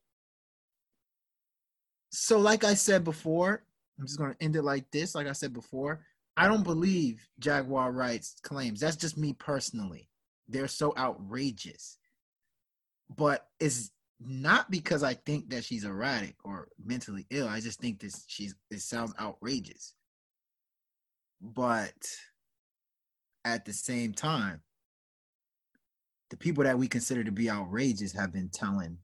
So, 2.11 2.39
like 2.39 2.65
I 2.65 2.75
said 2.75 3.05
before, 3.05 3.65
I'm 3.99 4.07
just 4.07 4.19
going 4.19 4.33
to 4.35 4.43
end 4.43 4.57
it 4.57 4.63
like 4.63 4.91
this. 4.91 5.15
Like 5.15 5.29
I 5.29 5.33
said 5.33 5.53
before, 5.53 6.05
I 6.37 6.49
don't 6.49 6.65
believe 6.65 7.29
Jaguar 7.39 7.93
Wright's 7.93 8.35
claims. 8.43 8.81
That's 8.81 8.97
just 8.97 9.17
me 9.17 9.35
personally. 9.35 10.09
they're 10.49 10.69
so 10.69 10.93
outrageous. 10.97 11.97
But 13.15 13.47
it's 13.61 13.91
not 14.21 14.71
because 14.71 15.03
I 15.03 15.15
think 15.15 15.51
that 15.51 15.65
she's 15.65 15.85
erratic 15.85 16.37
or 16.45 16.69
mentally 16.85 17.27
ill. 17.31 17.49
I 17.49 17.61
just 17.61 17.81
think 17.81 18.01
this 18.01 18.25
she's 18.27 18.55
it 18.71 18.81
sounds 18.81 19.15
outrageous. 19.21 19.95
But 21.41 21.95
at 23.45 23.65
the 23.65 23.73
same 23.73 24.13
time, 24.13 24.61
the 26.31 26.37
people 26.37 26.65
that 26.65 26.79
we 26.79 26.89
consider 26.89 27.23
to 27.25 27.33
be 27.33 27.51
outrageous 27.51 28.13
have 28.13 28.33
been 28.33 28.49
telling 28.49 28.99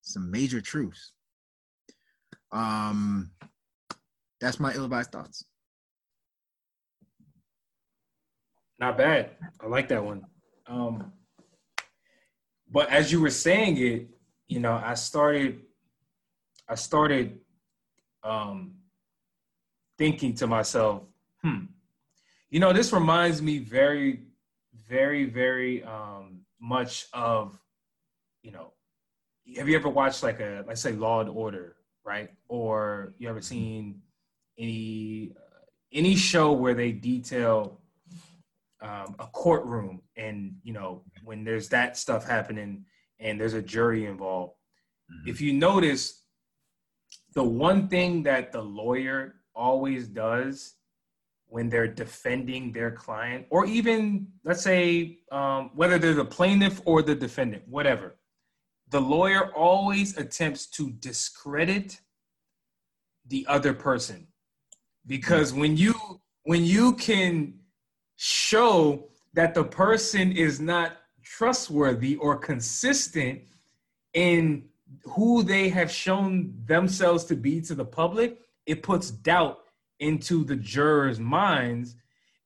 some 0.00 0.30
major 0.30 0.60
truths. 0.60 1.12
Um, 2.50 3.30
that's 4.40 4.58
my 4.58 4.74
ill-advised 4.74 5.12
thoughts. 5.12 5.44
Not 8.80 8.98
bad. 8.98 9.30
I 9.60 9.68
like 9.68 9.88
that 9.88 10.04
one. 10.04 10.22
Um, 10.66 11.12
but 12.70 12.90
as 12.90 13.12
you 13.12 13.20
were 13.20 13.30
saying 13.30 13.76
it, 13.78 14.08
you 14.52 14.60
know, 14.60 14.78
I 14.84 14.92
started, 14.92 15.62
I 16.68 16.74
started 16.74 17.38
um, 18.22 18.74
thinking 19.96 20.34
to 20.34 20.46
myself, 20.46 21.04
hmm, 21.40 21.64
you 22.50 22.60
know, 22.60 22.74
this 22.74 22.92
reminds 22.92 23.40
me 23.40 23.58
very, 23.60 24.24
very, 24.86 25.24
very 25.24 25.82
um, 25.84 26.42
much 26.60 27.06
of, 27.14 27.58
you 28.42 28.52
know, 28.52 28.74
have 29.56 29.70
you 29.70 29.74
ever 29.74 29.88
watched 29.88 30.22
like 30.22 30.40
a, 30.40 30.64
let's 30.68 30.82
say, 30.82 30.92
Law 30.92 31.20
and 31.20 31.30
Order, 31.30 31.76
right? 32.04 32.28
Or 32.48 33.14
you 33.16 33.30
ever 33.30 33.40
seen 33.40 34.02
any 34.58 35.32
uh, 35.34 35.64
any 35.94 36.14
show 36.14 36.52
where 36.52 36.74
they 36.74 36.92
detail 36.92 37.80
um, 38.82 39.14
a 39.18 39.26
courtroom 39.32 40.02
and 40.16 40.56
you 40.62 40.72
know 40.72 41.02
when 41.24 41.42
there's 41.42 41.68
that 41.70 41.96
stuff 41.96 42.26
happening 42.26 42.84
and 43.22 43.40
there's 43.40 43.54
a 43.54 43.62
jury 43.62 44.06
involved. 44.06 44.52
Mm-hmm. 45.10 45.30
if 45.30 45.40
you 45.40 45.52
notice 45.52 46.24
the 47.34 47.42
one 47.42 47.88
thing 47.88 48.22
that 48.24 48.52
the 48.52 48.60
lawyer 48.62 49.36
always 49.54 50.08
does 50.08 50.74
when 51.46 51.68
they're 51.68 51.88
defending 51.88 52.72
their 52.72 52.90
client 52.90 53.46
or 53.50 53.66
even 53.66 54.26
let's 54.44 54.62
say 54.62 55.18
um, 55.30 55.70
whether 55.74 55.98
they're 55.98 56.14
the 56.14 56.24
plaintiff 56.24 56.80
or 56.84 57.02
the 57.02 57.14
defendant 57.14 57.62
whatever 57.66 58.16
the 58.92 59.00
lawyer 59.00 59.50
always 59.56 60.16
attempts 60.18 60.66
to 60.66 60.90
discredit 60.90 61.98
the 63.26 63.46
other 63.48 63.72
person. 63.72 64.28
Because 65.06 65.52
when 65.52 65.76
you 65.76 65.94
when 66.44 66.64
you 66.64 66.92
can 66.94 67.54
show 68.16 69.08
that 69.32 69.54
the 69.54 69.64
person 69.64 70.32
is 70.32 70.60
not 70.60 70.92
trustworthy 71.36 72.16
or 72.16 72.36
consistent 72.36 73.40
in 74.12 74.64
who 75.04 75.42
they 75.42 75.68
have 75.70 75.90
shown 75.90 76.54
themselves 76.66 77.24
to 77.24 77.34
be 77.34 77.60
to 77.62 77.74
the 77.74 77.84
public, 77.84 78.38
it 78.66 78.82
puts 78.82 79.10
doubt 79.10 79.60
into 80.00 80.44
the 80.44 80.56
jurors' 80.56 81.18
minds 81.18 81.96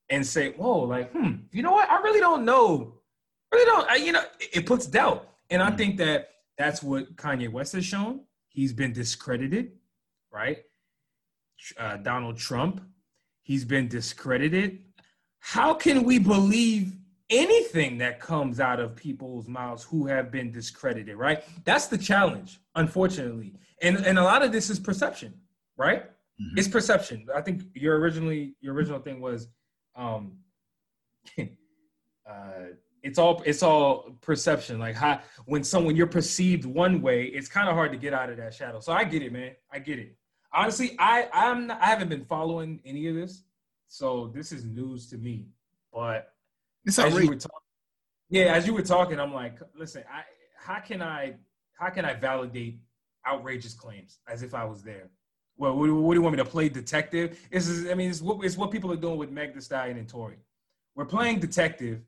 and 0.08 0.24
say, 0.24 0.52
"Whoa, 0.52 0.80
like, 0.80 1.10
hmm, 1.12 1.32
you 1.50 1.62
know 1.62 1.72
what? 1.72 1.90
I 1.90 2.00
really 2.00 2.20
don't 2.20 2.44
know. 2.44 2.94
really 3.52 3.64
don't. 3.64 3.90
I, 3.90 3.96
you 3.96 4.12
know, 4.12 4.24
it 4.38 4.66
puts 4.66 4.86
doubt." 4.86 5.28
And 5.50 5.62
I 5.62 5.70
hmm. 5.70 5.76
think 5.76 5.96
that 5.98 6.30
that's 6.56 6.82
what 6.82 7.16
Kanye 7.16 7.50
West 7.50 7.72
has 7.72 7.84
shown. 7.84 8.20
He's 8.48 8.72
been 8.72 8.92
discredited, 8.92 9.72
right? 10.32 10.58
Uh, 11.76 11.96
Donald 11.96 12.36
Trump, 12.36 12.80
he's 13.42 13.64
been 13.64 13.88
discredited 13.88 14.86
how 15.46 15.72
can 15.72 16.02
we 16.02 16.18
believe 16.18 16.92
anything 17.30 17.98
that 17.98 18.20
comes 18.20 18.60
out 18.60 18.80
of 18.80 18.94
people's 18.94 19.48
mouths 19.48 19.82
who 19.82 20.06
have 20.06 20.30
been 20.30 20.52
discredited, 20.52 21.16
right? 21.16 21.42
That's 21.64 21.86
the 21.86 21.98
challenge, 21.98 22.60
unfortunately. 22.74 23.54
And 23.82 23.96
and 23.98 24.18
a 24.18 24.24
lot 24.24 24.42
of 24.42 24.52
this 24.52 24.70
is 24.70 24.78
perception, 24.78 25.34
right? 25.76 26.04
Mm-hmm. 26.04 26.58
It's 26.58 26.68
perception. 26.68 27.26
I 27.34 27.40
think 27.40 27.62
your 27.74 27.98
originally 27.98 28.54
your 28.60 28.74
original 28.74 29.00
thing 29.00 29.20
was 29.20 29.48
um 29.96 30.38
uh 31.38 31.44
it's 33.02 33.18
all 33.18 33.42
it's 33.44 33.62
all 33.62 34.16
perception. 34.20 34.78
Like 34.78 34.94
how 34.94 35.20
when 35.46 35.64
someone 35.64 35.96
you're 35.96 36.06
perceived 36.06 36.64
one 36.64 37.02
way, 37.02 37.24
it's 37.24 37.48
kind 37.48 37.68
of 37.68 37.74
hard 37.74 37.92
to 37.92 37.98
get 37.98 38.14
out 38.14 38.30
of 38.30 38.36
that 38.38 38.54
shadow. 38.54 38.80
So 38.80 38.92
I 38.92 39.04
get 39.04 39.22
it, 39.22 39.32
man. 39.32 39.52
I 39.70 39.78
get 39.78 39.98
it. 39.98 40.16
Honestly, 40.52 40.96
I 40.98 41.28
I'm 41.32 41.66
not, 41.68 41.80
I 41.80 41.86
haven't 41.86 42.08
been 42.08 42.24
following 42.24 42.80
any 42.84 43.08
of 43.08 43.14
this. 43.14 43.42
So 43.88 44.32
this 44.34 44.52
is 44.52 44.64
news 44.64 45.08
to 45.10 45.18
me. 45.18 45.46
But 45.92 46.32
it's 46.86 46.98
as 46.98 47.14
you 47.14 47.28
were 47.28 47.34
talking, 47.36 47.58
yeah, 48.30 48.54
as 48.54 48.66
you 48.66 48.74
were 48.74 48.82
talking, 48.82 49.20
I'm 49.20 49.34
like, 49.34 49.58
listen, 49.78 50.04
I 50.10 50.22
how 50.56 50.80
can 50.80 51.02
I 51.02 51.34
how 51.78 51.90
can 51.90 52.04
I 52.04 52.14
validate 52.14 52.78
outrageous 53.26 53.74
claims 53.74 54.18
as 54.28 54.42
if 54.42 54.54
I 54.54 54.64
was 54.64 54.82
there? 54.82 55.10
Well, 55.58 55.76
what, 55.76 55.90
what 55.90 56.12
do 56.12 56.18
you 56.18 56.22
want 56.22 56.36
me 56.36 56.42
to 56.42 56.48
play 56.48 56.68
detective? 56.68 57.38
This 57.50 57.66
is, 57.66 57.90
I 57.90 57.94
mean, 57.94 58.10
it's 58.10 58.20
what, 58.20 58.44
it's 58.44 58.56
what 58.56 58.70
people 58.70 58.92
are 58.92 58.96
doing 58.96 59.18
with 59.18 59.30
Meg 59.30 59.54
Thee 59.54 59.60
Stallion 59.60 59.96
and 59.96 60.08
Tory. 60.08 60.36
We're 60.94 61.06
playing 61.06 61.40
detective 61.40 62.02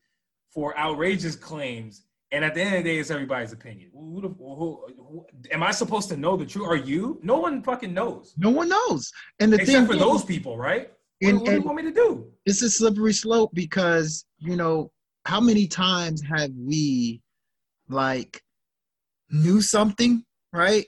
for 0.51 0.79
outrageous 0.79 1.35
claims, 1.35 2.03
and 2.31 2.45
at 2.45 2.55
the 2.55 2.63
end 2.63 2.77
of 2.77 2.85
the 2.85 2.91
day, 2.91 2.99
it's 2.99 3.11
everybody's 3.11 3.53
opinion. 3.53 3.91
Who, 3.93 4.21
who, 4.21 4.85
who, 4.97 5.27
am 5.51 5.63
I 5.63 5.71
supposed 5.71 6.09
to 6.11 6.17
know 6.17 6.37
the 6.37 6.47
truth? 6.47 6.69
Are 6.69 6.77
you? 6.77 7.21
No 7.23 7.39
one 7.39 7.63
fucking 7.63 7.93
knows. 7.93 8.35
No 8.37 8.51
one 8.51 8.69
knows. 8.69 9.11
And 9.41 9.53
the 9.53 9.57
except 9.57 9.77
thing 9.79 9.87
for 9.87 9.97
those 9.97 10.25
people, 10.25 10.59
right? 10.59 10.91
And, 11.21 11.41
what, 11.41 11.43
what 11.43 11.51
do 11.51 11.57
you 11.57 11.63
want 11.63 11.77
me 11.77 11.83
to 11.85 11.93
do? 11.93 12.27
It's 12.47 12.63
a 12.63 12.71
slippery 12.71 13.13
slope 13.13 13.51
because 13.53 14.25
you 14.39 14.57
know 14.57 14.93
how 15.25 15.41
many 15.41 15.67
times 15.67 16.23
have 16.23 16.51
we 16.57 17.21
like 17.89 18.43
knew 19.31 19.61
something, 19.61 20.25
right? 20.53 20.87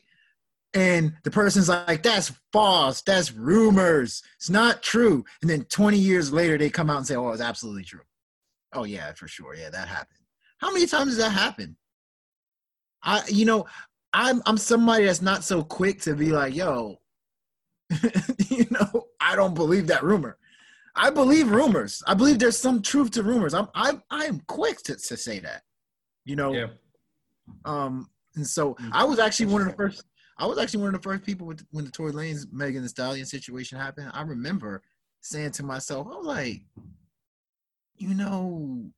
And 0.73 1.15
the 1.25 1.31
person's 1.33 1.69
like, 1.69 2.03
"That's 2.03 2.33
false. 2.53 3.03
That's 3.03 3.33
rumors. 3.33 4.23
It's 4.37 4.51
not 4.51 4.83
true." 4.83 5.25
And 5.43 5.51
then 5.51 5.65
20 5.65 5.99
years 5.99 6.33
later, 6.33 6.57
they 6.57 6.71
come 6.71 6.89
out 6.91 6.99
and 6.99 7.07
say, 7.07 7.17
"Oh, 7.17 7.31
it's 7.31 7.43
absolutely 7.43 7.85
true." 7.85 8.03
Oh 8.73 8.85
yeah, 8.85 9.13
for 9.15 9.27
sure. 9.27 9.55
Yeah, 9.55 9.71
that 9.71 9.89
happened. 9.89 10.21
How 10.59 10.73
many 10.73 10.87
times 10.87 11.11
does 11.11 11.17
that 11.17 11.31
happen? 11.31 11.77
I, 13.03 13.23
you 13.29 13.47
know, 13.47 13.67
I'm 14.13 14.43
I'm 14.47 14.59
somebody 14.59 15.07
that's 15.07 15.23
not 15.23 15.43
so 15.43 15.65
quick 15.65 16.01
to 16.03 16.15
be 16.15 16.31
like, 16.31 16.55
"Yo, 16.55 17.01
you 18.49 18.67
know, 18.71 19.07
I 19.21 19.37
don't 19.37 19.55
believe 19.55 19.87
that 19.89 20.03
rumor. 20.03 20.39
I 20.97 21.11
believe 21.11 21.51
rumors. 21.51 22.03
I 22.07 22.15
believe 22.15 22.39
there's 22.39 22.59
some 22.59 22.83
truth 22.83 23.13
to 23.13 23.23
rumors. 23.23 23.55
I'm 23.55 23.69
I'm 23.75 24.03
I'm 24.11 24.41
quick 24.47 24.79
to, 24.85 24.97
to 24.97 25.17
say 25.17 25.39
that. 25.41 25.63
You 26.25 26.37
know. 26.37 26.53
Yeah. 26.53 26.67
Um 27.65 28.09
and 28.37 28.47
so 28.47 28.75
mm. 28.75 28.91
I 28.93 29.05
was 29.05 29.19
actually 29.19 29.47
one 29.47 29.63
of 29.63 29.69
the 29.69 29.75
first 29.75 30.05
I 30.39 30.47
was 30.47 30.59
actually 30.59 30.81
one 30.81 30.95
of 30.95 31.03
the 31.03 31.09
first 31.09 31.25
people 31.25 31.47
with, 31.47 31.65
when 31.71 31.85
the 31.85 31.91
Tory 31.91 32.13
Lanez 32.13 32.51
Megan 32.51 32.83
Thee 32.83 32.89
Stallion 32.89 33.27
situation 33.27 33.79
happened. 33.79 34.11
I 34.15 34.23
remember 34.23 34.83
saying 35.21 35.51
to 35.53 35.63
myself, 35.63 36.07
I 36.07 36.17
was 36.17 36.27
like, 36.27 36.63
you 37.97 38.15
know, 38.15 38.91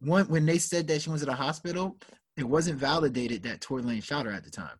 when 0.00 0.26
when 0.26 0.44
they 0.44 0.58
said 0.58 0.88
that 0.88 1.02
she 1.02 1.10
was 1.10 1.22
at 1.22 1.28
a 1.28 1.34
hospital, 1.34 1.96
it 2.36 2.44
wasn't 2.44 2.78
validated 2.80 3.42
that 3.44 3.60
Tory 3.60 3.82
Lane 3.82 4.00
shot 4.00 4.26
her 4.26 4.32
at 4.32 4.44
the 4.44 4.50
time. 4.50 4.76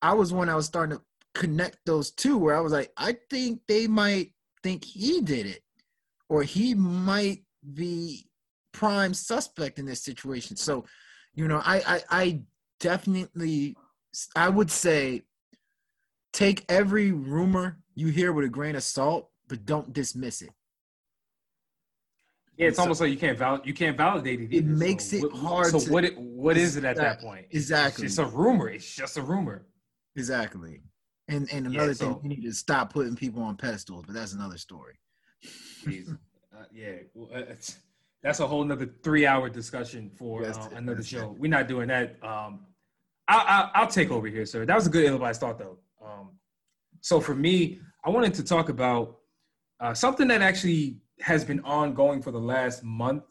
I 0.00 0.14
was 0.14 0.32
one 0.32 0.48
I 0.48 0.54
was 0.54 0.66
starting 0.66 0.96
to 0.96 1.04
connect 1.34 1.78
those 1.86 2.10
two 2.10 2.36
where 2.38 2.56
I 2.56 2.60
was 2.60 2.72
like, 2.72 2.92
I 2.96 3.16
think 3.30 3.60
they 3.68 3.86
might 3.86 4.32
think 4.62 4.84
he 4.84 5.20
did 5.20 5.46
it, 5.46 5.62
or 6.28 6.42
he 6.42 6.74
might 6.74 7.44
be 7.74 8.28
prime 8.72 9.14
suspect 9.14 9.78
in 9.78 9.86
this 9.86 10.02
situation. 10.02 10.56
So, 10.56 10.84
you 11.34 11.48
know, 11.48 11.62
I 11.64 11.82
I, 11.86 12.02
I 12.10 12.40
definitely 12.80 13.76
I 14.34 14.48
would 14.48 14.70
say 14.70 15.22
take 16.32 16.64
every 16.68 17.12
rumor 17.12 17.78
you 17.94 18.08
hear 18.08 18.32
with 18.32 18.44
a 18.44 18.48
grain 18.48 18.76
of 18.76 18.82
salt, 18.82 19.30
but 19.48 19.64
don't 19.66 19.92
dismiss 19.92 20.42
it. 20.42 20.50
Yeah, 22.56 22.68
it's 22.68 22.76
so, 22.76 22.82
almost 22.82 23.00
like 23.00 23.10
you 23.10 23.16
can't 23.16 23.38
val- 23.38 23.60
you 23.64 23.72
can't 23.72 23.96
validate 23.96 24.40
it. 24.40 24.52
Either. 24.52 24.56
It 24.56 24.78
makes 24.78 25.04
so, 25.04 25.16
it 25.16 25.32
hard. 25.32 25.68
So 25.68 25.78
to, 25.78 25.92
what 25.92 26.04
it, 26.04 26.18
what 26.18 26.56
is 26.56 26.76
it 26.76 26.84
at 26.84 26.96
that 26.96 27.20
point? 27.20 27.46
Exactly. 27.50 28.06
It's 28.06 28.18
a 28.18 28.26
rumor. 28.26 28.68
It's 28.68 28.94
just 28.94 29.16
a 29.16 29.22
rumor. 29.22 29.66
Exactly. 30.16 30.82
And 31.28 31.48
and 31.52 31.66
another 31.66 31.88
yeah, 31.88 31.92
so, 31.92 32.14
thing, 32.14 32.20
you 32.22 32.28
need 32.36 32.44
to 32.44 32.52
stop 32.52 32.92
putting 32.92 33.14
people 33.14 33.42
on 33.42 33.56
pedestals, 33.56 34.04
but 34.06 34.14
that's 34.14 34.32
another 34.32 34.56
story. 34.56 34.98
uh, 35.86 36.64
yeah, 36.72 36.92
well, 37.14 37.28
uh, 37.34 37.54
that's 38.22 38.40
a 38.40 38.46
whole 38.46 38.64
nother 38.64 38.90
three-hour 39.04 39.50
discussion 39.50 40.10
for 40.16 40.42
yes, 40.42 40.56
uh, 40.56 40.70
another 40.74 41.02
show. 41.02 41.36
We're 41.38 41.50
not 41.50 41.68
doing 41.68 41.88
that. 41.88 42.16
Um, 42.22 42.66
I, 43.28 43.70
will 43.80 43.88
take 43.88 44.10
over 44.10 44.26
here, 44.26 44.46
sir. 44.46 44.64
That 44.64 44.74
was 44.74 44.86
a 44.86 44.90
good 44.90 45.12
advice 45.12 45.38
thought, 45.38 45.58
though. 45.58 45.76
Um, 46.04 46.30
so 47.00 47.20
for 47.20 47.34
me, 47.34 47.78
I 48.04 48.10
wanted 48.10 48.34
to 48.34 48.42
talk 48.42 48.70
about 48.70 49.18
uh, 49.80 49.94
something 49.94 50.26
that 50.28 50.40
actually 50.40 50.98
has 51.20 51.44
been 51.44 51.60
ongoing 51.60 52.22
for 52.22 52.30
the 52.30 52.40
last 52.40 52.82
month, 52.82 53.24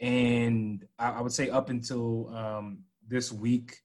and 0.00 0.86
I, 0.98 1.10
I 1.10 1.20
would 1.20 1.32
say 1.32 1.50
up 1.50 1.68
until 1.68 2.34
um, 2.34 2.84
this 3.06 3.32
week. 3.32 3.76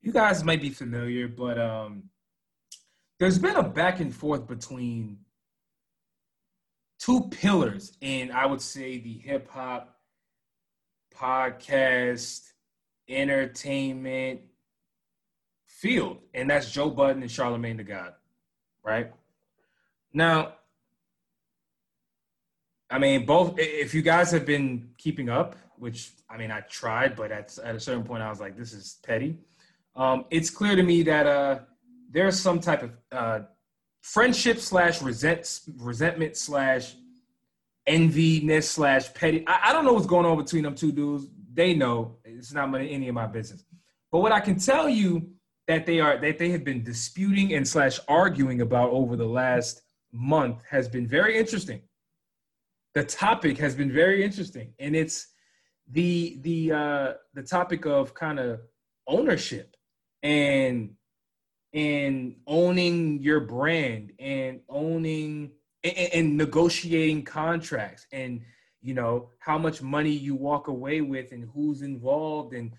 You 0.00 0.12
guys 0.12 0.42
might 0.42 0.60
be 0.60 0.70
familiar, 0.70 1.28
but 1.28 1.60
um, 1.60 2.10
there's 3.22 3.38
been 3.38 3.54
a 3.54 3.62
back 3.62 4.00
and 4.00 4.12
forth 4.12 4.48
between 4.48 5.16
two 6.98 7.28
pillars 7.30 7.96
in 8.00 8.32
I 8.32 8.46
would 8.46 8.60
say 8.60 8.98
the 8.98 9.12
hip 9.12 9.48
hop 9.48 9.96
podcast, 11.14 12.50
entertainment 13.08 14.40
field, 15.68 16.18
and 16.34 16.50
that's 16.50 16.72
Joe 16.72 16.90
Budden 16.90 17.22
and 17.22 17.30
Charlamagne 17.30 17.76
the 17.76 17.84
God, 17.84 18.14
right? 18.82 19.12
Now, 20.12 20.54
I 22.90 22.98
mean, 22.98 23.24
both. 23.24 23.54
If 23.56 23.94
you 23.94 24.02
guys 24.02 24.32
have 24.32 24.44
been 24.44 24.90
keeping 24.98 25.28
up, 25.28 25.54
which 25.78 26.10
I 26.28 26.36
mean, 26.36 26.50
I 26.50 26.62
tried, 26.62 27.14
but 27.14 27.30
at 27.30 27.56
at 27.62 27.76
a 27.76 27.80
certain 27.80 28.02
point, 28.02 28.24
I 28.24 28.30
was 28.30 28.40
like, 28.40 28.58
this 28.58 28.72
is 28.72 28.98
petty. 29.06 29.38
Um, 29.94 30.24
it's 30.30 30.50
clear 30.50 30.74
to 30.74 30.82
me 30.82 31.04
that 31.04 31.26
uh, 31.28 31.58
there's 32.12 32.38
some 32.38 32.60
type 32.60 32.82
of 32.82 32.90
uh, 33.10 33.40
friendship 34.00 34.58
slash 34.58 35.02
resent 35.02 35.60
resentment 35.76 36.36
slash 36.36 36.94
enviness 37.88 38.64
slash 38.64 39.12
petty. 39.14 39.44
I, 39.46 39.70
I, 39.70 39.72
don't 39.72 39.84
know 39.84 39.92
what's 39.92 40.06
going 40.06 40.26
on 40.26 40.36
between 40.36 40.62
them 40.62 40.74
two 40.74 40.92
dudes. 40.92 41.26
They 41.52 41.74
know 41.74 42.18
it's 42.24 42.52
not 42.52 42.72
any 42.74 43.08
of 43.08 43.14
my 43.14 43.26
business. 43.26 43.64
But 44.12 44.20
what 44.20 44.30
I 44.30 44.40
can 44.40 44.58
tell 44.58 44.88
you 44.88 45.30
that 45.66 45.86
they 45.86 45.98
are 45.98 46.20
that 46.20 46.38
they 46.38 46.50
have 46.50 46.64
been 46.64 46.84
disputing 46.84 47.54
and 47.54 47.66
slash 47.66 47.98
arguing 48.06 48.60
about 48.60 48.90
over 48.90 49.16
the 49.16 49.26
last 49.26 49.82
month 50.12 50.62
has 50.70 50.88
been 50.88 51.08
very 51.08 51.36
interesting 51.36 51.82
the 52.94 53.04
topic 53.04 53.58
has 53.58 53.74
been 53.74 53.90
very 53.90 54.22
interesting, 54.24 54.74
and 54.78 54.94
it's 54.94 55.28
the 55.90 56.38
the 56.42 56.72
uh, 56.72 57.12
the 57.34 57.42
topic 57.42 57.86
of 57.86 58.14
kind 58.14 58.38
of 58.38 58.60
ownership 59.06 59.76
and 60.22 60.90
and 61.74 62.34
owning 62.46 63.20
your 63.22 63.40
brand 63.40 64.12
and 64.18 64.60
owning 64.68 65.50
and, 65.84 65.96
and, 65.96 66.36
negotiating 66.36 67.24
contracts 67.24 68.06
and 68.12 68.40
you 68.82 68.94
know 68.94 69.30
how 69.38 69.56
much 69.56 69.80
money 69.80 70.10
you 70.10 70.34
walk 70.34 70.68
away 70.68 71.00
with 71.00 71.32
and 71.32 71.48
who's 71.54 71.82
involved 71.82 72.52
and 72.52 72.72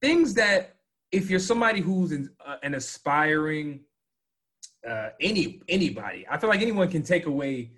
things 0.00 0.34
that 0.34 0.76
if 1.10 1.28
you're 1.28 1.40
somebody 1.40 1.80
who's 1.80 2.12
an, 2.12 2.30
uh, 2.46 2.56
an 2.62 2.74
aspiring 2.74 3.80
uh, 4.88 5.08
any 5.20 5.60
anybody 5.68 6.24
i 6.30 6.38
feel 6.38 6.48
like 6.48 6.62
anyone 6.62 6.88
can 6.88 7.02
take 7.02 7.26
away 7.26 7.72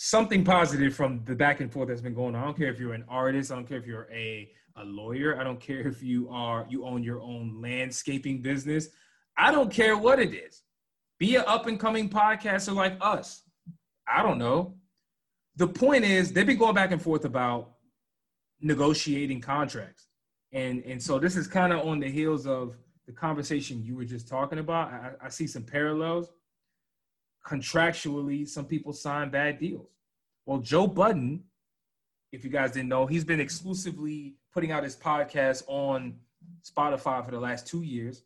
something 0.00 0.44
positive 0.44 0.94
from 0.94 1.20
the 1.24 1.34
back 1.34 1.58
and 1.58 1.72
forth 1.72 1.88
that's 1.88 2.00
been 2.00 2.14
going 2.14 2.36
on. 2.36 2.42
I 2.42 2.44
don't 2.44 2.56
care 2.56 2.68
if 2.68 2.78
you're 2.78 2.94
an 2.94 3.04
artist. 3.08 3.50
I 3.50 3.56
don't 3.56 3.68
care 3.68 3.78
if 3.78 3.84
you're 3.86 4.08
a, 4.12 4.48
a 4.76 4.84
lawyer. 4.84 5.40
I 5.40 5.42
don't 5.42 5.58
care 5.58 5.80
if 5.80 6.04
you 6.04 6.28
are 6.30 6.64
you 6.70 6.86
own 6.86 7.02
your 7.02 7.20
own 7.20 7.60
landscaping 7.60 8.40
business. 8.40 8.90
I 9.38 9.52
don't 9.52 9.72
care 9.72 9.96
what 9.96 10.18
it 10.18 10.34
is. 10.34 10.62
Be 11.18 11.36
an 11.36 11.44
up 11.46 11.66
and 11.66 11.78
coming 11.80 12.10
podcaster 12.10 12.74
like 12.74 12.96
us. 13.00 13.42
I 14.06 14.22
don't 14.22 14.38
know. 14.38 14.74
The 15.56 15.68
point 15.68 16.04
is 16.04 16.32
they've 16.32 16.46
been 16.46 16.58
going 16.58 16.74
back 16.74 16.92
and 16.92 17.00
forth 17.00 17.24
about 17.24 17.72
negotiating 18.60 19.40
contracts. 19.40 20.08
And 20.52 20.82
and 20.84 21.02
so 21.02 21.18
this 21.18 21.36
is 21.36 21.46
kind 21.46 21.72
of 21.72 21.86
on 21.86 22.00
the 22.00 22.08
heels 22.08 22.46
of 22.46 22.76
the 23.06 23.12
conversation 23.12 23.82
you 23.82 23.96
were 23.96 24.04
just 24.04 24.28
talking 24.28 24.58
about. 24.58 24.92
I, 24.92 25.12
I 25.22 25.28
see 25.28 25.46
some 25.46 25.62
parallels 25.62 26.30
contractually, 27.46 28.46
some 28.46 28.66
people 28.66 28.92
sign 28.92 29.30
bad 29.30 29.58
deals. 29.58 29.88
Well, 30.44 30.58
Joe 30.58 30.86
Budden, 30.86 31.44
if 32.32 32.44
you 32.44 32.50
guys 32.50 32.72
didn't 32.72 32.88
know, 32.88 33.06
he's 33.06 33.24
been 33.24 33.40
exclusively 33.40 34.34
putting 34.52 34.70
out 34.70 34.84
his 34.84 34.96
podcast 34.96 35.62
on 35.66 36.16
Spotify 36.62 37.24
for 37.24 37.30
the 37.30 37.40
last 37.40 37.66
two 37.66 37.82
years. 37.82 38.22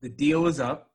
The 0.00 0.08
deal 0.08 0.46
is 0.46 0.60
up. 0.60 0.90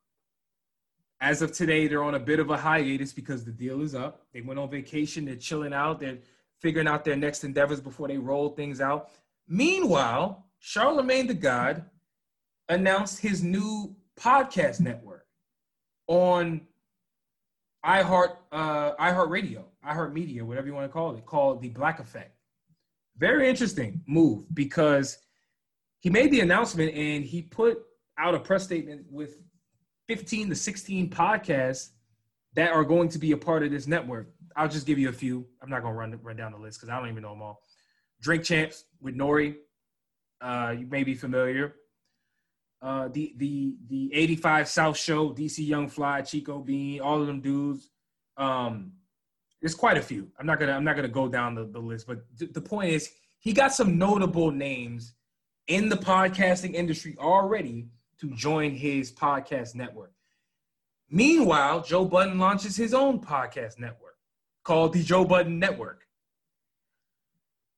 As 1.21 1.41
of 1.41 1.51
today, 1.51 1.87
they're 1.87 2.03
on 2.03 2.15
a 2.15 2.19
bit 2.19 2.39
of 2.39 2.49
a 2.49 2.57
hiatus 2.57 3.13
because 3.13 3.45
the 3.45 3.51
deal 3.51 3.81
is 3.81 3.95
up. 3.95 4.25
They 4.33 4.41
went 4.41 4.59
on 4.59 4.69
vacation, 4.69 5.25
they're 5.25 5.35
chilling 5.35 5.73
out, 5.73 5.99
they're 5.99 6.19
figuring 6.59 6.87
out 6.87 7.05
their 7.05 7.15
next 7.15 7.43
endeavors 7.43 7.79
before 7.79 8.07
they 8.07 8.17
roll 8.17 8.49
things 8.49 8.81
out. 8.81 9.09
Meanwhile, 9.47 10.45
Charlamagne 10.61 11.27
the 11.27 11.33
God 11.33 11.85
announced 12.69 13.19
his 13.19 13.43
new 13.43 13.95
podcast 14.19 14.79
network 14.79 15.25
on 16.07 16.61
iHeart 17.85 18.37
uh, 18.51 18.95
iHeart 18.95 19.29
Radio, 19.29 19.65
iHeart 19.85 20.13
Media, 20.13 20.43
whatever 20.43 20.67
you 20.67 20.73
want 20.73 20.85
to 20.85 20.91
call 20.91 21.15
it, 21.15 21.25
called 21.25 21.61
the 21.61 21.69
Black 21.69 21.99
Effect. 21.99 22.35
Very 23.17 23.47
interesting 23.47 24.01
move 24.07 24.53
because 24.53 25.19
he 25.99 26.09
made 26.09 26.31
the 26.31 26.41
announcement 26.41 26.93
and 26.95 27.23
he 27.23 27.41
put 27.41 27.79
out 28.17 28.35
a 28.35 28.39
press 28.39 28.63
statement 28.63 29.05
with 29.09 29.37
15 30.07 30.49
to 30.49 30.55
16 30.55 31.09
podcasts 31.09 31.89
that 32.53 32.71
are 32.71 32.83
going 32.83 33.09
to 33.09 33.19
be 33.19 33.31
a 33.31 33.37
part 33.37 33.63
of 33.63 33.71
this 33.71 33.87
network. 33.87 34.29
I'll 34.55 34.69
just 34.69 34.85
give 34.85 34.97
you 34.97 35.09
a 35.09 35.13
few. 35.13 35.45
I'm 35.61 35.69
not 35.69 35.81
going 35.81 35.93
to 35.93 35.99
run 35.99 36.19
run 36.23 36.35
down 36.37 36.53
the 36.53 36.57
list 36.57 36.79
because 36.79 36.89
I 36.89 36.99
don't 36.99 37.09
even 37.09 37.23
know 37.23 37.31
them 37.31 37.41
all. 37.41 37.61
Drink 38.21 38.43
Champs 38.43 38.85
with 39.01 39.15
Nori. 39.15 39.55
Uh, 40.39 40.75
you 40.77 40.87
may 40.87 41.03
be 41.03 41.13
familiar. 41.13 41.75
Uh, 42.81 43.09
the 43.09 43.33
the 43.37 43.75
the 43.87 44.13
85 44.13 44.67
South 44.67 44.97
Show, 44.97 45.31
DC 45.31 45.65
Young 45.65 45.89
Fly, 45.89 46.21
Chico 46.21 46.59
Bean, 46.59 47.01
all 47.01 47.19
of 47.19 47.27
them 47.27 47.41
dudes. 47.41 47.89
Um, 48.37 48.93
there's 49.61 49.75
quite 49.75 49.97
a 49.97 50.01
few. 50.01 50.29
I'm 50.39 50.45
not 50.45 50.59
gonna 50.59 50.73
I'm 50.73 50.83
not 50.83 50.95
gonna 50.95 51.07
go 51.07 51.27
down 51.27 51.55
the, 51.55 51.65
the 51.65 51.79
list, 51.79 52.07
but 52.07 52.19
th- 52.37 52.53
the 52.53 52.61
point 52.61 52.91
is 52.91 53.11
he 53.39 53.53
got 53.53 53.73
some 53.73 53.97
notable 53.97 54.51
names 54.51 55.13
in 55.67 55.89
the 55.89 55.95
podcasting 55.95 56.73
industry 56.73 57.15
already 57.19 57.87
to 58.19 58.29
join 58.31 58.73
his 58.73 59.11
podcast 59.11 59.75
network. 59.75 60.11
Meanwhile, 61.09 61.83
Joe 61.83 62.05
Budden 62.05 62.39
launches 62.39 62.75
his 62.75 62.93
own 62.93 63.19
podcast 63.19 63.79
network 63.79 64.15
called 64.63 64.93
the 64.93 65.03
Joe 65.03 65.25
Budden 65.25 65.59
Network. 65.59 66.07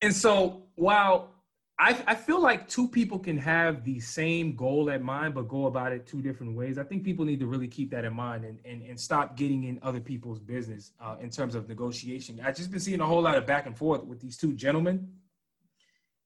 And 0.01 0.15
so 0.15 0.63
while 0.75 1.33
I, 1.79 2.01
I 2.07 2.15
feel 2.15 2.41
like 2.41 2.67
two 2.67 2.87
people 2.87 3.19
can 3.19 3.37
have 3.37 3.83
the 3.83 3.99
same 3.99 4.55
goal 4.55 4.89
at 4.89 5.03
mind, 5.03 5.35
but 5.35 5.47
go 5.47 5.67
about 5.67 5.91
it 5.91 6.07
two 6.07 6.23
different 6.23 6.55
ways. 6.55 6.79
I 6.79 6.83
think 6.83 7.03
people 7.03 7.23
need 7.23 7.39
to 7.39 7.45
really 7.45 7.67
keep 7.67 7.91
that 7.91 8.03
in 8.03 8.13
mind 8.13 8.45
and, 8.45 8.59
and, 8.65 8.81
and 8.81 8.99
stop 8.99 9.37
getting 9.37 9.65
in 9.65 9.77
other 9.83 9.99
people's 9.99 10.39
business 10.39 10.93
uh, 10.99 11.17
in 11.19 11.29
terms 11.29 11.53
of 11.53 11.67
negotiation. 11.69 12.41
I've 12.43 12.55
just 12.55 12.71
been 12.71 12.79
seeing 12.79 12.99
a 12.99 13.05
whole 13.05 13.21
lot 13.21 13.35
of 13.37 13.45
back 13.45 13.67
and 13.67 13.77
forth 13.77 14.03
with 14.03 14.19
these 14.19 14.37
two 14.37 14.53
gentlemen. 14.53 15.07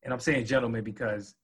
And 0.03 0.14
I'm 0.14 0.22
saying 0.22 0.45
gentlemen 0.45 0.85
because, 0.85 1.35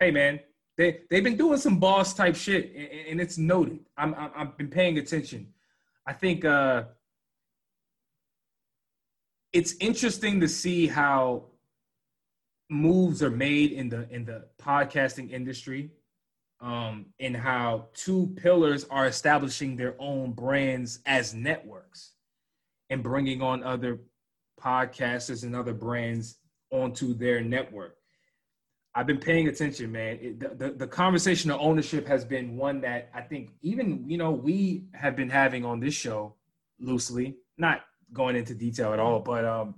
hey, 0.00 0.10
man, 0.10 0.40
they, 0.80 1.00
they've 1.10 1.22
been 1.22 1.36
doing 1.36 1.58
some 1.58 1.78
boss 1.78 2.14
type 2.14 2.34
shit 2.34 2.74
and, 2.74 2.88
and 3.10 3.20
it's 3.20 3.36
noted. 3.36 3.80
I'm, 3.98 4.14
I'm, 4.14 4.30
I've 4.34 4.56
been 4.56 4.70
paying 4.70 4.96
attention. 4.96 5.48
I 6.06 6.14
think 6.14 6.42
uh, 6.46 6.84
it's 9.52 9.74
interesting 9.78 10.40
to 10.40 10.48
see 10.48 10.86
how 10.86 11.44
moves 12.70 13.22
are 13.22 13.30
made 13.30 13.72
in 13.72 13.90
the 13.90 14.08
in 14.10 14.24
the 14.24 14.44
podcasting 14.62 15.28
industry 15.32 15.90
um 16.60 17.06
and 17.18 17.36
how 17.36 17.88
two 17.94 18.32
pillars 18.36 18.86
are 18.90 19.06
establishing 19.06 19.74
their 19.74 19.96
own 19.98 20.30
brands 20.30 21.00
as 21.04 21.34
networks 21.34 22.12
and 22.88 23.02
bringing 23.02 23.42
on 23.42 23.64
other 23.64 23.98
podcasters 24.62 25.42
and 25.42 25.56
other 25.56 25.74
brands 25.74 26.36
onto 26.70 27.12
their 27.12 27.40
network 27.40 27.96
i've 29.00 29.06
been 29.06 29.18
paying 29.18 29.48
attention 29.48 29.90
man 29.90 30.18
it, 30.20 30.40
the, 30.40 30.48
the, 30.48 30.72
the 30.72 30.86
conversation 30.86 31.50
of 31.50 31.58
ownership 31.60 32.06
has 32.06 32.24
been 32.24 32.56
one 32.56 32.80
that 32.80 33.10
i 33.14 33.20
think 33.20 33.50
even 33.62 34.08
you 34.08 34.18
know 34.18 34.30
we 34.30 34.84
have 34.92 35.16
been 35.16 35.30
having 35.30 35.64
on 35.64 35.80
this 35.80 35.94
show 35.94 36.34
loosely 36.78 37.36
not 37.58 37.82
going 38.12 38.36
into 38.36 38.54
detail 38.54 38.92
at 38.92 39.00
all 39.00 39.20
but 39.20 39.44
um 39.44 39.74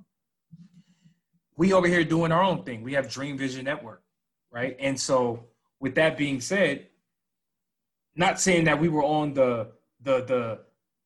we 1.57 1.73
over 1.73 1.87
here 1.87 2.05
doing 2.05 2.33
our 2.33 2.43
own 2.43 2.65
thing. 2.65 2.83
We 2.83 2.95
have 2.95 3.11
Dream 3.11 3.37
Vision 3.37 3.65
Network, 3.65 4.03
right? 4.51 4.77
And 4.81 4.99
so, 4.99 5.45
with 5.81 5.95
that 5.97 6.17
being 6.17 6.41
said, 6.41 6.89
not 8.17 8.41
saying 8.41 8.65
that 8.65 8.81
we 8.81 8.89
were 8.89 9.05
on 9.05 9.35
the 9.35 9.69
the 10.03 10.25
the 10.25 10.59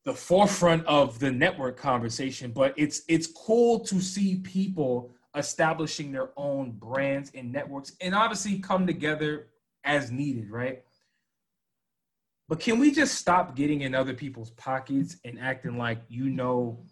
the 0.04 0.14
forefront 0.14 0.86
of 0.86 1.18
the 1.18 1.30
network 1.30 1.76
conversation, 1.76 2.52
but 2.52 2.74
it's 2.76 3.02
it's 3.08 3.26
cool 3.26 3.80
to 3.80 4.00
see 4.00 4.36
people 4.36 5.10
establishing 5.36 6.12
their 6.12 6.30
own 6.36 6.72
brands 6.72 7.30
and 7.34 7.52
networks 7.52 7.92
and 8.00 8.14
obviously 8.14 8.58
come 8.58 8.86
together 8.86 9.48
as 9.84 10.10
needed, 10.10 10.50
right? 10.50 10.82
But 12.48 12.60
can 12.60 12.78
we 12.78 12.92
just 12.92 13.16
stop 13.16 13.56
getting 13.56 13.82
in 13.82 13.94
other 13.94 14.14
people's 14.14 14.50
pockets 14.50 15.16
and 15.24 15.38
acting 15.38 15.76
like 15.76 15.98
you 16.08 16.30
know 16.30 16.84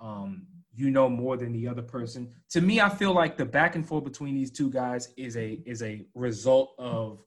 um, 0.00 0.46
you 0.76 0.90
know 0.90 1.08
more 1.08 1.36
than 1.36 1.52
the 1.52 1.66
other 1.66 1.82
person. 1.82 2.28
To 2.50 2.60
me, 2.60 2.80
I 2.80 2.88
feel 2.88 3.12
like 3.12 3.36
the 3.36 3.46
back 3.46 3.74
and 3.74 3.86
forth 3.86 4.04
between 4.04 4.34
these 4.34 4.50
two 4.50 4.70
guys 4.70 5.08
is 5.16 5.36
a 5.36 5.60
is 5.64 5.82
a 5.82 6.02
result 6.14 6.74
of 6.78 7.22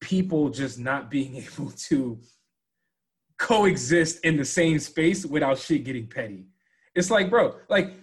people 0.00 0.48
just 0.48 0.78
not 0.78 1.10
being 1.10 1.36
able 1.58 1.70
to 1.70 2.18
coexist 3.38 4.24
in 4.24 4.36
the 4.36 4.44
same 4.44 4.78
space 4.78 5.26
without 5.26 5.58
shit 5.58 5.84
getting 5.84 6.06
petty. 6.06 6.46
It's 6.94 7.10
like, 7.10 7.28
bro, 7.28 7.56
like 7.68 7.94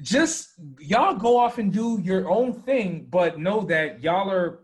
just 0.00 0.54
y'all 0.78 1.14
go 1.14 1.38
off 1.38 1.58
and 1.58 1.72
do 1.72 2.00
your 2.02 2.30
own 2.30 2.52
thing, 2.52 3.06
but 3.10 3.38
know 3.38 3.62
that 3.62 4.02
y'all 4.02 4.30
are 4.30 4.60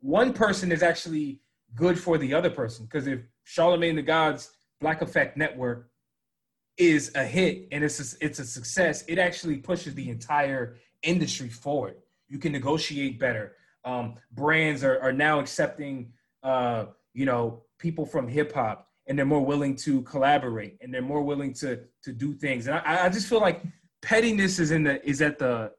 one 0.00 0.32
person 0.32 0.72
is 0.72 0.82
actually 0.82 1.40
good 1.74 1.98
for 1.98 2.18
the 2.18 2.32
other 2.32 2.50
person. 2.50 2.86
Because 2.86 3.06
if 3.06 3.20
Charlamagne 3.46 3.96
the 3.96 4.02
God's 4.02 4.50
Black 4.80 5.02
Effect 5.02 5.36
Network 5.36 5.90
is 6.78 7.12
a 7.14 7.24
hit 7.24 7.68
and 7.70 7.84
it's 7.84 8.14
a, 8.14 8.24
it's 8.24 8.38
a 8.38 8.44
success, 8.44 9.04
it 9.06 9.18
actually 9.18 9.58
pushes 9.58 9.94
the 9.94 10.08
entire 10.08 10.76
industry 11.02 11.48
forward. 11.48 11.96
You 12.28 12.38
can 12.38 12.52
negotiate 12.52 13.18
better. 13.18 13.56
Um, 13.84 14.14
brands 14.32 14.84
are, 14.84 15.00
are 15.00 15.12
now 15.12 15.40
accepting, 15.40 16.12
uh, 16.42 16.86
you 17.12 17.26
know, 17.26 17.62
people 17.78 18.06
from 18.06 18.28
hip 18.28 18.52
hop, 18.52 18.88
and 19.06 19.18
they're 19.18 19.26
more 19.26 19.44
willing 19.44 19.74
to 19.74 20.02
collaborate, 20.02 20.76
and 20.80 20.92
they're 20.92 21.02
more 21.02 21.22
willing 21.22 21.52
to 21.54 21.80
to 22.04 22.12
do 22.12 22.34
things. 22.34 22.66
And 22.66 22.76
I, 22.76 23.06
I 23.06 23.08
just 23.08 23.26
feel 23.26 23.40
like 23.40 23.62
pettiness 24.02 24.58
is 24.58 24.70
in 24.70 24.84
the 24.84 25.06
is 25.08 25.22
at 25.22 25.38
the 25.38 25.72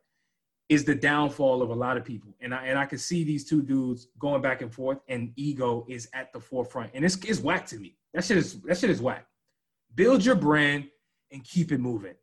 is 0.70 0.86
the 0.86 0.96
downfall 0.96 1.62
of 1.62 1.70
a 1.70 1.74
lot 1.74 1.98
of 1.98 2.06
people. 2.06 2.34
And 2.40 2.54
I 2.54 2.66
and 2.66 2.80
I 2.80 2.86
can 2.86 2.98
see 2.98 3.24
these 3.24 3.44
two 3.44 3.62
dudes 3.62 4.08
going 4.20 4.42
back 4.42 4.62
and 4.62 4.74
forth, 4.74 5.00
and 5.08 5.34
ego 5.36 5.86
is 5.90 6.10
at 6.14 6.32
the 6.32 6.40
forefront. 6.40 6.92
And 6.94 7.04
it's 7.04 7.18
it's 7.26 7.40
whack 7.40 7.66
to 7.68 7.78
me. 7.78 7.98
That 8.14 8.24
shit 8.24 8.38
is 8.38 8.62
that 8.62 8.78
shit 8.78 8.90
is 8.90 9.02
whack. 9.02 9.26
Build 9.96 10.24
your 10.24 10.36
brand 10.36 10.88
and 11.32 11.44
keep 11.44 11.72
it 11.72 11.80
moving. 11.80 12.16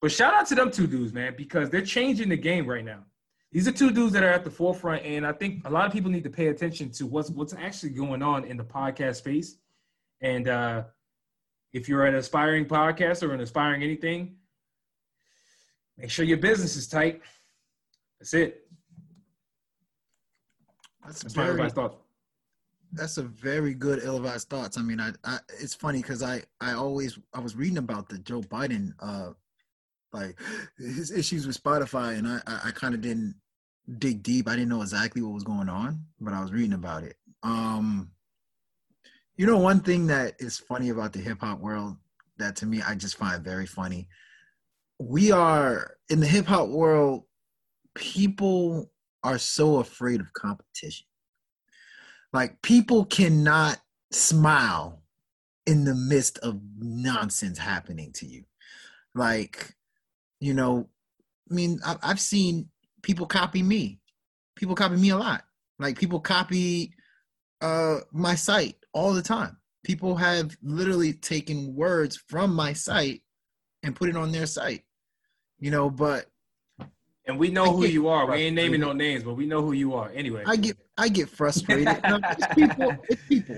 But 0.00 0.12
shout 0.12 0.34
out 0.34 0.46
to 0.48 0.54
them 0.54 0.70
two 0.70 0.86
dudes, 0.86 1.12
man, 1.12 1.34
because 1.36 1.70
they're 1.70 1.82
changing 1.82 2.28
the 2.28 2.36
game 2.36 2.66
right 2.66 2.84
now. 2.84 3.04
These 3.50 3.66
are 3.66 3.72
two 3.72 3.90
dudes 3.90 4.12
that 4.12 4.22
are 4.22 4.30
at 4.30 4.44
the 4.44 4.50
forefront, 4.50 5.04
and 5.04 5.26
I 5.26 5.32
think 5.32 5.66
a 5.66 5.70
lot 5.70 5.86
of 5.86 5.92
people 5.92 6.10
need 6.10 6.24
to 6.24 6.30
pay 6.30 6.48
attention 6.48 6.90
to 6.92 7.06
what's 7.06 7.30
what's 7.30 7.54
actually 7.54 7.90
going 7.90 8.22
on 8.22 8.44
in 8.44 8.56
the 8.56 8.64
podcast 8.64 9.16
space. 9.16 9.56
And 10.20 10.48
uh, 10.48 10.82
if 11.72 11.88
you're 11.88 12.04
an 12.06 12.16
aspiring 12.16 12.66
podcast 12.66 13.22
or 13.22 13.32
an 13.32 13.40
aspiring 13.40 13.82
anything, 13.82 14.36
make 15.98 16.10
sure 16.10 16.24
your 16.24 16.38
business 16.38 16.76
is 16.76 16.86
tight. 16.86 17.20
That's 18.20 18.34
it. 18.34 18.66
That's, 21.04 21.22
That's 21.22 21.36
my 21.36 21.42
very, 21.42 21.50
everybody's 21.50 21.72
thoughts. 21.74 21.96
that's 22.92 23.18
a 23.18 23.22
very 23.22 23.74
good 23.74 24.00
ill-advised 24.02 24.48
thoughts. 24.48 24.76
I 24.78 24.82
mean, 24.82 25.00
I, 25.00 25.12
I 25.24 25.38
it's 25.60 25.74
funny 25.74 26.02
because 26.02 26.22
I 26.22 26.42
I 26.60 26.72
always 26.72 27.18
I 27.34 27.40
was 27.40 27.56
reading 27.56 27.78
about 27.78 28.08
the 28.08 28.18
Joe 28.18 28.42
Budden 28.42 28.94
uh 29.00 29.30
like 30.12 30.38
his 30.78 31.10
issues 31.10 31.46
with 31.46 31.62
Spotify, 31.62 32.18
and 32.18 32.26
I 32.26 32.40
I, 32.46 32.60
I 32.66 32.70
kind 32.72 32.94
of 32.94 33.00
didn't 33.00 33.34
dig 33.98 34.22
deep. 34.22 34.48
I 34.48 34.56
didn't 34.56 34.68
know 34.68 34.82
exactly 34.82 35.22
what 35.22 35.32
was 35.32 35.44
going 35.44 35.68
on, 35.68 36.00
but 36.20 36.34
I 36.34 36.42
was 36.42 36.52
reading 36.52 36.74
about 36.74 37.04
it. 37.04 37.16
Um, 37.42 38.10
you 39.36 39.46
know, 39.46 39.58
one 39.58 39.80
thing 39.80 40.06
that 40.08 40.34
is 40.40 40.58
funny 40.58 40.90
about 40.90 41.12
the 41.12 41.20
hip 41.20 41.40
hop 41.40 41.60
world 41.60 41.96
that 42.38 42.56
to 42.56 42.66
me 42.66 42.82
I 42.82 42.94
just 42.96 43.16
find 43.16 43.42
very 43.42 43.66
funny. 43.66 44.08
We 44.98 45.30
are 45.32 45.96
in 46.10 46.20
the 46.20 46.26
hip 46.26 46.46
hop 46.46 46.68
world. 46.68 47.24
People 47.94 48.90
are 49.22 49.38
so 49.38 49.78
afraid 49.78 50.20
of 50.20 50.32
competition. 50.32 51.06
Like 52.32 52.60
people 52.62 53.04
cannot 53.04 53.78
smile 54.12 55.02
in 55.66 55.84
the 55.84 55.94
midst 55.94 56.38
of 56.38 56.60
nonsense 56.78 57.58
happening 57.58 58.12
to 58.14 58.26
you. 58.26 58.44
Like, 59.14 59.74
you 60.40 60.54
know, 60.54 60.88
I 61.50 61.54
mean, 61.54 61.80
I, 61.84 61.96
I've 62.02 62.20
seen 62.20 62.68
people 63.02 63.26
copy 63.26 63.62
me. 63.62 64.00
People 64.56 64.74
copy 64.74 64.96
me 64.96 65.10
a 65.10 65.16
lot. 65.16 65.44
Like 65.78 65.98
people 65.98 66.20
copy 66.20 66.92
uh 67.60 67.98
my 68.12 68.34
site 68.34 68.76
all 68.92 69.12
the 69.12 69.22
time. 69.22 69.56
People 69.84 70.16
have 70.16 70.56
literally 70.62 71.12
taken 71.12 71.74
words 71.74 72.16
from 72.28 72.54
my 72.54 72.72
site 72.72 73.22
and 73.82 73.96
put 73.96 74.08
it 74.08 74.16
on 74.16 74.32
their 74.32 74.46
site. 74.46 74.82
You 75.58 75.70
know, 75.70 75.90
but 75.90 76.26
And 77.26 77.38
we 77.38 77.50
know 77.50 77.64
I 77.64 77.70
who 77.70 77.86
you 77.86 78.08
are. 78.08 78.26
We 78.26 78.36
ain't 78.36 78.56
naming 78.56 78.80
no 78.80 78.92
names, 78.92 79.24
but 79.24 79.34
we 79.34 79.46
know 79.46 79.62
who 79.62 79.72
you 79.72 79.94
are. 79.94 80.10
Anyway. 80.14 80.44
I 80.46 80.56
get 80.56 80.76
I 80.96 81.08
get 81.08 81.28
frustrated. 81.28 82.00
No, 82.08 82.20
it's 82.22 82.54
people. 82.54 82.96
It's 83.08 83.22
people. 83.28 83.56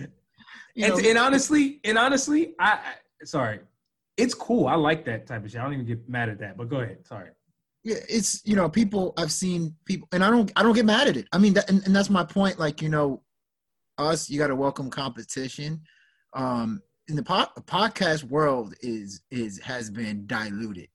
And, 0.76 1.04
and 1.04 1.18
honestly, 1.18 1.80
and 1.84 1.98
honestly, 1.98 2.54
I, 2.58 2.72
I 2.72 3.24
sorry. 3.24 3.60
It's 4.16 4.34
cool. 4.34 4.66
I 4.66 4.74
like 4.74 5.04
that 5.06 5.26
type 5.26 5.44
of 5.44 5.50
shit. 5.50 5.60
I 5.60 5.64
don't 5.64 5.74
even 5.74 5.86
get 5.86 6.08
mad 6.08 6.28
at 6.28 6.38
that. 6.38 6.56
But 6.56 6.68
go 6.68 6.80
ahead. 6.80 7.06
Sorry. 7.06 7.30
yeah, 7.82 7.96
it's 8.08 8.40
you 8.44 8.56
know 8.56 8.68
people 8.68 9.12
I've 9.16 9.32
seen 9.32 9.74
people, 9.84 10.08
and 10.12 10.24
I 10.24 10.30
don't 10.30 10.50
I 10.56 10.62
don't 10.62 10.74
get 10.74 10.86
mad 10.86 11.08
at 11.08 11.16
it. 11.16 11.26
I 11.32 11.38
mean, 11.38 11.54
that, 11.54 11.68
and, 11.68 11.84
and 11.84 11.94
that's 11.94 12.10
my 12.10 12.24
point. 12.24 12.58
Like 12.58 12.82
you 12.82 12.88
know, 12.88 13.22
us 13.98 14.30
you 14.30 14.38
got 14.38 14.48
to 14.48 14.56
welcome 14.56 14.90
competition. 14.90 15.82
Um, 16.34 16.82
in 17.08 17.16
the 17.16 17.22
po- 17.22 17.48
podcast 17.62 18.24
world 18.24 18.74
is 18.80 19.22
is 19.30 19.58
has 19.60 19.90
been 19.90 20.26
diluted. 20.26 20.88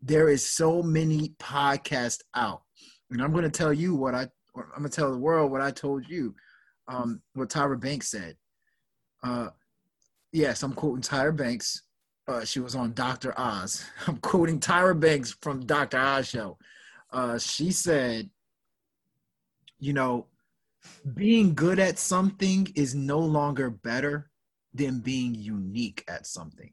There 0.00 0.28
is 0.28 0.46
so 0.46 0.82
many 0.82 1.30
podcasts 1.40 2.20
out, 2.34 2.62
and 3.10 3.20
I'm 3.20 3.32
going 3.32 3.44
to 3.44 3.50
tell 3.50 3.72
you 3.72 3.94
what 3.94 4.14
I 4.14 4.28
I'm 4.56 4.78
going 4.78 4.90
to 4.90 4.96
tell 4.96 5.10
the 5.10 5.18
world 5.18 5.50
what 5.50 5.60
I 5.60 5.70
told 5.70 6.08
you. 6.08 6.34
Um, 6.88 7.20
what 7.34 7.50
Tyra 7.50 7.78
Banks 7.78 8.10
said. 8.10 8.36
Uh, 9.22 9.48
yes, 10.32 10.62
I'm 10.62 10.72
quoting 10.72 11.02
Tyra 11.02 11.36
Banks. 11.36 11.82
Uh, 12.26 12.44
she 12.44 12.60
was 12.60 12.74
on 12.74 12.94
Dr. 12.94 13.38
Oz. 13.38 13.84
I'm 14.06 14.16
quoting 14.18 14.58
Tyra 14.58 14.98
Banks 14.98 15.36
from 15.42 15.66
Dr. 15.66 15.98
Oz 15.98 16.28
show. 16.28 16.58
Uh, 17.12 17.38
she 17.38 17.70
said, 17.70 18.30
you 19.78 19.92
know, 19.92 20.26
being 21.14 21.54
good 21.54 21.78
at 21.78 21.98
something 21.98 22.68
is 22.74 22.94
no 22.94 23.18
longer 23.18 23.70
better 23.70 24.30
than 24.74 25.00
being 25.00 25.34
unique 25.34 26.04
at 26.08 26.26
something. 26.26 26.70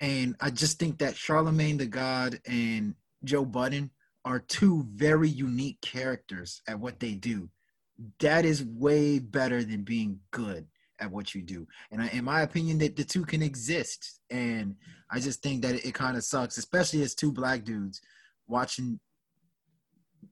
And 0.00 0.36
I 0.40 0.50
just 0.50 0.78
think 0.78 0.98
that 0.98 1.14
Charlamagne 1.14 1.78
the 1.78 1.86
God 1.86 2.40
and 2.46 2.94
Joe 3.24 3.44
Budden 3.44 3.90
are 4.24 4.38
two 4.38 4.86
very 4.92 5.28
unique 5.28 5.80
characters 5.80 6.62
at 6.68 6.78
what 6.78 7.00
they 7.00 7.14
do. 7.14 7.48
That 8.20 8.44
is 8.44 8.64
way 8.64 9.18
better 9.18 9.64
than 9.64 9.82
being 9.82 10.20
good 10.30 10.66
at 11.00 11.10
what 11.10 11.34
you 11.34 11.42
do. 11.42 11.66
And 11.90 12.02
I, 12.02 12.08
in 12.08 12.24
my 12.24 12.42
opinion, 12.42 12.78
that 12.78 12.94
the 12.96 13.04
two 13.04 13.24
can 13.24 13.42
exist. 13.42 14.20
And 14.30 14.76
I 15.10 15.18
just 15.20 15.42
think 15.42 15.62
that 15.62 15.76
it, 15.76 15.86
it 15.86 15.94
kind 15.94 16.16
of 16.16 16.24
sucks, 16.24 16.58
especially 16.58 17.02
as 17.02 17.14
two 17.14 17.32
black 17.32 17.64
dudes 17.64 18.00
watching 18.46 19.00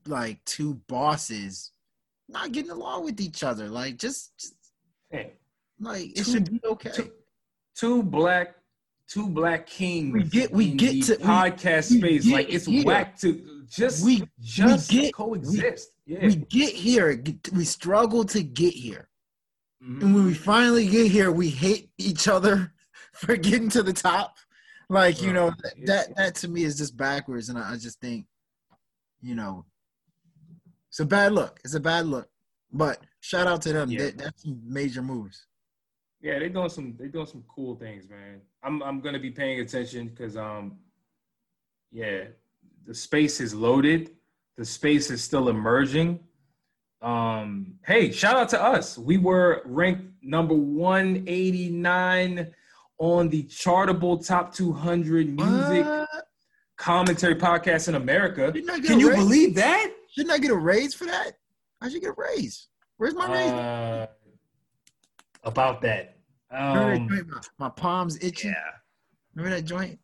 like 0.07 0.45
two 0.45 0.75
bosses 0.89 1.73
not 2.29 2.53
getting 2.53 2.71
along 2.71 3.05
with 3.05 3.21
each 3.21 3.43
other. 3.43 3.69
Like 3.69 3.97
just, 3.97 4.37
just 4.39 4.55
Hey, 5.11 5.33
like 5.81 6.11
it 6.11 6.17
Two- 6.25 6.33
should 6.33 6.51
be 6.51 6.61
okay. 6.65 6.91
two- 6.93 7.13
two 7.77 8.03
black, 8.03 8.56
two 9.09 9.29
black 9.29 9.67
kings. 9.67 10.13
We 10.13 10.23
get- 10.25 10.51
we 10.53 10.71
in 10.73 10.77
get 10.77 11.07
the 11.07 11.17
to- 11.17 11.23
podcast 11.23 11.91
we 11.91 11.99
space. 11.99 12.25
get 12.25 12.33
like 12.33 12.49
it's 12.51 12.67
here. 12.67 12.85
whack 12.85 13.19
to 13.21 13.65
just 13.69 14.05
We- 14.05 14.29
just 14.41 14.91
get- 14.91 15.15
coexist. 15.15 15.91
yeah. 16.07 16.27
We 16.27 16.37
get 16.37 16.75
here, 16.75 17.23
we 17.53 17.65
struggle 17.65 18.25
to 18.27 18.43
get 18.43 18.75
here. 18.75 19.09
Mhm. 19.83 20.03
And 20.03 20.15
when 20.15 20.25
we 20.25 20.35
finally 20.35 20.89
get 20.89 21.11
here, 21.11 21.31
we 21.31 21.51
hate 21.51 21.91
each 21.99 22.27
other 22.29 22.73
for 23.15 23.37
getting 23.37 23.69
to 23.71 23.83
the 23.83 23.93
top. 23.93 24.37
Like, 24.89 25.21
you 25.23 25.33
know, 25.33 25.49
it's- 25.49 25.73
that 25.87 26.17
that 26.17 26.35
to 26.37 26.49
me 26.49 26.63
is 26.65 26.77
just 26.79 26.97
backwards. 26.97 27.49
And 27.49 27.59
I, 27.59 27.73
I 27.73 27.77
just 27.77 28.01
think, 28.01 28.27
you 29.21 29.35
know, 29.35 29.67
it's 30.89 31.01
a 31.01 31.05
bad 31.05 31.33
look. 31.33 31.61
It's 31.65 31.75
a 31.75 31.81
bad 31.81 32.07
look. 32.07 32.29
But 32.73 33.01
shout 33.21 33.47
out 33.47 33.63
to 33.63 33.73
them. 33.73 33.91
Yeah. 33.91 33.99
They, 33.99 34.11
that's 34.13 34.43
some 34.43 34.61
major 34.65 35.03
moves. 35.03 35.47
Yeah, 36.21 36.39
they're 36.39 36.49
doing 36.49 36.69
some 36.71 36.95
they're 36.99 37.09
doing 37.09 37.27
some 37.27 37.45
cool 37.55 37.77
things, 37.77 38.09
man. 38.09 38.41
I'm 38.67 38.83
I'm 38.83 39.01
gonna 39.01 39.21
be 39.21 39.31
paying 39.31 39.61
attention 39.61 40.09
because 40.09 40.37
um 40.37 40.79
yeah, 41.93 42.25
the 42.85 42.95
space 42.95 43.41
is 43.41 43.55
loaded. 43.55 44.11
The 44.57 44.65
space 44.65 45.11
is 45.11 45.23
still 45.23 45.49
emerging. 45.49 46.21
Um, 47.01 47.75
hey, 47.87 48.11
shout 48.11 48.37
out 48.37 48.49
to 48.51 48.63
us. 48.63 48.99
We 48.99 49.19
were 49.19 49.63
ranked 49.65 50.03
number 50.23 50.55
189 50.55 52.53
on 52.99 53.29
the 53.29 53.45
chartable 53.45 54.27
top 54.27 54.53
200 54.55 55.29
music 55.29 55.85
What? 55.85 56.09
commentary 56.77 57.37
podcast 57.37 57.89
in 57.89 57.95
America. 57.95 58.51
Didn't 58.51 58.71
I 58.71 58.81
get 58.81 58.89
Can 58.89 58.99
you 58.99 59.11
believe 59.11 59.55
that? 59.55 59.93
Shouldn't 60.11 60.33
I 60.33 60.39
get 60.39 60.51
a 60.51 60.57
raise 60.57 60.95
for 60.95 61.05
that? 61.05 61.33
I 61.81 61.89
should 61.89 62.01
get 62.01 62.11
a 62.11 62.15
raise. 62.17 62.69
Where's 62.97 63.15
my 63.15 63.31
raise? 63.31 63.53
Uh, 63.53 64.07
about 65.45 65.83
that. 65.83 66.16
That 66.51 66.61
Um, 66.77 67.09
joint? 67.09 67.29
my, 67.29 67.41
my 67.59 67.69
palms 67.71 68.19
itching. 68.23 68.51
yeah. 68.51 68.73
Remember 69.35 69.57
that 69.57 69.63
joint? 69.63 69.99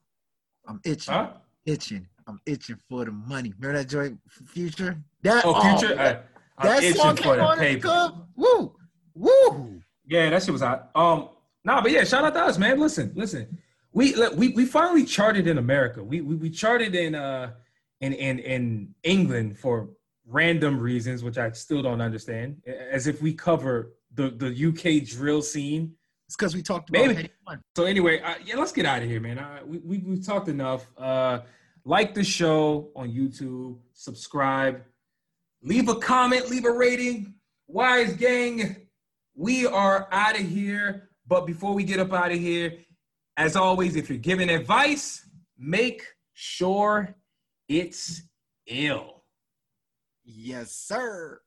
I'm 0.66 0.80
itching. 0.84 1.14
Huh? 1.14 1.30
Itching. 1.66 2.06
I'm 2.26 2.40
itching 2.46 2.76
for 2.88 3.04
the 3.04 3.10
money. 3.12 3.52
Remember 3.58 3.78
that 3.78 3.88
joint, 3.88 4.18
Future? 4.46 4.96
That 5.22 5.44
Oh, 5.44 5.60
future. 5.78 5.94
that, 5.96 6.16
uh, 6.16 6.20
I'm 6.58 6.68
that 6.68 6.82
itching 6.84 7.00
song 7.00 7.16
for 7.16 7.22
came 7.22 7.38
the 7.38 7.56
paper. 7.56 8.12
Woo, 8.36 8.76
woo. 9.14 9.80
Yeah, 10.06 10.30
that 10.30 10.42
shit 10.42 10.52
was 10.52 10.60
hot. 10.62 10.90
Um, 10.94 11.30
nah, 11.64 11.80
but 11.80 11.90
yeah, 11.90 12.04
shout 12.04 12.24
out 12.24 12.34
to 12.34 12.40
us, 12.40 12.58
man. 12.58 12.78
Listen, 12.78 13.12
listen. 13.14 13.58
We 13.92 14.14
look, 14.14 14.36
we 14.36 14.48
we 14.50 14.64
finally 14.66 15.04
charted 15.04 15.46
in 15.46 15.58
America. 15.58 16.02
We 16.02 16.20
we, 16.20 16.34
we 16.36 16.50
charted 16.50 16.94
in 16.94 17.14
uh 17.14 17.52
in 18.00 18.12
in 18.14 18.38
in 18.40 18.94
England 19.02 19.58
for 19.58 19.90
random 20.26 20.78
reasons, 20.78 21.22
which 21.24 21.38
I 21.38 21.50
still 21.52 21.82
don't 21.82 22.00
understand. 22.00 22.62
As 22.66 23.06
if 23.06 23.20
we 23.22 23.32
cover 23.34 23.92
the 24.14 24.30
the 24.30 24.48
UK 24.68 25.06
drill 25.06 25.42
scene. 25.42 25.94
It's 26.32 26.36
because 26.38 26.54
we 26.54 26.62
talked 26.62 26.88
about 26.88 27.02
Maybe. 27.02 27.14
Heady 27.14 27.30
So 27.76 27.84
anyway, 27.84 28.22
uh, 28.22 28.36
yeah, 28.42 28.56
let's 28.56 28.72
get 28.72 28.86
out 28.86 29.02
of 29.02 29.08
here, 29.10 29.20
man. 29.20 29.38
Uh, 29.38 29.58
we, 29.66 29.78
we 29.80 29.98
we've 29.98 30.24
talked 30.24 30.48
enough. 30.48 30.86
Uh, 30.96 31.40
like 31.84 32.14
the 32.14 32.24
show 32.24 32.90
on 32.96 33.12
YouTube, 33.12 33.76
subscribe, 33.92 34.82
leave 35.60 35.90
a 35.90 35.96
comment, 35.96 36.48
leave 36.48 36.64
a 36.64 36.70
rating. 36.70 37.34
Wise 37.66 38.14
gang, 38.14 38.76
we 39.34 39.66
are 39.66 40.08
out 40.10 40.40
of 40.40 40.48
here. 40.48 41.10
But 41.28 41.46
before 41.46 41.74
we 41.74 41.84
get 41.84 42.00
up 42.00 42.14
out 42.14 42.32
of 42.32 42.38
here, 42.38 42.78
as 43.36 43.54
always, 43.54 43.94
if 43.94 44.08
you're 44.08 44.16
giving 44.16 44.48
advice, 44.48 45.28
make 45.58 46.02
sure 46.32 47.14
it's 47.68 48.22
ill. 48.66 49.24
Yes, 50.24 50.72
sir. 50.72 51.42